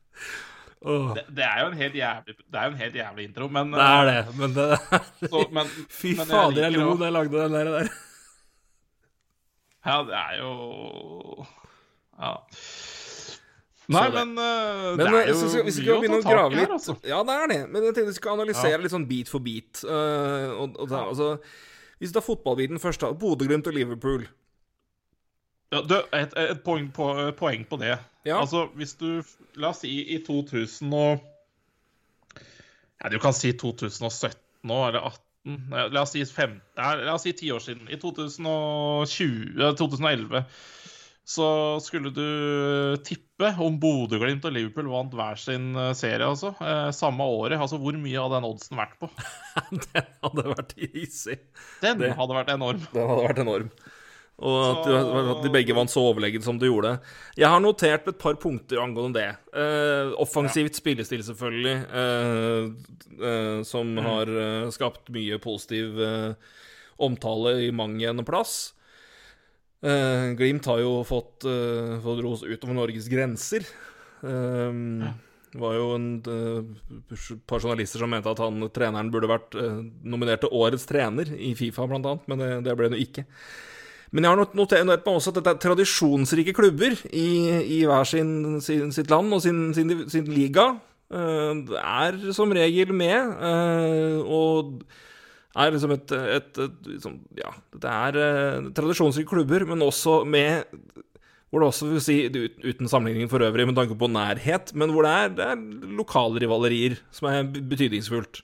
Oh. 0.79 1.09
Det, 1.15 1.25
det, 1.35 1.43
er 1.43 1.61
jo 1.61 1.71
en 1.73 1.75
helt 1.75 1.95
jævlig 1.99 2.35
Det 2.39 2.59
er 2.59 2.67
jo 2.69 2.71
en 2.71 2.77
helt 2.79 2.95
jævlig 2.95 3.25
intro, 3.27 3.49
men 3.51 3.73
Det 3.73 3.83
er 3.83 4.05
det, 4.07 4.21
men 4.39 4.53
det 4.55 4.67
så, 5.33 5.41
men, 5.51 5.73
Fy 5.91 6.13
men 6.15 6.29
fader, 6.29 6.61
jeg, 6.63 6.77
lo 6.79 6.93
da 6.95 7.09
jeg 7.09 7.15
lagde 7.17 7.41
den 7.43 7.57
der. 7.57 7.71
der. 7.73 7.89
Ja, 9.87 9.97
det 10.07 10.15
er 10.15 10.39
jo 10.39 11.47
Ja. 12.19 12.35
Nei, 13.89 14.09
men, 14.13 14.35
uh, 14.37 14.97
men 14.99 15.01
det 15.01 15.21
er 15.23 15.29
jo 15.31 15.65
vi 15.65 15.73
skal, 15.73 15.95
vi 15.95 16.01
begynne 16.03 16.19
å 16.21 16.25
grave 16.27 16.53
litt. 16.59 16.73
altså. 16.75 16.99
Ja, 17.09 17.23
det 17.25 17.37
er 17.41 17.47
det. 17.49 17.61
Men 17.73 17.87
jeg 17.87 17.95
tenkte 17.97 18.13
vi 18.13 18.19
skal 18.19 18.35
analysere 18.37 18.75
ja. 18.75 18.81
litt 18.83 18.93
sånn 18.93 19.07
bit 19.09 19.31
for 19.33 19.41
bit. 19.41 19.81
Uh, 19.81 20.53
og, 20.61 20.77
og 20.77 20.93
ja. 20.93 21.07
altså, 21.09 21.29
hvis 21.97 22.13
du 22.13 22.19
tar 22.19 22.27
fotballbiten 22.27 22.83
først, 22.83 23.01
da. 23.01 23.15
Bodø-Glimt 23.17 23.71
og 23.71 23.79
Liverpool. 23.79 24.27
Ja, 25.75 25.83
du, 25.85 25.95
et, 26.17 26.33
et 26.41 26.61
poeng, 26.65 26.89
på, 26.95 27.09
poeng, 27.37 27.65
på, 27.69 27.77
det. 27.81 27.99
Ja. 28.25 28.39
Altså, 28.41 28.67
hvis 28.79 28.95
du 29.01 29.21
La 29.61 29.73
oss 29.75 29.83
si 29.85 29.91
i 30.15 30.19
2000 30.25 30.95
og 30.97 31.25
Ja, 32.99 33.11
du 33.13 33.19
kan 33.23 33.37
si 33.37 33.53
2017 33.53 34.39
nå, 34.69 34.79
eller 34.89 35.05
18. 35.13 35.93
La 35.95 36.03
oss 36.03 36.13
si 36.17 36.25
15, 36.25 36.59
la 37.05 37.15
oss 37.15 37.25
si 37.25 37.33
10 37.33 37.53
år 37.55 37.63
siden. 37.65 37.87
I 37.93 38.01
2020, 38.01 39.71
2011 39.79 40.43
så 41.29 41.47
skulle 41.85 42.09
du 42.17 42.97
tippe 43.05 43.51
om 43.61 43.75
Bodø-Glimt 43.81 44.47
og 44.49 44.55
Liverpool 44.55 44.87
vant 44.89 45.13
hver 45.13 45.37
sin 45.37 45.75
eh, 45.77 45.91
serie, 45.97 46.25
altså. 46.25 46.55
Eh, 46.65 46.89
samme 46.97 47.27
året. 47.29 47.59
Altså, 47.61 47.77
hvor 47.83 47.97
mye 48.01 48.17
hadde 48.17 48.39
den 48.39 48.47
oddsen 48.49 48.81
vært 48.81 48.95
på? 48.97 49.11
den 49.93 50.09
hadde 50.25 50.47
vært 50.55 50.73
easy. 50.79 51.37
Den 51.85 52.01
det, 52.01 52.15
hadde 52.17 52.39
vært 52.39 52.55
enorm. 52.55 52.81
Den 52.95 53.13
hadde 53.13 53.27
vært 53.27 53.43
enorm. 53.45 53.69
Og 54.39 54.59
at, 54.63 54.85
at, 54.87 55.41
de 55.43 55.51
begge 55.51 55.75
vant 55.75 55.91
så 55.91 56.03
overlegent 56.13 56.45
som 56.47 56.61
de 56.61 56.69
gjorde. 56.71 56.93
Jeg 57.39 57.51
har 57.51 57.59
notert 57.63 58.07
et 58.07 58.21
par 58.23 58.37
punkter 58.39 58.79
angående 58.79 59.19
det. 59.19 59.31
Eh, 59.51 60.13
offensivt 60.23 60.77
ja. 60.77 60.79
spillestil, 60.79 61.25
selvfølgelig, 61.27 61.75
eh, 61.91 62.69
eh, 63.19 63.59
som 63.67 63.91
mm. 63.97 64.03
har 64.07 64.33
skapt 64.75 65.11
mye 65.15 65.41
positiv 65.43 65.99
omtale 67.03 67.59
i 67.67 67.73
mang 67.75 67.99
en 68.03 68.27
plass. 68.27 68.75
Glimt 69.79 70.67
har 70.67 70.81
jo 70.83 71.05
fått, 71.07 71.45
fått 72.03 72.23
ros 72.25 72.41
utover 72.43 72.75
Norges 72.75 73.07
grenser. 73.11 73.67
Ja. 74.23 75.13
Det 75.49 75.61
var 75.63 75.77
jo 75.77 75.93
en 75.95 76.09
par 77.47 77.63
journalister 77.63 78.03
som 78.03 78.11
mente 78.11 78.31
at 78.31 78.43
han, 78.43 78.67
treneren 78.75 79.13
burde 79.15 79.31
vært 79.31 79.55
nominert 80.03 80.43
til 80.43 80.55
årets 80.59 80.87
trener 80.91 81.31
i 81.39 81.55
Fifa, 81.59 81.87
blant 81.87 82.11
annet, 82.11 82.27
men 82.27 82.43
det, 82.43 82.51
det 82.67 82.75
ble 82.79 82.91
han 82.91 82.99
jo 82.99 83.07
ikke. 83.07 83.25
Men 84.11 84.25
jeg 84.25 84.33
har 84.33 84.57
notert 84.57 84.87
meg 84.89 85.09
også 85.11 85.33
at 85.33 85.41
dette 85.41 85.53
er 85.53 85.63
tradisjonsrike 85.63 86.55
klubber 86.57 86.97
i, 87.13 87.29
i 87.79 87.83
hver 87.89 88.09
sin, 88.09 88.61
sin, 88.65 88.93
sitt 88.95 89.11
land 89.13 89.35
og 89.37 89.43
sin, 89.45 89.69
sin, 89.77 90.31
liga. 90.33 90.71
Uh, 91.09 91.65
er 91.81 92.17
som 92.37 92.53
regel 92.53 92.93
med, 92.97 93.31
uh, 93.41 94.21
og 94.25 94.83
er 95.57 95.73
liksom 95.73 95.95
et, 95.95 96.13
et, 96.37 96.51
et 96.61 96.91
liksom, 96.93 97.15
Ja, 97.39 97.53
det 97.73 97.93
er 97.93 98.19
uh, 98.21 98.73
tradisjonsrike 98.77 99.29
klubber, 99.31 99.65
men 99.69 99.85
også 99.85 100.23
med 100.29 100.67
hvor 101.49 101.63
det 101.63 101.69
også 101.71 101.87
vil 101.89 102.03
si, 102.05 102.17
uten 102.61 102.91
sammenligning 102.93 103.29
for 103.33 103.41
øvrig 103.41 103.65
med 103.65 103.79
tanke 103.79 103.97
på 103.97 104.11
nærhet, 104.13 104.75
men 104.77 104.93
hvor 104.93 105.07
det 105.07 105.13
er, 105.17 105.31
det 105.33 105.47
er 105.47 105.95
lokale 105.97 106.43
rivalerier 106.43 106.99
som 107.15 107.31
er 107.31 107.49
betydningsfullt. 107.49 108.43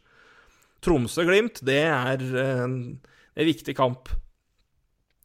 Tromsø-Glimt, 0.84 1.60
det 1.68 1.82
er 1.84 2.24
en, 2.64 2.78
en 3.36 3.48
viktig 3.48 3.76
kamp. 3.76 4.08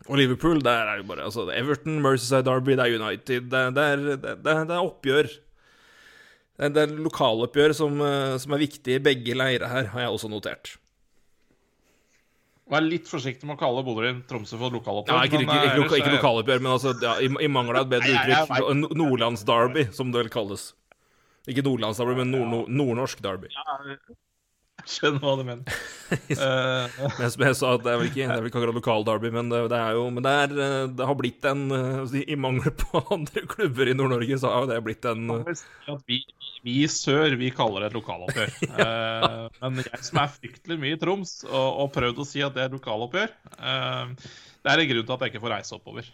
Og 0.09 0.17
Liverpool, 0.17 0.57
der 0.65 0.89
er 0.89 0.97
jo 1.03 1.05
bare 1.11 1.27
altså, 1.27 1.45
Everton, 1.53 2.01
Mercyside 2.01 2.41
Derby, 2.47 2.73
det 2.73 2.85
er 2.85 2.97
United. 2.97 3.45
Det, 3.51 3.63
det, 3.75 3.85
er, 3.85 4.03
det, 4.09 4.35
det 4.43 4.53
er, 4.57 4.79
oppgjør. 4.81 5.29
Det 6.59 6.83
er, 6.83 6.93
lokaloppgjør 7.05 7.75
som, 7.77 8.01
eh, 8.03 8.37
som 8.41 8.55
er 8.55 8.63
viktig 8.65 8.95
i 8.97 9.01
begge 9.05 9.35
leirer 9.37 9.69
her, 9.69 9.91
har 9.93 10.07
jeg 10.07 10.15
også 10.15 10.31
notert. 10.31 10.73
Vær 12.69 12.83
litt 12.85 13.07
forsiktig 13.09 13.47
med 13.49 13.55
å 13.55 13.61
kalle 13.61 13.81
Bodø 13.85 14.09
Tromsø 14.29 14.57
for 14.57 14.73
lokaloppgjør. 14.73 15.15
Ja, 15.15 15.29
ikke, 15.29 15.43
ikke, 15.45 15.59
ikke, 15.61 15.85
ikke, 15.85 16.01
ikke 16.01 16.15
lokaloppgjør, 16.17 16.65
men 16.65 16.73
altså, 16.73 16.95
ja, 17.05 17.15
i, 17.21 17.29
i 17.45 17.49
mangel 17.49 17.79
av 17.79 17.85
et 17.87 17.93
bedre 17.93 18.17
uttrykk, 18.17 18.97
Nordlands-derby, 18.97 19.87
som 19.93 20.09
det 20.13 20.23
vel 20.23 20.33
kalles. 20.33 20.71
Ikke 21.49 21.65
Nordlands-derby, 21.65 22.17
men 22.23 22.33
nord, 22.33 22.65
nordnorsk 22.81 23.21
derby. 23.25 23.53
Ja, 23.53 23.77
skjønner 24.87 25.23
hva 25.23 25.33
du 25.39 25.45
mener. 25.47 25.79
Eh, 26.09 26.93
Men 27.19 27.29
som 27.29 27.43
jeg 27.45 27.55
sa, 27.59 27.71
det 27.77 27.89
er 27.91 27.99
vel 28.01 28.07
ikke, 28.07 28.23
det 28.23 28.33
er 28.33 28.39
vel 28.41 28.49
ikke 28.49 28.57
akkurat 28.57 28.77
lokalderby, 28.79 29.29
men 29.35 29.51
det, 29.51 29.59
det 29.69 29.77
er 29.77 29.93
jo 29.93 30.07
Men 30.09 30.25
det, 30.25 30.31
er, 30.41 30.53
eh, 30.65 30.85
det 30.97 31.05
har 31.05 31.17
blitt 31.19 31.45
en 31.45 31.61
eh, 31.75 32.15
I 32.33 32.37
mangel 32.39 32.73
på 32.73 33.01
andre 33.15 33.43
klubber 33.49 33.91
i 33.91 33.93
Nord-Norge, 33.93 34.39
så 34.41 34.49
har 34.55 34.65
det 34.71 34.79
blitt 34.87 35.05
en 35.09 35.27
vi, 36.09 36.17
vi 36.65 36.79
i 36.81 36.87
sør 36.89 37.35
vi 37.37 37.51
kaller 37.53 37.85
det 37.85 37.91
et 37.91 37.99
lokaloppgjør. 37.99 38.55
ja. 38.79 39.67
men 39.67 39.83
jeg 39.85 40.01
som 40.07 40.21
er 40.23 40.33
fryktelig 40.33 40.79
mye 40.81 40.97
i 40.97 41.01
Troms 41.01 41.35
og, 41.45 41.67
og 41.85 41.93
prøvd 41.93 42.23
å 42.23 42.27
si 42.27 42.41
at 42.45 42.57
det 42.57 42.65
er 42.65 42.71
et 42.71 42.77
lokaloppgjør, 42.79 43.35
det 43.59 44.73
er 44.73 44.83
en 44.83 44.91
grunn 44.93 45.05
til 45.05 45.15
at 45.15 45.25
jeg 45.25 45.33
ikke 45.33 45.43
får 45.45 45.55
reise 45.59 45.77
oppover. 45.77 46.09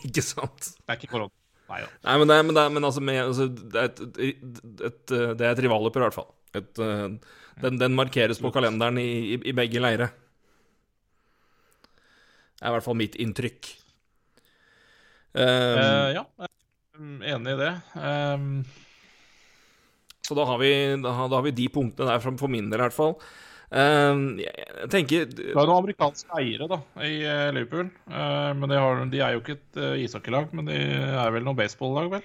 Ikke 0.00 0.24
sant? 0.24 0.70
Det 0.80 0.88
er 0.88 1.00
ikke 1.02 1.12
korona. 1.12 1.34
Nei 1.68 1.82
da. 1.84 1.90
Nei, 2.08 2.16
men, 2.20 2.30
det, 2.30 2.38
men, 2.48 2.56
det, 2.56 2.64
men 2.76 2.88
altså, 2.88 3.04
med, 3.04 3.20
altså 3.24 3.46
det, 3.48 3.76
er 3.76 3.92
et, 3.92 4.02
et, 4.30 4.64
et, 4.88 5.14
det 5.38 5.50
et 5.50 5.62
rivaloppgjør, 5.64 6.04
i 6.04 6.08
hvert 6.08 6.18
fall. 6.22 6.32
Et, 6.58 6.82
eh, 6.82 7.06
den, 7.62 7.78
den 7.80 7.96
markeres 7.96 8.40
på 8.42 8.50
kalenderen 8.54 8.98
i, 9.02 9.08
i, 9.34 9.40
i 9.50 9.54
begge 9.56 9.82
leire. 9.82 10.10
Det 12.54 12.62
er 12.62 12.70
i 12.70 12.74
hvert 12.76 12.86
fall 12.86 12.98
mitt 12.98 13.18
inntrykk. 13.20 13.68
Um, 15.34 15.44
uh, 15.44 16.10
ja, 16.14 16.22
enig 17.34 17.54
i 17.56 17.58
det. 17.58 17.72
Um, 17.98 18.64
Så 20.24 20.36
da 20.38 20.44
har, 20.48 20.56
vi, 20.62 20.70
da, 21.02 21.10
da 21.28 21.36
har 21.36 21.42
vi 21.44 21.50
de 21.52 21.66
punktene 21.68 22.08
der, 22.08 22.22
for 22.22 22.48
min 22.48 22.70
del 22.70 22.80
i 22.80 22.84
hvert 22.86 22.96
fall. 22.96 23.18
Um, 23.74 24.38
jeg 24.38 24.88
tenker 24.92 25.26
Det 25.26 25.50
er 25.50 25.58
noen 25.58 25.82
amerikanske 25.82 26.30
eiere 26.38 26.68
da, 26.70 26.78
i 27.02 27.18
Liverpool. 27.56 27.90
Uh, 28.06 28.54
men 28.56 28.70
de, 28.70 28.78
har, 28.80 29.02
de 29.10 29.20
er 29.20 29.34
jo 29.34 29.42
ikke 29.42 29.58
et 29.58 29.82
uh, 29.82 29.98
ishockeylag, 30.00 30.54
men 30.56 30.70
de 30.70 30.78
er 30.78 31.34
vel 31.34 31.44
noe 31.44 31.58
baseballag, 31.58 32.08
vel? 32.14 32.24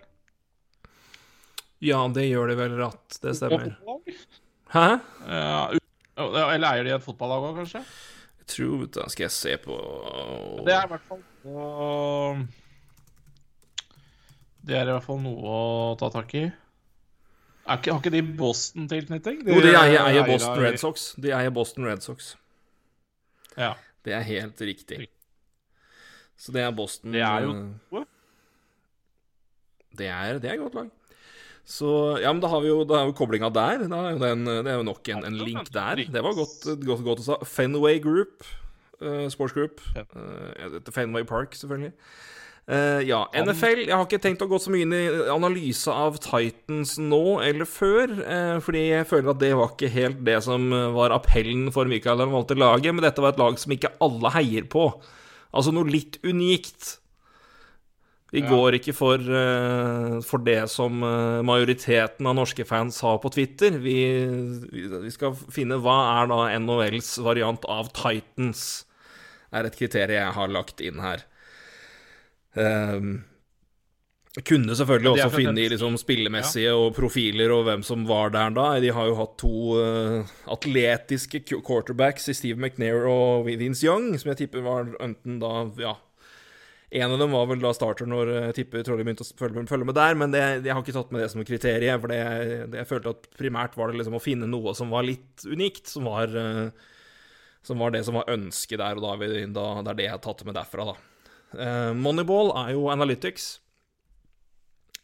Ja, 1.79 1.99
det 2.11 2.25
gjør 2.27 2.51
det 2.51 2.57
vel 2.59 2.75
ratt. 2.79 3.19
Det 3.23 3.35
stemmer. 3.37 3.75
Hæ? 4.73 4.87
Ja, 5.29 5.69
eller 6.19 6.67
eier 6.73 6.83
de 6.83 6.95
et 6.97 7.03
fotballag 7.03 7.45
òg, 7.47 7.59
kanskje? 7.61 7.81
Jeg 8.41 8.47
tror 8.51 8.87
Da 8.91 9.05
skal 9.11 9.23
jeg 9.27 9.31
se 9.31 9.53
på 9.61 9.75
Det 10.65 10.73
er 10.73 10.87
i 10.87 10.89
hvert 10.91 11.05
fall 11.07 11.21
Det 14.65 14.75
er 14.75 14.89
i 14.89 14.95
hvert 14.97 15.05
fall 15.05 15.21
noe 15.23 15.53
å 15.53 15.61
ta 15.99 16.09
tak 16.13 16.33
i. 16.35 16.43
Er 17.69 17.77
ikke, 17.79 17.93
har 17.93 18.01
ikke 18.01 18.11
de 18.13 18.21
Boston-tilknytning? 18.37 19.41
Jo, 19.47 19.61
de 19.63 19.71
eier, 19.77 20.01
eier 20.03 20.25
Boston 20.27 20.59
Red 20.59 20.77
Sox. 20.81 21.13
De 21.21 21.31
eier 21.37 21.53
Boston 21.53 21.85
Red 21.87 22.03
Sox. 22.05 22.33
Ja. 23.55 23.75
Det 24.05 24.13
er 24.17 24.25
helt 24.25 24.61
riktig. 24.61 25.07
Så 26.39 26.53
det 26.55 26.63
er 26.65 26.71
Boston 26.75 27.13
Det 27.15 27.23
er 27.23 27.45
jo 27.45 27.53
eh, 27.53 27.63
noe. 27.93 28.05
Det 29.99 30.07
er, 30.07 30.39
det 30.41 30.49
er 30.49 30.57
et 30.57 30.63
godt 30.63 30.77
lag. 30.79 30.91
Så 31.67 31.89
ja, 32.21 32.31
men 32.33 32.41
da 32.41 32.49
har 32.51 32.63
vi 32.63 32.71
jo, 32.71 32.79
da 32.87 33.01
er 33.01 33.09
jo 33.09 33.17
koblinga 33.17 33.51
der. 33.53 33.85
Da 33.89 34.05
er 34.07 34.15
jo 34.15 34.23
den, 34.23 34.47
det 34.47 34.71
er 34.71 34.79
jo 34.79 34.87
nok 34.87 35.11
en, 35.13 35.25
en 35.27 35.37
link 35.41 35.69
der. 35.75 36.05
Det 36.09 36.23
var 36.25 36.37
godt, 36.37 36.65
godt, 36.85 37.05
godt 37.05 37.21
å 37.21 37.27
sa. 37.27 37.37
Fenway 37.45 38.01
Group, 38.03 38.47
Uh, 39.01 39.29
Sports 39.29 39.53
Group. 39.53 39.81
Uh, 39.95 40.79
Fenway 40.91 41.23
Park, 41.23 41.55
selvfølgelig. 41.55 41.93
Uh, 42.69 43.01
ja, 43.07 43.23
NFL 43.33 43.79
Jeg 43.87 43.95
har 43.95 44.03
ikke 44.05 44.19
tenkt 44.21 44.43
å 44.45 44.47
gå 44.51 44.59
så 44.61 44.69
mye 44.69 44.85
inn 44.85 44.91
i 44.93 45.05
analyse 45.33 45.89
av 45.89 46.19
Titans 46.21 46.99
nå 47.01 47.39
eller 47.41 47.65
før, 47.65 48.11
uh, 48.19 48.57
fordi 48.61 48.83
jeg 48.91 49.07
føler 49.09 49.31
at 49.31 49.39
det 49.41 49.53
var 49.57 49.71
ikke 49.73 49.89
helt 49.89 50.19
det 50.27 50.35
som 50.45 50.67
var 50.93 51.15
appellen 51.15 51.71
for 51.73 51.89
Michael 51.89 52.21
han 52.21 52.35
valgte 52.35 52.59
laget, 52.59 52.93
men 52.93 53.07
dette 53.07 53.23
var 53.23 53.33
et 53.33 53.41
lag 53.41 53.57
som 53.61 53.73
ikke 53.73 53.95
alle 54.05 54.33
heier 54.35 54.67
på. 54.69 54.91
Altså 55.49 55.73
noe 55.73 55.89
litt 55.89 56.19
unikt. 56.21 56.99
Vi 58.29 58.43
går 58.45 58.77
ikke 58.77 58.93
for, 58.93 59.17
eh, 59.17 60.19
for 60.25 60.43
det 60.45 60.61
som 60.69 61.01
eh, 61.01 61.39
majoriteten 61.45 62.27
av 62.29 62.35
norske 62.37 62.65
fans 62.67 62.99
har 63.01 63.17
på 63.23 63.31
Twitter. 63.33 63.79
Vi, 63.81 63.97
vi, 64.69 65.13
skal 65.13 65.33
finne 65.49 65.79
hva 65.81 65.97
er 66.19 66.29
da 66.29 66.43
NHLs 66.61 67.15
variant 67.25 67.65
av 67.65 67.89
Titans, 67.95 68.85
er 69.49 69.65
et 69.65 69.79
kriterium 69.79 70.19
jeg 70.19 70.37
har 70.37 70.53
lagt 70.53 70.83
inn 70.85 71.01
her. 71.01 71.25
Um, 72.53 73.09
kunne 74.45 74.75
selvfølgelig 74.77 75.09
også 75.11 75.29
finne 75.33 75.61
i 75.61 75.69
liksom 75.71 75.95
spillemessige 75.97 76.73
og 76.77 76.91
profiler 76.97 77.49
og 77.53 77.63
hvem 77.65 77.81
som 77.85 78.03
var 78.09 78.29
der 78.35 78.53
da. 78.53 78.67
De 78.81 78.91
har 78.93 79.09
jo 79.09 79.17
hatt 79.17 79.33
to 79.41 79.55
uh, 79.81 80.35
atletiske 80.53 81.41
quarterbacks 81.49 82.29
i 82.29 82.37
Steve 82.37 82.61
McNair 82.61 83.09
og 83.09 83.49
Vince 83.49 83.87
Young, 83.87 84.11
som 84.21 84.29
jeg 84.33 84.43
tipper 84.43 84.65
var 84.65 84.93
enten 85.01 85.41
da 85.41 85.65
Ja, 85.81 85.95
en 86.89 87.11
av 87.13 87.19
dem 87.21 87.33
var 87.35 87.45
vel 87.51 87.61
da 87.61 87.71
starter 87.75 88.07
når 88.09 88.31
eh, 88.33 88.45
jeg 88.49 88.57
tipper 88.61 88.85
Trolley 88.85 89.05
begynte 89.05 89.25
å 89.25 89.37
følge, 89.37 89.65
følge 89.69 89.89
med 89.89 89.97
der, 89.97 90.15
men 90.17 90.33
det, 90.33 90.43
jeg 90.65 90.73
har 90.73 90.81
ikke 90.81 90.95
tatt 90.95 91.11
med 91.13 91.21
det 91.21 91.29
som 91.33 91.43
kriterium, 91.45 92.01
for 92.01 92.13
det, 92.13 92.21
det, 92.71 92.79
jeg 92.81 92.89
følte 92.89 93.13
at 93.13 93.27
primært 93.37 93.77
var 93.77 93.91
det 93.91 94.01
liksom 94.01 94.17
å 94.17 94.23
finne 94.23 94.49
noe 94.49 94.73
som 94.77 94.89
var 94.93 95.05
litt 95.05 95.45
unikt, 95.45 95.85
som 95.91 96.09
var, 96.09 96.33
eh, 96.33 96.89
som 97.65 97.81
var 97.83 97.93
det 97.93 98.01
som 98.07 98.17
var 98.17 98.31
ønsket 98.33 98.81
der, 98.81 98.97
og 98.97 99.05
da, 99.05 99.15
vi, 99.21 99.45
da 99.53 99.67
det 99.83 99.93
er 99.93 99.99
det 100.01 100.07
jeg 100.07 100.15
har 100.17 100.23
tatt 100.25 100.45
med 100.47 100.57
derfra, 100.57 100.91
da. 100.91 100.97
Eh, 101.57 101.91
Moneyball 101.97 102.53
er 102.65 102.73
jo 102.75 102.87
analytics. 102.93 103.51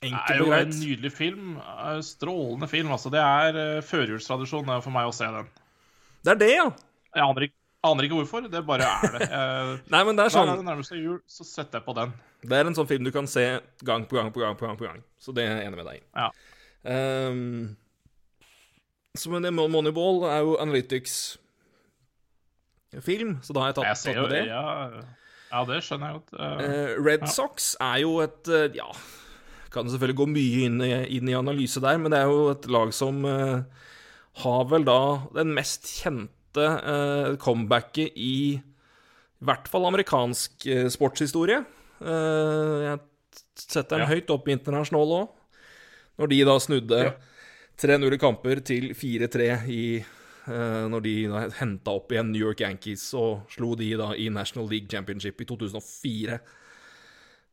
Det 0.01 0.11
er 0.13 0.41
jo 0.41 0.51
en 0.53 0.69
nydelig 0.69 1.11
film. 1.13 1.55
eh, 1.57 1.99
Strålende 2.05 2.67
film. 2.69 2.91
altså. 2.93 3.09
Det 3.13 3.21
er 3.21 3.81
førjulstradisjon 3.81 4.69
eh, 4.69 4.81
for 4.83 4.93
meg 4.93 5.09
å 5.09 5.13
se 5.15 5.29
den. 5.37 5.47
Det 6.25 6.33
er 6.35 6.41
det, 6.41 6.51
ja. 6.53 6.67
Jeg 7.15 7.23
aner 7.25 7.47
ikke, 7.47 7.57
aner 7.87 8.03
ikke 8.07 8.17
hvorfor, 8.21 8.39
det 8.51 8.61
bare 8.67 8.85
er 8.87 8.91
det. 9.15 9.21
Jeg, 9.29 9.79
Nei, 9.93 10.01
men 10.07 10.13
det 10.17 10.23
er 10.25 10.29
Hver 10.29 10.35
sånn 10.35 10.49
gang 10.51 10.61
det 10.61 10.67
nærmer 10.67 10.85
seg 10.87 10.97
jul, 11.01 11.19
så 11.29 11.43
setter 11.47 11.75
jeg 11.79 11.85
på 11.87 11.93
den. 11.97 12.09
Det 12.45 12.55
er 12.57 12.65
en 12.69 12.77
sånn 12.77 12.89
film 12.89 13.03
du 13.07 13.13
kan 13.15 13.27
se 13.29 13.45
gang 13.85 14.01
på 14.09 14.15
gang 14.19 14.29
på 14.33 14.39
gang 14.43 14.55
på 14.59 14.65
gang. 14.67 14.77
på 14.79 14.85
gang 14.87 14.99
Så 15.21 15.29
det 15.35 15.41
er 15.45 15.49
jeg 15.59 15.65
enig 15.69 15.79
med 15.79 15.87
deg 15.89 15.97
i. 15.99 16.01
Ja. 16.13 16.27
Um, 16.85 17.63
så 19.15 19.25
men 19.31 19.47
Moneyball 19.55 20.17
er 20.29 20.39
jo 20.43 20.51
analytics-film, 20.61 23.31
så 23.41 23.49
da 23.55 23.59
har 23.63 23.69
jeg 23.71 23.77
tatt, 23.79 23.89
Jeg 23.89 23.97
ser 24.01 24.11
tatt 24.11 24.19
jo 24.19 24.23
med 24.27 24.35
det. 24.35 24.43
Ja, 24.51 24.63
ja, 25.55 25.59
det 25.69 25.77
skjønner 25.85 26.05
jeg 26.09 26.15
godt. 26.19 26.31
Uh, 26.35 26.89
Red 26.99 27.21
Ja. 27.23 27.29
Sox 27.31 27.55
er 27.79 27.97
jo 28.03 28.11
et 28.25 28.43
eh, 28.51 28.67
Ja, 28.75 28.89
kan 29.71 29.89
selvfølgelig 29.91 30.19
gå 30.19 30.25
mye 30.31 30.59
inn 30.67 30.77
i, 30.83 30.91
inn 31.17 31.29
i 31.31 31.37
analyse 31.37 31.79
der, 31.83 31.97
men 32.01 32.11
det 32.11 32.19
er 32.21 32.27
jo 32.31 32.39
et 32.53 32.65
lag 32.71 32.89
som 32.95 33.15
uh, 33.27 33.57
har 34.43 34.63
vel 34.71 34.83
da 34.87 34.99
den 35.35 35.49
mest 35.55 35.83
kjente 36.01 36.34
eh, 36.64 37.36
comebacket 37.41 38.14
i 38.15 38.61
i 39.36 39.45
hvert 39.45 39.68
fall 39.68 39.86
amerikansk 39.86 40.65
eh, 40.72 40.88
sportshistorie. 40.90 41.60
Eh, 42.02 42.77
jeg 42.86 42.99
setter 43.56 43.98
den 43.98 44.07
Ja. 44.07 44.11
høyt 44.15 44.30
opp 44.32 44.48
internasjonal 44.48 45.11
òg. 45.19 45.30
Når 46.18 46.27
de 46.32 46.44
da 46.45 46.56
snudde 46.60 47.03
Ja. 47.03 47.11
3-0 47.77 48.14
i 48.14 48.18
kamper 48.18 48.61
til 48.64 48.94
4-3 48.95 49.68
i 49.68 49.98
eh, 50.48 50.88
Når 50.88 51.02
de 51.03 51.27
da 51.27 51.49
henta 51.60 51.91
opp 51.91 52.10
igjen 52.11 52.32
New 52.32 52.40
York 52.48 52.61
Yankees 52.61 53.14
og 53.14 53.44
slo 53.52 53.76
de 53.76 53.91
da 53.98 54.14
i 54.15 54.30
National 54.30 54.68
League 54.69 54.88
Championship 54.88 55.41
i 55.41 55.45
2004. 55.45 56.40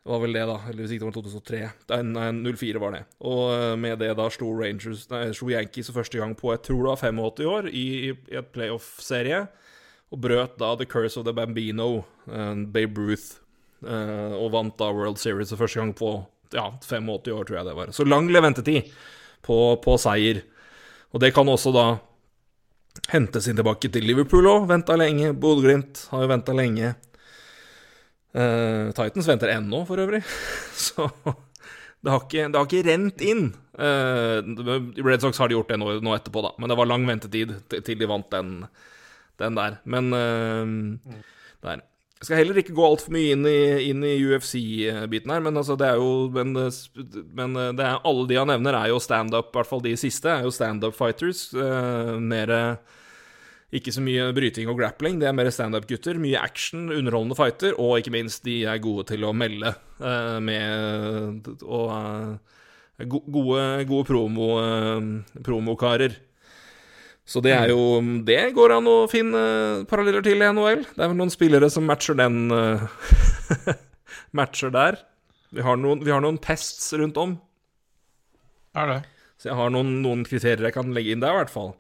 Det 0.03 0.11
var 0.11 0.23
vel 0.25 0.35
det, 0.35 0.43
da. 0.51 0.57
Eller 0.67 0.83
hvis 0.83 0.95
ikke 0.97 1.05
det 1.05 1.09
var 1.09 1.15
2003. 1.15 1.59
Nei, 1.93 2.31
nei, 2.43 2.55
04 2.59 2.81
var 2.83 2.95
det. 2.97 3.03
Og 3.31 3.43
eh, 3.55 3.75
med 3.79 4.01
det 4.03 4.11
da 4.19 4.27
slo 4.35 4.49
Rangers 4.59 5.05
Nei, 5.13 5.29
slo 5.37 5.53
Yankees 5.53 5.93
for 5.93 6.01
første 6.01 6.19
gang 6.19 6.35
på 6.39 6.51
jeg 6.51 6.65
tror 6.67 6.81
det 6.81 6.91
var 6.91 7.03
85 7.05 7.53
år 7.53 7.69
i, 7.71 7.87
i 8.11 8.39
et 8.41 8.51
playoff-serie. 8.55 9.45
Og 10.13 10.21
brøt 10.27 10.59
da 10.59 10.73
The 10.77 10.89
Curse 10.91 11.21
of 11.21 11.29
the 11.29 11.35
Bambino, 11.37 12.03
uh, 12.27 12.55
Babe 12.75 12.99
Ruth, 12.99 13.39
uh, 13.87 14.35
og 14.37 14.51
vant 14.53 14.75
da 14.77 14.91
World 14.93 15.23
Series 15.23 15.55
for 15.55 15.63
første 15.63 15.81
gang 15.81 15.95
på 15.97 16.11
ja, 16.53 16.67
85 16.83 17.09
år, 17.15 17.47
tror 17.47 17.61
jeg 17.61 17.69
det 17.71 17.77
var. 17.79 17.95
Så 17.97 18.05
lang 18.05 18.29
leventetid 18.29 18.91
på, 19.47 19.59
på 19.81 19.97
seier. 20.03 20.43
Og 21.15 21.23
det 21.23 21.31
kan 21.37 21.49
også 21.49 21.73
da 21.73 21.87
hentes 23.15 23.49
inn 23.49 23.57
tilbake 23.57 23.89
til 23.93 24.05
Liverpool 24.05 24.51
òg. 24.51 24.69
Venta 24.69 24.99
lenge. 24.99 25.33
Bodø-Glimt 25.33 26.07
har 26.11 26.27
jo 26.27 26.31
venta 26.35 26.55
lenge. 26.57 26.93
Eh, 28.33 28.93
Titans 28.97 29.29
venter 29.29 29.53
ennå, 29.53 29.85
for 29.89 30.01
øvrig. 30.01 30.23
Så 30.87 31.09
det 32.03 32.11
har 32.11 32.25
ikke, 32.25 32.49
det 32.49 32.59
har 32.59 32.67
ikke 32.67 32.87
rent 32.89 33.23
inn. 33.23 33.45
Uh, 33.79 34.43
Red 35.01 35.23
Sox 35.23 35.39
har 35.41 35.49
de 35.49 35.57
gjort 35.57 35.71
det 35.71 35.79
nå, 35.81 35.95
nå 36.03 36.17
etterpå, 36.17 36.43
da. 36.45 36.51
Men 36.59 36.73
det 36.73 36.77
var 36.81 36.89
lang 36.91 37.07
ventetid 37.09 37.55
til, 37.71 37.95
de 38.01 38.09
vant 38.11 38.27
den, 38.33 38.65
den 39.41 39.59
der. 39.59 39.79
Men 39.85 40.11
uh, 40.11 41.23
der. 41.63 41.85
Jeg 42.23 42.29
skal 42.29 42.39
heller 42.39 42.59
ikke 42.61 42.75
gå 42.75 42.83
altfor 42.87 43.15
mye 43.15 43.35
inn 43.35 43.47
i, 43.51 44.13
i 44.15 44.19
UFC-biten 44.31 45.31
her, 45.35 45.41
men 45.43 45.57
altså, 45.59 45.75
det 45.75 45.89
er 45.89 45.97
jo 45.99 46.29
Men, 46.31 46.53
men 47.35 47.57
det 47.75 47.83
er, 47.83 47.97
alle 48.07 48.29
de 48.31 48.39
han 48.39 48.51
nevner, 48.53 48.79
er 48.79 48.93
jo 48.93 49.01
standup, 49.03 49.51
i 49.51 49.59
hvert 49.59 49.71
fall 49.71 49.83
de 49.83 49.97
siste, 49.99 50.31
er 50.31 50.47
jo 50.47 50.55
standup 50.55 50.95
fighters. 50.95 51.49
Uh, 51.55 52.19
mer 52.23 52.55
Ikke 53.73 53.93
så 53.95 54.03
mye 54.05 54.27
bryting 54.37 54.69
og 54.69 54.77
grappling, 54.77 55.17
det 55.21 55.31
er 55.31 55.37
mer 55.37 55.49
standup-gutter. 55.49 56.19
Mye 56.21 56.41
action, 56.41 56.91
underholdende 56.93 57.39
fighter, 57.39 57.73
og 57.81 58.03
ikke 58.03 58.13
minst, 58.13 58.43
de 58.45 58.67
er 58.69 58.83
gode 58.85 59.07
til 59.09 59.25
å 59.25 59.33
melde 59.33 59.73
uh, 60.03 60.37
med 60.45 61.49
Og 61.65 61.87
uh, 61.89 62.35
gode, 63.09 63.63
gode 63.89 64.09
promo, 64.11 64.49
uh, 64.61 65.41
promokarer. 65.47 66.19
Så 67.25 67.41
det 67.41 67.55
er 67.55 67.71
jo 67.71 68.03
Det 68.27 68.51
går 68.53 68.75
an 68.77 68.91
å 68.91 68.97
finne 69.09 69.41
paralleller 69.89 70.25
til 70.27 70.43
i 70.43 70.51
NHL. 70.53 70.85
Det 70.91 71.01
er 71.01 71.09
vel 71.09 71.21
noen 71.23 71.33
spillere 71.33 71.71
som 71.73 71.87
matcher 71.89 72.19
den 72.19 72.51
Matcher 74.37 74.73
der. 74.75 75.01
Vi 75.53 75.65
har, 75.65 75.81
noen, 75.81 76.03
vi 76.05 76.13
har 76.13 76.21
noen 76.25 76.41
pests 76.43 76.93
rundt 76.97 77.17
om, 77.21 77.35
er 78.73 78.89
det. 78.89 79.01
så 79.37 79.51
jeg 79.51 79.59
har 79.59 79.73
noen, 79.73 79.99
noen 80.01 80.23
kriterier 80.25 80.65
jeg 80.65 80.77
kan 80.77 80.95
legge 80.97 81.13
inn 81.13 81.21
der, 81.21 81.35
i 81.37 81.43
hvert 81.43 81.53
fall. 81.53 81.75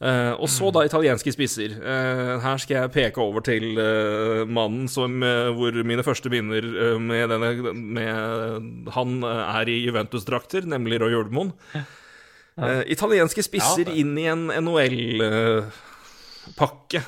Eh, 0.00 0.32
og 0.32 0.48
så 0.48 0.70
da 0.72 0.86
italienske 0.86 1.32
spisser. 1.34 1.74
Uh, 1.76 2.40
her 2.40 2.60
skal 2.62 2.76
jeg 2.78 2.92
peke 2.94 3.20
over 3.20 3.44
til 3.44 3.76
uh, 3.76 4.48
mannen 4.48 4.88
som, 4.88 5.20
hvor 5.56 5.76
mine 5.84 6.04
første 6.06 6.32
eh, 6.32 6.96
med, 6.96 7.28
denne, 7.28 7.72
med 7.74 8.90
Han 8.96 9.22
er 9.24 9.68
i 9.68 9.84
Juventus-drakter, 9.84 10.64
nemlig 10.64 11.00
Roy 11.02 11.14
Ulmoen. 11.20 11.52
Eh, 12.60 12.82
italienske 12.92 13.42
spisser 13.42 13.88
Ja, 13.88 13.94
inn 13.96 14.18
i 14.18 14.24
en 14.28 14.48
NHL-pakke. 14.52 15.70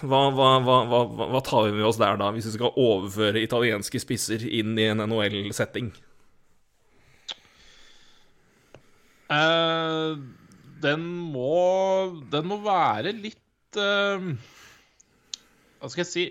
Hva, 0.01 0.31
hva, 0.33 0.61
hva, 0.65 1.01
hva, 1.19 1.41
tar 1.45 1.67
vi 1.69 1.73
med 1.77 1.87
oss 1.89 1.99
der, 2.01 2.17
da, 2.21 2.31
hvis 2.33 2.47
vi 2.49 2.57
skal 2.57 2.73
overføre 2.79 3.43
italienske 3.43 3.99
spisser 4.01 4.41
inn 4.49 4.79
i 4.79 4.85
en 4.93 5.01
NHL-setting? 5.05 5.93
Eh, 9.33 10.17
den 10.83 11.07
må 11.33 11.53
Den 12.33 12.49
må 12.51 12.59
være 12.65 13.15
litt 13.17 13.79
uh, 13.79 14.33
Hva 15.81 15.93
skal 15.93 16.05
jeg 16.05 16.11
si 16.11 16.27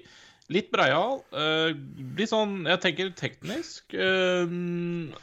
Litt 0.52 0.68
breial. 0.73 1.22
Uh, 1.32 1.72
litt 2.18 2.32
sånn 2.32 2.65
Jeg 2.68 2.82
tenker 2.84 3.11
teknisk. 3.15 3.94
Uh, 3.95 5.14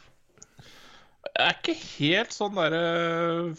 er 1.39 1.55
ikke 1.55 1.75
helt 1.77 2.33
sånn 2.35 2.55
derre 2.57 2.81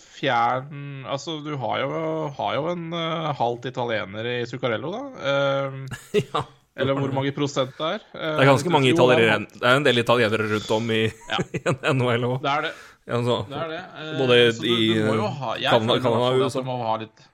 fjern 0.00 1.04
Altså, 1.08 1.38
du 1.44 1.52
har 1.60 1.82
jo, 1.82 1.90
har 2.36 2.56
jo 2.58 2.70
en 2.72 2.88
uh, 2.94 3.30
halvt 3.36 3.70
italiener 3.70 4.28
i 4.28 4.38
Zuccarello, 4.48 4.92
da. 4.94 5.02
Uh, 5.20 6.00
ja. 6.20 6.44
eller 6.80 6.98
hvor 6.98 7.14
mange 7.16 7.32
prosent 7.36 7.72
det 7.78 7.92
er. 7.96 8.06
Eh, 8.14 8.36
Det 8.38 8.44
er 8.44 8.50
ganske 8.50 8.72
mange 8.72 8.88
er 8.90 8.96
italienere 8.96 9.40
Det 9.52 9.66
er 9.66 9.80
en 9.80 9.86
del 9.86 10.02
italienere 10.02 10.48
rundt 10.54 10.70
om 10.76 10.94
i, 10.94 11.02
Ja. 11.30 11.42
i 11.58 11.64
NHL 11.94 12.28
òg. 12.30 12.38
Det 12.44 12.54
er 12.54 12.66
det. 12.68 12.74
Altså, 13.10 13.36
Det 13.50 13.58
er 13.58 13.68
det. 13.72 13.80
Eh, 14.04 14.12
Både 14.20 14.38
du, 14.60 14.64
i, 14.70 14.78
du 14.94 15.04
må 15.08 15.14
jo 15.18 15.26
ha, 15.40 15.54
jeg 15.58 15.70
Canada- 15.74 16.14
og 16.30 16.40
USA. 16.44 16.60
Du 16.62 16.68
må 16.70 16.76
ha 16.84 16.96
litt 17.02 17.26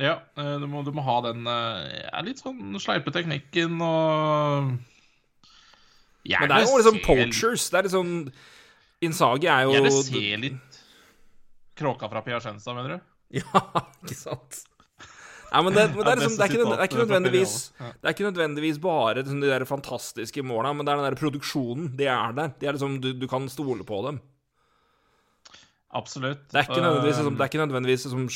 Ja, 0.00 0.14
eh, 0.40 0.54
du 0.62 0.66
må, 0.70 0.82
du 0.86 0.90
må 0.96 1.04
ha 1.06 1.20
den 1.28 1.46
eh, 1.46 2.02
ja, 2.08 2.22
litt 2.26 2.40
sånn 2.42 2.74
sleipe 2.82 3.12
teknikken 3.14 3.76
og 3.84 4.74
men 6.24 6.48
det 6.48 6.56
er 6.56 6.64
jo 6.64 6.78
liksom 6.80 6.96
se- 6.96 7.04
poachers. 7.04 7.64
Det 7.70 7.78
er 7.78 7.88
liksom 7.88 8.12
Innsagi 9.04 9.48
er 9.52 9.66
jo 9.66 9.74
Gjerne 9.76 9.90
se 10.06 10.36
litt 10.40 10.78
Kråka 11.76 12.08
fra 12.08 12.22
Piacenza, 12.24 12.72
mener 12.76 12.96
du? 12.96 13.10
Ja, 13.40 13.60
ikke 14.04 14.16
sant? 14.16 14.62
Nei, 15.54 15.60
men 15.62 15.74
det, 15.76 15.82
men 15.94 16.00
det, 16.02 16.10
er, 16.10 16.18
liksom, 16.18 16.32
det, 16.34 16.44
er 16.44 16.50
ikke, 16.50 16.64
det 16.66 16.78
er 16.80 16.88
ikke 16.88 16.98
nødvendigvis 17.04 17.52
Det 17.78 18.08
er 18.08 18.14
ikke 18.14 18.24
nødvendigvis 18.26 18.78
bare 18.82 19.14
liksom, 19.20 19.40
de 19.42 19.50
der 19.52 19.64
fantastiske 19.68 20.42
måla, 20.42 20.72
men 20.74 20.86
det 20.86 20.90
er 20.94 20.98
den 21.02 21.06
der 21.12 21.18
produksjonen. 21.20 21.92
De 21.98 22.08
er 22.10 22.32
der. 22.34 22.48
De 22.58 22.66
er 22.66 22.74
liksom, 22.74 22.96
du, 23.04 23.12
du 23.14 23.26
kan 23.30 23.46
stole 23.52 23.84
på 23.86 24.00
dem. 24.08 24.18
Absolutt. 25.94 26.44
Det 26.50 26.58
er 26.58 26.68
ikke 26.68 26.82
nødvendigvis, 26.82 27.18
liksom, 27.20 27.34
det 27.38 27.44
er 27.44 27.50
ikke 27.52 27.62
nødvendigvis 27.62 28.06
liksom, 28.08 28.28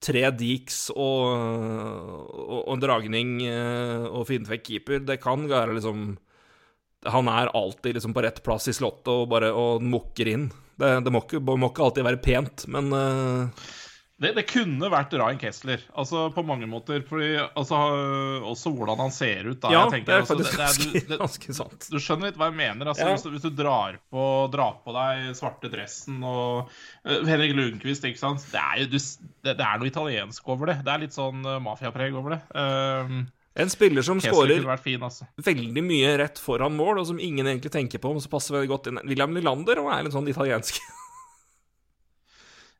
tre 0.00 0.24
deeks 0.32 0.80
og, 0.94 1.28
og, 2.40 2.58
og 2.60 2.72
en 2.74 2.82
dragning 2.82 3.36
eh, 3.48 4.06
og 4.08 4.26
finfekk 4.28 4.66
keeper. 4.68 5.04
Det 5.04 5.20
kan 5.22 5.44
være 5.48 5.76
liksom 5.76 6.14
Han 7.08 7.28
er 7.32 7.52
alltid 7.56 7.96
liksom 7.96 8.12
på 8.12 8.24
rett 8.24 8.42
plass 8.44 8.68
i 8.68 8.76
slottet 8.76 9.08
og 9.08 9.28
bare 9.32 9.52
og 9.56 9.80
mukker 9.80 10.28
inn. 10.28 10.50
Det, 10.80 10.98
det 11.04 11.12
må, 11.12 11.22
ikke, 11.24 11.40
må 11.40 11.70
ikke 11.70 11.86
alltid 11.86 12.04
være 12.04 12.20
pent, 12.24 12.66
men 12.72 12.92
eh, 12.96 13.68
det, 14.20 14.34
det 14.36 14.44
kunne 14.50 14.90
vært 14.92 15.14
Ryan 15.16 15.38
Kessler, 15.40 15.80
altså 15.96 16.26
på 16.34 16.42
mange 16.44 16.66
måter. 16.68 17.00
Fordi, 17.08 17.30
altså, 17.56 17.78
også 18.50 18.72
hvordan 18.76 19.00
han 19.00 19.14
ser 19.16 19.48
ut. 19.48 19.60
da 19.62 19.70
Ja, 19.72 19.86
jeg 19.86 19.90
det 19.90 19.96
tenker, 19.96 20.12
er 20.12 20.20
altså, 20.26 20.36
faktisk 20.36 20.52
det 20.52 20.60
er- 20.60 20.66
ganske, 20.66 21.08
det- 21.08 21.18
ganske 21.22 21.54
sant. 21.56 21.88
Du 21.90 21.96
skjønner 21.98 22.28
litt 22.28 22.36
hva 22.36 22.50
jeg 22.50 22.58
mener. 22.60 22.90
altså 22.92 23.06
Ja. 23.06 23.14
hvis, 23.14 23.24
du, 23.24 23.30
hvis 23.30 23.46
du 23.48 23.50
drar 23.62 23.96
på, 24.12 24.26
drar 24.52 24.76
på 24.84 24.92
deg 24.92 25.34
svarte 25.40 25.70
dressen 25.72 26.22
og 26.22 26.68
uh, 26.68 27.24
Henrik 27.24 27.56
Lundqvist, 27.56 28.04
ikke 28.04 28.18
sant 28.20 28.44
Det 28.52 28.60
er 28.60 28.84
jo 28.84 28.86
du, 28.92 28.98
det, 28.98 29.56
er 29.58 29.78
noe 29.80 29.88
italiensk 29.88 30.48
over 30.48 30.66
det. 30.66 30.78
Det 30.84 30.92
er 30.92 31.04
litt 31.06 31.16
sånn 31.16 31.40
uh, 31.46 31.56
mafiapreg 31.64 32.14
over 32.14 32.36
det. 32.36 32.42
Um, 32.54 33.28
En 33.56 33.68
spiller 33.72 34.04
som 34.06 34.20
skårer 34.22 34.62
altså. 35.02 35.26
veldig 35.42 35.82
mye 35.82 36.12
rett 36.20 36.38
foran 36.38 36.76
mål, 36.76 37.00
og 37.00 37.06
som 37.08 37.18
ingen 37.18 37.46
egentlig 37.46 37.72
tenker 37.72 37.98
på, 37.98 38.12
men 38.12 38.20
som 38.22 38.30
passer 38.30 38.54
veldig 38.54 38.68
godt 38.70 38.86
inn. 38.92 39.00
William 39.08 39.32
Nylander 39.34 39.80
og 39.82 39.90
er 39.92 40.04
litt 40.04 40.12
sånn 40.14 40.28
italiensk. 40.28 40.78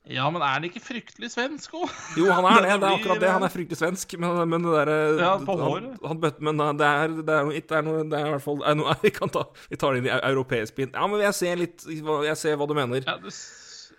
Ja, 0.09 0.25
men 0.33 0.41
er 0.41 0.55
han 0.57 0.65
ikke 0.65 0.81
fryktelig 0.81 1.29
svensk 1.35 1.75
òg? 1.77 1.91
Jo, 2.19 2.31
han 2.33 2.47
er 2.49 2.65
det. 2.65 2.77
Det 2.81 2.89
er 2.89 2.95
akkurat 2.97 3.21
det. 3.21 3.33
Han 3.35 3.45
er 3.45 3.53
fryktelig 3.53 3.79
svensk, 3.83 4.15
men, 4.23 4.39
men 4.49 4.65
det 4.65 4.73
derre 4.79 4.97
Ja, 5.21 5.35
på 5.45 5.57
han, 5.61 5.91
han 6.01 6.23
Men 6.41 6.63
det 6.81 6.89
er, 6.89 7.17
det 7.21 7.35
er 7.37 7.45
noe 7.45 7.61
Det 7.61 7.77
er 7.77 7.85
noe 7.85 8.07
Det 8.09 8.17
er 8.17 8.31
i 8.31 8.33
hvert 8.33 8.47
fall 8.47 8.63
noe, 8.81 8.97
Vi 9.05 9.13
kan 9.15 9.33
ta 9.35 9.45
Vi 9.69 9.77
tar 9.81 9.93
det 9.93 10.01
inn 10.01 10.09
i 10.09 10.15
europeisk 10.17 10.79
pin. 10.79 10.91
Ja, 10.95 11.05
men 11.11 11.21
jeg 11.21 11.37
ser 11.37 11.61
litt 11.61 11.85
Jeg 11.87 12.37
ser 12.41 12.57
hva 12.57 12.71
du 12.71 12.75
mener. 12.79 13.05
Ja, 13.05 13.19
du, 13.21 13.29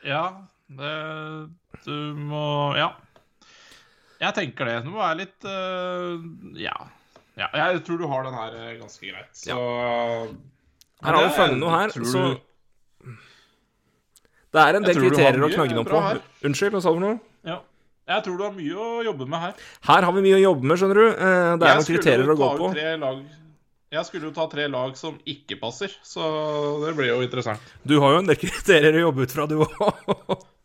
ja, 0.07 0.25
det 0.81 0.95
Du 1.85 1.95
må 2.17 2.45
Ja. 2.79 2.91
Jeg 4.21 4.37
tenker 4.37 4.67
det. 4.69 4.75
Du 4.85 4.91
må 4.93 4.99
være 5.01 5.21
litt 5.23 5.45
uh, 5.49 6.17
Ja. 6.57 6.75
ja. 7.39 7.47
Jeg 7.57 7.85
tror 7.85 8.01
du 8.01 8.09
har 8.09 8.25
den 8.27 8.35
her 8.37 8.57
eh, 8.57 8.75
ganske 8.77 9.01
greit. 9.07 9.31
Så 9.33 9.55
Her 11.01 11.17
har 11.17 11.23
vi 11.25 11.31
funnet 11.37 11.61
noe 11.61 11.71
her, 11.73 11.95
så 12.05 12.25
Det 14.51 14.61
er 14.61 14.75
en 14.79 14.83
del 14.83 14.95
kriterier 14.99 15.43
å 15.47 15.49
knagge 15.53 15.75
noe 15.77 15.87
på. 15.87 15.99
her. 16.01 16.21
Unnskyld, 16.43 16.71
hva 16.75 16.81
sa 16.83 16.89
du 16.91 16.97
for 16.99 17.05
noe? 17.05 17.19
Ja. 17.47 17.59
Jeg 18.11 18.23
tror 18.25 18.37
du 18.37 18.43
har 18.43 18.51
mye 18.51 18.75
å 18.75 19.03
jobbe 19.05 19.27
med 19.29 19.39
her. 19.39 19.53
Her 19.87 20.01
har 20.07 20.11
vi 20.17 20.21
mye 20.25 20.35
å 20.39 20.41
jobbe 20.41 20.63
med, 20.67 20.77
skjønner 20.81 20.99
du. 20.99 21.05
Eh, 21.07 21.15
Det 21.15 21.63
er 21.63 21.71
Jeg 21.71 21.77
noen 21.79 21.89
kriterier 21.91 22.33
å 22.33 22.37
gå 22.37 22.49
på. 22.57 22.71
tre 22.73 22.97
lag- 22.97 23.21
Jeg 23.91 24.05
skulle 24.07 24.23
jo 24.23 24.31
ta 24.31 24.47
tre 24.47 24.67
lag 24.71 24.95
som 24.95 25.19
ikke 25.27 25.59
passer, 25.59 25.91
så 26.03 26.85
det 26.85 26.95
blir 26.95 27.07
jo 27.11 27.21
interessant. 27.21 27.59
Du 27.85 27.99
har 27.99 28.13
jo 28.13 28.19
en 28.19 28.25
del 28.25 28.35
kriterier 28.37 28.93
å 28.95 29.11
jobbe 29.11 29.23
ut 29.23 29.31
fra, 29.31 29.45
du 29.47 29.57
òg. 29.59 29.67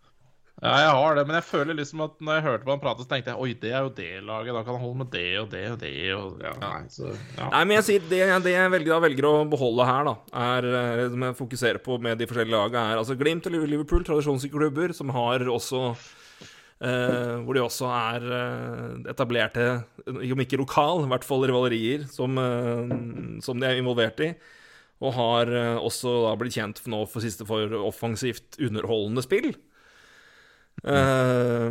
Ja, 0.56 0.72
jeg 0.80 0.92
har 0.96 1.16
det, 1.18 1.22
men 1.28 1.36
jeg 1.36 1.44
føler 1.44 1.76
liksom 1.76 2.00
at 2.06 2.14
når 2.24 2.38
jeg 2.38 2.44
hørte 2.46 2.64
på 2.64 2.72
han 2.72 2.80
prate, 2.80 3.04
så 3.04 3.10
tenkte 3.10 3.34
jeg 3.34 3.44
oi, 3.44 3.50
det 3.60 3.72
er 3.76 3.82
jo 3.84 3.90
det 3.92 4.22
laget, 4.24 4.54
da 4.56 4.62
kan 4.64 4.78
han 4.78 4.84
holde 4.86 5.00
med 5.02 5.10
det 5.12 5.24
og 5.42 5.50
det 5.52 5.64
og 5.68 5.76
det 5.82 5.90
og 6.16 6.38
ja, 6.40 6.52
nei, 6.62 6.78
så, 6.94 7.10
ja. 7.36 7.48
Nei, 7.52 7.60
men 7.68 7.76
jeg 7.76 7.86
sier 7.90 8.06
det, 8.08 8.20
det 8.46 8.54
jeg 8.54 8.72
velger, 8.72 8.94
da 8.94 9.00
velger 9.04 9.28
å 9.28 9.34
beholde 9.52 9.88
her, 9.90 10.08
da, 10.08 10.14
er 10.46 10.68
det 11.02 11.10
som 11.12 11.26
jeg 11.28 11.36
fokuserer 11.42 11.80
på 11.84 11.98
med 12.06 12.22
de 12.22 12.30
forskjellige 12.30 12.56
lagene, 12.56 12.94
er 12.94 13.02
altså 13.02 13.18
Glimt 13.20 13.50
og 13.50 13.58
Liverpool, 13.58 14.06
tradisjonsklubber, 14.08 14.96
som 14.96 15.12
har 15.12 15.44
også 15.44 15.82
eh, 15.92 17.36
Hvor 17.44 17.52
de 17.52 17.64
også 17.66 17.92
er 17.92 18.26
eh, 18.40 19.12
etablerte, 19.12 19.68
om 20.08 20.44
ikke 20.46 20.62
lokal, 20.64 21.04
i 21.04 21.12
hvert 21.12 21.28
fall 21.28 21.44
rivalerier, 21.52 22.08
som, 22.08 22.40
eh, 22.40 22.96
som 23.44 23.60
de 23.60 23.68
er 23.68 23.84
involvert 23.84 24.24
i. 24.24 24.32
Og 25.04 25.12
har 25.12 25.52
eh, 25.52 25.76
også 25.76 26.16
da 26.24 26.34
blitt 26.40 26.56
kjent 26.56 26.80
for 26.80 26.96
nå 26.96 27.04
for 27.12 27.20
siste 27.24 27.44
for 27.44 27.76
offensivt 27.84 28.56
underholdende 28.56 29.24
spill. 29.28 29.52
Eh, 30.84 31.70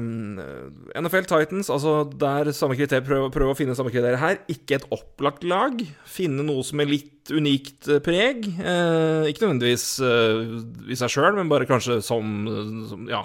NFL 1.00 1.28
Titans, 1.30 1.70
altså 1.70 2.02
der 2.20 2.50
samme 2.56 2.76
kriterier, 2.76 3.06
prøv, 3.06 3.28
prøv 3.34 3.52
å 3.52 3.58
finne 3.58 3.76
samme 3.78 3.94
kriterier 3.94 4.20
her. 4.20 4.40
Ikke 4.52 4.80
et 4.80 4.88
opplagt 4.94 5.46
lag. 5.48 5.78
Finne 6.10 6.46
noe 6.48 6.66
som 6.66 6.82
er 6.82 6.90
litt 6.90 7.32
unikt 7.34 7.90
eh, 7.90 8.02
preg. 8.06 8.48
Uh, 8.60 9.26
ikke 9.30 9.46
nødvendigvis 9.46 9.88
uh, 10.04 10.58
i 10.92 10.98
seg 11.00 11.14
sjøl, 11.14 11.38
men 11.38 11.52
bare 11.52 11.70
kanskje 11.70 12.00
som, 12.06 12.46
som 12.90 13.08
ja, 13.10 13.24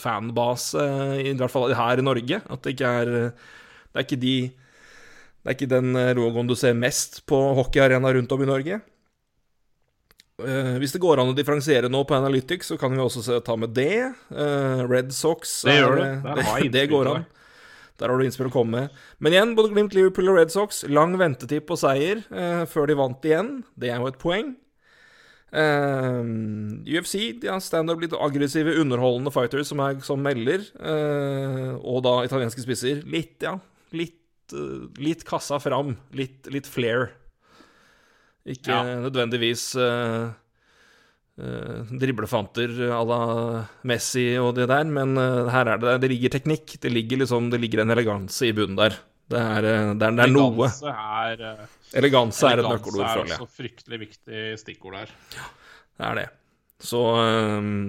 fanbase, 0.00 0.86
i 1.24 1.34
hvert 1.38 1.54
fall 1.54 1.74
her 1.78 2.02
i 2.02 2.06
Norge. 2.06 2.42
At 2.42 2.66
det 2.66 2.76
ikke 2.76 2.94
er 3.02 3.12
Det 3.90 3.98
er 3.98 4.06
ikke 4.06 4.22
de 4.22 4.36
Det 4.50 5.48
er 5.48 5.56
ikke 5.56 5.72
den 5.72 5.96
logoen 6.18 6.50
du 6.50 6.54
ser 6.58 6.76
mest 6.76 7.22
på 7.26 7.38
hockeyarena 7.58 8.12
rundt 8.12 8.32
om 8.36 8.42
i 8.44 8.50
Norge. 8.50 8.82
Eh, 10.46 10.78
hvis 10.80 10.92
det 10.94 11.00
går 11.02 11.20
an 11.22 11.32
å 11.32 11.36
differensiere 11.36 11.90
nå 11.92 12.04
på 12.08 12.16
Analytics, 12.16 12.70
så 12.72 12.78
kan 12.80 12.92
vi 12.94 13.02
også 13.02 13.40
ta 13.44 13.56
med 13.56 13.74
det. 13.76 14.12
Eh, 14.30 14.82
Red 14.90 15.12
Sox 15.16 15.62
Det 15.66 15.76
gjør 15.80 15.98
er- 15.98 16.22
det. 16.22 16.34
Det, 16.44 16.72
det 16.78 16.86
går 16.92 17.10
an. 17.14 17.26
Der 18.00 18.08
har 18.08 18.16
du 18.16 18.24
innspill 18.24 18.48
å 18.48 18.54
komme 18.54 18.70
med. 18.86 18.94
Men 19.20 19.34
igjen, 19.34 19.50
både 19.58 19.74
Glimt, 19.74 19.92
Liverpool 19.92 20.30
og 20.32 20.38
Red 20.38 20.50
Sox, 20.54 20.84
lang 20.88 21.18
ventetid 21.20 21.66
på 21.68 21.76
seier 21.76 22.22
eh, 22.32 22.62
før 22.64 22.86
de 22.88 22.96
vant 22.96 23.26
igjen. 23.28 23.50
Det 23.76 23.90
er 23.92 24.00
jo 24.00 24.08
et 24.08 24.16
poeng. 24.22 24.54
Eh, 25.52 26.22
UFC, 26.86 27.40
de 27.42 27.50
har 27.50 27.60
standup 27.60 28.00
litt 28.00 28.14
aggressive, 28.16 28.72
underholdende 28.80 29.32
fighters 29.34 29.68
som, 29.72 29.82
er, 29.84 29.98
som 30.06 30.22
melder. 30.24 30.64
eh, 30.80 31.72
og 31.82 32.02
da 32.06 32.20
italienske 32.26 32.62
spisser. 32.64 33.02
Litt, 33.04 33.36
ja. 33.44 33.56
Litt, 33.92 34.16
eh, 34.54 34.86
litt 35.02 35.24
kassa 35.28 35.60
fram. 35.62 35.96
Litt, 36.16 36.46
litt 36.54 36.66
flair. 36.70 37.10
Ikke 38.50 38.72
Ja. 38.74 38.82
nødvendigvis 39.06 39.64
uh, 39.78 40.30
driblefanter 42.00 42.72
à 42.92 43.00
la 43.06 43.20
Messi 43.88 44.26
og 44.40 44.54
det 44.58 44.66
der, 44.68 44.84
men 44.90 45.16
uh, 45.16 45.48
her 45.52 45.70
er 45.74 45.78
det 45.80 45.94
Det 46.02 46.10
ligger 46.12 46.34
teknikk. 46.36 46.74
Det 46.82 46.90
ligger 46.92 47.22
liksom 47.22 47.50
Det 47.52 47.60
ligger 47.62 47.82
en 47.84 47.90
eleganse 47.94 48.48
i 48.50 48.52
bunnen 48.56 48.76
der. 48.80 48.98
Det 49.30 49.38
er, 49.38 49.62
det 49.94 50.02
er, 50.02 50.10
det 50.18 50.24
er 50.26 50.32
noe. 50.34 50.66
Eleganse 50.66 50.90
er, 50.90 51.68
Eleganse 51.94 52.46
er 52.48 52.58
et 52.58 52.64
eleganse 52.64 52.74
nøkkelord, 52.74 53.06
er 53.06 53.14
føler 53.14 53.30
jeg. 53.30 53.38
også 53.38 53.62
fryktelig 53.62 53.98
viktig 54.00 54.40
stikkord 54.58 54.96
der. 54.98 55.12
Det 56.00 56.06
er 56.10 56.14
det. 56.18 56.28
Så 56.82 57.00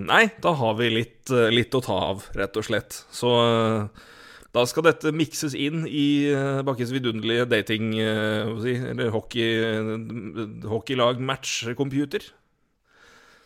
Nei, 0.06 0.26
da 0.44 0.52
har 0.60 0.74
vi 0.78 0.90
litt, 0.92 1.32
litt 1.56 1.74
å 1.74 1.82
ta 1.82 1.98
av, 2.12 2.26
rett 2.38 2.58
og 2.60 2.66
slett. 2.68 2.98
Så 3.16 3.30
eh, 3.42 4.08
da 4.52 4.66
skal 4.68 4.84
dette 4.84 5.14
mikses 5.16 5.54
inn 5.56 5.86
i 5.88 6.28
uh, 6.36 6.60
Bakkes 6.68 6.92
vidunderlige 6.92 7.46
dating... 7.48 7.94
eh, 8.04 8.50
si, 8.60 8.74
eller 8.92 9.14
hockey, 9.14 9.62
uh, 9.64 10.66
hockeylag 10.68 11.22
match-computer. 11.24 12.26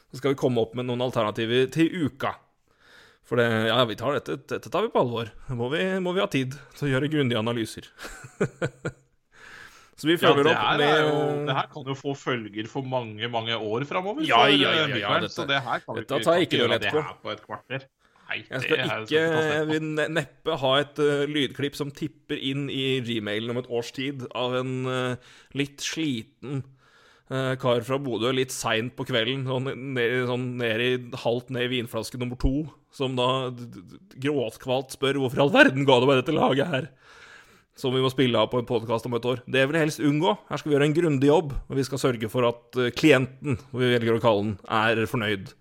Så 0.09 0.17
skal 0.21 0.33
vi 0.33 0.39
komme 0.39 0.63
opp 0.63 0.73
med 0.77 0.87
noen 0.89 1.03
alternativer 1.05 1.69
til 1.73 1.91
uka. 2.07 2.33
For 3.25 3.41
det, 3.41 3.45
ja, 3.69 3.77
vi 3.89 3.97
tar 3.97 4.17
dette, 4.17 4.37
dette 4.49 4.69
tar 4.73 4.85
vi 4.85 4.91
på 4.93 5.01
alvor. 5.01 5.29
Må 5.57 5.69
vi, 5.73 5.81
må 6.01 6.13
vi 6.13 6.21
ha 6.21 6.29
tid 6.29 6.57
til 6.77 6.87
å 6.87 6.91
gjøre 6.95 7.09
grundige 7.13 7.41
analyser. 7.41 7.89
Så 9.95 10.09
vi 10.09 10.17
følger 10.19 10.49
ja, 10.49 10.55
opp 10.59 10.79
med 10.81 10.89
er 10.91 11.05
jo, 11.05 11.19
det 11.47 11.53
her 11.55 11.67
kan 11.71 11.85
jo 11.87 11.93
få 11.95 12.13
følger 12.19 12.67
for 12.67 12.83
mange, 12.83 13.29
mange 13.31 13.55
år 13.55 13.85
framover. 13.87 14.25
Ja, 14.27 14.41
ja, 14.51 14.73
ja, 14.75 14.87
eh, 14.89 14.97
ja, 14.99 15.13
dette- 15.23 15.31
så 15.31 15.45
det 15.47 15.61
her 15.63 15.79
kan 15.85 15.95
vi 15.95 16.03
ikke, 16.03 16.19
tar 16.25 16.35
jeg 16.35 16.49
ikke 16.49 16.59
gjøre 16.59 16.79
det 16.83 16.91
her 16.91 17.13
på 17.23 17.31
et 17.31 17.43
kvarter. 17.45 17.85
Nei, 18.25 18.39
Jeg 18.49 18.63
skal 18.63 18.79
ikke 19.05 19.19
jeg 19.21 19.65
vil 19.69 19.89
neppe 20.15 20.55
ha 20.57 20.71
et 20.81 21.01
uh, 21.01 21.25
lydklipp 21.29 21.75
som 21.77 21.91
tipper 21.93 22.39
inn 22.41 22.65
i 22.73 22.97
gmailen 23.05 23.53
om 23.53 23.59
et 23.61 23.69
års 23.69 23.91
tid 23.93 24.23
av 24.33 24.55
en 24.57 24.71
uh, 24.89 25.35
litt 25.57 25.83
sliten 25.85 26.63
uh, 27.29 27.53
kar 27.61 27.85
fra 27.85 27.99
Bodø 28.01 28.31
litt 28.33 28.53
seint 28.55 28.95
på 28.97 29.05
kvelden, 29.05 29.45
sånn 29.45 29.69
ned, 29.93 30.15
sånn 30.31 30.47
ned 30.57 30.81
i, 30.81 30.91
halvt 31.21 31.53
ned 31.53 31.67
i 31.67 31.73
vinflaske 31.75 32.17
nummer 32.21 32.39
to, 32.41 32.65
som 32.95 33.13
da 33.19 33.51
gråtkvalt 34.23 34.95
spør 34.95 35.21
hvorfor 35.21 35.43
i 35.43 35.45
all 35.45 35.53
verden 35.53 35.85
ga 35.85 35.99
du 36.01 36.07
meg 36.09 36.23
dette 36.23 36.35
laget 36.35 36.71
her? 36.71 36.89
Som 37.77 37.91
vi 37.91 38.01
må 38.01 38.09
spille 38.09 38.39
av 38.39 38.47
på 38.49 38.61
en 38.61 38.67
podkast 38.69 39.05
om 39.05 39.17
et 39.17 39.25
år. 39.27 39.41
Det 39.51 39.65
vil 39.67 39.75
jeg 39.75 39.83
helst 39.83 39.99
unngå. 39.99 40.31
Her 40.47 40.61
skal 40.61 40.71
vi 40.71 40.77
gjøre 40.77 40.85
en 40.87 40.95
grundig 40.95 41.27
jobb, 41.27 41.49
og 41.67 41.75
vi 41.75 41.83
skal 41.83 41.99
sørge 41.99 42.29
for 42.31 42.47
at 42.47 42.79
klienten, 42.95 43.59
vi 43.75 43.89
velger 43.91 44.15
å 44.15 44.23
kalle 44.23 44.45
den, 44.45 44.53
er 44.71 45.01
fornøyd. 45.11 45.51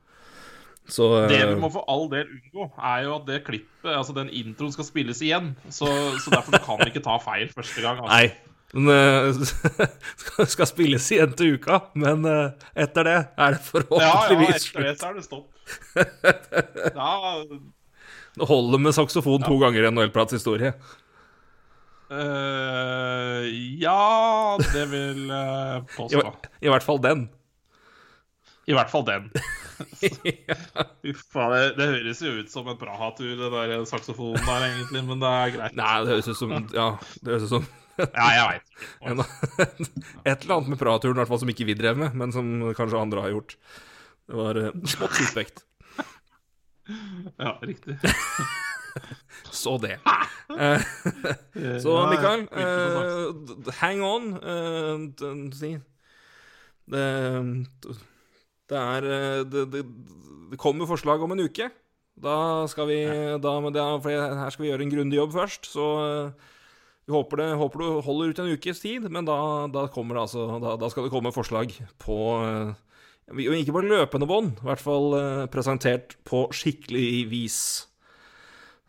Så 0.89 1.07
Det 1.31 1.39
vi 1.39 1.53
eh, 1.55 1.59
må 1.61 1.71
for 1.73 1.87
all 1.89 2.09
del 2.13 2.27
unngå, 2.29 2.67
er 2.77 3.05
jo 3.07 3.15
at 3.17 3.29
det 3.29 3.39
klippet, 3.47 3.89
altså 3.89 4.13
den 4.17 4.29
introen, 4.29 4.73
skal 4.75 4.85
spilles 4.85 5.23
igjen. 5.25 5.55
Så, 5.73 5.89
så 6.21 6.35
derfor 6.35 6.59
kan 6.65 6.83
vi 6.83 6.91
ikke 6.93 7.05
ta 7.05 7.17
feil 7.25 7.49
første 7.55 7.85
gang. 7.85 8.03
Altså. 8.03 8.11
Nei. 8.13 8.51
Men, 8.75 8.91
eh, 8.91 9.89
skal- 10.25 10.51
skal 10.51 10.69
spilles 10.69 11.07
igjen 11.15 11.33
til 11.39 11.55
uka, 11.57 11.79
men 11.95 12.27
eh, 12.29 12.67
etter 12.85 13.07
det 13.09 13.17
er 13.39 13.57
det 13.57 13.85
Ja, 14.03 14.11
ja, 14.35 14.51
etter 14.51 14.89
det 14.89 14.99
så 15.01 15.09
er 15.09 15.17
det 15.21 15.25
stopp. 15.25 15.49
Ja, 16.93 17.15
Det 18.35 18.49
holder 18.51 18.81
med 18.83 18.95
saksofon 18.97 19.45
to 19.47 19.57
ganger 19.63 19.85
i 19.87 19.91
NHL-prats 19.95 20.35
historie. 20.35 20.73
Uh, 22.11 23.47
ja 23.81 24.59
det 24.61 24.83
vil 24.91 25.31
uh, 25.31 25.87
påstå. 25.95 26.21
I, 26.21 26.67
I 26.67 26.73
hvert 26.73 26.85
fall 26.85 26.99
den. 27.03 27.29
I 28.67 28.75
hvert 28.77 28.91
fall 28.91 29.07
den. 29.07 29.31
Faen, 29.75 31.53
det, 31.55 31.63
det 31.79 31.87
høres 31.91 32.21
jo 32.25 32.33
ut 32.41 32.51
som 32.53 32.69
en 32.71 32.79
Praha-tur, 32.81 33.33
det 33.39 33.51
der 33.55 33.85
saksofonen 33.89 34.45
der, 34.47 34.67
egentlig, 34.71 35.03
men 35.09 35.23
det 35.23 35.31
er 35.31 35.55
greit. 35.57 35.79
Nei, 35.79 35.95
det 36.05 36.13
høres 36.15 36.31
ut 36.31 36.39
som 36.41 36.55
Ja, 36.75 36.89
det 37.21 37.35
høres 37.35 37.47
ut 37.49 37.55
som 37.57 37.67
Ja, 38.01 38.27
jeg 38.35 38.45
veit 38.49 38.67
ikke. 38.75 39.27
et 40.33 40.45
eller 40.45 40.57
annet 40.57 40.73
med 40.75 40.81
Praturen, 40.81 41.15
i 41.15 41.21
hvert 41.23 41.31
fall 41.31 41.43
som 41.45 41.53
ikke 41.53 41.69
vi 41.69 41.77
drev 41.79 42.01
med, 42.01 42.17
men 42.19 42.35
som 42.35 42.51
kanskje 42.75 43.01
andre 43.01 43.23
har 43.27 43.35
gjort. 43.37 43.57
Det 44.25 44.39
var 44.41 44.59
uh, 44.59 44.71
smått 44.89 45.19
suspekt. 45.21 45.65
Ja, 47.39 47.55
riktig. 47.65 47.99
Så 49.51 49.77
det. 49.83 49.97
Eh, 50.55 50.83
Så 51.83 51.95
Mikael, 52.11 52.45
eh, 52.53 53.31
d- 53.67 53.73
hang 53.81 54.03
on. 54.07 54.29
Uh, 54.39 55.11
Det, 56.85 57.05
det 58.71 58.81
er 58.81 59.07
eh, 59.09 59.41
det, 59.49 59.67
det, 59.73 59.83
det 60.53 60.61
kommer 60.61 60.89
forslag 60.89 61.23
om 61.25 61.35
en 61.35 61.45
uke. 61.45 61.69
Da 62.15 62.37
skal 62.71 62.89
vi 62.89 62.99
da, 63.43 63.55
det, 63.75 63.85
for 64.05 64.11
Her 64.15 64.53
skal 64.55 64.65
vi 64.65 64.71
gjøre 64.71 64.87
en 64.87 64.93
grundig 64.93 65.19
jobb 65.19 65.35
først, 65.35 65.69
så 65.69 65.89
eh, 66.05 66.53
vi 67.05 67.13
håper 67.13 67.43
det, 67.43 67.49
håper 67.61 67.83
du 67.83 68.05
holder 68.07 68.31
ut 68.33 68.39
en 68.41 68.53
ukes 68.55 68.81
tid, 68.81 69.09
men 69.13 69.27
da, 69.29 69.37
da 69.69 69.89
altså 69.91 70.47
da, 70.63 70.89
skal 70.89 71.05
det 71.05 71.13
komme 71.13 71.35
forslag 71.35 71.75
på 72.01 72.19
eh, 72.41 73.51
Ikke 73.59 73.75
på 73.77 73.83
løpende 73.85 74.29
bånd, 74.31 74.55
i 74.63 74.71
hvert 74.71 74.81
fall 74.85 75.19
presentert 75.53 76.17
på 76.25 76.47
skikkelig 76.55 77.27
vis. 77.29 77.59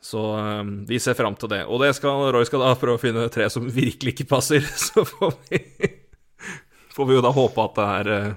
Så 0.05 0.21
vi 0.85 0.99
ser 1.01 1.17
fram 1.17 1.33
til 1.39 1.49
det. 1.49 1.63
Og 1.65 1.81
det 1.81 1.95
skal, 1.97 2.27
Roy 2.35 2.45
skal 2.45 2.61
da 2.61 2.75
prøve 2.77 2.99
å 2.99 3.01
finne 3.01 3.25
tre 3.33 3.47
som 3.49 3.65
virkelig 3.65 4.13
ikke 4.13 4.27
passer. 4.35 4.61
Så 4.85 5.01
får 5.07 5.33
vi, 5.49 5.61
får 6.93 7.09
vi 7.09 7.17
jo 7.17 7.23
da 7.25 7.31
håpe 7.33 7.63
at 7.63 7.79
det 7.79 7.87
er 7.95 8.35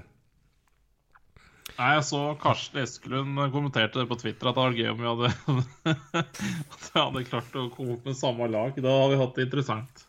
Nei, 1.79 1.93
jeg 1.95 2.03
så 2.09 2.19
Karsten 2.41 2.81
Eskelund 2.81 3.39
kommenterte 3.53 4.01
det 4.01 4.09
på 4.09 4.17
Twitter 4.19 4.49
at 4.49 4.57
det 4.57 4.63
var 4.65 4.73
gøy 4.75 4.89
om 4.91 4.97
vi 4.99 5.07
hadde 5.07 5.93
hadde 6.97 7.21
klart 7.29 7.55
å 7.55 7.69
komme 7.71 7.95
opp 7.95 8.09
med 8.09 8.17
samme 8.19 8.49
lag. 8.51 8.75
Da 8.75 8.95
hadde 8.97 9.13
vi 9.13 9.19
hatt 9.21 9.37
det 9.37 9.45
interessant. 9.47 10.03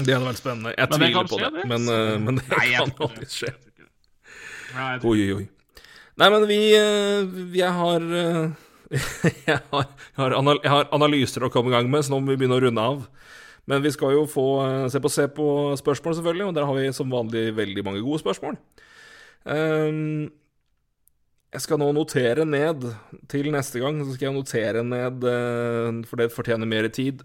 Det 0.00 0.16
hadde 0.16 0.26
vært 0.26 0.40
spennende. 0.40 0.72
Jeg 0.74 0.90
Men 0.90 0.98
tviler 0.98 1.30
på 1.30 1.38
skje, 1.38 1.52
det, 1.54 1.68
men, 1.70 1.86
uh, 1.86 2.16
men 2.24 2.40
det 2.40 2.48
Nei, 2.50 2.66
kan 2.74 2.92
alltid 3.06 3.30
skje. 3.36 3.54
Nei, 4.72 4.90
Oi, 5.12 5.22
oi. 5.36 5.46
Nei, 6.18 6.28
men 6.32 6.44
vi 6.48 6.58
eh, 6.76 7.32
Jeg 7.56 7.72
har 7.76 8.04
eh, 8.04 8.68
jeg 9.48 9.58
har, 9.72 9.86
jeg, 9.86 10.18
har 10.18 10.34
jeg 10.34 10.72
har 10.72 10.90
analyser 10.92 11.46
å 11.46 11.52
komme 11.52 11.70
i 11.70 11.76
gang 11.76 11.88
med, 11.92 12.02
så 12.04 12.12
nå 12.12 12.24
må 12.24 12.34
vi 12.34 12.40
begynne 12.42 12.58
å 12.58 12.66
runde 12.66 12.90
av. 12.90 13.06
Men 13.70 13.84
vi 13.84 13.92
skal 13.94 14.16
jo 14.16 14.26
få 14.26 14.46
se 14.90 14.98
på, 14.98 15.12
se 15.12 15.30
på 15.30 15.46
spørsmål, 15.78 16.18
selvfølgelig, 16.18 16.48
og 16.50 16.56
der 16.58 16.66
har 16.66 16.74
vi 16.74 16.90
som 16.96 17.12
vanlig 17.12 17.52
veldig 17.54 17.84
mange 17.86 18.02
gode 18.02 18.24
spørsmål. 18.24 18.58
Ehm, 19.52 20.32
jeg 21.52 21.64
skal 21.66 21.80
nå 21.82 21.90
notere 21.92 22.46
ned 22.48 22.86
til 23.28 23.50
neste 23.52 23.82
gang. 23.82 24.00
Så 24.04 24.16
skal 24.16 24.30
jeg 24.30 24.36
notere 24.38 24.84
ned, 24.86 25.24
eh, 25.28 26.00
for 26.08 26.20
det 26.20 26.32
fortjener 26.32 26.68
mer 26.68 26.88
tid. 26.88 27.20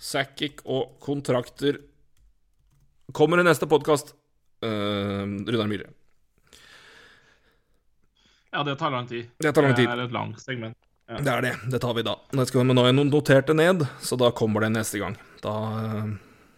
Sackic 0.00 0.60
og 0.64 0.98
kontrakter 1.00 1.80
kommer 3.12 3.40
i 3.40 3.46
neste 3.46 3.68
podkast. 3.68 4.14
Runar 4.60 5.68
Myhre. 5.70 5.88
Ja, 8.52 8.62
det 8.62 8.76
tar 8.78 8.90
lang 8.90 9.06
tid. 9.08 9.30
Det 9.38 9.54
tar 9.54 9.62
lang 9.62 9.74
tid. 9.74 9.88
Det 9.88 9.98
er 9.98 10.04
et 10.04 10.12
langt 10.12 10.40
segment. 10.40 10.76
Det 11.10 11.32
er 11.32 11.42
det. 11.42 11.54
Det 11.70 11.80
tar 11.82 11.94
vi 11.94 12.02
da. 12.06 12.16
Skal, 12.46 12.66
men 12.66 12.76
nå 12.76 12.84
har 12.84 12.92
jeg 12.92 13.06
notert 13.08 13.46
det 13.50 13.56
ned, 13.56 13.86
så 14.04 14.18
da 14.18 14.30
kommer 14.30 14.66
det 14.66 14.72
neste 14.74 15.00
gang. 15.00 15.16
Da 15.42 15.54
eh, 15.80 16.10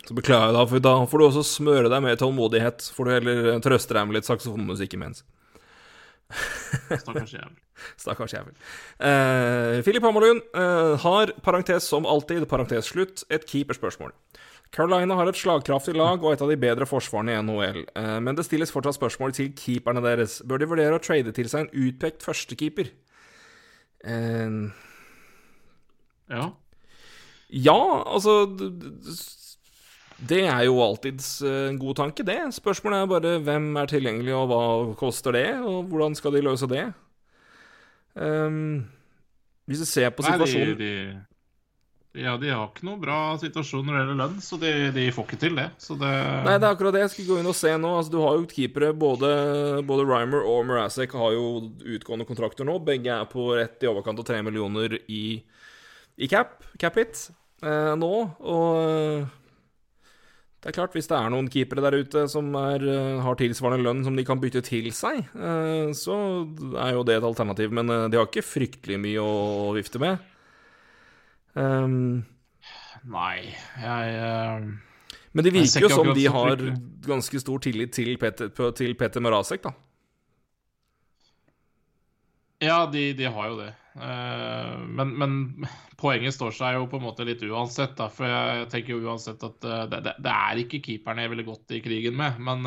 Så 0.03 0.17
beklager 0.19 0.51
jeg, 0.51 0.57
da, 0.57 0.65
for 0.67 0.83
da 0.83 0.95
får 1.07 1.19
du 1.21 1.25
også 1.29 1.45
smøre 1.47 1.93
deg 1.93 2.03
med 2.03 2.19
tålmodighet. 2.19 2.91
Får 2.91 3.07
du 3.07 3.13
heller 3.15 3.61
trøste 3.63 3.95
deg 3.95 4.09
med 4.09 4.19
litt 4.19 4.29
saksofonmusikk 4.29 4.99
imens. 4.99 5.23
Stakkars 7.03 7.35
jævel. 7.35 7.57
Stakkars 8.03 8.35
jævel. 8.37 8.55
Eh, 9.01 9.83
Filip 9.87 10.05
Hammerlund 10.07 10.43
uh, 10.55 10.95
har, 11.03 11.33
parentes 11.45 11.89
som 11.89 12.07
alltid, 12.09 12.47
parentes 12.51 12.93
slutt, 12.93 13.25
et 13.33 13.47
keeperspørsmål. 13.49 14.15
Carolina 14.73 15.19
har 15.19 15.29
et 15.29 15.37
slagkraftig 15.37 15.93
lag 15.99 16.23
og 16.25 16.33
et 16.33 16.43
av 16.45 16.49
de 16.49 16.57
bedre 16.57 16.87
forsvarene 16.89 17.35
i 17.35 17.43
NHL, 17.45 17.83
uh, 17.99 18.17
men 18.25 18.39
det 18.39 18.47
stilles 18.49 18.73
fortsatt 18.73 18.97
spørsmål 18.97 19.35
til 19.37 19.53
keeperne 19.59 20.01
deres. 20.05 20.41
Bør 20.49 20.63
de 20.63 20.71
vurdere 20.71 20.97
å 20.97 21.03
trade 21.03 21.35
til 21.37 21.51
seg 21.53 21.67
en 21.67 21.87
utpekt 21.89 22.25
førstekeeper? 22.25 22.93
Eh, 24.05 24.51
Ja. 26.33 26.49
Ja, 27.53 28.03
altså 28.09 28.47
Det 30.23 30.45
er 30.47 30.63
jo 30.69 30.79
alltids 30.85 31.41
eh, 31.43 31.69
en 31.73 31.81
god 31.83 31.99
tanke, 31.99 32.27
det. 32.27 32.39
Spørsmålet 32.55 33.03
er 33.03 33.11
bare 33.11 33.35
hvem 33.43 33.73
er 33.81 33.91
tilgjengelig, 33.91 34.35
og 34.39 34.49
hva 34.53 34.63
koster 35.01 35.35
det, 35.35 35.49
og 35.59 35.91
hvordan 35.91 36.15
skal 36.19 36.37
de 36.37 36.45
løse 36.47 36.69
det? 36.71 36.87
Um, 38.15 38.85
hvis 39.67 39.83
du 39.83 39.89
ser 39.89 40.13
på 40.15 40.25
Nei, 40.27 40.37
de, 40.37 40.47
situasjonen 40.47 40.79
de, 40.79 40.93
ja, 42.13 42.35
de 42.37 42.51
har 42.53 42.67
ikke 42.67 42.85
noe 42.85 43.01
bra 43.01 43.19
situasjon 43.41 43.87
når 43.89 43.95
det 43.95 44.01
gjelder 44.03 44.19
lønn, 44.21 44.41
så 44.45 44.59
de, 44.61 44.73
de 44.93 45.07
får 45.17 45.27
ikke 45.27 45.41
til 45.41 45.57
det. 45.57 45.69
Så 45.81 45.97
det 45.97 46.11
Nei, 46.45 46.59
det 46.59 46.67
er 46.69 46.75
akkurat 46.75 46.97
det 46.99 47.05
jeg 47.07 47.13
skal 47.15 47.29
gå 47.31 47.39
inn 47.41 47.49
og 47.49 47.57
se 47.57 47.73
nå. 47.81 47.93
Altså, 47.97 48.13
du 48.13 48.19
har 48.21 48.37
jo 48.37 48.49
keepere. 48.51 48.91
Både, 48.93 49.31
både 49.89 50.05
Rymer 50.11 50.45
og 50.45 50.67
Mrazek 50.69 51.17
har 51.17 51.33
jo 51.33 51.47
utgående 51.97 52.29
kontrakter 52.29 52.69
nå. 52.69 52.77
Begge 52.85 53.17
er 53.17 53.31
på 53.33 53.49
rett 53.57 53.81
i 53.81 53.89
overkant 53.89 54.21
av 54.21 54.29
tre 54.29 54.43
millioner 54.45 54.99
i, 55.09 55.25
i 56.21 56.29
cap, 56.29 56.59
cap 56.83 57.01
hit 57.01 57.31
eh, 57.65 57.95
nå. 57.97 58.13
Og 58.45 59.25
det 60.63 60.71
er 60.71 60.77
klart, 60.77 60.93
hvis 60.95 61.09
det 61.11 61.17
er 61.19 61.31
noen 61.35 61.49
keepere 61.51 61.83
der 61.83 61.97
ute 62.05 62.21
som 62.31 62.53
er, 62.55 62.85
eh, 62.87 63.23
har 63.25 63.35
tilsvarende 63.35 63.83
lønn 63.83 64.05
som 64.07 64.15
de 64.15 64.23
kan 64.23 64.39
bytte 64.39 64.63
til 64.63 64.93
seg, 64.95 65.25
eh, 65.35 65.91
så 65.99 66.19
er 66.79 66.93
jo 66.95 67.03
det 67.03 67.17
et 67.19 67.27
alternativ. 67.27 67.73
Men 67.75 67.91
eh, 67.91 68.07
de 68.13 68.21
har 68.21 68.29
ikke 68.31 68.47
fryktelig 68.47 69.01
mye 69.03 69.25
å 69.27 69.73
vifte 69.75 69.99
med. 69.99 70.23
Um, 71.59 72.23
Nei, 73.11 73.51
jeg 73.83 74.13
uh, 74.23 74.71
men 75.35 75.45
det 75.45 75.53
virker 75.53 75.83
jo 75.85 75.91
som 75.91 76.13
de 76.15 76.25
har 76.31 76.63
ganske 77.05 77.41
stor 77.43 77.61
tillit 77.65 77.91
til 77.97 78.15
Peter, 78.21 78.53
til 78.77 78.95
Peter 78.95 79.21
Marasek, 79.25 79.65
da. 79.65 79.73
Ja, 82.63 82.85
de, 82.87 83.11
de 83.19 83.27
har 83.27 83.49
jo 83.51 83.59
det. 83.59 83.73
Eh, 83.95 84.79
men, 84.89 85.13
men 85.19 85.67
poenget 86.01 86.35
står 86.35 86.55
seg 86.57 86.79
jo 86.79 86.87
på 86.89 86.97
en 86.99 87.05
måte 87.05 87.27
litt 87.29 87.43
uansett, 87.45 87.97
da. 87.99 88.09
For 88.13 88.29
jeg 88.29 88.69
tenker 88.73 88.97
jo 88.97 89.05
uansett 89.11 89.43
at 89.45 89.69
eh, 89.69 89.85
det, 89.93 90.01
det, 90.07 90.15
det 90.25 90.33
er 90.33 90.63
ikke 90.63 90.83
keeperne 90.87 91.27
jeg 91.27 91.35
ville 91.35 91.49
gått 91.49 91.77
i 91.77 91.83
krigen 91.85 92.17
med. 92.19 92.41
Men, 92.43 92.59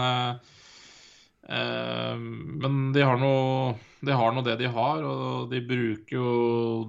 uh, 1.49 2.18
men 2.18 2.80
de 2.93 3.03
har 3.06 3.19
noe 3.22 3.76
De 4.06 4.14
har 4.18 4.34
noe 4.34 4.45
det 4.45 4.56
de 4.61 4.69
har, 4.69 5.03
og 5.06 5.52
de 5.52 5.60
bruker 5.61 6.15
jo 6.18 6.31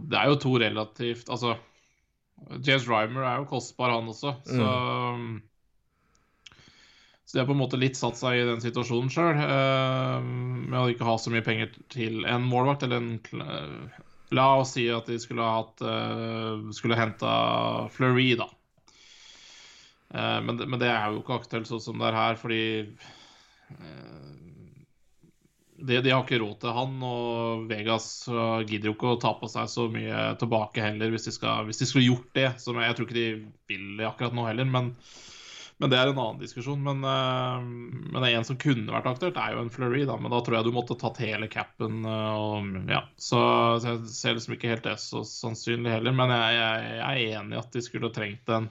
Det 0.09 0.17
er 0.17 0.31
jo 0.31 0.39
to 0.41 0.55
relativt 0.61 1.29
Altså, 1.29 1.59
James 2.65 2.87
Rymer 2.89 3.25
er 3.25 3.43
jo 3.43 3.51
kostbar, 3.51 3.93
han 3.93 4.09
også. 4.09 4.33
Så 4.49 4.71
Så 7.27 7.37
de 7.37 7.41
har 7.43 7.49
på 7.49 7.57
en 7.57 7.61
måte 7.61 7.81
litt 7.81 7.97
satt 7.99 8.17
seg 8.17 8.39
i 8.39 8.49
den 8.49 8.61
situasjonen 8.63 9.11
sjøl, 9.11 9.41
med 10.71 10.77
å 10.79 10.89
ikke 10.93 11.09
ha 11.09 11.17
så 11.19 11.33
mye 11.35 11.43
penger 11.45 11.73
til 11.91 12.25
en 12.29 12.45
målvakt 12.47 12.85
eller 12.87 13.01
en 13.03 13.17
La 14.35 14.47
oss 14.59 14.73
si 14.75 14.89
at 14.91 15.07
de 15.07 15.19
skulle 15.23 15.45
ha 15.45 15.61
hatt 15.61 15.83
uh, 15.87 16.71
Skulle 16.75 16.99
henta 16.99 17.33
Fleury, 17.95 18.33
da. 18.39 18.49
Uh, 20.11 20.41
men, 20.43 20.59
men, 20.65 20.79
det 20.81 20.91
er 20.91 21.13
jo 21.13 21.21
ikke 21.21 21.39
aktuelt 21.41 21.71
sånn 21.71 21.83
som 21.83 22.01
det 22.01 22.09
er 22.11 22.19
her, 22.19 22.41
fordi 22.41 22.63
uh, 23.77 24.35
de, 25.77 26.01
de, 26.01 26.11
har 26.11 26.25
ikke 26.25 26.41
råd 26.41 26.59
til 26.63 26.75
han, 26.75 26.95
og 27.05 27.67
Vegas 27.71 28.09
gidder 28.67 28.89
jo 28.89 28.95
ikke 28.97 29.11
å 29.13 29.19
ta 29.21 29.35
på 29.37 29.51
seg 29.53 29.69
så 29.69 29.91
mye 29.93 30.31
tilbake 30.41 30.81
heller, 30.81 31.11
hvis 31.13 31.29
de, 31.29 31.35
skal, 31.37 31.67
hvis 31.69 31.83
de 31.83 31.89
skulle 31.91 32.07
gjort 32.07 32.31
det. 32.39 32.49
Som 32.63 32.81
jeg 32.81 32.97
tror 32.97 33.07
ikke 33.07 33.19
de 33.19 33.27
vil 33.69 33.91
det 33.99 34.09
akkurat 34.09 34.35
nå 34.35 34.47
heller, 34.49 34.71
men, 34.73 34.95
men 35.77 35.93
det 35.93 35.99
er 35.99 36.09
en 36.09 36.17
annen 36.17 36.39
diskusjon. 36.41 36.81
Men, 36.81 37.03
uh, 37.05 37.61
men 38.15 38.25
en 38.31 38.47
som 38.49 38.57
kunne 38.61 38.93
vært 38.93 39.09
aktuelt, 39.11 39.37
er 39.37 39.53
jo 39.53 39.61
en 39.61 39.73
Fleury, 39.73 40.07
da. 40.09 40.17
Men 40.17 40.33
da 40.33 40.41
tror 40.45 40.57
jeg 40.59 40.67
du 40.69 40.73
måtte 40.77 40.97
tatt 41.01 41.21
hele 41.21 41.49
capen. 41.53 42.01
Og, 42.07 42.71
ja. 42.89 43.03
så, 43.21 43.41
så, 43.83 43.93
jeg 43.93 44.15
ser 44.15 44.39
liksom 44.39 44.57
ikke 44.57 44.73
helt 44.73 44.87
det 44.89 44.97
så 45.03 45.21
sannsynlig 45.29 45.93
heller. 45.93 46.17
Men 46.17 46.33
jeg, 46.33 46.57
jeg, 46.57 46.95
jeg 46.97 47.05
er 47.05 47.41
enig 47.43 47.59
i 47.59 47.61
at 47.61 47.77
de 47.77 47.83
skulle 47.85 48.13
trengt 48.17 48.47
en, 48.57 48.71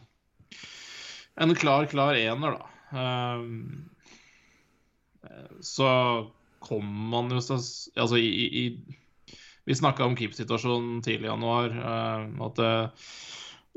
en 1.46 1.58
klar, 1.58 1.86
klar 1.92 2.18
ener, 2.18 2.58
da. 2.58 2.66
Uh, 2.96 3.46
så 5.66 5.90
kommer 6.66 7.10
man 7.10 7.32
jo 7.34 7.40
Altså 7.42 8.18
i, 8.18 8.30
i 8.46 8.64
Vi 9.66 9.76
snakka 9.78 10.06
om 10.06 10.16
keepersituasjonen 10.18 11.02
tidlig 11.06 11.28
i 11.30 11.32
januar. 11.32 11.70
At 12.50 12.62
uh, 12.62 13.08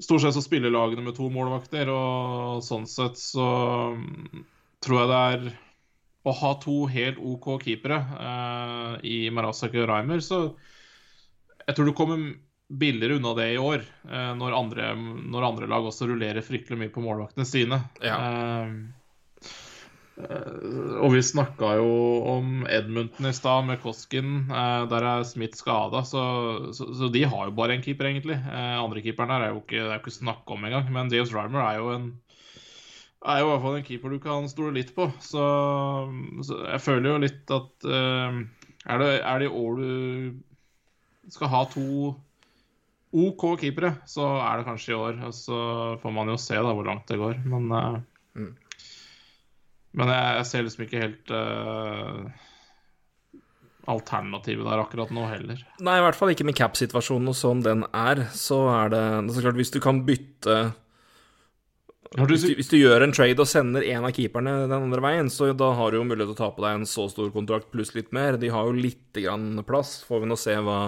stort 0.02 0.22
sett 0.22 0.36
så 0.36 0.42
spiller 0.44 0.72
lagene 0.74 1.04
med 1.06 1.16
to 1.16 1.28
målvakter, 1.32 1.90
og 1.92 2.64
sånn 2.66 2.86
sett 2.90 3.18
så 3.20 3.48
um, 3.94 4.44
tror 4.84 5.02
jeg 5.02 5.10
det 5.10 5.22
er 5.32 5.48
å 6.28 6.34
ha 6.34 6.50
to 6.60 6.82
helt 6.90 7.18
OK 7.24 7.46
keepere 7.62 7.96
eh, 8.20 8.94
i 9.06 9.16
Marasak 9.32 9.72
og 9.78 9.86
Reimer, 9.88 10.20
så 10.20 10.42
jeg 11.64 11.76
tror 11.76 11.88
du 11.88 11.94
kommer 11.96 12.26
billigere 12.68 13.16
unna 13.16 13.32
det 13.38 13.46
i 13.54 13.60
år, 13.60 13.84
når 14.36 14.56
andre, 14.58 14.90
når, 14.98 15.46
andre, 15.46 15.68
lag 15.72 15.86
også 15.88 16.10
rullerer 16.10 16.44
fryktelig 16.44 16.76
mye 16.82 16.92
på 16.92 17.00
målvaktene 17.00 17.46
sine. 17.48 17.78
Ja. 18.04 18.18
Eh, 18.18 18.74
og 20.18 21.12
vi 21.14 21.20
snakka 21.22 21.76
jo 21.78 21.90
om 22.26 22.64
Edmundton 22.66 23.28
i 23.30 23.34
stad, 23.36 23.66
med 23.68 23.80
Koskin. 23.82 24.48
Eh, 24.50 24.86
der 24.90 25.06
er 25.06 25.26
Smith 25.26 25.58
skada, 25.58 26.02
så, 26.06 26.22
så, 26.74 26.88
så, 26.94 27.10
de 27.14 27.22
har 27.24 27.48
jo 27.48 27.54
bare 27.54 27.76
én 27.76 27.84
keeper, 27.84 28.10
egentlig. 28.10 28.38
Andre 28.42 28.82
Andrekeeperen 28.82 29.30
der 29.30 29.46
er 29.46 29.54
jo 29.54 29.62
ikke, 29.62 29.78
det 29.78 29.86
er 29.86 29.98
jo 29.98 30.02
ikke 30.02 30.16
snakk 30.18 30.50
om 30.50 30.66
engang. 30.66 30.90
Men 30.94 31.12
James 31.14 31.34
Rymer 31.34 31.62
er 31.62 31.78
jo 31.78 31.92
en 31.94 32.10
er 33.28 33.40
jo 33.40 33.48
i 33.48 33.50
hvert 33.50 33.62
fall 33.64 33.76
en 33.76 33.86
keeper 33.86 34.12
du 34.14 34.18
kan 34.22 34.46
stole 34.50 34.74
litt 34.74 34.94
på. 34.94 35.08
Så, 35.22 35.42
så 36.46 36.60
jeg 36.66 36.82
føler 36.82 37.10
jo 37.10 37.22
litt 37.24 37.50
at 37.50 37.88
Er 37.88 39.02
det, 39.02 39.08
er 39.26 39.42
det 39.42 39.48
i 39.48 39.56
år 39.58 39.80
du 39.82 41.32
skal 41.34 41.50
ha 41.52 41.64
to 41.68 42.14
OK 43.12 43.42
keepere, 43.60 43.90
så 44.06 44.24
er 44.38 44.60
det 44.60 44.68
kanskje 44.68 44.94
i 44.94 44.98
år. 44.98 45.18
Og 45.28 45.34
så 45.34 45.58
får 46.02 46.14
man 46.14 46.30
jo 46.30 46.38
se 46.40 46.56
da 46.56 46.72
hvor 46.72 46.86
langt 46.86 47.10
det 47.10 47.18
går. 47.20 47.42
Men 47.44 47.68
mm. 48.38 48.54
Men 49.98 50.12
jeg, 50.14 50.34
jeg, 50.38 50.48
ser 50.48 50.66
liksom 50.66 50.84
ikke 50.84 51.02
helt 51.02 51.32
uh, 51.34 52.26
alternativet 53.90 54.66
der 54.68 54.82
akkurat 54.82 55.14
nå 55.14 55.24
heller. 55.26 55.62
Nei, 55.82 55.96
i 55.98 56.04
hvert 56.04 56.18
fall 56.18 56.34
ikke 56.34 56.46
med 56.46 56.58
cap-situasjonen 56.58 57.32
og 57.32 57.38
sånn 57.38 57.64
den 57.66 57.86
er. 57.90 58.28
Så 58.36 58.60
er 58.70 58.92
det 58.94 59.06
så 59.34 59.42
klart, 59.42 59.58
hvis 59.58 59.74
du 59.74 59.80
kan 59.82 60.04
bytte 60.06 60.60
hvis 62.08 62.40
du, 62.40 62.52
hvis 62.56 62.70
du, 62.70 62.78
gjør 62.80 63.04
en 63.04 63.12
trade 63.12 63.42
og 63.42 63.48
sender 63.50 63.84
en 63.84 64.06
av 64.08 64.14
keeperne 64.16 64.54
den 64.62 64.72
andre 64.72 65.02
veien, 65.04 65.28
så 65.28 65.50
da 65.52 65.74
har 65.76 65.92
du 65.92 65.98
jo 65.98 66.06
mulighet 66.08 66.30
til 66.30 66.38
å 66.38 66.40
ta 66.40 66.48
på 66.56 66.64
deg 66.64 66.78
en 66.78 66.88
så 66.88 67.04
stor 67.12 67.28
kontrakt 67.34 67.68
pluss 67.74 67.92
litt 67.96 68.14
mer. 68.16 68.38
De 68.40 68.48
har 68.54 68.64
jo 68.64 68.76
lite 68.76 69.26
grann 69.26 69.60
plass. 69.68 69.98
Får 70.08 70.22
vi 70.22 70.30
nå 70.30 70.38
se 70.40 70.54
hva, 70.64 70.78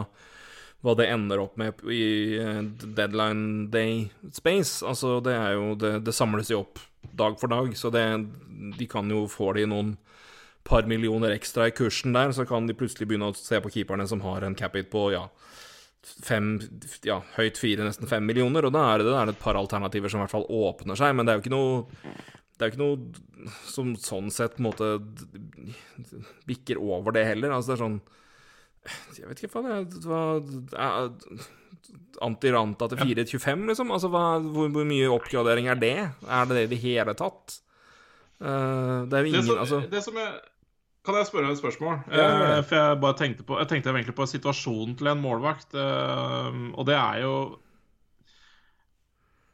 hva 0.81 0.95
det 0.97 1.11
ender 1.13 1.43
opp 1.43 1.61
med 1.61 1.83
i 1.93 2.39
eh, 2.41 2.63
deadline 2.97 3.69
day 3.75 4.07
space. 4.33 4.81
Altså, 4.87 5.19
det 5.25 5.37
er 5.37 5.59
jo 5.59 5.75
Det, 5.77 5.99
det 6.07 6.17
samles 6.17 6.55
jo 6.55 6.63
opp 6.65 6.81
dag 7.03 7.39
for 7.41 7.53
dag, 7.53 7.73
så 7.77 7.91
det, 7.95 8.05
de 8.79 8.87
kan 8.91 9.11
jo 9.11 9.25
få 9.31 9.53
de 9.57 9.67
noen 9.71 9.95
par 10.67 10.87
millioner 10.89 11.33
ekstra 11.35 11.71
i 11.71 11.75
kursen 11.75 12.15
der, 12.15 12.35
så 12.37 12.45
kan 12.49 12.67
de 12.69 12.77
plutselig 12.77 13.09
begynne 13.09 13.31
å 13.31 13.37
se 13.37 13.61
på 13.63 13.73
keeperne 13.73 14.07
som 14.09 14.23
har 14.25 14.45
en 14.45 14.57
cap-it 14.59 14.91
på 14.93 15.07
ja, 15.15 15.25
fem, 16.25 16.53
ja, 17.07 17.21
høyt 17.37 17.61
fire, 17.61 17.87
nesten 17.87 18.11
fem 18.11 18.27
millioner, 18.27 18.69
og 18.69 18.75
da 18.77 18.85
er 18.91 19.01
det, 19.01 19.09
det 19.09 19.17
er 19.23 19.33
et 19.33 19.41
par 19.41 19.59
alternativer 19.61 20.13
som 20.13 20.21
i 20.21 20.27
hvert 20.27 20.37
fall 20.37 20.49
åpner 20.49 21.01
seg, 21.01 21.17
men 21.17 21.27
det 21.27 21.33
er 21.33 21.41
jo 21.41 21.45
ikke 21.47 21.57
noe 21.57 22.21
det 22.61 22.67
er 22.67 22.69
jo 22.69 22.75
ikke 22.75 22.85
noe 22.85 23.53
som 23.65 23.95
sånn 23.97 24.27
sett 24.35 24.59
på 24.59 24.61
en 24.61 24.67
måte 24.67 24.89
bikker 26.45 26.77
over 26.77 27.15
det 27.17 27.23
heller. 27.25 27.55
Altså, 27.57 27.71
det 27.71 27.77
er 27.79 27.81
sånn 27.81 28.01
Jeg 29.17 29.31
vet 29.31 29.41
ikke 29.41 29.63
hva 29.63 29.63
det 30.45 30.77
er 30.77 31.09
Antiranta 32.21 32.89
til 32.91 33.01
425, 33.01 33.67
liksom? 33.71 33.91
Altså, 33.95 34.11
hva, 34.13 34.25
hvor, 34.43 34.69
hvor, 34.75 34.87
mye 34.89 35.09
oppgradering 35.13 35.71
er 35.73 35.81
det? 35.81 35.97
Er 36.27 36.49
det 36.49 36.57
det 36.57 36.65
i 36.67 36.73
det 36.75 36.81
hele 36.85 37.15
tatt? 37.19 37.61
Uh, 38.41 39.07
det 39.09 39.17
er 39.17 39.25
jo 39.25 39.31
ingen 39.31 39.43
det 39.43 39.49
som, 39.49 39.59
altså 39.61 39.79
det 39.93 40.01
som 40.01 40.17
jeg, 40.17 40.37
Kan 41.05 41.17
jeg 41.19 41.29
spørre 41.29 41.51
et 41.53 41.61
spørsmål? 41.61 41.99
Ja, 42.09 42.29
uh, 42.59 42.61
for 42.65 42.77
jeg 42.79 43.01
bare 43.03 43.17
tenkte 43.19 43.45
på 43.45 43.59
Jeg 43.61 43.69
tenkte 43.69 43.93
egentlig 43.93 44.15
på 44.17 44.25
situasjonen 44.29 44.95
til 44.97 45.11
en 45.13 45.21
målvakt, 45.21 45.75
uh, 45.77 46.55
og 46.73 46.87
det 46.89 46.97
er 46.97 47.27
jo 47.27 47.35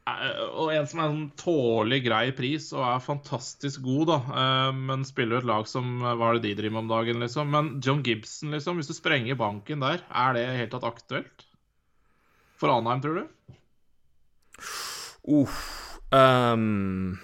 og 0.07 0.69
en 0.71 0.85
som 0.87 1.01
er 1.03 1.09
en 1.11 1.23
tålelig 1.35 1.97
grei 2.05 2.29
pris 2.31 2.69
og 2.71 2.79
er 2.79 3.01
fantastisk 3.03 3.81
god, 3.83 4.05
da, 4.07 4.45
men 4.71 5.03
spiller 5.03 5.35
jo 5.35 5.41
et 5.41 5.47
lag 5.49 5.67
som 5.67 5.97
Hva 5.99 6.29
er 6.29 6.37
det 6.37 6.45
de 6.45 6.53
driver 6.61 6.77
med 6.77 6.85
om 6.85 6.93
dagen, 6.93 7.19
liksom? 7.19 7.51
Men 7.51 7.73
John 7.83 7.99
Gibson, 8.07 8.53
liksom, 8.55 8.79
hvis 8.79 8.87
du 8.87 8.95
sprenger 8.95 9.35
banken 9.35 9.83
der, 9.83 10.05
er 10.07 10.37
det 10.37 10.45
helt 10.61 10.71
tatt 10.71 10.87
aktuelt? 10.87 11.43
For 12.57 12.73
Anheim, 12.73 13.01
tror 13.03 13.21
du? 13.21 13.53
Uff 15.37 15.59
um... 16.09 17.17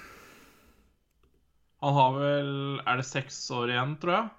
Han 1.84 1.94
har 1.94 2.16
vel 2.20 2.52
Er 2.86 3.00
det 3.00 3.06
seks 3.08 3.40
år 3.52 3.72
igjen, 3.72 3.98
tror 4.02 4.14
jeg? 4.18 4.30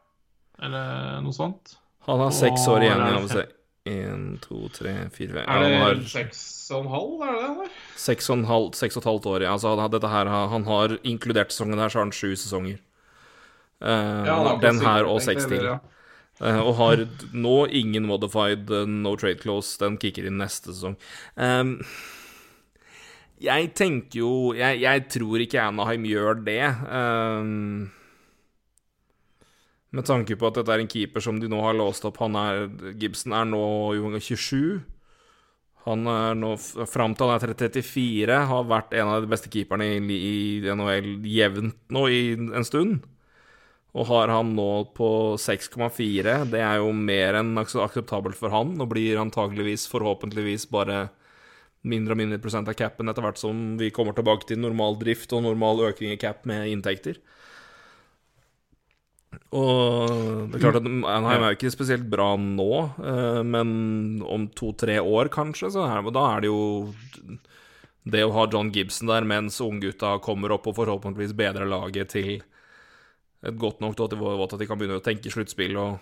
Eller 0.65 1.21
noe 1.25 1.35
sånt? 1.37 1.77
Han 2.07 2.21
har 2.21 2.33
seks 2.37 2.66
år 2.71 2.85
igjen. 2.85 3.05
Ja, 3.05 3.45
Én, 3.85 4.39
to, 4.41 4.62
tre, 4.73 4.95
fire 5.12 5.43
Er 5.43 5.61
det 5.61 5.73
har... 5.77 5.99
seks 6.09 6.41
og 6.73 6.87
en 6.87 6.93
halv, 6.95 7.25
er 7.27 7.35
det 7.37 7.49
det? 7.59 7.66
Seks 8.01 8.31
og, 8.31 8.39
en 8.39 8.47
halv, 8.49 8.71
seks 8.79 8.97
og 8.97 9.03
et 9.03 9.09
halvt 9.11 9.27
år, 9.29 9.45
ja. 9.45 9.51
Altså, 9.53 9.75
dette 9.93 10.09
her, 10.09 10.31
han 10.53 10.65
har 10.65 10.95
inkludert 11.05 11.53
sesongen 11.53 11.83
her, 11.83 11.93
så 11.93 12.01
har 12.01 12.07
han 12.07 12.15
sju 12.16 12.31
sesonger. 12.33 12.79
Uh, 13.85 14.25
ja, 14.25 14.39
den 14.62 14.81
her 14.81 15.05
og 15.11 15.21
seks 15.21 15.45
til. 15.51 15.66
Ja. 15.69 15.77
Uh, 16.43 16.61
og 16.65 16.74
har 16.81 17.05
nå 17.31 17.59
ingen 17.70 18.09
modified 18.09 18.70
uh, 18.73 18.82
no 18.90 19.15
trade 19.20 19.39
close. 19.43 19.77
Den 19.78 19.98
kicker 20.02 20.27
inn 20.27 20.40
neste 20.43 20.73
sesong. 20.73 20.97
Um, 21.39 21.77
jeg 23.44 23.74
tenker 23.77 24.20
jo 24.20 24.32
jeg, 24.56 24.81
jeg, 24.82 25.05
tror 25.12 25.43
ikke 25.44 25.62
Anaheim 25.62 26.09
gjør 26.09 26.40
det. 26.47 26.65
Um, 26.89 27.93
med 29.94 30.09
tanke 30.09 30.35
på 30.35 30.48
at 30.48 30.59
dette 30.59 30.74
er 30.74 30.82
en 30.82 30.90
keeper 30.90 31.23
som 31.23 31.39
de 31.39 31.51
nå 31.51 31.61
har 31.62 31.77
låst 31.78 32.06
opp. 32.09 32.19
Han 32.24 32.35
er, 32.40 32.66
Gibson 32.98 33.36
er 33.36 33.47
nå 33.47 33.62
27. 34.19 34.82
Han 35.85 36.06
er 36.09 36.36
nå 36.39 36.55
fram 36.89 37.15
til 37.15 37.28
han 37.28 37.36
er 37.36 37.55
34, 37.61 38.39
har 38.51 38.70
vært 38.70 38.94
en 38.97 39.11
av 39.12 39.24
de 39.24 39.28
beste 39.31 39.51
keeperne 39.52 39.86
i, 39.98 39.98
i 40.16 40.36
NHL 40.65 41.11
jevnt 41.28 41.77
nå 41.93 42.06
i 42.09 42.23
en 42.35 42.65
stund. 42.66 43.02
Og 43.95 44.09
har 44.11 44.33
han 44.33 44.57
nå 44.57 44.71
på 44.97 45.09
6,4, 45.39 46.39
det 46.51 46.62
er 46.62 46.81
jo 46.83 46.91
mer 46.97 47.39
enn 47.39 47.53
akseptabelt 47.61 48.39
for 48.39 48.51
han, 48.51 48.73
og 48.83 48.91
blir 48.91 49.21
antageligvis, 49.23 49.87
forhåpentligvis, 49.93 50.66
bare 50.73 51.07
mindre 51.87 52.16
og 52.16 52.19
mindre 52.19 52.41
prosent 52.43 52.69
av 52.71 52.75
capen 52.79 53.11
etter 53.11 53.23
hvert 53.23 53.39
som 53.39 53.77
vi 53.79 53.93
kommer 53.95 54.16
tilbake 54.16 54.49
til 54.49 54.59
normal 54.62 54.97
drift 54.99 55.35
og 55.37 55.45
normal 55.45 55.85
økning 55.91 56.15
i 56.15 56.21
cap 56.21 56.43
med 56.49 56.66
inntekter. 56.73 57.21
Og 59.55 60.51
det 60.51 60.59
er 60.59 60.62
klart 60.62 60.81
at 60.81 60.87
Anheim 60.89 61.45
er 61.45 61.53
jo 61.53 61.59
ikke 61.59 61.75
spesielt 61.75 62.07
bra 62.11 62.33
nå, 62.41 62.71
eh, 62.99 63.43
men 63.47 63.69
om 64.27 64.49
to-tre 64.59 64.99
år 64.99 65.31
kanskje, 65.35 65.71
så 65.77 65.85
er, 65.87 66.11
da 66.15 66.25
er 66.33 66.43
det 66.43 66.51
jo 66.51 66.65
det 68.11 68.25
å 68.27 68.33
ha 68.35 68.49
John 68.51 68.73
Gibson 68.75 69.09
der 69.09 69.27
mens 69.29 69.61
unggutta 69.65 70.16
kommer 70.25 70.53
opp 70.57 70.66
og 70.69 70.77
forhåpentligvis 70.81 71.37
bedrer 71.39 71.71
laget 71.71 72.11
til 72.16 72.43
godt 73.53 73.83
nok 73.85 73.97
til 73.97 74.07
at 74.07 74.59
de 74.61 74.66
kan 74.69 74.81
begynne 74.81 75.01
å 75.01 75.05
tenke 75.05 75.33
sluttspill 75.33 75.77
og 75.81 75.99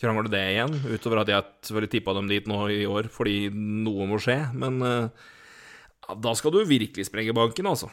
krangle 0.00 0.30
det 0.32 0.42
igjen. 0.54 0.76
Utover 0.88 1.22
at 1.22 1.32
jeg 1.32 1.48
selvfølgelig 1.66 1.92
tippa 1.96 2.14
dem 2.16 2.30
dit 2.30 2.48
nå 2.48 2.62
i 2.72 2.84
år 2.88 3.10
fordi 3.12 3.50
noe 3.52 4.08
må 4.10 4.20
skje. 4.22 4.38
Men 4.56 4.80
uh, 4.84 5.28
da 6.16 6.34
skal 6.38 6.54
du 6.54 6.62
virkelig 6.68 7.08
sprenge 7.10 7.36
banken, 7.36 7.68
altså. 7.70 7.90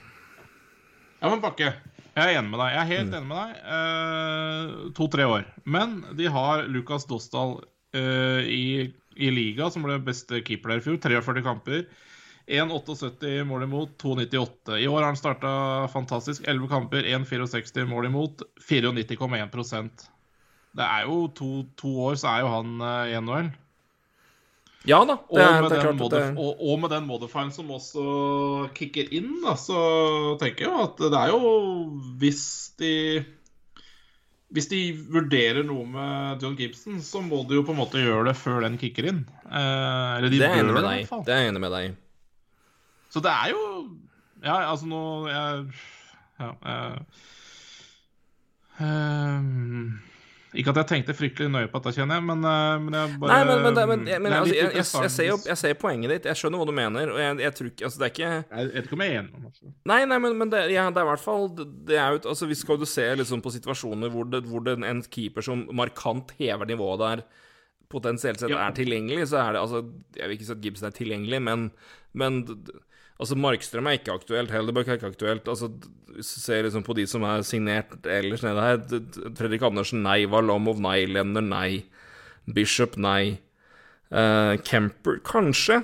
Ja, 1.18 1.32
men 1.32 1.42
Bakke, 1.42 1.72
jeg 2.14 2.22
er 2.22 2.40
enig 2.40 2.52
med 2.54 2.62
deg. 2.62 2.74
Jeg 2.76 2.82
er 2.82 2.92
helt 2.94 3.10
mm. 3.10 3.18
enig 3.18 3.30
med 3.32 3.40
deg. 3.42 3.52
Uh, 3.68 4.92
To-tre 4.98 5.28
år. 5.28 5.48
Men 5.66 6.00
de 6.18 6.30
har 6.34 6.68
Lukas 6.72 7.08
Dostal 7.10 7.58
uh, 7.60 8.42
i, 8.42 8.88
i, 9.18 9.32
liga, 9.34 9.72
som 9.74 9.86
ble 9.86 10.00
beste 10.06 10.44
keeper 10.46 10.76
der 10.76 10.84
i 10.84 10.86
fjor. 10.88 11.02
43 11.04 11.46
kamper. 11.46 11.88
1,78 12.48 13.44
mål 13.44 13.64
imot, 13.64 13.90
2,98. 14.02 14.78
I 14.80 14.88
år 14.88 15.02
har 15.02 15.10
han 15.10 15.20
starta 15.20 15.52
fantastisk. 15.92 16.48
11 16.48 16.68
kamper, 16.72 17.04
1,64 17.04 17.86
mål 17.86 18.06
imot, 18.08 18.44
94,1% 18.70 20.06
Det 20.78 20.86
er 20.86 21.08
jo 21.08 21.28
to, 21.36 21.50
to, 21.76 21.92
år, 22.08 22.16
så 22.16 22.32
er 22.32 22.46
jo 22.46 22.52
han 22.54 22.76
uh, 22.80 23.08
i 23.12 23.18
NHL. 23.20 23.50
Ja 24.88 25.02
da, 25.04 25.18
det 25.28 25.44
er, 25.44 25.58
med 25.60 25.72
det 25.74 25.78
er 25.78 25.84
klart 25.84 26.02
at 26.06 26.14
det 26.14 26.20
og, 26.40 26.62
og 26.64 26.78
med 26.80 26.94
den 26.94 27.08
modifieren 27.10 27.50
som 27.52 27.74
også 27.76 28.04
kicker 28.78 29.10
inn, 29.12 29.34
da, 29.44 29.58
så 29.60 29.80
tenker 30.40 30.70
jeg 30.70 30.86
at 30.86 31.02
det 31.02 31.18
er 31.18 31.34
jo 31.34 31.50
Hvis 32.22 32.46
de 32.80 32.94
hvis 34.48 34.70
de 34.72 34.80
vurderer 35.12 35.66
noe 35.68 35.84
med 35.92 36.44
John 36.44 36.56
Gibson, 36.56 37.02
så 37.04 37.20
må 37.20 37.42
de 37.50 37.58
jo 37.58 37.66
på 37.68 37.74
en 37.74 37.82
måte 37.82 38.00
gjøre 38.00 38.30
det 38.30 38.38
før 38.40 38.62
den 38.64 38.78
kicker 38.80 39.10
inn. 39.12 39.26
Eh, 39.44 40.12
eller 40.18 40.32
de 40.32 40.40
Det 40.40 40.48
er 40.48 40.62
bør 40.64 40.70
det, 40.70 40.72
i 40.72 40.86
deg 40.86 41.02
hvert 41.02 41.10
fall. 41.10 41.24
Det 41.28 41.34
er 41.36 41.42
jeg 41.42 41.52
enig 41.52 41.64
med 41.66 41.74
deg 41.76 41.90
i. 41.90 41.96
Så 43.10 43.24
det 43.24 43.32
er 43.32 43.54
jo 43.56 43.62
Ja, 44.44 44.58
altså 44.72 44.86
nå 44.90 45.04
jeg, 45.32 45.66
Ja. 46.40 46.52
Jeg, 46.68 47.00
um, 48.80 50.00
ikke 50.58 50.72
at 50.72 50.78
jeg 50.80 50.88
tenkte 50.90 51.14
fryktelig 51.18 51.50
nøye 51.52 51.68
på 51.70 51.80
dette, 51.82 52.00
kjenner 52.00 52.18
jeg, 52.18 52.26
men, 52.26 52.46
eh, 52.48 52.78
men 52.82 52.96
jeg 52.96 53.16
bare 53.22 53.34
Nei, 53.34 53.40
men, 53.50 53.64
men, 53.66 53.90
men, 53.90 54.22
men, 54.24 54.36
altså, 54.38 54.56
jeg, 54.56 54.70
jeg, 54.78 54.86
jeg, 55.04 55.12
ser 55.12 55.28
jo, 55.28 55.36
jeg 55.46 55.60
ser 55.60 55.76
poenget 55.82 56.14
ditt. 56.14 56.30
Jeg 56.32 56.40
skjønner 56.40 56.62
hva 56.62 56.68
du 56.70 56.74
mener. 56.78 57.12
Og 57.14 57.42
jeg, 57.44 57.52
tror 57.58 57.70
ikke 57.70 57.86
Altså, 57.90 58.00
det 58.00 58.08
er 58.08 58.14
ikke 58.14 58.32
Jeg 58.32 58.70
vet 58.72 58.88
ikke 58.88 58.98
om 58.98 59.04
jeg 59.04 59.12
er 59.12 59.20
enig 59.20 59.42
med 59.44 59.60
deg. 59.60 59.74
Nei, 59.92 60.00
nei, 60.10 60.20
men, 60.24 60.38
men 60.40 60.54
det, 60.54 60.64
ja, 60.74 60.88
det 60.94 61.02
er 61.02 61.10
i 61.10 61.12
hvert 61.12 61.26
fall 61.26 61.46
det 61.58 62.00
er 62.00 62.16
jo, 62.16 62.22
altså, 62.34 62.50
Vi 62.50 62.58
skal 62.58 62.82
jo 62.82 62.90
se 62.90 63.06
liksom 63.22 63.44
på 63.46 63.54
situasjoner 63.58 64.14
hvor, 64.14 64.30
det, 64.32 64.42
hvor 64.48 64.64
det, 64.66 64.78
en 64.88 65.04
keeper 65.04 65.46
som 65.46 65.68
markant 65.78 66.34
hever 66.40 66.72
nivået 66.72 67.04
der, 67.04 67.26
potensielt 67.92 68.42
sett 68.42 68.52
Ja. 68.52 68.64
er 68.66 68.76
tilgjengelig, 68.76 69.30
så 69.32 69.44
er 69.44 69.56
det 69.56 69.62
altså 69.62 69.84
Jeg 70.16 70.26
vil 70.26 70.40
ikke 70.40 70.50
si 70.50 70.56
at 70.56 70.64
Gibson 70.64 70.90
er 70.90 70.96
tilgjengelig, 70.96 71.44
men, 71.44 71.70
men 72.18 72.42
Altså, 73.18 73.34
Markstrøm 73.40 73.88
er 73.90 73.98
ikke 73.98 74.14
aktuelt, 74.14 74.52
Hellebuck 74.54 74.88
er 74.92 75.00
ikke 75.00 75.10
aktuelt. 75.10 75.48
Altså, 75.50 75.72
Hvis 76.14 76.30
ser 76.44 76.64
liksom 76.68 76.84
på 76.86 76.94
de 76.98 77.08
som 77.10 77.24
er 77.26 77.42
signert 77.46 78.06
ellers 78.06 78.44
nede 78.46 78.62
her 78.62 78.78
Fredrik 79.38 79.62
Andersen, 79.66 80.04
nei. 80.06 80.26
Valomov, 80.30 80.78
nei. 80.82 81.06
Lenner, 81.10 81.42
nei. 81.46 81.84
Bishop, 82.54 82.98
nei. 83.02 83.40
Uh, 84.14 84.54
Kemper, 84.64 85.18
kanskje. 85.26 85.82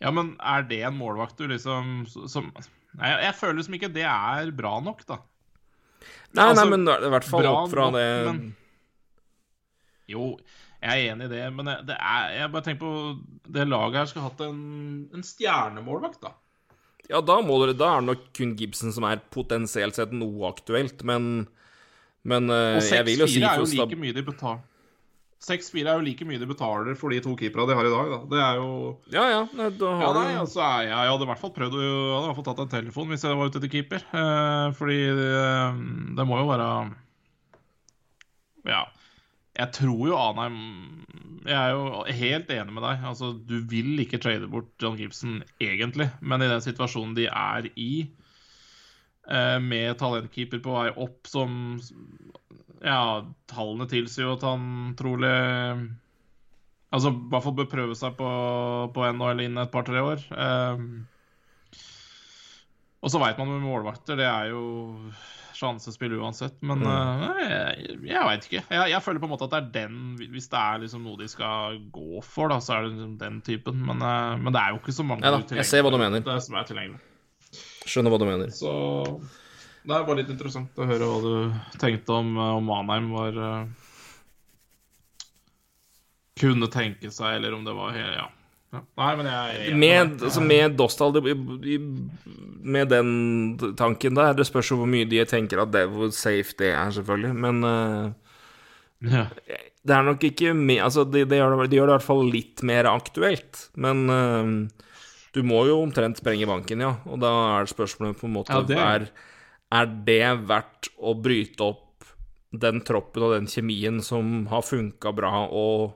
Ja, 0.00 0.12
men 0.14 0.36
er 0.38 0.62
det 0.70 0.78
en 0.86 0.94
målvakt 0.98 1.40
du 1.40 1.48
liksom 1.50 2.04
som 2.30 2.52
Nei, 2.98 3.10
jeg, 3.10 3.18
jeg 3.26 3.34
føler 3.36 3.58
liksom 3.58 3.74
ikke 3.76 3.90
det 3.94 4.06
er 4.08 4.52
bra 4.56 4.78
nok, 4.82 5.02
da. 5.06 5.18
Nei, 6.34 6.46
Altså, 6.48 6.62
nei, 6.64 6.70
men 6.72 6.86
i 6.88 7.10
hvert 7.12 7.26
fall 7.26 7.46
opp 7.50 7.68
fra 7.72 7.90
nok, 7.90 7.98
det 7.98 8.06
men- 8.26 8.54
Jo, 10.08 10.30
jeg 10.78 11.06
er 11.08 11.12
enig 11.12 11.26
i 11.26 11.32
det, 11.32 11.42
men 11.56 11.66
det, 11.88 11.96
er, 11.96 12.28
jeg 12.36 12.50
bare 12.54 12.64
tenker 12.66 12.84
på 12.84 12.90
Det 13.50 13.64
laget 13.66 13.98
her 13.98 14.10
skulle 14.10 14.28
hatt 14.28 14.42
en, 14.46 14.60
en 15.10 15.24
stjernemålvakt, 15.26 16.20
da. 16.22 16.34
Ja, 17.08 17.22
da, 17.24 17.38
må 17.42 17.56
dere, 17.62 17.74
da 17.74 17.94
er 17.96 18.02
det 18.02 18.10
nok 18.12 18.24
kun 18.36 18.52
Gibson 18.58 18.92
som 18.94 19.06
er 19.08 19.22
potensielt 19.34 19.96
sett 19.96 20.12
noe 20.14 20.50
aktuelt, 20.52 21.02
men 21.08 21.46
Men 22.28 22.50
eh, 22.52 22.76
Og 22.78 22.84
jeg 22.84 23.06
vil 23.08 23.24
jo 23.24 23.30
6-4 23.30 23.32
si 23.32 23.42
er 23.42 23.62
jo 23.62 23.70
like 23.72 23.98
mye 24.02 24.16
de 24.16 24.26
betaler 24.26 24.66
6-4 25.38 25.84
er 25.86 26.00
jo 26.00 26.02
like 26.02 26.26
mye 26.26 26.40
de 26.42 26.48
betaler 26.50 26.96
for 26.98 27.14
de 27.14 27.20
to 27.22 27.30
keeperne 27.38 27.68
de 27.70 27.76
har 27.78 27.86
i 27.86 27.92
dag, 27.92 28.08
da. 28.10 28.18
Det 28.32 28.40
er 28.42 28.56
jo 28.58 28.70
Ja, 29.14 29.24
ja, 29.30 29.42
nei, 29.54 29.68
da 29.78 29.92
Ja, 30.02 30.08
nei, 30.16 30.32
altså, 30.34 30.62
jeg, 30.82 30.90
jeg 30.90 31.12
hadde 31.12 31.26
i 31.26 31.30
hvert 31.30 31.42
fall 31.42 31.52
prøvd 31.54 31.76
å 31.78 31.82
Jeg 31.82 31.90
hadde 32.12 32.22
i 32.22 32.28
hvert 32.28 32.38
fall 32.40 32.48
tatt 32.50 32.62
en 32.64 32.72
telefon 32.72 33.12
hvis 33.12 33.26
jeg 33.26 33.38
var 33.38 33.50
ute 33.50 33.60
etter 33.62 33.72
keeper. 33.72 34.02
Eh, 34.22 34.66
fordi 34.78 34.98
det, 35.18 35.28
det 36.18 36.26
må 36.26 36.40
jo 36.42 36.48
være 36.50 36.70
Ja. 38.66 38.82
Jeg 39.58 39.74
tror 39.74 40.02
jo 40.06 40.18
Anheim 40.18 40.58
Jeg 41.48 41.56
er 41.58 41.72
jo 41.74 42.04
helt 42.20 42.50
enig 42.54 42.74
med 42.76 42.84
deg. 42.84 43.04
Altså, 43.10 43.32
du 43.34 43.58
vil 43.70 43.98
ikke 44.02 44.20
trade 44.22 44.48
bort 44.50 44.70
John 44.82 44.98
Gibson 44.98 45.40
egentlig, 45.62 46.10
men 46.20 46.44
i 46.44 46.50
den 46.50 46.62
situasjonen 46.62 47.16
de 47.16 47.26
er 47.30 47.70
i, 47.74 47.92
eh, 49.26 49.58
med 49.62 49.98
talentkeeper 49.98 50.62
på 50.64 50.76
vei 50.76 50.90
opp 50.94 51.30
som 51.30 51.78
Ja, 52.84 53.24
tallene 53.50 53.88
tilsier 53.90 54.28
jo 54.28 54.36
at 54.36 54.44
han 54.46 54.94
trolig 54.98 55.32
Altså, 56.88 57.10
i 57.12 57.28
hvert 57.32 57.44
fall 57.44 57.56
bør 57.58 57.68
prøve 57.68 57.96
seg 57.98 58.14
på, 58.16 58.28
på 58.94 59.08
NHL 59.12 59.42
innen 59.44 59.60
et 59.60 59.72
par-tre 59.72 60.00
år. 60.00 60.22
Ehm, 60.32 60.86
og 63.04 63.12
så 63.12 63.20
veit 63.20 63.36
man 63.36 63.50
med 63.52 63.66
målvakter, 63.66 64.16
det 64.16 64.24
er 64.24 64.48
jo 64.54 64.62
sjansespill 65.58 66.14
uansett. 66.20 66.54
Men 66.62 66.84
Mm. 66.84 66.86
uh, 66.88 67.40
jeg, 67.42 67.96
jeg 68.06 68.24
veit 68.28 68.46
ikke. 68.48 68.62
Jeg, 68.70 68.90
jeg 68.94 69.02
føler 69.04 69.22
på 69.22 69.28
en 69.28 69.32
måte 69.34 69.48
at 69.48 69.54
det 69.56 69.58
er 69.60 69.68
den 69.74 69.98
Hvis 70.32 70.46
det 70.52 70.60
er 70.60 70.78
liksom 70.84 71.02
noe 71.06 71.18
de 71.18 71.28
skal 71.30 71.80
gå 71.94 72.22
for, 72.22 72.48
da, 72.52 72.60
så 72.62 72.76
er 72.76 72.86
det 72.86 72.92
liksom 72.94 73.16
den 73.20 73.40
typen. 73.46 73.82
Men, 73.90 74.00
uh, 74.04 74.36
men 74.38 74.54
det 74.54 74.62
er 74.62 74.72
jo 74.76 74.80
ikke 74.82 74.94
så 74.96 75.06
mange 75.06 75.26
ja, 75.26 75.34
da, 75.34 75.42
jeg 75.58 75.66
ser 75.68 75.82
hva 75.86 75.92
du 75.94 75.98
mener. 76.00 76.22
Det 76.24 76.38
som 76.46 76.56
er 76.60 76.70
tilgjengelig. 76.70 77.02
Skjønner 77.88 78.12
hva 78.12 78.20
du 78.22 78.26
mener. 78.28 78.50
Så 78.52 78.72
det 79.88 79.94
er 79.96 80.02
bare 80.04 80.18
litt 80.20 80.30
interessant 80.32 80.76
å 80.76 80.84
høre 80.88 81.06
hva 81.08 81.20
du 81.24 81.78
tenkte 81.80 82.12
om, 82.12 82.34
eh, 82.36 82.56
om 82.58 82.66
Manheim 82.68 83.06
var 83.14 83.38
uh, 83.40 83.86
Kunne 86.38 86.68
tenke 86.70 87.10
seg, 87.10 87.38
eller 87.38 87.54
om 87.56 87.64
det 87.66 87.74
var 87.74 87.96
Ja. 87.96 88.26
Ja. 88.74 88.80
Nei, 89.00 89.12
men 89.16 89.26
jeg 89.30 89.60
jeg 89.68 89.76
Med, 89.80 90.22
altså, 90.22 90.42
med 90.44 90.74
Dostal 90.76 91.16
i- 91.22 91.74
i- 91.74 91.78
Med 92.68 92.88
den 92.92 93.56
tanken 93.78 94.14
der 94.14 94.34
Det 94.36 94.44
spørs 94.46 94.68
jo 94.70 94.76
hvor 94.76 94.86
mye 94.90 95.08
de 95.08 95.24
tenker 95.24 95.62
at 95.62 95.70
det 95.72 95.86
hvor 95.88 96.10
safe 96.12 96.52
det 96.58 96.74
er, 96.74 96.90
selvfølgelig. 96.92 97.34
Men 97.34 97.64
uh, 97.64 98.12
ja. 99.08 99.26
det 99.86 99.94
er 99.96 100.02
nok 100.04 100.20
ikke 100.28 100.52
med, 100.54 100.82
altså, 100.84 101.04
de, 101.08 101.24
de, 101.24 101.36
gjør 101.40 101.56
det, 101.62 101.70
de, 101.70 101.76
gjør 101.78 101.86
det 101.86 101.94
i 101.94 101.96
hvert 101.96 102.08
fall 102.10 102.24
litt 102.30 102.62
mer 102.62 102.84
aktuelt. 102.90 103.70
Men 103.76 104.04
uh, 104.10 104.68
du 105.32 105.42
må 105.46 105.62
jo 105.68 105.80
omtrent 105.82 106.18
sprenge 106.20 106.46
banken, 106.50 106.80
ja. 106.84 106.96
Og 107.06 107.20
da 107.22 107.30
er 107.58 107.64
det 107.64 107.72
spørsmålet 107.72 108.18
på 108.20 108.26
en 108.28 108.36
måte 108.36 108.52
Ja, 108.52 108.62
det 108.68 108.76
er, 108.76 109.08
er 109.72 109.86
det 110.04 110.20
verdt 110.48 110.90
å 110.98 111.14
bryte 111.16 111.64
opp 111.70 111.84
den 112.52 112.80
troppen 112.80 113.22
og 113.22 113.34
den 113.36 113.46
kjemien 113.48 114.02
som 114.04 114.46
har 114.48 114.62
funka 114.64 115.12
bra 115.16 115.46
og 115.52 115.94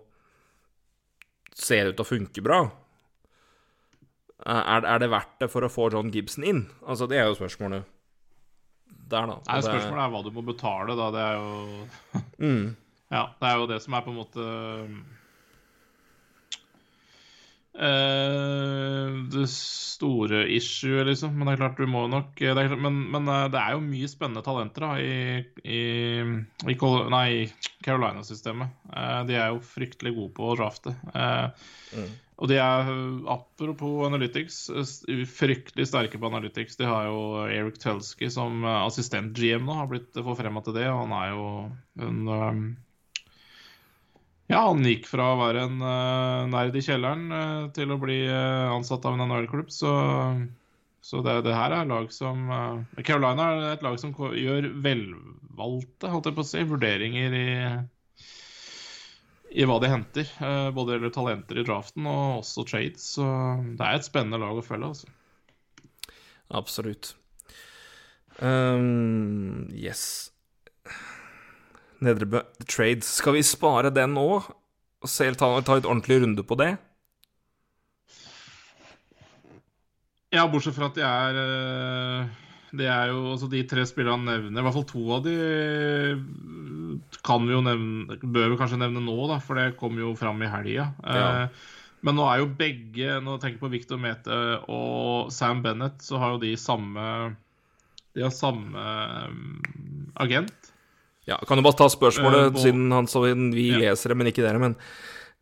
ser 1.54 1.90
ut 1.90 1.96
til 1.98 2.04
å 2.04 2.08
funke 2.08 2.44
bra? 2.44 2.60
Er, 4.42 4.82
er 4.82 4.98
det 4.98 5.10
verdt 5.12 5.36
det 5.38 5.48
for 5.52 5.62
å 5.62 5.70
få 5.70 5.88
John 5.94 6.10
Gibson 6.10 6.44
inn? 6.46 6.64
Altså, 6.82 7.06
det 7.10 7.20
er 7.20 7.28
jo 7.30 7.36
spørsmålet 7.38 7.84
der, 9.12 9.26
da. 9.28 9.36
Nei, 9.46 9.58
spørsmålet 9.62 10.02
er 10.06 10.12
hva 10.14 10.22
du 10.24 10.30
må 10.34 10.42
betale, 10.46 10.96
da. 10.98 11.10
Det 11.14 11.26
er 11.26 11.34
jo 11.36 12.22
Mm. 12.42 12.70
Ja, 13.12 13.26
det 13.36 13.44
er 13.50 13.58
jo 13.60 13.66
det 13.68 13.76
som 13.84 13.92
er 13.92 14.04
på 14.06 14.08
en 14.08 14.16
måte 14.16 14.44
Det 19.32 19.46
store 19.48 20.42
issue, 20.52 21.04
liksom. 21.08 21.32
Men 21.38 21.48
det 21.48 21.54
er 21.54 21.60
klart, 21.62 21.78
du 21.80 21.86
må 21.88 22.02
nok 22.10 22.34
det 22.36 22.50
er, 22.52 22.68
klart- 22.68 22.82
men, 22.84 22.98
men 23.14 23.28
eh, 23.32 23.46
det 23.52 23.60
er 23.62 23.76
jo 23.76 23.84
mye 23.86 24.10
spennende 24.10 24.42
talenter 24.44 24.84
da 24.84 24.90
i, 25.00 25.44
i, 25.64 25.80
i 26.68 26.76
Carolina-systemet. 27.84 28.74
Eh, 28.92 29.22
de 29.28 29.38
er 29.38 29.54
jo 29.54 29.62
fryktelig 29.64 30.12
gode 30.18 30.34
på 30.38 30.50
å 30.52 30.58
drafte. 30.60 30.96
Eh, 31.14 31.48
Mm. 31.92 32.06
Og 32.40 32.48
de 32.48 32.56
er, 32.56 32.86
eh, 32.88 33.26
apropos 33.28 34.06
Analytics, 34.06 34.54
eh, 34.72 35.18
fryktelig 35.28 35.84
sterke 35.90 36.16
på 36.18 36.30
Analytics. 36.30 36.78
De 36.80 36.86
har 36.88 37.04
jo 37.04 37.18
Eric 37.44 37.76
Telsky 37.82 38.30
som 38.32 38.64
eh, 38.64 38.78
assistent-GM 38.86 39.66
nå, 39.68 39.74
har 39.76 39.90
blitt 39.90 40.16
forfremma 40.16 40.62
til 40.64 40.72
det. 40.78 40.86
Og 40.88 41.02
han 41.04 41.12
er 41.18 41.28
jo 41.34 41.44
en 42.06 42.22
eh, 42.32 42.62
Ja, 44.52 44.66
han 44.68 44.84
gikk 44.84 45.06
fra 45.08 45.30
å 45.32 45.38
være 45.40 45.62
en 45.64 45.78
uh, 45.80 46.44
nerd 46.52 46.74
i 46.76 46.82
kjelleren 46.84 47.22
uh, 47.32 47.70
til 47.72 47.94
å 47.94 47.96
bli 48.00 48.18
uh, 48.28 48.68
ansatt 48.74 49.06
av 49.08 49.16
en 49.16 49.24
NHL-klubb, 49.24 49.70
så, 49.72 49.92
så 51.00 51.22
det, 51.24 51.38
det 51.46 51.54
her 51.56 51.72
er 51.78 51.88
lag 51.88 52.10
som 52.12 52.50
Carolina 53.00 53.46
er 53.48 53.64
et 53.70 53.86
lag 53.86 53.96
som 54.02 54.12
gjør 54.12 54.68
velvalgte, 54.84 56.10
holdt 56.12 56.28
jeg 56.28 56.36
på 56.36 56.44
å 56.44 56.50
si, 56.50 56.66
vurderinger 56.68 57.38
i 57.38 57.48
i 59.52 59.66
hva 59.68 59.74
de 59.82 59.88
henter. 59.92 60.28
Både 60.72 60.94
gjelder 60.94 61.10
talenter 61.12 61.58
i 61.60 61.64
draften 61.66 62.06
og 62.08 62.38
også 62.38 62.62
trades. 62.70 63.04
Så 63.18 63.26
det 63.76 63.84
er 63.84 63.98
et 63.98 64.06
spennende 64.06 64.40
lag 64.40 64.56
å 64.56 64.64
følge. 64.64 64.88
altså. 64.88 65.10
Absolutt. 66.56 67.10
Um, 68.40 69.68
yes. 69.76 70.31
Nedrebø 72.02 72.42
Trades. 72.66 73.08
Skal 73.20 73.38
vi 73.38 73.44
spare 73.46 73.92
den 73.94 74.14
nå? 74.16 74.28
Og 75.02 75.10
selv 75.10 75.38
ta, 75.40 75.48
ta 75.66 75.78
et 75.78 75.88
ordentlig 75.88 76.20
runde 76.22 76.44
på 76.46 76.58
det? 76.60 76.74
Ja, 80.32 80.46
bortsett 80.48 80.76
fra 80.76 80.88
at 80.88 80.96
de 80.96 81.04
er 81.04 81.38
eh, 81.42 82.30
Det 82.78 82.88
er 82.88 83.10
jo 83.12 83.34
altså 83.34 83.50
de 83.52 83.60
tre 83.68 83.84
spillerne 83.88 84.22
han 84.22 84.28
nevner, 84.30 84.62
i 84.62 84.64
hvert 84.64 84.76
fall 84.78 84.88
to 84.88 85.02
av 85.18 85.26
de 85.26 85.34
kan 87.24 87.44
vi 87.46 87.54
jo 87.54 87.60
nevne 87.64 88.18
Bør 88.22 88.52
vi 88.52 88.58
kanskje 88.60 88.80
nevne 88.80 89.02
nå, 89.04 89.16
da, 89.30 89.38
for 89.44 89.60
det 89.60 89.76
kom 89.80 89.98
jo 90.00 90.14
fram 90.18 90.42
i 90.44 90.50
helga. 90.50 90.90
Ja. 91.04 91.28
Eh, 91.44 91.70
Men 92.02 92.18
nå 92.18 92.26
er 92.28 92.42
jo 92.42 92.50
begge 92.58 93.20
Nå 93.22 93.36
tenker 93.38 93.58
jeg 93.58 93.62
på 93.62 93.72
Victor 93.72 94.00
Mete 94.00 94.40
og 94.72 95.30
Sam 95.34 95.62
Bennett, 95.64 96.00
så 96.02 96.18
har 96.22 96.34
jo 96.34 96.42
de 96.42 96.54
samme 96.58 97.04
De 98.16 98.24
har 98.24 98.32
samme 98.34 98.76
eh, 98.76 99.36
agent. 100.24 100.71
Ja, 101.28 101.38
kan 101.46 101.58
du 101.58 101.62
bare 101.62 101.78
ta 101.78 101.86
spørsmålet, 101.92 102.52
uh, 102.52 102.60
siden 102.60 102.90
han 102.92 103.06
så 103.06 103.22
vi 103.22 103.68
Ja. 103.70 103.78
leser 103.78 104.10
det, 104.10 104.16
men 104.18 104.26
ikke 104.26 104.42
dere. 104.42 104.58
Men 104.58 104.76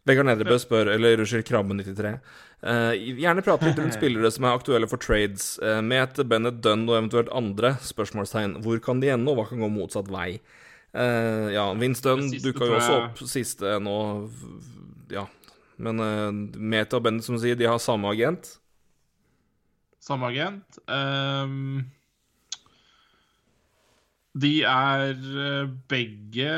Vegard 0.07 0.27
Nedrebø 0.27 0.59
spør, 0.61 0.91
eller 0.95 1.21
unnskyld, 1.21 1.45
Krabbe93. 1.49 2.15
Uh, 2.61 2.93
gjerne 3.17 3.43
prate 3.45 3.65
litt 3.65 3.79
rundt 3.81 3.97
spillere 4.01 4.31
som 4.33 4.45
er 4.45 4.57
aktuelle 4.59 4.89
for 4.89 5.01
trades. 5.01 5.55
Uh, 5.63 5.81
Mete, 5.81 6.25
Bennett, 6.29 6.61
Dunn 6.65 6.87
og 6.89 6.99
eventuelt 6.99 7.33
andre? 7.33 7.75
Spørsmålstegn. 7.85 8.59
Hvor 8.65 8.81
kan 8.85 9.01
de 9.01 9.13
ende, 9.15 9.31
og 9.33 9.41
hva 9.41 9.49
kan 9.49 9.63
gå 9.65 9.71
motsatt 9.73 10.11
vei? 10.13 10.41
Uh, 10.93 11.49
ja, 11.55 11.69
Vince 11.79 12.03
Dunn 12.03 12.33
dukka 12.43 12.67
jo 12.67 12.75
også 12.81 12.95
opp 12.99 13.21
siste 13.31 13.77
nå, 13.79 13.93
ja, 15.15 15.23
Men 15.79 16.03
uh, 16.03 16.33
Meta 16.59 16.99
og 16.99 17.05
Bennett, 17.07 17.25
som 17.25 17.39
sier, 17.41 17.57
de 17.57 17.69
har 17.71 17.79
samme 17.81 18.11
agent. 18.11 18.57
Samme 20.03 20.29
agent. 20.33 20.81
Um, 20.89 21.85
de 24.39 24.53
er 24.63 25.17
uh, 25.17 25.71
begge 25.91 26.53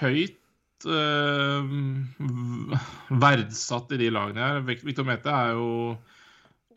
høyt 0.00 0.86
uh, 0.88 1.74
verdsatt 3.24 3.92
i 3.92 4.00
de 4.00 4.08
lagene 4.14 4.46
her. 4.46 4.62
Victor 4.64 5.06
Mete 5.08 5.32
er 5.32 5.54
jo 5.58 5.68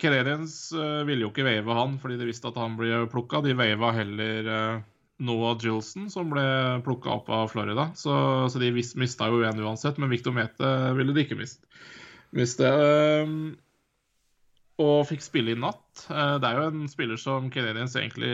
Canadiens 0.01 0.57
uh, 0.75 1.05
ville 1.07 1.23
jo 1.23 1.31
ikke 1.31 1.47
veive 1.47 1.77
han 1.77 1.95
fordi 2.01 2.19
de 2.19 2.27
visste 2.27 2.51
at 2.51 2.59
han 2.59 2.75
ble 2.79 3.05
plukka. 3.11 3.43
De 3.45 3.55
veiva 3.55 3.93
heller 3.95 4.51
Noah 5.23 5.55
Gilson, 5.61 6.09
som 6.11 6.33
ble 6.33 6.43
plukka 6.83 7.13
opp 7.13 7.31
av 7.31 7.47
Florida. 7.53 7.87
Så, 7.95 8.11
så 8.51 8.59
de 8.59 8.73
mista 8.75 9.29
jo 9.31 9.45
en 9.47 9.61
uansett, 9.63 10.01
men 10.01 10.11
Victor 10.11 10.35
Mete 10.35 10.71
ville 10.97 11.15
de 11.15 11.23
ikke 11.23 11.39
miste. 11.39 11.63
miste. 12.35 12.67
Og 14.83 15.05
fikk 15.07 15.23
spille 15.23 15.53
i 15.53 15.59
natt. 15.59 15.85
Uh, 16.09 16.35
det 16.41 16.49
er 16.49 16.59
jo 16.59 16.67
en 16.67 16.89
spiller 16.91 17.19
som 17.21 17.47
Canadiens 17.53 17.95
egentlig 17.95 18.31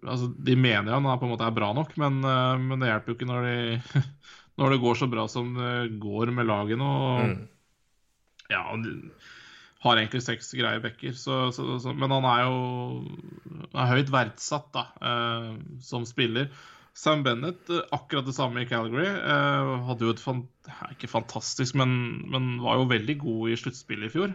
altså 0.00 0.30
De 0.32 0.54
mener 0.56 0.94
han 0.94 1.04
på 1.04 1.28
en 1.28 1.34
måte 1.34 1.44
er 1.44 1.56
bra 1.56 1.74
nok, 1.76 1.92
men, 2.00 2.22
uh, 2.24 2.56
men 2.60 2.80
det 2.80 2.88
hjelper 2.88 3.12
jo 3.12 3.18
ikke 3.18 3.28
når, 3.28 3.48
de, 3.50 4.02
når, 4.62 4.74
det 4.74 4.82
går 4.86 5.00
så 5.02 5.10
bra 5.12 5.28
som 5.28 5.52
det 5.58 5.98
går 6.00 6.32
med 6.32 6.48
laget 6.48 6.80
Og 6.80 7.28
mm. 7.28 7.36
ja, 8.54 8.64
har 9.84 10.00
egentlig 10.00 10.22
seks 10.24 10.52
greie 10.56 10.80
backer. 10.82 11.12
Så, 11.18 11.50
så, 11.52 11.66
så, 11.82 11.92
men 11.92 12.12
han 12.12 12.24
er 12.28 12.46
jo 12.46 12.54
er 13.74 13.90
høyt 13.92 14.12
verdsatt 14.12 14.70
da, 14.74 14.86
eh, 15.10 15.50
som 15.84 16.06
spiller. 16.08 16.48
Sam 16.96 17.24
Bennett, 17.26 17.68
eh, 17.70 17.84
akkurat 17.92 18.26
det 18.26 18.36
samme 18.36 18.62
i 18.62 18.68
Calgary. 18.70 19.08
Eh, 19.10 19.72
hadde 19.88 20.06
jo 20.06 20.14
et 20.14 20.22
fan, 20.22 20.44
Ikke 20.94 21.10
fantastisk, 21.10 21.76
men, 21.76 22.24
men, 22.30 22.54
var 22.62 22.80
jo 22.80 22.90
veldig 22.92 23.18
god 23.20 23.50
i 23.50 23.58
sluttspillet 23.60 24.08
i 24.08 24.14
fjor. 24.14 24.34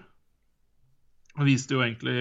Han 1.39 1.47
viste 1.47 1.77
jo 1.77 1.83
egentlig 1.85 2.19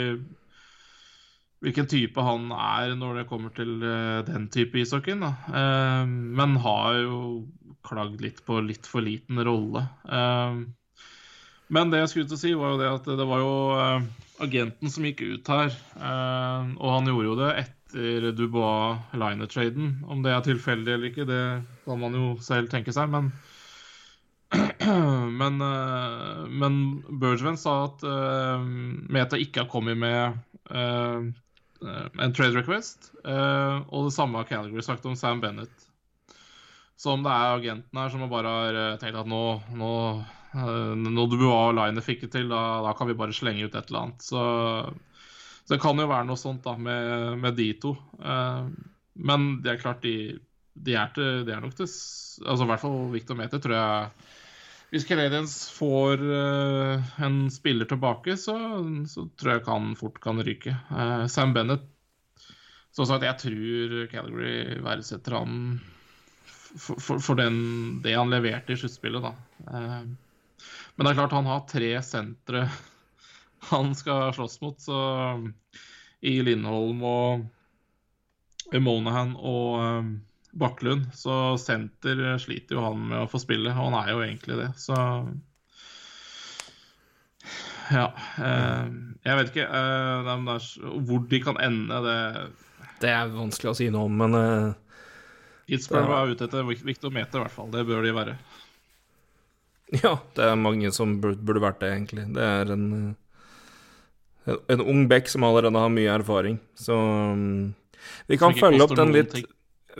hvilken 1.64 1.88
type 1.90 2.22
han 2.22 2.52
er 2.54 2.92
når 2.98 3.20
det 3.20 3.28
kommer 3.30 3.50
til 3.54 3.80
uh, 3.82 4.22
den 4.26 4.46
type 4.54 4.78
ishockeyen. 4.78 5.24
Uh, 5.50 6.04
men 6.06 6.58
har 6.62 7.00
jo 7.02 7.22
klagd 7.86 8.22
litt 8.22 8.44
på 8.46 8.60
litt 8.62 8.86
for 8.86 9.02
liten 9.02 9.40
rolle. 9.46 9.82
Uh, 10.06 10.62
men 11.68 11.90
det 11.90 12.04
jeg 12.04 12.12
skulle 12.12 12.30
til 12.30 12.38
å 12.38 12.42
si, 12.44 12.54
var 12.56 12.74
jo 12.74 12.80
det 12.80 12.92
at 12.94 13.10
det 13.18 13.26
var 13.28 13.42
jo 13.42 13.56
agenten 14.40 14.88
som 14.88 15.04
gikk 15.04 15.18
ut 15.20 15.50
her. 15.52 15.74
Og 16.00 16.86
han 16.94 17.10
gjorde 17.10 17.26
jo 17.26 17.34
det 17.36 17.48
etter 17.60 18.28
Dubois-liner-traden. 18.38 19.90
Om 20.08 20.22
det 20.24 20.32
er 20.32 20.46
tilfeldig 20.46 20.94
eller 20.94 21.10
ikke, 21.10 21.26
det 21.28 21.42
kan 21.84 22.00
man 22.00 22.16
jo 22.16 22.30
selv 22.40 22.72
tenke 22.72 22.94
seg. 22.96 23.12
Men, 23.12 23.28
men, 25.40 25.60
uh, 25.62 26.46
men 26.48 26.78
Bergevin 27.20 27.58
sa 27.60 27.80
at 27.88 28.04
Meta 29.08 29.38
ikke 29.40 29.64
har 29.64 29.72
kommet 29.72 29.98
med 29.98 30.38
en 30.68 32.34
trade 32.36 32.52
request. 32.58 33.12
og 33.24 34.08
det 34.08 34.12
samme 34.12 34.40
har 34.40 34.48
Calgary 34.48 34.82
sagt 34.84 35.06
om 35.08 35.16
Sam 35.16 35.40
Bennett. 35.40 35.86
Så 36.98 37.14
om 37.14 37.22
det 37.24 37.32
er 37.32 37.54
agenten 37.54 38.00
her 38.00 38.10
som 38.12 38.26
bare 38.28 38.52
har 38.52 38.98
tenkt 39.00 39.16
at 39.16 39.30
nå, 39.30 39.42
nå 39.78 39.94
Eh, 40.56 40.94
når 40.96 41.28
Dubois 41.28 41.52
og 41.52 41.76
Line 41.76 42.04
fikk 42.04 42.24
det 42.24 42.32
til, 42.32 42.48
da, 42.52 42.80
da, 42.86 42.94
kan 42.96 43.08
vi 43.10 43.16
bare 43.18 43.36
slenge 43.36 43.66
ut 43.66 43.74
et 43.74 43.90
eller 43.90 44.06
annet. 44.06 44.24
Så, 44.24 44.42
så 45.64 45.74
det 45.74 45.80
kan 45.82 46.00
jo 46.00 46.08
være 46.08 46.28
noe 46.28 46.40
sånt 46.40 46.64
da 46.64 46.76
med, 46.80 47.38
med 47.42 47.58
de 47.58 47.68
to. 47.82 47.94
Eh, 48.18 48.70
men 49.28 49.48
det 49.64 49.74
er 49.74 49.82
klart, 49.82 50.04
de, 50.06 50.38
de, 50.74 50.96
er, 50.96 51.12
til, 51.14 51.44
de 51.46 51.54
er, 51.54 51.62
nok 51.64 51.76
til 51.76 51.88
altså 51.88 52.64
I 52.64 52.70
hvert 52.70 52.84
fall 52.84 52.98
Victor 53.12 53.38
Meter, 53.38 53.60
tror 53.62 53.74
jeg 53.74 54.36
Hvis 54.88 55.04
Canadiens 55.04 55.54
får 55.76 56.22
uh, 56.24 57.08
en 57.20 57.50
spiller 57.52 57.88
tilbake, 57.88 58.38
så, 58.40 58.54
så, 59.08 59.26
tror 59.36 59.52
jeg 59.52 59.66
han 59.66 59.90
fort 60.00 60.16
kan 60.24 60.40
ryke. 60.44 60.72
Uh, 60.88 61.26
Sam 61.28 61.52
Bennett 61.52 61.84
Som 62.96 63.04
sagt, 63.06 63.26
jeg 63.26 63.36
tror 63.42 63.98
Calgary 64.08 64.78
verdsetter 64.84 65.36
han 65.36 65.58
for, 66.78 67.20
for, 67.20 67.34
den, 67.36 68.00
det 68.04 68.16
han 68.16 68.32
leverte 68.32 68.72
i 68.72 68.80
sluttspillet, 68.80 69.28
da. 69.28 69.34
Uh, 69.68 70.08
men 70.96 71.06
det 71.06 71.12
er 71.12 71.20
klart 71.20 71.36
han 71.36 71.46
har 71.48 71.68
tre 71.68 71.92
sentre 72.02 72.64
han 73.70 73.92
skal 73.96 74.32
slåss 74.34 74.56
mot. 74.64 74.80
Så 74.80 74.98
i 76.24 76.38
Lindholm 76.42 77.04
og 77.06 77.44
Monahan 78.72 79.36
og 79.36 80.08
Baklund, 80.52 81.10
så 81.14 81.58
senter 81.60 82.38
sliter 82.40 82.78
jo 82.78 82.84
han 82.86 83.04
med 83.10 83.20
å 83.24 83.28
få 83.30 83.40
spille. 83.42 83.72
Og 83.74 83.90
han 83.90 83.98
er 84.00 84.12
jo 84.14 84.24
egentlig 84.24 84.58
det, 84.62 84.72
så 84.80 84.96
Ja. 87.88 88.10
Eh, 88.36 88.88
jeg 89.24 89.38
vet 89.38 89.50
ikke 89.52 89.68
eh, 89.68 90.26
der, 90.48 90.66
hvor 91.08 91.22
de 91.30 91.40
kan 91.40 91.56
ende, 91.60 92.02
det 92.04 92.18
Det 93.00 93.10
er 93.14 93.30
vanskelig 93.32 93.70
å 93.70 93.78
si 93.78 93.88
noe 93.94 94.08
om, 94.10 94.18
men 94.18 94.36
eh, 94.36 94.72
Pittsburgh 95.68 96.08
var 96.08 96.28
ute 96.28 96.48
etter 96.48 96.64
Victor 96.64 97.12
Meter, 97.12 97.38
i 97.38 97.44
hvert 97.44 97.54
fall. 97.54 97.70
Det 97.72 97.84
bør 97.88 98.04
de 98.04 98.14
være. 98.16 98.38
Ja, 100.02 100.18
det 100.36 100.44
er 100.44 100.58
mange 100.60 100.90
som 100.92 101.14
burde 101.22 101.62
vært 101.64 101.78
det, 101.80 101.88
egentlig. 101.94 102.26
Det 102.36 102.44
er 102.44 102.72
en, 102.74 102.88
eh, 104.44 104.58
en 104.74 104.82
ung 104.84 105.06
bekk 105.08 105.30
som 105.32 105.46
allerede 105.48 105.80
har 105.80 105.92
mye 105.92 106.12
erfaring, 106.12 106.58
så 106.76 106.98
um, 107.32 107.70
Vi 108.28 108.36
kan 108.40 108.52
følge 108.56 108.84
opp 108.84 108.92
den 108.98 109.14
litt 109.16 109.38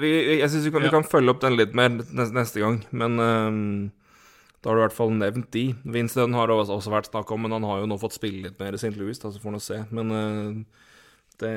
vi, 0.00 0.10
Jeg 0.38 0.50
syns 0.50 0.66
vi, 0.66 0.72
ja. 0.72 0.82
vi, 0.86 0.90
kan 0.92 1.06
følge 1.06 1.34
opp 1.34 1.40
den 1.44 1.58
litt 1.58 1.76
mer 1.76 1.92
neste 1.94 2.62
gang, 2.62 2.80
men 2.90 3.18
um, 3.20 3.60
da 4.62 4.70
har 4.70 4.78
du 4.78 4.82
i 4.82 4.86
hvert 4.86 4.96
fall 4.96 5.14
nevnt 5.14 5.50
de. 5.54 5.68
Winston 5.86 6.34
har 6.34 6.50
også, 6.54 6.80
også 6.80 6.94
vært 6.94 7.10
snakk 7.12 7.30
om, 7.34 7.44
men 7.44 7.54
han 7.54 7.66
har 7.68 7.82
jo 7.82 7.88
nå 7.90 7.98
fått 8.00 8.18
spille 8.18 8.48
litt 8.48 8.58
mer 8.62 8.74
i 8.74 8.80
St. 8.80 8.94
Louis, 8.98 9.20
da, 9.22 9.30
så 9.30 9.42
får 9.42 9.56
han 9.56 9.64
se. 9.64 9.80
Men 9.94 10.14
uh, 10.14 10.84
det, 11.42 11.54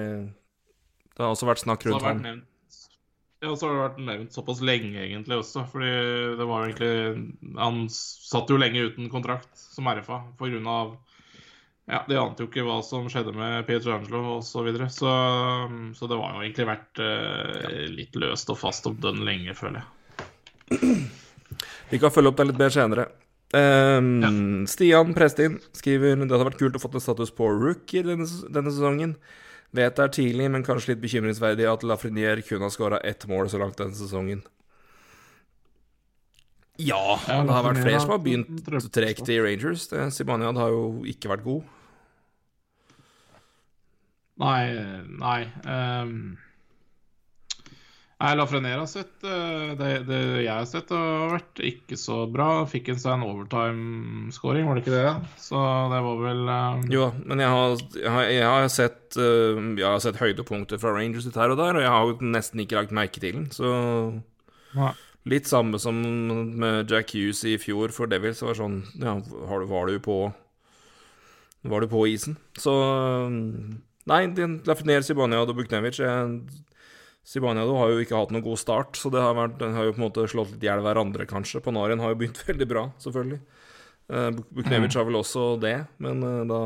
det, 1.11 1.19
har 1.21 1.31
også 1.31 1.49
vært 1.49 1.63
snakk 1.65 1.85
rundt 1.89 2.05
ham. 2.05 2.23
Ja, 3.41 3.55
så 3.57 3.65
har 3.65 3.73
det 3.73 3.81
vært 3.81 4.01
nevnt 4.05 4.35
såpass 4.37 4.59
lenge, 4.61 4.99
egentlig, 5.01 5.39
også. 5.41 5.63
Fordi 5.71 5.93
det 6.37 6.45
var 6.45 6.61
jo 6.61 6.67
egentlig 6.69 7.55
Han 7.57 7.87
satt 7.89 8.53
jo 8.53 8.59
lenge 8.61 8.83
uten 8.91 9.09
kontrakt 9.09 9.49
som 9.57 9.89
RFA 9.89 10.19
av 10.69 10.93
ja, 11.89 12.03
De 12.07 12.17
ante 12.19 12.43
jo 12.43 12.49
ikke 12.49 12.65
hva 12.65 12.77
som 12.85 13.07
skjedde 13.11 13.33
med 13.35 13.65
Peter 13.67 13.95
Angelo 13.95 14.37
osv. 14.37 14.51
Så, 14.51 14.65
videre. 14.67 14.89
så 14.93 15.11
Så 15.97 16.07
det 16.07 16.19
var 16.19 16.35
jo 16.35 16.43
egentlig 16.43 16.67
vært 16.69 17.01
eh, 17.01 17.87
litt 17.91 18.15
løst 18.21 18.51
og 18.53 18.59
fast 18.61 18.87
opp 18.89 19.01
dønn 19.01 19.23
lenge, 19.27 19.55
føler 19.57 19.81
jeg. 19.81 21.09
Vi 21.91 21.99
kan 21.99 22.13
følge 22.13 22.31
opp 22.31 22.39
det 22.39 22.51
litt 22.51 22.61
mer 22.61 22.71
senere. 22.73 23.09
Um, 23.51 24.11
ja. 24.23 24.29
Stian 24.71 25.11
Prestin 25.11 25.57
skriver 25.75 26.15
det 26.15 26.29
hadde 26.31 26.47
vært 26.47 26.61
kult 26.61 26.77
å 26.77 26.79
få 26.79 26.93
en 26.95 27.03
status 27.03 27.33
på 27.35 27.49
rookie 27.51 28.05
denne, 28.05 28.27
denne 28.47 28.71
sesongen. 28.71 29.17
Vet 29.75 29.97
det 29.97 30.05
er 30.05 30.15
tidlig, 30.15 30.47
men 30.51 30.63
kanskje 30.67 30.93
litt 30.93 31.03
bekymringsverdig 31.03 31.67
at 31.67 31.83
Lafreniere 31.87 32.43
kun 32.43 32.63
har 32.63 32.71
skåra 32.71 32.99
ett 33.07 33.27
mål 33.27 33.51
så 33.51 33.59
langt 33.59 33.79
denne 33.79 33.95
sesongen. 33.95 34.43
Ja, 36.81 37.17
det 37.25 37.53
har 37.53 37.67
vært 37.67 37.83
flere 37.83 38.03
som 38.03 38.15
har 38.15 38.23
begynt 38.23 38.71
tregt 38.93 39.29
i 39.29 39.39
Rangers. 39.43 39.87
Sibaniad 40.15 40.59
har 40.59 40.73
jo 40.73 40.85
ikke 41.09 41.33
vært 41.33 41.45
god. 41.47 41.67
Nei, 44.41 44.63
nei. 45.21 45.41
Um 45.65 46.15
Nei, 48.21 48.35
Lafrenera 48.37 48.83
har 48.83 48.89
sett 48.89 49.23
eh, 49.25 49.71
det, 49.79 49.87
det, 50.05 50.17
jeg 50.43 50.53
har 50.53 50.67
sett, 50.69 50.91
har 50.93 51.31
vært 51.31 51.61
ikke 51.65 51.97
så 51.97 52.19
bra. 52.29 52.67
Fikk 52.69 52.91
en 52.93 52.99
seg 53.01 53.15
en 53.15 53.23
overtime-scoring, 53.25 54.67
var 54.67 54.77
det 54.77 54.83
ikke 54.83 54.93
det? 54.93 55.31
Så 55.41 55.61
det 55.89 56.01
var 56.05 56.19
vel 56.21 56.43
um... 56.45 56.83
Jo, 56.93 57.07
men 57.25 57.41
jeg 57.41 57.49
har, 57.55 57.73
jeg 57.97 58.13
har, 58.13 58.27
jeg 58.29 58.45
har 58.45 58.67
sett, 58.69 58.99
uh, 59.17 59.57
jeg 59.73 59.87
har 59.87 60.03
sett 60.05 60.21
høydepunkter 60.21 60.81
fra 60.81 60.93
Rangers 60.93 61.25
litt 61.25 61.39
her 61.41 61.55
og 61.55 61.57
der, 61.63 61.79
og 61.79 61.85
jeg 61.87 61.95
har 61.95 62.11
jo 62.11 62.29
nesten 62.35 62.61
ikke 62.61 62.77
lagt 62.77 62.93
merke 62.93 63.23
til 63.23 63.39
den, 63.39 63.49
så 63.55 63.71
Nei. 64.77 64.93
Litt 65.29 65.45
samme 65.45 65.77
som 65.79 65.99
med 66.57 66.89
Jack 66.89 67.13
Hughes 67.13 67.43
i 67.45 67.57
fjor 67.61 67.93
for 67.93 68.09
Devils. 68.09 68.39
Det 68.41 68.47
var 68.47 68.57
sånn 68.57 68.81
Ja, 69.01 69.19
var 69.69 69.87
du 69.89 69.99
på 70.01 70.17
Var 71.61 71.81
du 71.81 71.87
på 71.91 72.07
isen? 72.09 72.39
Så 72.57 72.73
Nei, 74.09 74.23
Lafreniere, 74.65 75.05
Sibaniad 75.05 75.51
og 75.51 75.59
Buknevic 75.59 75.99
jeg 76.01 77.43
har 77.45 77.91
jo 77.91 77.99
ikke 78.01 78.17
hatt 78.17 78.31
noen 78.33 78.43
god 78.43 78.57
start, 78.57 78.97
så 78.97 79.11
det 79.13 79.21
har, 79.21 79.35
vært, 79.37 79.59
det 79.59 79.69
har 79.75 79.85
jo 79.85 79.93
på 79.93 80.01
en 80.01 80.07
måte 80.07 80.27
slått 80.27 80.55
litt 80.55 80.63
i 80.63 80.67
hjel 80.67 80.81
hverandre, 80.81 81.27
kanskje. 81.29 81.61
Panarin 81.61 82.01
har 82.01 82.09
jo 82.11 82.17
begynt 82.17 82.41
veldig 82.49 82.67
bra, 82.67 82.87
selvfølgelig. 83.03 83.39
Uh, 84.11 84.31
Buknevic 84.49 84.97
har 84.97 85.05
vel 85.07 85.19
også 85.21 85.53
det, 85.61 85.77
men 86.01 86.23
uh, 86.25 86.41
da 86.49 86.59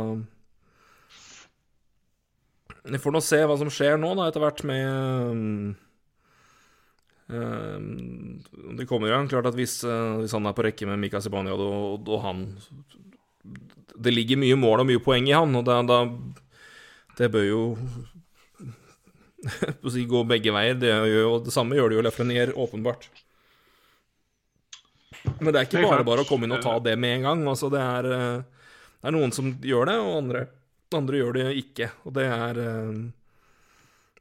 Vi 2.85 3.01
får 3.01 3.13
nå 3.13 3.21
se 3.21 3.41
hva 3.43 3.57
som 3.59 3.69
skjer 3.73 3.99
nå, 3.99 4.13
da, 4.17 4.29
etter 4.29 4.41
hvert 4.41 4.63
med 4.65 5.75
Det 7.25 8.85
kommer 8.85 9.09
jo 9.09 9.21
klart 9.31 9.47
at 9.49 9.55
hvis, 9.57 9.79
hvis, 9.81 10.33
han 10.35 10.45
er 10.45 10.53
på 10.53 10.65
rekke 10.67 10.85
med 10.85 10.99
Mika 11.01 11.17
Sibaniado, 11.23 11.65
og, 11.65 12.05
og, 12.05 12.19
han 12.21 12.43
Det 13.97 14.13
ligger 14.13 14.37
mye 14.37 14.59
mål 14.61 14.83
og 14.83 14.89
mye 14.91 15.01
poeng 15.01 15.25
i 15.25 15.33
han, 15.33 15.57
og 15.57 15.65
da, 15.65 15.79
da 15.81 16.03
Det 17.17 17.31
bør 17.33 17.47
jo 17.47 17.63
gå 20.13 20.23
begge 20.29 20.53
veier. 20.53 20.77
Det, 20.77 20.91
gjør, 20.91 21.39
det 21.45 21.53
samme 21.53 21.77
gjør 21.77 21.89
det 21.89 21.97
jo 21.97 22.05
Lefrenier, 22.05 22.53
åpenbart. 22.53 23.09
Men 25.39 25.51
det 25.51 25.59
er 25.59 25.67
ikke 25.67 25.85
bare 25.85 26.05
bare 26.05 26.23
å 26.23 26.29
komme 26.29 26.47
inn 26.47 26.55
og 26.55 26.63
ta 26.63 26.77
det 26.83 26.95
med 26.99 27.19
en 27.19 27.27
gang. 27.29 27.43
Altså, 27.49 27.69
det 27.73 27.81
er, 27.81 28.09
eh, 28.13 28.71
det 29.01 29.09
er 29.09 29.15
noen 29.15 29.33
som 29.35 29.51
gjør 29.65 29.89
det, 29.89 29.97
og 30.01 30.17
andre, 30.21 30.45
andre 30.95 31.21
gjør 31.21 31.37
det 31.39 31.45
ikke. 31.61 31.91
Og 32.05 32.15
det 32.17 32.25
er 32.31 32.61
eh, 32.61 32.99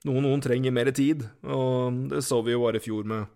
Noen, 0.05 0.26
noen 0.26 0.43
trenger 0.44 0.74
mer 0.74 0.90
tid, 0.93 1.22
og 1.48 2.05
det 2.10 2.20
så 2.26 2.43
vi 2.44 2.52
jo 2.52 2.64
bare 2.66 2.81
i 2.81 2.85
fjor 2.85 3.06
med 3.09 3.31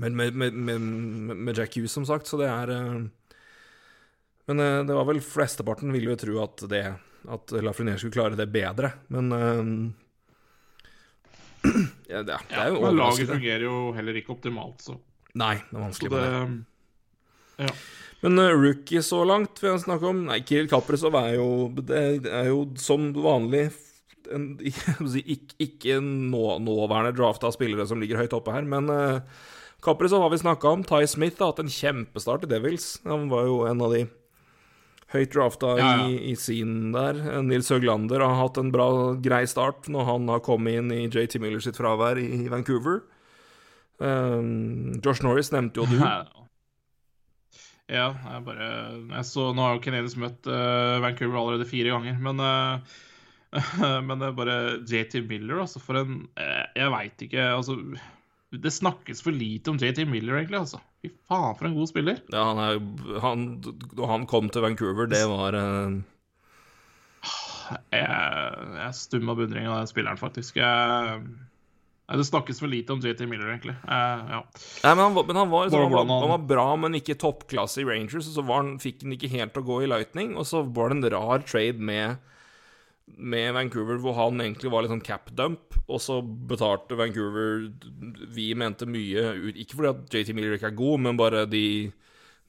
med, 0.00 0.12
med, 0.32 0.52
med, 0.52 0.80
med, 0.80 1.58
Jack 1.58 1.76
Hughes, 1.76 1.92
som 1.92 2.06
sagt, 2.06 2.26
så 2.26 2.38
det 2.40 2.48
er 2.48 2.70
eh, 2.72 3.00
Men 4.48 4.60
eh, 4.60 4.78
det 4.88 4.96
var 4.96 5.04
vel 5.08 5.20
flesteparten 5.20 5.92
ville 5.92 6.14
jo 6.14 6.20
tro 6.20 6.38
at 6.44 6.64
det 6.70 6.84
At 7.28 7.52
Lafreniere 7.60 8.00
skulle 8.00 8.16
klare 8.16 8.38
det 8.38 8.48
bedre, 8.52 8.92
men 9.12 9.32
eh, 9.36 9.62
ja, 12.12 12.22
det, 12.24 12.38
det 12.48 12.56
er 12.56 12.72
jo 12.72 12.80
Men 12.86 12.96
laget 13.02 13.28
fungerer 13.28 13.66
jo 13.66 13.92
heller 13.96 14.20
ikke 14.22 14.32
optimalt, 14.36 14.80
så, 14.88 14.96
Nei, 15.36 15.56
det 15.68 15.76
er 15.76 15.84
vanskelig 15.84 16.10
det 16.10 16.20
med 16.20 16.32
det. 16.32 16.64
Ja. 17.60 17.74
Men 18.20 18.40
uh, 18.40 18.54
rookie 18.56 19.02
så 19.04 19.20
langt 19.28 19.60
vil 19.60 19.70
jeg 19.70 19.82
snakke 19.84 20.08
om 20.08 20.24
Nei, 20.30 20.40
Kirill 20.48 20.68
Kaprizov 20.68 21.14
er 21.20 21.36
jo 21.36 21.68
Det 21.76 22.00
er 22.24 22.48
jo 22.48 22.64
som 22.80 23.10
vanlig 23.16 23.68
en, 24.34 24.52
ikke, 24.60 25.56
ikke 25.62 25.98
nå, 26.04 26.44
nåværende 26.64 27.14
draft 27.16 27.44
av 27.46 27.54
spillere 27.56 27.86
som 27.88 28.02
ligger 28.02 28.20
høyt 28.20 28.36
oppe 28.36 28.54
her, 28.54 28.68
men 28.68 28.90
uh, 28.92 29.20
Kaprizov 29.84 30.24
har 30.26 30.32
vi 30.34 30.42
snakka 30.42 30.68
om. 30.68 30.82
Ty 30.84 31.06
Smith 31.08 31.40
har 31.40 31.54
hatt 31.54 31.62
en 31.62 31.72
kjempestart 31.72 32.44
i 32.44 32.50
Devils. 32.50 32.98
Han 33.08 33.30
var 33.32 33.46
jo 33.48 33.62
en 33.68 33.80
av 33.80 33.94
de 33.96 34.04
høyt 35.10 35.32
drafta 35.34 35.72
Ja, 35.78 35.86
ja. 36.02 36.08
i, 36.08 36.18
i 36.30 36.34
sin 36.38 36.92
der. 36.94 37.16
Nils 37.46 37.70
Høglander 37.72 38.22
har 38.22 38.36
hatt 38.42 38.60
en 38.60 38.70
bra, 38.74 38.90
grei 39.22 39.42
start 39.50 39.88
når 39.90 40.06
han 40.06 40.28
har 40.30 40.44
kommet 40.46 40.78
inn 40.78 40.92
i 40.94 41.06
JT 41.08 41.40
Miller 41.42 41.64
sitt 41.64 41.80
fravær 41.80 42.20
i 42.20 42.44
Vancouver. 42.52 43.00
Um, 44.00 45.00
Josh 45.04 45.24
Norris 45.24 45.50
nevnte 45.52 45.82
jo 45.82 45.88
du. 45.90 45.98
Ja, 47.90 48.12
jeg 48.14 48.44
bare 48.46 48.66
jeg 49.10 49.26
så, 49.26 49.48
Nå 49.50 49.64
har 49.64 49.72
jo 49.74 49.80
Canadiens 49.82 50.14
møtt 50.14 50.46
uh, 50.46 51.00
Vancouver 51.02 51.40
allerede 51.40 51.66
fire 51.66 51.90
ganger, 51.90 52.20
men 52.22 52.38
eh, 52.46 52.92
Men 54.06 54.20
det 54.20 54.28
er 54.28 54.36
bare 54.38 54.56
JT 54.86 55.24
Miller, 55.26 55.60
altså. 55.64 55.80
For 55.82 55.98
en 55.98 56.20
eh, 56.38 56.66
Jeg 56.78 56.92
veit 56.94 57.24
ikke, 57.26 57.46
altså 57.56 57.74
Det 58.54 58.70
snakkes 58.74 59.22
for 59.26 59.34
lite 59.34 59.72
om 59.72 59.78
JT 59.80 60.04
Miller, 60.10 60.36
egentlig, 60.38 60.60
altså. 60.60 60.78
Fy 61.02 61.10
faen, 61.30 61.56
for 61.58 61.66
en 61.66 61.74
god 61.78 61.88
spiller. 61.90 62.20
Ja, 62.30 62.44
han 62.52 62.60
er 62.62 63.20
han, 63.24 63.44
Da 63.96 64.06
han 64.10 64.26
kom 64.30 64.50
til 64.54 64.62
Vancouver, 64.66 65.08
det 65.10 65.22
var 65.30 65.56
eh, 65.58 65.98
Jeg, 67.94 68.02
jeg 68.02 68.82
er 68.88 68.94
stum 68.98 69.30
av 69.30 69.38
beundring 69.38 69.68
av 69.70 69.80
den 69.82 69.90
spilleren, 69.90 70.18
faktisk. 70.20 70.56
Jeg, 70.58 71.20
det 72.10 72.24
snakkes 72.26 72.58
for 72.58 72.66
lite 72.70 72.90
om 72.94 73.02
JT 73.02 73.22
Miller, 73.30 73.52
egentlig. 73.52 73.76
Eh, 73.86 74.24
ja. 74.34 74.40
Nei, 74.82 74.94
men 74.96 75.04
han, 75.04 75.14
var- 75.14 75.26
men 75.28 75.38
han, 75.38 75.50
var, 75.52 75.68
Bare 75.70 75.84
han, 75.84 75.92
var, 75.94 76.06
han- 76.08 76.24
han 76.24 76.32
var 76.34 76.46
bra, 76.50 76.64
men 76.82 76.98
ikke 76.98 77.14
toppklasse 77.22 77.82
i 77.84 77.86
Rangers. 77.86 78.26
Og 78.32 78.34
så 78.40 78.42
var 78.48 78.64
han, 78.64 78.72
fikk 78.82 79.04
han 79.06 79.14
ikke 79.14 79.30
helt 79.34 79.58
å 79.60 79.66
gå 79.68 79.82
i 79.84 79.90
Lightning, 79.90 80.34
og 80.40 80.48
så 80.50 80.64
var 80.66 80.90
det 80.90 80.98
en 80.98 81.10
rar 81.14 81.46
trade 81.46 81.78
med, 81.92 82.18
med 83.16 83.54
Vancouver 83.56 83.98
hvor 84.02 84.16
han 84.18 84.40
egentlig 84.42 84.70
var 84.72 84.84
litt 84.84 84.92
sånn 84.92 85.04
cap 85.04 85.30
dump, 85.36 85.76
og 85.86 86.02
så 86.02 86.20
betalte 86.22 86.98
Vancouver 86.98 87.68
Vi 88.34 88.50
mente 88.58 88.86
mye 88.88 89.24
ut 89.36 89.58
Ikke 89.58 89.78
fordi 89.78 89.90
at 89.90 90.14
JT 90.14 90.34
Miller 90.36 90.54
ikke 90.56 90.70
er 90.70 90.78
god, 90.78 91.02
men 91.06 91.18
bare 91.20 91.46
de 91.50 91.64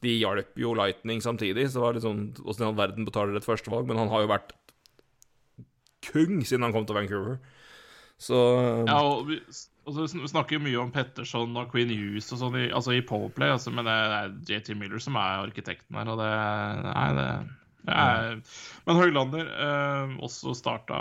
de 0.02 0.16
hjalp 0.18 0.58
jo 0.58 0.74
Lightning 0.74 1.22
samtidig, 1.22 1.68
så 1.70 1.78
det 1.78 1.84
var 1.84 1.98
litt 1.98 2.06
sånn 2.06 2.22
Åssen 2.42 2.66
i 2.66 2.68
all 2.70 2.78
verden 2.78 3.06
betaler 3.06 3.38
et 3.38 3.46
førstevalg? 3.46 3.86
Men 3.90 4.00
han 4.02 4.10
har 4.10 4.24
jo 4.24 4.32
vært 4.32 4.56
kung 6.08 6.42
siden 6.42 6.66
han 6.66 6.74
kom 6.74 6.88
til 6.90 6.98
Vancouver. 6.98 7.38
Så 8.22 8.38
Ja, 8.88 8.98
og 9.02 9.28
vi, 9.30 9.38
altså, 9.86 10.08
vi 10.18 10.30
snakker 10.30 10.58
jo 10.58 10.64
mye 10.66 10.82
om 10.82 10.92
Petterson 10.94 11.54
og 11.58 11.70
Queen 11.74 11.94
Hughes 11.94 12.32
og 12.34 12.42
sånn, 12.42 12.58
i, 12.64 12.68
altså 12.74 12.96
i 12.98 13.06
Powerplay, 13.06 13.54
altså, 13.54 13.74
men 13.74 13.86
det 13.86 13.94
er 13.94 14.36
JT 14.50 14.76
Miller 14.80 15.02
som 15.02 15.18
er 15.22 15.46
arkitekten 15.46 15.98
her, 15.98 16.10
og 16.10 16.22
det 16.22 16.32
Nei, 16.90 17.08
det 17.18 17.30
er 17.90 18.38
Men 18.86 18.99
Høylander 18.99 19.48
eh, 19.49 20.14
også 20.22 20.53
starta 20.58 20.99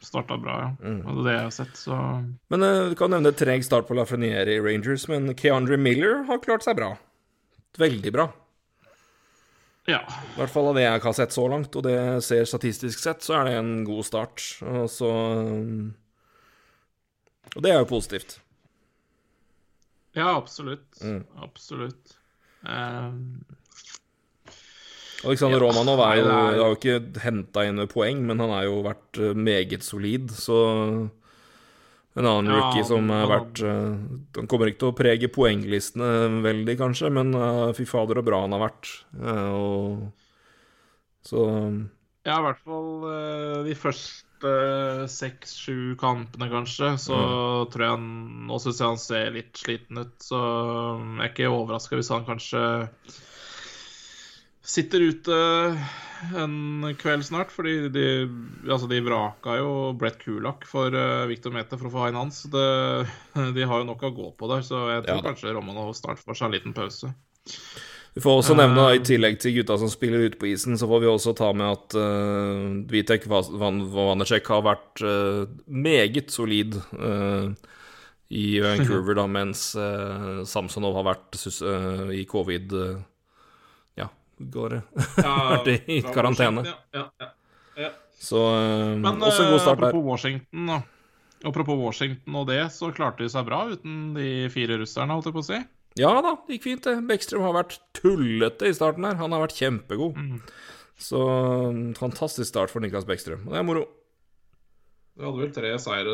Starta 0.00 0.36
bra, 0.40 0.54
ja. 0.64 0.68
Mm. 0.80 1.00
Og 1.04 1.24
det 1.26 1.34
jeg 1.34 1.44
har 1.44 1.52
sett, 1.52 1.72
så 1.76 1.96
Men 2.52 2.64
eh, 2.64 2.90
du 2.92 2.96
kan 2.96 3.12
nevne 3.12 3.34
treg 3.36 3.64
start 3.66 3.88
på 3.88 3.96
Lafreniere 3.98 4.56
i 4.56 4.62
Rangers, 4.64 5.06
men 5.12 5.34
Keandre 5.36 5.76
Miller 5.80 6.22
har 6.28 6.40
klart 6.40 6.64
seg 6.64 6.78
bra. 6.80 6.94
Veldig 7.80 8.12
bra. 8.14 8.30
Ja. 9.88 10.00
I 10.06 10.38
hvert 10.38 10.52
fall 10.52 10.70
av 10.70 10.78
det 10.78 10.84
jeg 10.86 11.02
har 11.04 11.16
sett 11.16 11.34
så 11.34 11.46
langt, 11.52 11.76
og 11.76 11.84
det 11.84 11.94
jeg 11.96 12.24
ser 12.26 12.48
statistisk 12.48 13.02
sett, 13.02 13.24
så 13.26 13.40
er 13.40 13.48
det 13.48 13.56
en 13.58 13.72
god 13.88 14.06
start. 14.08 14.44
Og 14.64 14.86
så 14.92 15.10
um, 15.10 15.90
Og 17.56 17.60
det 17.64 17.74
er 17.74 17.80
jo 17.82 17.90
positivt. 17.90 18.38
Ja, 20.16 20.32
absolutt. 20.36 20.88
Mm. 21.04 21.22
Absolutt. 21.44 22.16
Eh, 22.66 23.10
Alexander 25.24 25.60
Ja, 25.60 25.64
Romanov 25.66 26.00
er 26.04 26.18
jo, 26.20 26.28
har 26.32 26.58
jo 26.58 26.76
ikke 26.78 27.22
henta 27.22 27.64
inn 27.68 27.80
poeng, 27.90 28.22
men 28.28 28.40
han 28.40 28.52
har 28.54 28.66
jo 28.68 28.78
vært 28.86 29.20
eh, 29.20 29.34
meget 29.36 29.84
solid, 29.84 30.32
så 30.32 30.60
En 32.18 32.26
annen 32.26 32.48
Ja, 32.50 32.56
rookie 32.56 32.86
som 32.88 33.10
har 33.12 33.28
vært 33.30 33.60
eh, 33.62 34.00
Han 34.38 34.48
kommer 34.50 34.70
ikke 34.70 34.82
til 34.84 34.90
å 34.90 34.96
prege 34.98 35.30
poenglistene 35.32 36.40
veldig, 36.46 36.78
kanskje, 36.80 37.12
men 37.12 37.34
eh, 37.36 37.68
fy 37.76 37.86
fader 37.88 38.20
så 38.20 38.26
bra 38.26 38.42
han 38.46 38.56
har 38.56 38.64
vært. 38.64 38.94
Og 39.20 40.08
Så 41.28 41.44
Ja, 42.24 42.40
i 42.40 42.44
hvert 42.46 42.64
fall 42.64 42.90
de 43.68 43.76
første 43.76 44.56
seks-sju 45.12 45.96
kampene, 46.00 46.48
kanskje. 46.48 46.94
Så 46.96 47.16
tror 47.68 47.84
jeg 47.84 47.92
han 47.92 48.06
Nå 48.48 48.56
syns 48.64 48.80
jeg 48.80 48.88
han 48.88 49.00
ser 49.00 49.34
litt 49.36 49.60
sliten 49.60 50.00
ut, 50.00 50.14
så 50.24 50.40
jeg 50.40 51.26
er 51.26 51.34
ikke 51.34 51.52
overraska 51.52 52.00
hvis 52.00 52.08
han 52.14 52.24
kanskje 52.24 52.64
Sitter 54.70 55.02
ute 55.02 55.36
en 56.36 56.94
kveld 56.98 57.24
snart, 57.26 57.50
fordi 57.50 57.88
de, 57.88 58.06
altså 58.68 58.86
de 58.90 59.00
vraka 59.02 59.56
jo 59.58 59.70
Brett 59.98 60.20
Kulak 60.20 60.66
for 60.68 60.94
eh, 60.94 61.26
Victor 61.30 61.54
Mete 61.54 61.78
for 61.78 61.88
å 61.88 61.92
få 61.94 62.04
haien 62.04 62.18
hans. 62.20 62.44
Det, 62.52 62.66
de 63.56 63.66
har 63.66 63.82
jo 63.82 63.88
nok 63.88 64.04
å 64.06 64.12
gå 64.14 64.28
på 64.38 64.50
der, 64.52 64.62
så 64.66 64.84
jeg 64.92 65.06
tror 65.08 65.22
ja, 65.22 65.24
kanskje 65.30 65.54
Rommene 65.56 65.88
snart 65.96 66.22
får 66.22 66.38
seg 66.38 66.50
en 66.50 66.58
liten 66.58 66.76
pause. 66.76 67.10
Vi 68.14 68.22
får 68.22 68.40
også 68.42 68.56
nevne, 68.58 68.86
eh. 68.90 68.98
i 68.98 69.04
tillegg 69.06 69.40
til 69.42 69.56
gutta 69.60 69.78
som 69.80 69.90
spiller 69.90 70.26
ute 70.26 70.38
på 70.38 70.50
isen, 70.50 70.78
så 70.78 70.88
får 70.90 71.02
vi 71.02 71.10
også 71.10 71.34
ta 71.38 71.52
med 71.54 71.66
at 71.70 71.98
uh, 71.98 72.64
Vitek 72.90 73.28
Vanacek 73.30 74.50
har 74.50 74.64
vært 74.66 75.02
uh, 75.06 75.44
meget 75.66 76.34
solid 76.34 76.74
uh, 76.98 77.50
i 78.34 78.48
Vancouver, 78.64 79.14
da, 79.18 79.28
mens 79.30 79.70
uh, 79.78 80.42
Samsonov 80.46 80.98
har 80.98 81.06
vært 81.12 81.38
i 82.14 82.26
covid-19 82.30 83.06
gårde 84.40 84.80
eh, 84.80 85.20
ja, 85.20 85.60
i 85.96 86.00
karantene. 86.02 86.64
Ja, 86.96 87.04
ja, 87.76 87.90
så 88.20 88.40
eh, 88.54 88.96
Men, 89.00 89.20
også 89.22 89.46
god 89.46 89.58
eh, 89.58 89.62
start 89.64 89.78
apropos. 89.78 90.06
Washington, 90.06 90.72
da. 90.72 90.80
Apropos 91.48 91.78
Washington 91.80 92.40
og 92.42 92.48
det, 92.50 92.62
så 92.76 92.90
klarte 92.92 93.24
de 93.24 93.30
seg 93.32 93.46
bra 93.48 93.62
uten 93.70 94.10
de 94.16 94.48
fire 94.52 94.80
russerne, 94.82 95.16
holdt 95.16 95.30
jeg 95.30 95.36
på 95.36 95.44
å 95.44 95.48
si. 95.50 95.60
Ja 95.98 96.10
da, 96.22 96.34
det 96.46 96.58
gikk 96.58 96.66
fint, 96.68 96.84
det. 96.86 96.98
Bekkstrøm 97.08 97.46
har 97.48 97.56
vært 97.56 97.78
tullete 97.96 98.68
i 98.68 98.74
starten 98.76 99.08
her. 99.08 99.16
Han 99.18 99.32
har 99.34 99.42
vært 99.42 99.56
kjempegod. 99.58 100.18
Mm. 100.20 100.36
Så 101.00 101.22
fantastisk 101.96 102.46
start 102.50 102.70
for 102.72 102.84
Niklas 102.84 103.08
Bekkstrøm, 103.08 103.46
og 103.48 103.56
det 103.56 103.62
er 103.62 103.66
moro. 103.66 103.86
Vi 105.16 105.24
hadde 105.26 105.40
vel 105.42 105.52
tre 105.52 105.72
seire 105.82 106.12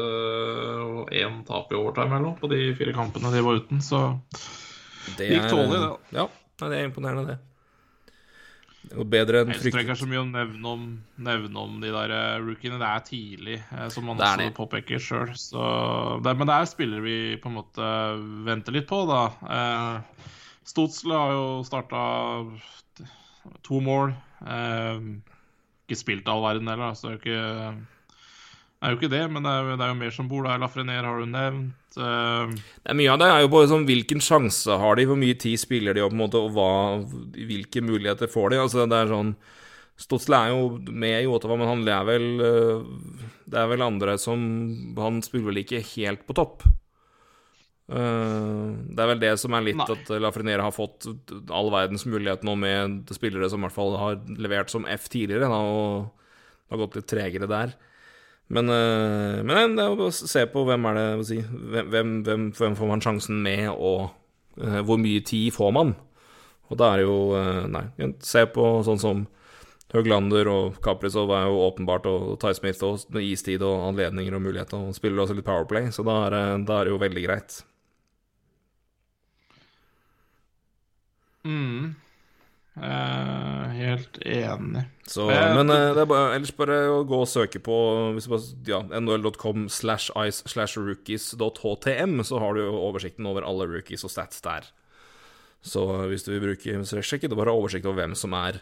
og 0.82 1.10
én 1.14 1.42
tap 1.46 1.70
i 1.70 1.76
overtime 1.78 2.16
eller 2.16 2.24
noe 2.24 2.38
på 2.40 2.48
de 2.50 2.60
fire 2.78 2.94
kampene 2.96 3.30
de 3.34 3.42
var 3.44 3.60
uten, 3.60 3.82
så 3.84 4.00
det 5.18 5.28
gikk 5.30 5.50
tålelig, 5.50 5.82
det. 5.82 6.16
Ja, 6.16 6.24
det 6.62 6.78
er 6.78 6.88
imponerende, 6.88 7.34
det. 7.34 7.55
Det 8.86 9.04
bedre 9.10 9.42
enn 9.42 9.50
jeg 9.50 9.60
tror 9.60 9.80
ikke 9.80 9.82
det 9.88 9.94
er 9.96 9.98
så 9.98 10.08
mye 10.08 10.22
å 10.22 10.28
nevne 10.28 10.72
om, 10.72 10.84
nevne 11.26 11.62
om 11.62 11.80
de 11.82 11.90
der 11.90 12.12
eh, 12.14 12.36
rookiene. 12.44 12.78
Det 12.80 12.88
er 12.88 13.04
tidlig, 13.08 13.56
eh, 13.74 13.88
som 13.92 14.06
man 14.06 14.20
også 14.20 14.44
det. 14.44 14.52
påpeker 14.56 15.02
sjøl. 15.02 15.32
Men 16.22 16.46
det 16.46 16.56
er 16.56 16.70
spillere 16.70 17.04
vi 17.04 17.18
på 17.42 17.50
en 17.50 17.58
måte 17.58 17.90
venter 18.46 18.76
litt 18.76 18.88
på, 18.90 19.02
da. 19.10 19.24
Eh, 19.56 20.30
Stotsle 20.66 21.18
har 21.18 21.34
jo 21.34 21.48
starta 21.66 22.04
to 23.66 23.82
mål. 23.82 24.14
Eh, 24.46 25.10
ikke 25.86 26.00
spilt 26.00 26.30
all 26.30 26.42
verden 26.46 26.70
heller, 26.70 26.94
så 26.94 27.08
det 27.08 27.12
er 27.12 27.16
jo 27.16 27.22
ikke 27.24 27.95
er 28.86 28.94
jo 28.94 28.98
ikke 29.00 29.10
det, 29.12 29.24
men 29.32 29.42
det 29.46 29.50
er, 29.52 29.66
jo- 29.66 29.76
det 29.76 29.84
er 29.86 29.90
jo 29.92 29.98
mer 30.00 30.14
som 30.14 30.28
bor 30.30 30.46
der. 30.46 30.62
Lafrenier 30.62 31.04
har 31.08 31.18
du 31.20 31.26
nevnt. 31.32 31.74
Uh... 31.96 32.54
Det 32.84 32.92
er 32.92 32.98
mye 32.98 33.12
av 33.12 33.20
det 33.22 33.28
er 33.32 33.44
jo 33.44 33.52
bare 33.52 33.68
sånn 33.70 33.86
hvilken 33.88 34.20
sjanse 34.24 34.78
har 34.80 34.96
de, 34.98 35.06
hvor 35.08 35.18
mye 35.20 35.36
tid 35.40 35.60
spiller 35.60 35.96
de, 35.96 36.04
og 36.04 36.12
på 36.12 36.18
en 36.18 36.22
måte, 36.24 36.40
og 36.40 36.54
hva, 36.56 36.70
hvilke 37.36 37.82
muligheter 37.84 38.30
får 38.32 38.52
de. 38.54 38.62
Altså, 38.64 38.86
det 38.90 39.02
er 39.02 39.12
sånn 39.12 39.36
Stotsle 39.96 40.36
er 40.36 40.50
jo 40.52 40.64
med 40.92 41.22
i 41.24 41.28
Ottawa, 41.32 41.56
men 41.56 41.70
han 41.70 41.86
er 41.88 42.02
vel 42.04 42.26
øh, 42.44 42.82
Det 43.48 43.56
er 43.56 43.70
vel 43.70 43.80
andre 43.80 44.18
som 44.20 44.42
Han 45.00 45.22
spiller 45.24 45.46
vel 45.48 45.62
ikke 45.62 45.80
helt 45.94 46.26
på 46.28 46.36
topp. 46.36 46.66
Eh, 47.86 48.66
det 48.92 49.00
er 49.00 49.10
vel 49.12 49.22
det 49.22 49.30
som 49.40 49.54
er 49.56 49.64
litt 49.68 49.78
Nei. 49.78 49.86
at 49.94 50.10
Lafreniere 50.20 50.66
har 50.66 50.74
fått 50.74 51.06
all 51.54 51.70
verdens 51.72 52.04
mulighet 52.04 52.42
nå 52.44 52.56
med 52.58 53.12
spillere 53.14 53.48
som 53.48 53.62
i 53.62 53.68
hvert 53.68 53.76
fall 53.76 53.96
har 54.00 54.18
levert 54.36 54.72
som 54.72 54.84
F 54.90 55.06
tidligere, 55.12 55.48
da, 55.48 55.60
og 55.64 56.10
det 56.66 56.74
har 56.74 56.82
gått 56.82 56.98
litt 56.98 57.08
tregere 57.12 57.48
der. 57.50 57.72
Men, 58.48 58.70
eh, 58.70 59.40
men 59.42 59.74
det 59.74 59.84
er 59.84 60.04
å 60.04 60.12
se 60.14 60.44
på 60.52 60.62
hvem 60.68 60.86
er 60.90 61.00
det 61.00 61.08
si, 61.26 61.40
hvem, 61.42 62.20
hvem, 62.22 62.44
hvem, 62.54 62.76
får 62.78 62.92
man 62.92 63.02
sjansen 63.02 63.40
med, 63.42 63.68
og 63.74 64.12
Eh, 64.56 64.80
hvor 64.88 65.00
mye 65.00 65.20
tid 65.20 65.52
får 65.54 65.72
man? 65.76 65.94
Og 66.70 66.78
da 66.80 66.92
er 66.92 67.02
det 67.02 67.06
jo 67.06 67.18
eh, 67.36 67.64
Nei, 67.70 67.84
se 68.24 68.46
på 68.50 68.64
sånn 68.86 69.02
som 69.02 69.26
Høglander 69.94 70.48
og 70.50 70.80
Kaprizov 70.82 71.30
er 71.36 71.44
jo 71.46 71.60
åpenbart, 71.68 72.08
og 72.10 72.40
Ty 72.42 72.50
Smith 72.56 72.82
og 72.84 73.04
med 73.14 73.22
istid 73.22 73.62
og 73.62 73.84
anledninger 73.92 74.34
og 74.34 74.42
muligheter, 74.42 74.88
og 74.88 74.96
spiller 74.96 75.22
også 75.22 75.36
litt 75.38 75.46
Powerplay, 75.46 75.92
så 75.94 76.02
da 76.04 76.16
er, 76.26 76.34
er 76.58 76.64
det 76.66 76.90
jo 76.90 76.98
veldig 76.98 77.22
greit. 77.22 77.60
Mm. 81.46 81.94
Eh, 82.76 83.68
helt 83.72 84.18
enig. 84.18 84.84
Så, 85.06 85.26
Men- 85.26 85.70
eh, 85.70 85.94
det 85.94 86.02
er 86.02 86.06
bare, 86.06 86.34
ellers 86.34 86.56
bare 86.56 86.88
å 86.92 87.04
gå 87.08 87.20
og 87.22 87.28
søke 87.28 87.58
på 87.58 87.76
bare, 88.28 88.56
ja, 88.66 88.82
nhl.com 89.00 89.68
slash 89.68 90.10
ice 90.16 90.42
slash 90.46 90.76
rookies.htm, 90.76 92.22
så 92.22 92.38
har 92.38 92.54
du 92.54 92.60
jo 92.60 92.72
oversikten 92.72 93.26
over 93.26 93.42
alle 93.42 93.66
rookies 93.66 94.04
og 94.04 94.10
stats 94.10 94.42
der. 94.42 94.68
Så 95.64 96.06
hvis 96.10 96.24
du 96.24 96.38
vil 96.38 96.44
bruke 96.50 96.84
strekksjekk, 96.84 97.22
det 97.22 97.32
er 97.32 97.44
bare 97.44 97.54
oversikt 97.56 97.86
over 97.86 98.02
hvem 98.02 98.14
som 98.14 98.34
er 98.34 98.60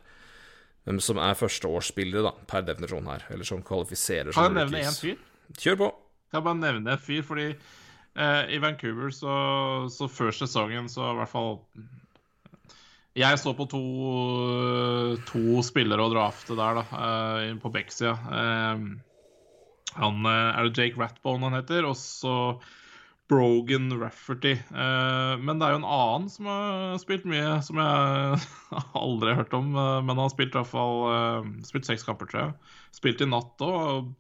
hvem 0.85 1.01
som 1.01 1.17
er 1.17 1.35
førsteårsspillere, 1.35 2.23
da, 2.23 2.33
per 2.47 2.63
definisjon 2.63 3.07
her, 3.09 3.25
eller 3.31 3.45
som 3.45 3.63
kvalifiserer 3.63 4.33
Kan 4.37 4.53
jeg 4.53 4.69
nevne 4.69 4.83
én 4.85 4.99
fyr? 5.01 5.17
Kjør 5.57 5.79
på. 5.81 5.89
Kan 6.31 6.39
jeg 6.41 6.45
bare 6.45 6.61
nevne 6.61 6.93
en 6.93 6.99
fyr, 6.99 7.23
fordi 7.25 7.47
uh, 7.55 8.45
i 8.53 8.59
Vancouver 8.61 9.11
så, 9.11 9.37
så 9.89 10.09
før 10.13 10.31
sesongen 10.31 10.91
så 10.93 11.09
i 11.11 11.17
hvert 11.17 11.33
fall 11.33 11.65
Jeg 13.15 13.39
så 13.39 13.53
på 13.55 13.65
to, 13.71 13.81
to 15.29 15.61
spillere 15.63 16.03
å 16.03 16.11
drafte 16.11 16.57
der, 16.59 16.81
da, 16.81 17.03
eh, 17.07 17.53
på 17.63 17.71
Beck-sida. 17.71 18.15
Eh, 18.27 18.81
han, 19.95 20.27
eh, 20.27 20.49
er 20.51 20.67
det 20.67 20.75
Jake 20.75 20.99
Ratbone 20.99 21.47
han 21.47 21.55
heter? 21.61 21.87
Og 21.87 21.95
så 21.95 22.59
Brogan 23.31 23.87
Rafferty. 24.01 24.59
Men 24.75 25.61
det 25.61 25.65
er 25.65 25.73
jo 25.73 25.79
en 25.81 25.93
annen 25.97 26.27
som 26.29 26.51
har 26.51 26.99
spilt 27.01 27.25
mye, 27.25 27.55
som 27.65 27.79
jeg 27.81 28.43
aldri 29.07 29.31
har 29.31 29.39
hørt 29.41 29.55
om. 29.57 29.71
men 29.73 30.13
han 30.13 30.21
har 30.27 30.35
spilt 30.35 30.53
i 30.53 30.59
hvert 30.59 30.69
fall 30.69 31.55
spilt 31.65 31.89
seks 31.89 32.05
kamper, 32.05 32.29
tror 32.29 32.43
jeg. 32.43 32.75
Spilt 32.93 33.25
i 33.25 33.31
natt 33.31 33.65
òg. 33.65 34.13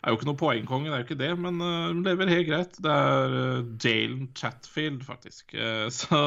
Er 0.00 0.14
jo 0.14 0.16
ikke 0.16 0.30
noe 0.30 0.40
poengkonge, 0.40 0.88
det 0.88 0.94
er 0.96 1.02
jo 1.02 1.06
ikke 1.10 1.20
det, 1.20 1.32
men 1.44 1.58
uh, 1.60 1.90
lever 1.92 2.30
helt 2.32 2.46
greit. 2.48 2.78
Det 2.80 2.92
er 2.92 3.34
uh, 3.34 3.66
Jalen 3.84 4.30
Chatfield, 4.36 5.02
faktisk. 5.04 5.52
Uh, 5.52 5.90
så, 5.98 6.20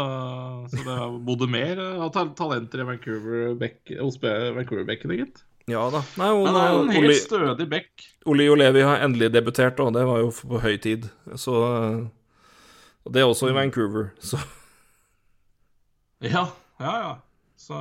så 0.70 0.84
det 0.84 0.94
er 0.94 1.16
både 1.26 1.50
mer 1.50 1.82
uh, 1.82 2.06
talenter 2.38 2.84
i 2.84 2.88
Vancouver 2.92 3.58
Bekken, 3.58 4.04
hos 4.04 4.20
Vancouver 4.22 4.86
Bekken 4.86 5.16
gitt. 5.18 5.42
Ja 5.72 5.88
da. 5.90 6.04
Nei, 6.20 6.30
hun, 6.36 6.44
Men 6.44 6.54
det 6.54 6.62
er 6.62 6.74
en 6.76 6.90
Oli, 6.92 7.00
helt 7.00 7.22
stødig 7.24 7.70
bekk. 7.72 8.08
Oli 8.30 8.50
Olevi 8.52 8.84
har 8.86 9.02
endelig 9.06 9.32
debutert, 9.34 9.80
og 9.82 9.94
det 9.96 10.06
var 10.06 10.22
jo 10.22 10.30
på 10.36 10.60
høy 10.62 10.76
tid. 10.84 11.08
Så 11.40 11.56
Og 13.04 13.14
det 13.16 13.24
er 13.24 13.30
også 13.32 13.50
i 13.50 13.56
Vancouver, 13.56 14.12
så 14.22 14.38
Ja, 16.24 16.46
ja, 16.80 16.94
ja. 17.00 17.14
Så 17.64 17.78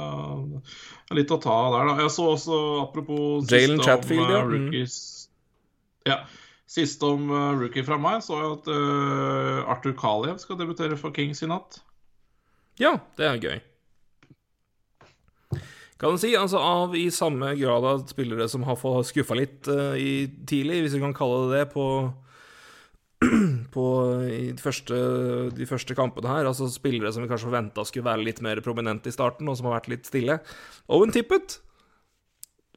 litt 1.15 1.31
å 1.35 1.41
ta 1.43 1.57
der, 1.75 1.89
da. 1.91 1.95
Jeg 2.05 2.13
så 2.15 2.29
også, 2.37 2.59
apropos 2.85 3.51
Jalen 3.51 3.83
Chatfield, 3.83 4.25
om 4.25 4.31
ja. 4.31 4.45
Mm. 4.47 4.53
rookies 4.55 4.97
Ja. 6.09 6.23
Siste 6.73 7.05
om 7.05 7.29
uh, 7.29 7.53
rookie 7.61 7.85
fra 7.85 7.99
meg, 8.01 8.23
så 8.25 8.39
jeg 8.39 8.55
at 8.55 8.71
uh, 8.73 9.71
Arthur 9.71 9.93
Kaliev 9.99 10.39
skal 10.41 10.57
debutere 10.61 10.97
for 10.97 11.13
Kings 11.15 11.43
i 11.45 11.51
natt. 11.51 11.83
Ja, 12.81 12.97
det 13.19 13.29
er 13.29 13.43
gøy. 13.43 13.61
Kan 16.01 16.17
si, 16.19 16.33
altså 16.35 16.59
av 16.59 16.97
i 16.99 17.05
samme 17.15 17.53
grad 17.61 17.85
av 17.87 18.01
spillere 18.11 18.49
som 18.51 18.65
har 18.67 18.79
fått 18.81 19.13
skuffa 19.13 19.37
litt 19.39 19.69
uh, 19.71 19.93
i 19.95 20.27
tidlig, 20.49 20.81
hvis 20.87 20.97
vi 20.97 21.03
kan 21.05 21.15
kalle 21.15 21.45
det 21.53 21.61
det, 21.61 21.67
på, 21.77 21.85
på 23.77 23.85
i 24.27 24.41
de 24.51 24.63
første, 24.65 24.99
de 25.55 25.69
første 25.69 25.95
kampene 25.99 26.33
her. 26.33 26.49
Altså 26.49 26.71
spillere 26.73 27.13
som 27.15 27.23
vi 27.23 27.31
kanskje 27.31 27.51
forventa 27.53 27.85
skulle 27.87 28.09
være 28.09 28.27
litt 28.27 28.43
mer 28.43 28.63
prominente 28.65 29.13
i 29.13 29.15
starten, 29.15 29.51
og 29.53 29.61
som 29.61 29.69
har 29.69 29.79
vært 29.79 29.93
litt 29.93 30.09
stille. 30.09 30.41
Owen 30.91 31.15
Tippet. 31.15 31.61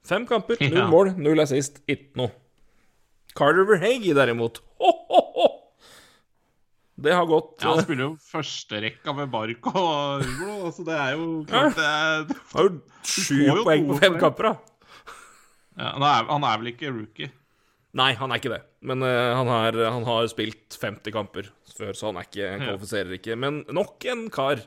Fem 0.06 0.28
kamper, 0.30 0.60
null 0.62 0.84
Ja. 0.84 0.90
mål, 0.92 1.16
null 1.18 1.42
assist, 1.42 1.80
ikke 1.90 2.20
noe. 2.20 2.36
Carter 3.36 3.68
Verhage 3.68 4.14
derimot, 4.16 4.62
ho, 4.80 4.92
ho, 5.12 5.22
ho. 5.36 5.48
Det 6.96 7.12
har 7.12 7.26
gått 7.28 7.60
Ja, 7.60 7.74
han 7.74 7.82
eh, 7.82 7.84
spiller 7.84 8.06
jo 8.06 8.12
førsterekka 8.24 9.14
med 9.18 9.32
Barco 9.34 9.74
og 9.76 10.22
Hugo, 10.24 10.52
altså 10.70 10.86
det 10.88 10.96
er 10.96 11.18
jo 11.18 11.26
klart 11.50 11.76
det 11.76 11.88
er 11.90 12.30
Har 12.54 12.70
jo 12.70 12.78
sju 13.04 13.42
poeng 13.66 13.90
på 13.90 13.98
fem 14.00 14.16
kamper, 14.22 14.48
da. 14.48 14.54
ja, 15.76 15.90
han, 15.98 16.06
er, 16.08 16.30
han 16.32 16.48
er 16.48 16.62
vel 16.62 16.72
ikke 16.72 16.94
rookie? 16.96 17.34
Nei, 17.96 18.10
han 18.20 18.32
er 18.32 18.40
ikke 18.42 18.52
det. 18.52 18.62
Men 18.84 19.04
uh, 19.04 19.36
han, 19.36 19.48
har, 19.52 19.78
han 19.88 20.08
har 20.08 20.26
spilt 20.32 20.76
50 20.80 21.14
kamper 21.16 21.52
før, 21.76 21.94
så 21.96 22.10
han 22.10 22.20
er 22.20 22.28
ikke, 22.28 22.50
han 22.52 22.64
kvalifiserer 22.64 23.14
ikke. 23.20 23.38
Men 23.40 23.62
nok 23.76 24.04
en 24.12 24.26
kar 24.32 24.64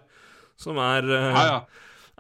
som 0.61 0.81
er, 0.81 1.09
uh, 1.09 1.29
Ja, 1.33 1.43
ja. 1.49 1.59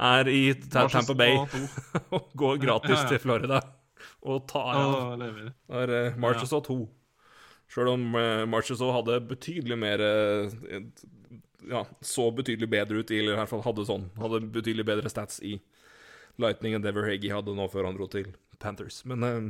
er 0.08 0.28
i 0.32 0.42
Tampa 0.68 1.16
Bay 1.16 1.36
og 2.16 2.28
går 2.36 2.60
gratis 2.64 3.04
til 3.08 3.20
Florida 3.24 3.62
og 4.28 4.46
tar 4.50 4.72
av. 4.74 4.94
Og 5.12 5.18
lever. 5.22 5.52
Der 5.72 5.94
uh, 5.94 6.20
Marches 6.20 6.54
og 6.56 6.64
to. 6.68 6.78
Sjøl 7.68 7.92
om 7.92 8.06
uh, 8.16 8.46
Marches 8.48 8.80
og 8.84 8.94
hadde 8.96 9.20
betydelig 9.28 9.76
mer 9.76 10.00
eh, 10.00 10.84
Ja, 11.68 11.82
så 12.00 12.30
betydelig 12.32 12.70
bedre 12.72 13.02
ut 13.02 13.10
i, 13.12 13.18
eller 13.20 13.34
i 13.34 13.40
hvert 13.42 13.50
fall 13.50 13.64
hadde 13.66 13.84
sånn 13.84 14.06
Hadde 14.16 14.40
betydelig 14.54 14.86
bedre 14.88 15.12
stats 15.12 15.42
i 15.44 15.58
Lightning 16.40 16.76
enn 16.76 16.84
Dever 16.84 17.08
Hagey 17.10 17.32
hadde 17.34 17.52
nå 17.52 17.66
før 17.68 17.88
han 17.88 17.98
dro 17.98 18.06
til 18.10 18.30
Panthers. 18.62 19.02
Men 19.10 19.26
eh, 19.26 19.48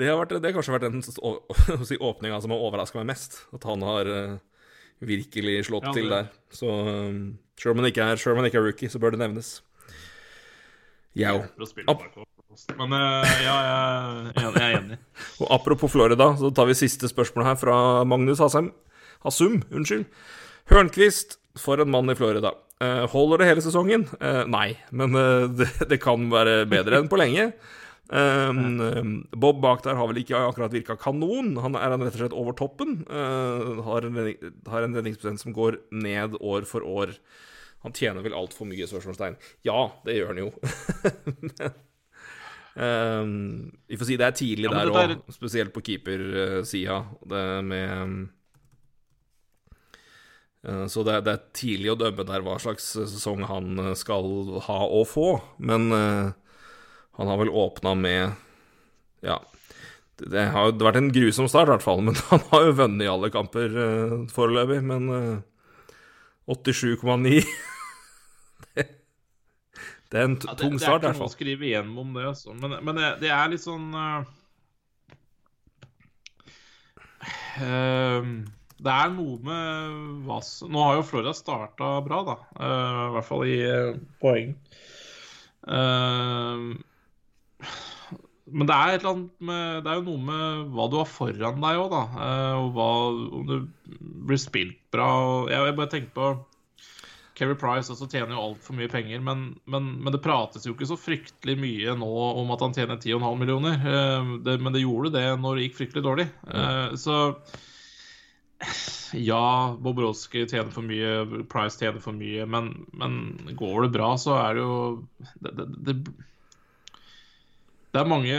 det 0.00 0.08
har, 0.08 0.18
vært, 0.18 0.34
det 0.40 0.48
har 0.48 0.56
kanskje 0.56 0.74
vært 0.74 0.86
den 0.88 1.04
si, 1.90 1.98
åpninga 2.00 2.40
som 2.42 2.54
har 2.54 2.64
overraska 2.64 2.98
meg 3.02 3.12
mest. 3.12 3.38
At 3.54 3.66
han 3.68 3.84
har 3.86 4.08
uh, 4.10 4.38
virkelig 5.04 5.66
slått 5.68 5.86
Ja, 5.90 5.94
til 5.94 6.10
der. 6.10 6.32
Så 6.50 6.70
um, 6.88 7.20
sjøl 7.60 7.76
om 7.76 7.84
han 7.84 7.92
ikke 7.92 8.08
er 8.08 8.18
er 8.18 8.64
rookie, 8.64 8.90
så 8.90 8.98
bør 8.98 9.14
det 9.14 9.22
nevnes. 9.22 9.58
Jau. 11.14 11.44
Barco. 11.86 12.26
Men 12.78 12.96
eh, 12.96 13.36
ja, 13.44 13.54
jeg 14.36 14.50
er 14.50 14.76
enig. 14.78 14.98
Og 15.42 15.52
apropos 15.56 15.92
Florida, 15.92 16.32
så 16.40 16.50
tar 16.54 16.68
vi 16.70 16.78
siste 16.78 17.10
spørsmål 17.10 17.48
her 17.50 17.60
fra 17.60 17.76
Magnus 18.08 18.42
Hasem. 18.42 18.72
Hassum, 19.24 19.62
unnskyld. 19.72 20.04
Hørnquist, 20.72 21.38
for 21.60 21.80
en 21.82 21.92
mann 21.92 22.10
i 22.10 22.18
Florida. 22.18 22.54
Eh, 22.82 23.04
holder 23.12 23.40
det 23.40 23.48
hele 23.52 23.64
sesongen? 23.64 24.08
Eh, 24.20 24.42
nei, 24.50 24.74
men 24.90 25.16
det, 25.58 25.70
det 25.90 26.02
kan 26.02 26.28
være 26.32 26.64
bedre 26.70 27.02
enn 27.02 27.10
på 27.10 27.20
lenge. 27.20 27.52
Um, 28.04 29.24
Bob 29.32 29.62
bak 29.64 29.80
der 29.86 29.96
har 29.96 30.10
vel 30.10 30.20
ikke 30.20 30.36
akkurat 30.36 30.74
virka 30.74 30.96
kanon. 31.00 31.54
Han 31.64 31.78
er 31.78 31.94
rett 31.94 32.10
og 32.10 32.18
slett 32.18 32.36
over 32.36 32.56
toppen. 32.58 33.00
Uh, 33.08 33.80
har 33.86 34.04
en, 34.04 34.20
har 34.68 34.84
en 34.84 34.98
redningsprosent 34.98 35.40
som 35.40 35.56
går 35.56 35.80
ned 35.90 36.36
år 36.40 36.68
for 36.68 36.84
år. 36.84 37.16
Han 37.84 37.96
tjener 37.96 38.24
vel 38.24 38.36
altfor 38.36 38.68
mye, 38.68 38.86
spørsmålstegn. 38.88 39.36
Ja, 39.66 39.88
det 40.06 40.18
gjør 40.18 40.32
han 40.32 40.44
jo. 40.46 40.52
Um, 42.74 43.70
vi 43.86 43.94
får 44.00 44.08
si 44.08 44.16
det 44.18 44.26
er 44.26 44.34
tidlig 44.34 44.66
Ja, 44.66 44.72
der 44.80 44.88
òg, 44.90 44.96
der- 45.12 45.34
spesielt 45.36 45.70
på 45.74 45.82
keepersida. 45.86 46.96
Det 47.30 47.42
med 47.64 47.92
um, 48.02 48.14
uh, 50.66 50.86
Så 50.90 51.04
det, 51.06 51.20
det 51.26 51.34
er 51.36 51.44
tidlig 51.54 51.92
å 51.92 51.98
dømme 52.00 52.26
der 52.26 52.42
hva 52.44 52.56
slags 52.62 52.92
sesong 52.98 53.44
han 53.46 53.78
uh, 53.78 53.92
skal 53.98 54.26
ha 54.66 54.80
og 54.88 55.06
få. 55.10 55.28
Men 55.58 55.90
uh, 55.94 56.32
han 57.18 57.30
har 57.30 57.38
vel 57.42 57.52
åpna 57.54 57.94
med 57.94 58.32
Ja. 59.24 59.38
Det, 60.18 60.28
det 60.30 60.44
har 60.54 60.68
jo 60.68 60.78
vært 60.78 60.98
en 61.00 61.12
grusom 61.14 61.48
start, 61.50 61.66
i 61.66 61.74
hvert 61.74 61.82
fall. 61.86 62.02
Men 62.06 62.18
han 62.30 62.42
har 62.52 62.66
jo 62.68 62.74
vunnet 62.82 63.06
i 63.06 63.10
alle 63.10 63.30
kamper 63.34 63.70
uh, 63.74 64.18
foreløpig. 64.30 64.82
Men 64.86 65.08
uh, 65.10 65.38
87,9 66.50 67.38
det, 67.38 67.42
det 70.14 70.20
er 70.20 70.28
en 70.28 70.36
Ja, 70.38 70.52
det, 70.54 70.60
tung 70.60 70.76
det 70.78 70.86
er 70.86 71.00
ikke 71.00 71.10
noe 71.10 71.26
å 71.26 71.32
skrive 71.32 71.66
igjennom 71.66 71.96
om 72.04 72.12
det, 72.14 72.24
altså. 72.30 72.54
Men, 72.54 72.76
men 72.86 72.98
det, 73.00 73.08
det 73.24 73.30
er 73.34 73.48
litt 73.50 73.64
sånn 73.64 73.88
uh, 73.98 74.22
Det 78.78 78.94
er 78.94 79.10
noe 79.16 79.40
med 79.48 79.98
hva 80.28 80.38
Nå 80.70 80.86
har 80.86 81.00
jo 81.00 81.08
Florida 81.08 81.34
starta 81.34 81.96
bra, 82.06 82.22
da. 82.30 82.36
Uh, 82.54 83.02
I 83.08 83.10
hvert 83.16 83.28
fall 83.32 83.44
i 83.48 83.58
eh, 83.66 83.98
poeng. 84.22 84.54
Eh, 85.66 86.64
men 88.54 88.68
det 88.70 88.76
er, 88.76 89.10
med, 89.42 89.82
det 89.82 89.90
er 89.90 89.98
jo 89.98 90.06
noe 90.12 90.22
med 90.30 90.74
hva 90.76 90.86
du 90.92 90.98
har 91.00 91.10
foran 91.10 91.62
deg 91.64 91.80
òg, 91.80 91.90
da. 91.90 92.02
og 92.60 92.74
hva, 92.76 92.88
om 93.40 93.46
du 93.48 93.56
blir 94.28 94.38
spilt 94.38 94.78
bra. 94.94 95.08
Jeg, 95.50 95.72
jeg 95.72 95.78
bare 95.80 95.94
tenker 95.96 96.12
på 96.14 96.34
Keri 97.34 97.56
Price 97.58 97.90
også 97.90 98.06
tjener 98.10 98.36
jo 98.36 98.42
altfor 98.44 98.76
mye 98.78 98.90
penger, 98.90 99.18
men, 99.24 99.46
men, 99.70 99.88
men 100.04 100.14
det 100.14 100.22
prates 100.22 100.66
jo 100.66 100.74
ikke 100.76 100.86
så 100.86 100.98
fryktelig 100.98 101.56
mye 101.58 101.96
nå 101.98 102.10
om 102.42 102.52
at 102.54 102.62
han 102.62 102.74
tjener 102.76 103.00
10,5 103.00 103.40
millioner. 103.40 103.78
Eh, 103.82 104.34
det, 104.46 104.58
men 104.62 104.74
det 104.74 104.84
gjorde 104.84 105.14
det 105.16 105.26
når 105.42 105.58
det 105.58 105.68
gikk 105.68 105.78
fryktelig 105.80 106.04
dårlig. 106.06 106.28
Eh, 106.46 106.94
så 107.00 107.16
ja, 109.18 109.74
Bobrovskij 109.82 110.46
tjener 110.46 110.70
for 110.74 110.86
mye, 110.86 111.42
Price 111.50 111.80
tjener 111.80 112.02
for 112.02 112.16
mye, 112.16 112.46
men, 112.46 112.70
men 112.94 113.18
går 113.58 113.86
det 113.86 113.94
bra, 113.98 114.14
så 114.20 114.38
er 114.38 114.54
det 114.54 114.64
jo 114.64 114.78
Det, 115.34 115.52
det, 115.58 115.66
det, 115.88 115.96
det 117.94 118.02
er 118.02 118.10
mange 118.10 118.38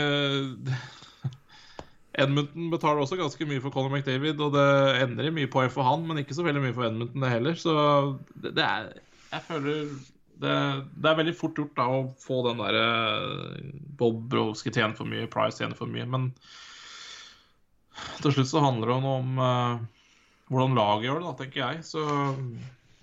Edmonton 2.16 2.70
betaler 2.72 3.02
også 3.02 3.18
ganske 3.20 3.46
mye 3.48 3.60
for 3.60 3.74
Conor 3.74 3.92
McDavid, 3.92 4.40
og 4.40 4.54
det 4.56 4.66
endrer 5.04 5.34
mye 5.34 5.50
poeng 5.52 5.72
for 5.72 5.84
han, 5.86 6.04
men 6.08 6.22
ikke 6.22 6.36
så 6.36 6.46
veldig 6.46 6.62
mye 6.64 6.76
for 6.76 6.88
Edmundton 6.88 7.24
det 7.24 7.32
heller. 7.32 7.58
Så 7.60 7.74
det, 8.34 8.54
det 8.56 8.64
er 8.64 8.92
Jeg 9.32 9.42
føler 9.48 9.82
det, 10.36 10.54
det, 10.96 11.08
er 11.10 11.18
veldig 11.18 11.34
fort 11.36 11.58
gjort 11.58 11.76
da 11.78 11.88
å 11.88 12.00
få 12.20 12.42
den 12.46 12.60
derre 12.60 12.86
Bob 13.98 14.22
Browski 14.30 14.72
tjener 14.72 14.96
for 14.96 15.08
mye, 15.08 15.28
Price 15.32 15.60
tjener 15.60 15.76
for 15.78 15.90
mye, 15.90 16.06
men 16.08 16.30
til 18.20 18.34
slutt 18.36 18.50
så 18.50 18.64
handler 18.64 18.92
det 18.92 18.96
om 19.08 19.38
uh, 19.40 19.84
hvordan 20.52 20.76
laget 20.76 21.08
gjør 21.08 21.20
det, 21.20 21.26
da, 21.26 21.34
tenker 21.40 21.62
jeg. 21.62 21.84
Så, 21.88 22.04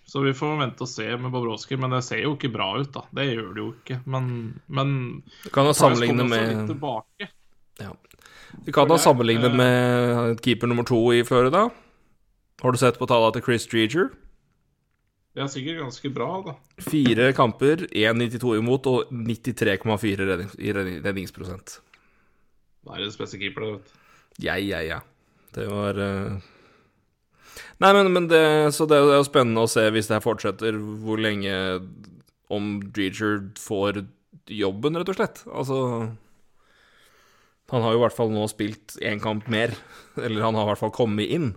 så 0.10 0.22
vi 0.26 0.35
får 0.38 0.60
vente 0.61 0.85
og 0.85 0.91
se 0.91 1.07
med 1.18 1.34
Bobrovskij, 1.34 1.80
men 1.81 1.95
det 1.95 2.03
ser 2.06 2.22
jo 2.23 2.35
ikke 2.38 2.53
bra 2.53 2.69
ut, 2.77 2.91
da. 2.94 3.06
Det 3.18 3.27
gjør 3.31 3.49
det 3.49 3.64
jo 3.64 3.69
ikke. 3.73 3.99
Men, 4.06 4.27
men 4.68 4.95
Du 5.44 5.49
kan 5.53 5.69
jo 5.69 5.76
sammenligne 5.77 6.27
med 6.30 6.77
ja. 7.81 7.90
Vi 8.66 8.74
kan 8.76 8.88
da 8.88 8.98
sammenligne 9.02 9.50
med 9.52 10.42
keeper 10.44 10.70
nummer 10.70 10.86
to 10.88 11.00
i 11.14 11.24
Florida. 11.28 11.70
Har 12.62 12.72
du 12.72 12.78
sett 12.80 13.00
på 13.00 13.08
tallene 13.10 13.34
til 13.36 13.44
Chris 13.48 13.66
Dreger? 13.68 14.12
Det 15.34 15.42
er 15.42 15.50
sikkert 15.50 15.82
ganske 15.82 16.10
bra, 16.14 16.30
da. 16.46 16.54
Fire 16.86 17.32
kamper, 17.34 17.88
1,92 17.90 18.54
imot 18.60 18.88
og 18.92 19.10
93,4 19.10 20.28
rednings, 20.30 20.54
i 20.62 20.74
redningsprosent. 20.78 21.80
det 22.86 23.10
beste 23.18 23.40
keeper, 23.42 23.66
det, 23.66 23.72
vet 23.74 23.88
du. 23.90 24.46
Ja, 24.46 24.58
ja, 24.62 24.82
ja. 24.86 25.00
Det 25.54 25.66
var 25.70 25.98
uh... 25.98 26.38
Nei, 27.82 27.92
men, 27.94 28.12
men 28.14 28.28
det, 28.30 28.74
Så 28.74 28.86
det 28.90 28.98
er 28.98 29.18
jo 29.18 29.26
spennende 29.26 29.66
å 29.66 29.70
se, 29.70 29.88
hvis 29.94 30.10
det 30.10 30.20
her 30.20 30.26
fortsetter, 30.26 30.78
hvor 30.78 31.20
lenge 31.22 31.54
Om 32.54 32.76
Dreger 32.94 33.42
får 33.60 34.06
jobben, 34.54 34.98
rett 35.00 35.10
og 35.10 35.18
slett. 35.18 35.44
Altså 35.50 35.80
Han 37.72 37.84
har 37.84 37.94
jo 37.94 38.02
i 38.02 38.03
hvert 38.03 38.15
fall 38.15 38.34
nå 38.34 38.44
spilt 38.52 38.98
én 39.06 39.22
kamp 39.23 39.48
mer. 39.52 39.73
Eller 40.23 40.44
han 40.45 40.57
har 40.57 40.68
i 40.68 40.72
hvert 40.73 40.84
fall 40.84 40.95
kommet 40.95 41.31
inn 41.31 41.53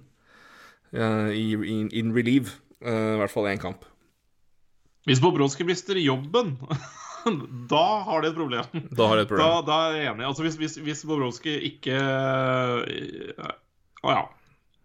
uh, 0.95 1.33
i 1.33 1.51
in, 1.57 1.91
in 1.91 2.15
relief. 2.17 2.59
Uh, 2.85 3.17
I 3.17 3.21
hvert 3.23 3.33
fall 3.33 3.51
én 3.51 3.61
kamp. 3.63 3.85
Hvis 5.07 5.23
Bobrovskij 5.23 5.67
mister 5.67 5.99
jobben 6.03 6.57
da 7.71 7.85
har 8.07 8.23
de 8.23 8.31
et 8.31 8.39
problem. 8.39 8.67
Da 8.95 9.07
et 9.19 9.29
problem. 9.29 9.43
Da, 9.43 9.63
da 9.67 9.79
er 9.89 9.97
jeg 9.99 10.11
enig. 10.13 10.27
Altså 10.29 10.47
Hvis, 10.47 10.59
hvis, 10.61 10.77
hvis 10.83 11.05
Bobrovskij 11.09 11.59
ikke 11.73 11.97
Å 11.99 13.43
uh, 13.43 14.13
ja. 14.13 14.27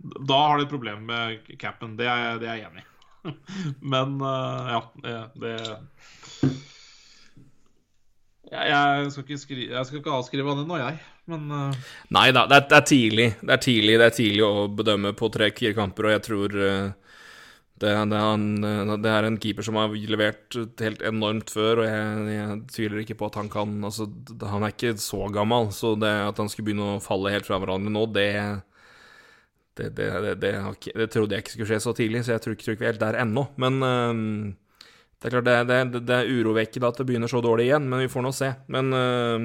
Da 0.02 0.38
har 0.50 0.58
de 0.58 0.66
et 0.66 0.72
problem 0.72 1.04
med 1.06 1.52
capen. 1.62 1.94
Det 2.00 2.08
er, 2.10 2.40
det 2.42 2.50
er 2.50 2.58
jeg 2.64 2.72
enig 2.72 2.82
i. 2.82 2.88
Men 3.94 4.16
ja, 4.18 4.80
det, 5.04 5.12
det 5.38 5.52
jeg, 8.52 9.12
skal 9.14 9.26
skal 9.26 9.40
skri 9.40 9.68
jeg, 9.70 9.84
skal 9.88 10.02
ikke 10.02 10.16
avskrive 10.16 10.52
han 10.52 10.64
ennå, 10.66 10.80
jeg. 10.82 10.98
Men 11.32 11.52
uh... 11.54 11.92
Nei 12.12 12.30
da, 12.36 12.48
det, 12.50 12.66
det, 12.72 12.80
er 12.80 12.88
tidlig. 12.90 13.28
Det 13.40 13.54
er 13.56 13.62
tidlig 13.64 14.00
Det 14.02 14.08
er 14.10 14.18
tidlig 14.18 14.44
å 14.48 14.66
bedømme 14.82 15.14
på 15.18 15.30
tre-fire 15.32 15.78
kamper, 15.78 16.10
og 16.10 16.16
jeg 16.16 16.24
tror 16.28 16.58
uh, 16.58 16.90
det, 17.82 17.92
det, 18.12 18.18
han, 18.22 18.44
det, 18.62 19.10
er 19.10 19.26
en 19.26 19.40
keeper 19.42 19.66
som 19.66 19.80
har 19.80 19.94
levert 20.12 20.58
helt 20.84 21.02
enormt 21.08 21.50
før, 21.54 21.82
og 21.82 21.88
jeg, 21.88 22.26
jeg 22.36 22.58
tviler 22.76 23.02
ikke 23.02 23.18
på 23.18 23.30
at 23.32 23.40
han 23.40 23.50
kan 23.50 23.72
altså, 23.88 24.06
Han 24.52 24.68
er 24.68 24.76
ikke 24.76 24.94
så 25.02 25.26
gammel, 25.34 25.72
så 25.74 25.96
at 25.98 26.38
han 26.38 26.52
skulle 26.52 26.70
begynne 26.70 26.98
å 26.98 27.02
falle 27.02 27.34
helt 27.34 27.48
fra 27.48 27.58
hverandre 27.62 27.94
nå, 27.94 28.06
det, 28.14 28.28
det 29.80 31.10
trodde 31.10 31.34
jeg 31.34 31.42
ikke 31.42 31.56
skulle 31.56 31.72
skje 31.72 31.82
så 31.88 31.96
tidlig, 31.98 32.26
så 32.28 32.36
jeg 32.36 32.44
tror 32.44 32.58
ikke, 32.58 32.68
tror 32.68 32.78
ikke 32.78 32.84
vi 32.84 32.90
er 32.90 32.94
helt 32.94 33.06
der 33.08 33.22
ennå. 33.24 33.48
Men 33.64 33.82
uh, 33.82 34.14
det 35.22 35.30
er 35.30 35.36
klart 35.36 35.70
det, 35.70 36.02
det, 36.02 36.16
er 36.18 36.30
urovekkende 36.34 36.90
at 36.90 36.98
det 36.98 37.06
begynner 37.06 37.30
så 37.30 37.44
dårlig 37.46 37.68
igjen, 37.68 37.86
men 37.90 38.02
vi 38.02 38.10
får 38.10 38.24
nå 38.26 38.32
se. 38.34 38.48
Men, 38.74 38.88
øh, 38.98 39.44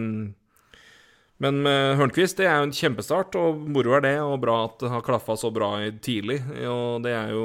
men 1.45 1.59
med 1.67 1.99
Hørnquist, 2.01 2.39
det 2.41 2.47
er 2.49 2.63
jo 2.63 2.71
en 2.71 2.73
kjempestart, 2.73 3.37
og 3.37 3.61
moro 3.75 3.93
er 3.99 4.07
det, 4.07 4.15
og 4.25 4.41
bra 4.41 4.63
at 4.71 4.81
det 4.81 4.93
har 4.95 5.05
klaffa 5.05 5.37
så 5.37 5.51
bra 5.53 5.75
tidlig. 6.01 6.39
Og 6.65 7.05
det 7.05 7.13
er 7.13 7.35
jo 7.37 7.45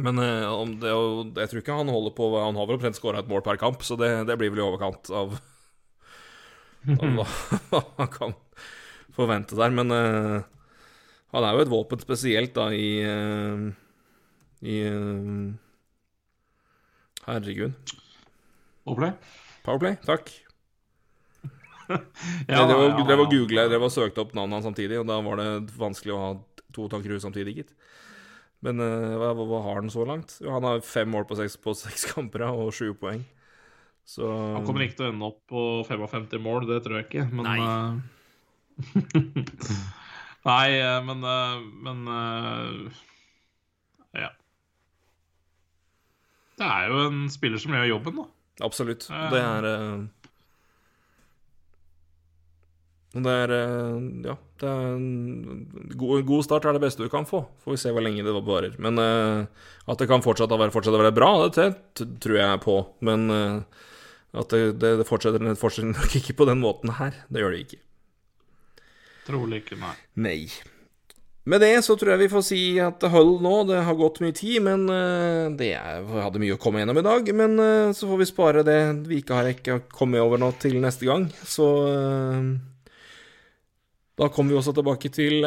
men 0.00 0.20
uh, 0.20 0.60
det, 0.80 0.92
jeg 1.40 1.48
tror 1.50 1.60
ikke 1.60 1.74
han 1.76 1.90
holder 1.92 2.14
på 2.16 2.28
Han 2.40 2.56
har 2.56 2.68
vel 2.68 2.78
omtrent 2.78 2.96
skåra 2.96 3.20
et 3.20 3.28
mål 3.28 3.42
per 3.44 3.58
kamp, 3.60 3.82
så 3.84 3.96
det, 4.00 4.08
det 4.28 4.38
blir 4.40 4.52
vel 4.52 4.62
i 4.62 4.64
overkant 4.64 5.10
av, 5.12 5.34
av 6.96 7.18
hva 7.18 7.82
han 7.98 8.12
kan 8.12 8.36
forvente 9.12 9.56
der. 9.56 9.72
Men 9.72 9.92
øh, 9.92 10.38
han 11.32 11.48
er 11.48 11.56
jo 11.56 11.64
et 11.64 11.72
våpen 11.72 12.00
spesielt 12.00 12.56
da 12.56 12.68
i 12.76 12.88
I 14.62 14.78
Herregud. 17.26 17.94
Powerplay? 18.82 19.12
Powerplay, 19.62 19.98
takk. 20.02 20.32
ja, 22.48 22.64
det 22.66 22.74
var, 22.74 22.88
ja, 22.98 23.04
var 23.04 23.20
og 23.22 23.30
googla, 23.30 23.64
jeg 23.64 23.70
drev 23.70 23.86
og 23.86 23.92
søkte 23.94 24.22
opp 24.24 24.32
navnet 24.34 24.58
hans 24.58 24.66
samtidig, 24.66 24.98
og 24.98 25.06
da 25.06 25.18
var 25.22 25.38
det 25.38 25.76
vanskelig 25.78 26.14
å 26.14 26.22
ha 26.22 26.32
to 26.74 26.88
tanker 26.90 27.12
i 27.12 27.14
huet 27.14 27.24
samtidig, 27.24 27.54
gitt. 27.60 27.70
Men 28.62 28.82
uh, 28.82 29.14
hva, 29.18 29.30
hva, 29.38 29.60
har 29.66 29.80
han 29.80 29.90
så 29.92 30.06
langt? 30.06 30.36
Jo, 30.42 30.52
han 30.56 30.66
har 30.66 30.82
fem 30.86 31.10
mål 31.10 31.26
på 31.30 31.38
seks, 31.38 31.58
på 31.62 31.74
seks 31.78 32.06
kamper 32.12 32.46
og 32.50 32.72
sju 32.74 32.92
poeng. 32.98 33.22
Så 34.06 34.26
Han 34.26 34.66
kommer 34.66 34.82
ikke 34.82 34.98
til 34.98 35.06
å 35.06 35.12
ende 35.12 35.28
opp 35.28 35.40
på 35.46 35.62
55 35.86 36.42
mål, 36.42 36.66
det 36.66 36.80
tror 36.82 36.98
jeg 36.98 37.06
ikke, 37.06 37.26
men 37.30 37.46
Nei. 37.46 37.58
Uh... 37.62 38.00
Nei, 40.50 40.68
men, 41.06 41.22
uh, 41.22 41.62
men 41.86 42.06
Ja. 44.18 44.32
Det 46.62 46.70
er 46.70 46.90
jo 46.92 47.04
en 47.08 47.22
spiller 47.32 47.62
som 47.62 47.74
gjør 47.74 47.88
jobben, 47.90 48.18
da. 48.22 48.26
Absolutt. 48.62 49.08
Det 49.10 49.40
er 49.42 49.66
det 53.12 53.28
er 53.28 53.50
Ja, 54.24 54.34
det 54.62 54.68
er 54.68 54.84
en 54.94 55.88
god, 56.00 56.22
god, 56.24 56.44
start 56.46 56.64
er 56.64 56.78
det 56.78 56.84
beste 56.84 57.04
du 57.04 57.10
kan 57.12 57.26
få. 57.28 57.42
Får 57.64 57.74
vi 57.74 57.80
se 57.82 57.92
hvor 57.92 58.04
lenge 58.04 58.24
det 58.24 58.32
varer. 58.46 58.78
Men 58.80 58.96
at 59.02 59.98
det 60.00 60.08
kan 60.08 60.24
fortsette 60.24 60.54
å 60.54 60.60
være, 60.60 60.72
fortsette 60.72 60.96
å 60.96 61.02
være 61.02 61.16
bra, 61.16 61.32
det, 61.52 61.68
tror 62.24 62.38
jeg 62.38 62.62
på. 62.64 62.78
Men 63.04 63.28
at 64.32 64.54
det, 64.54 64.78
det, 64.80 64.94
det 65.02 65.08
fortsetter, 65.08 65.44
fortsetter, 65.60 65.92
nok 65.92 66.16
ikke 66.22 66.38
på 66.38 66.48
den 66.48 66.62
måten 66.62 66.94
her. 66.96 67.18
Det 67.28 67.42
gjør 67.42 67.52
det 67.52 67.64
ikke. 67.66 67.82
Trolig 69.26 69.60
ikke, 69.60 69.76
nei. 69.82 69.96
Nei. 70.24 70.38
Med 71.44 71.58
det 71.58 71.72
så 71.82 71.96
tror 71.98 72.12
jeg 72.12 72.22
vi 72.22 72.30
får 72.30 72.44
si 72.46 72.60
at 72.78 73.00
det 73.02 73.10
holder 73.10 73.42
nå. 73.42 73.54
Det 73.70 73.80
har 73.86 73.96
gått 73.98 74.20
mye 74.22 74.34
tid, 74.36 74.60
men 74.62 74.84
uh, 74.86 75.50
det 75.58 75.72
er, 75.74 76.04
hadde 76.22 76.42
mye 76.42 76.54
å 76.54 76.60
komme 76.62 76.82
gjennom 76.82 77.00
i 77.00 77.06
dag. 77.06 77.32
Men 77.38 77.58
så 77.98 78.10
får 78.10 78.20
vi 78.20 78.28
spare 78.30 78.66
det 78.66 78.78
vi 79.08 79.18
ikke 79.22 79.40
har 79.40 79.50
ikke 79.50 79.80
kommet 79.90 80.22
over 80.22 80.38
nå, 80.38 80.52
til 80.62 80.78
neste 80.82 81.08
gang. 81.08 81.26
Så 81.42 81.66
da 84.20 84.28
kommer 84.30 84.54
vi 84.54 84.60
også 84.60 84.76
tilbake 84.76 85.10
til 85.10 85.42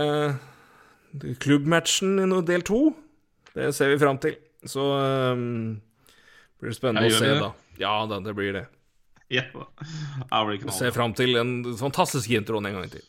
klubbmatchen 1.40 2.20
i 2.26 2.44
del 2.50 2.66
to. 2.68 2.90
Det 3.56 3.72
ser 3.76 3.94
vi 3.94 4.00
fram 4.02 4.20
til. 4.20 4.36
Så 4.68 4.84
um, 5.32 5.80
blir 6.60 6.74
det 6.74 6.78
spennende 6.78 7.08
å 7.08 7.16
se, 7.16 7.30
det. 7.30 7.42
da. 7.44 7.54
Ja 7.80 7.96
da, 8.10 8.20
det 8.24 8.34
blir 8.36 8.56
det. 8.56 8.66
Ja, 9.32 9.46
det 9.52 10.42
blir 10.50 10.60
knall. 10.62 10.76
Ser 10.76 10.94
fram 10.96 11.16
til 11.18 11.38
en 11.40 11.58
fantastisk 11.80 12.34
introen 12.36 12.68
en 12.70 12.80
gang 12.80 12.92
til. 12.92 13.06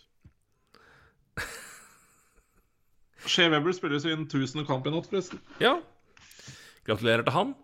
Shea 3.26 3.50
Weber 3.50 3.74
spiller 3.74 4.00
sin 4.02 4.26
tusende 4.30 4.66
kamp 4.66 4.86
i 4.86 4.92
natt, 4.94 5.08
forresten. 5.10 5.40
Ja. 5.62 5.76
Gratulerer 6.86 7.26
til 7.26 7.34
han. 7.34 7.56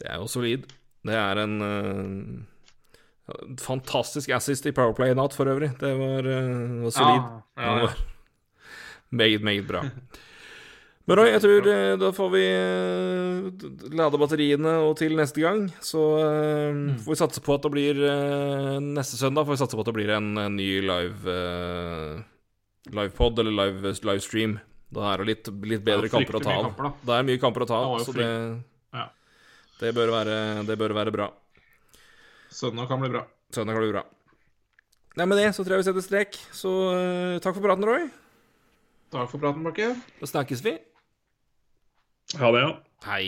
Det 0.00 0.08
er 0.08 0.22
jo 0.22 0.30
solid. 0.30 0.66
Det 1.06 1.18
er 1.18 1.42
en 1.42 1.54
uh, 1.62 3.52
Fantastisk 3.62 4.32
assist 4.34 4.66
i 4.66 4.74
Powerplay 4.74 5.12
i 5.12 5.18
natt, 5.18 5.36
for 5.36 5.50
øvrig. 5.50 5.72
Det 5.80 5.92
var, 5.98 6.26
uh, 6.26 6.82
var 6.86 6.96
solid. 6.96 7.22
Ja, 7.22 7.62
ja, 7.62 7.78
ja. 7.78 7.86
Var 7.86 7.96
meget, 9.12 9.42
meget 9.44 9.68
bra. 9.68 9.84
Men 11.02 11.18
Roy, 11.18 11.32
jeg 11.32 11.42
tror 11.42 11.66
uh, 11.66 11.94
da 12.00 12.10
får 12.14 12.28
vi 12.32 12.42
lade 13.98 14.20
batteriene 14.22 14.76
og 14.86 14.96
til 15.02 15.16
neste 15.18 15.42
gang. 15.44 15.66
Så 15.82 16.00
mm. 16.72 17.02
får 17.04 17.16
vi 17.16 17.20
satse 17.20 17.44
på 17.44 17.56
at 17.58 17.66
det 17.66 17.74
blir 17.74 18.04
Neste 18.82 19.18
søndag 19.18 19.44
får 19.44 19.58
vi 19.58 19.62
satse 19.64 19.76
på 19.76 19.84
at 19.84 19.90
det 19.90 19.98
blir 19.98 20.14
en, 20.16 20.36
en 20.38 20.56
ny 20.56 20.70
live 20.86 21.40
livepod 22.90 23.38
eller 23.38 23.54
live, 23.54 23.94
livestream. 24.02 24.58
Da 24.92 25.12
er 25.12 25.22
det 25.22 25.28
litt, 25.28 25.50
litt 25.70 25.84
bedre 25.84 26.10
kamper 26.12 26.36
å 26.36 26.42
ta 26.44 26.56
av. 26.58 26.72
Da 27.06 27.18
er 27.18 27.28
mye 27.28 27.40
kamper 27.40 27.64
å 27.64 27.68
ta 27.68 27.78
av, 27.80 27.94
så 28.04 28.12
det, 28.16 28.32
det, 29.80 29.92
bør 29.96 30.12
være, 30.12 30.34
det 30.68 30.76
bør 30.80 30.96
være 30.98 31.14
bra. 31.14 31.30
Søndag 32.52 32.90
kan 32.90 33.00
bli 33.00 33.12
bra. 33.14 33.24
Søndag 33.54 33.78
kan 33.78 33.86
bli 33.86 33.94
bra. 33.94 34.04
Nei, 35.16 35.26
Med 35.28 35.40
det 35.40 35.48
så 35.56 35.64
tror 35.64 35.76
jeg 35.76 35.84
vi 35.84 35.88
setter 35.90 36.04
strek. 36.04 36.36
Så 36.56 36.72
uh, 36.92 37.40
takk 37.44 37.56
for 37.56 37.64
praten, 37.64 37.88
Roy. 37.88 38.06
Takk 39.12 39.32
for 39.32 39.40
praten, 39.40 39.64
Bakke. 39.64 39.92
Da 40.20 40.28
snakkes 40.28 40.64
vi. 40.64 40.76
Ha 42.40 42.52
det, 42.52 42.62
ja. 42.64 42.70
Hei. 43.08 43.26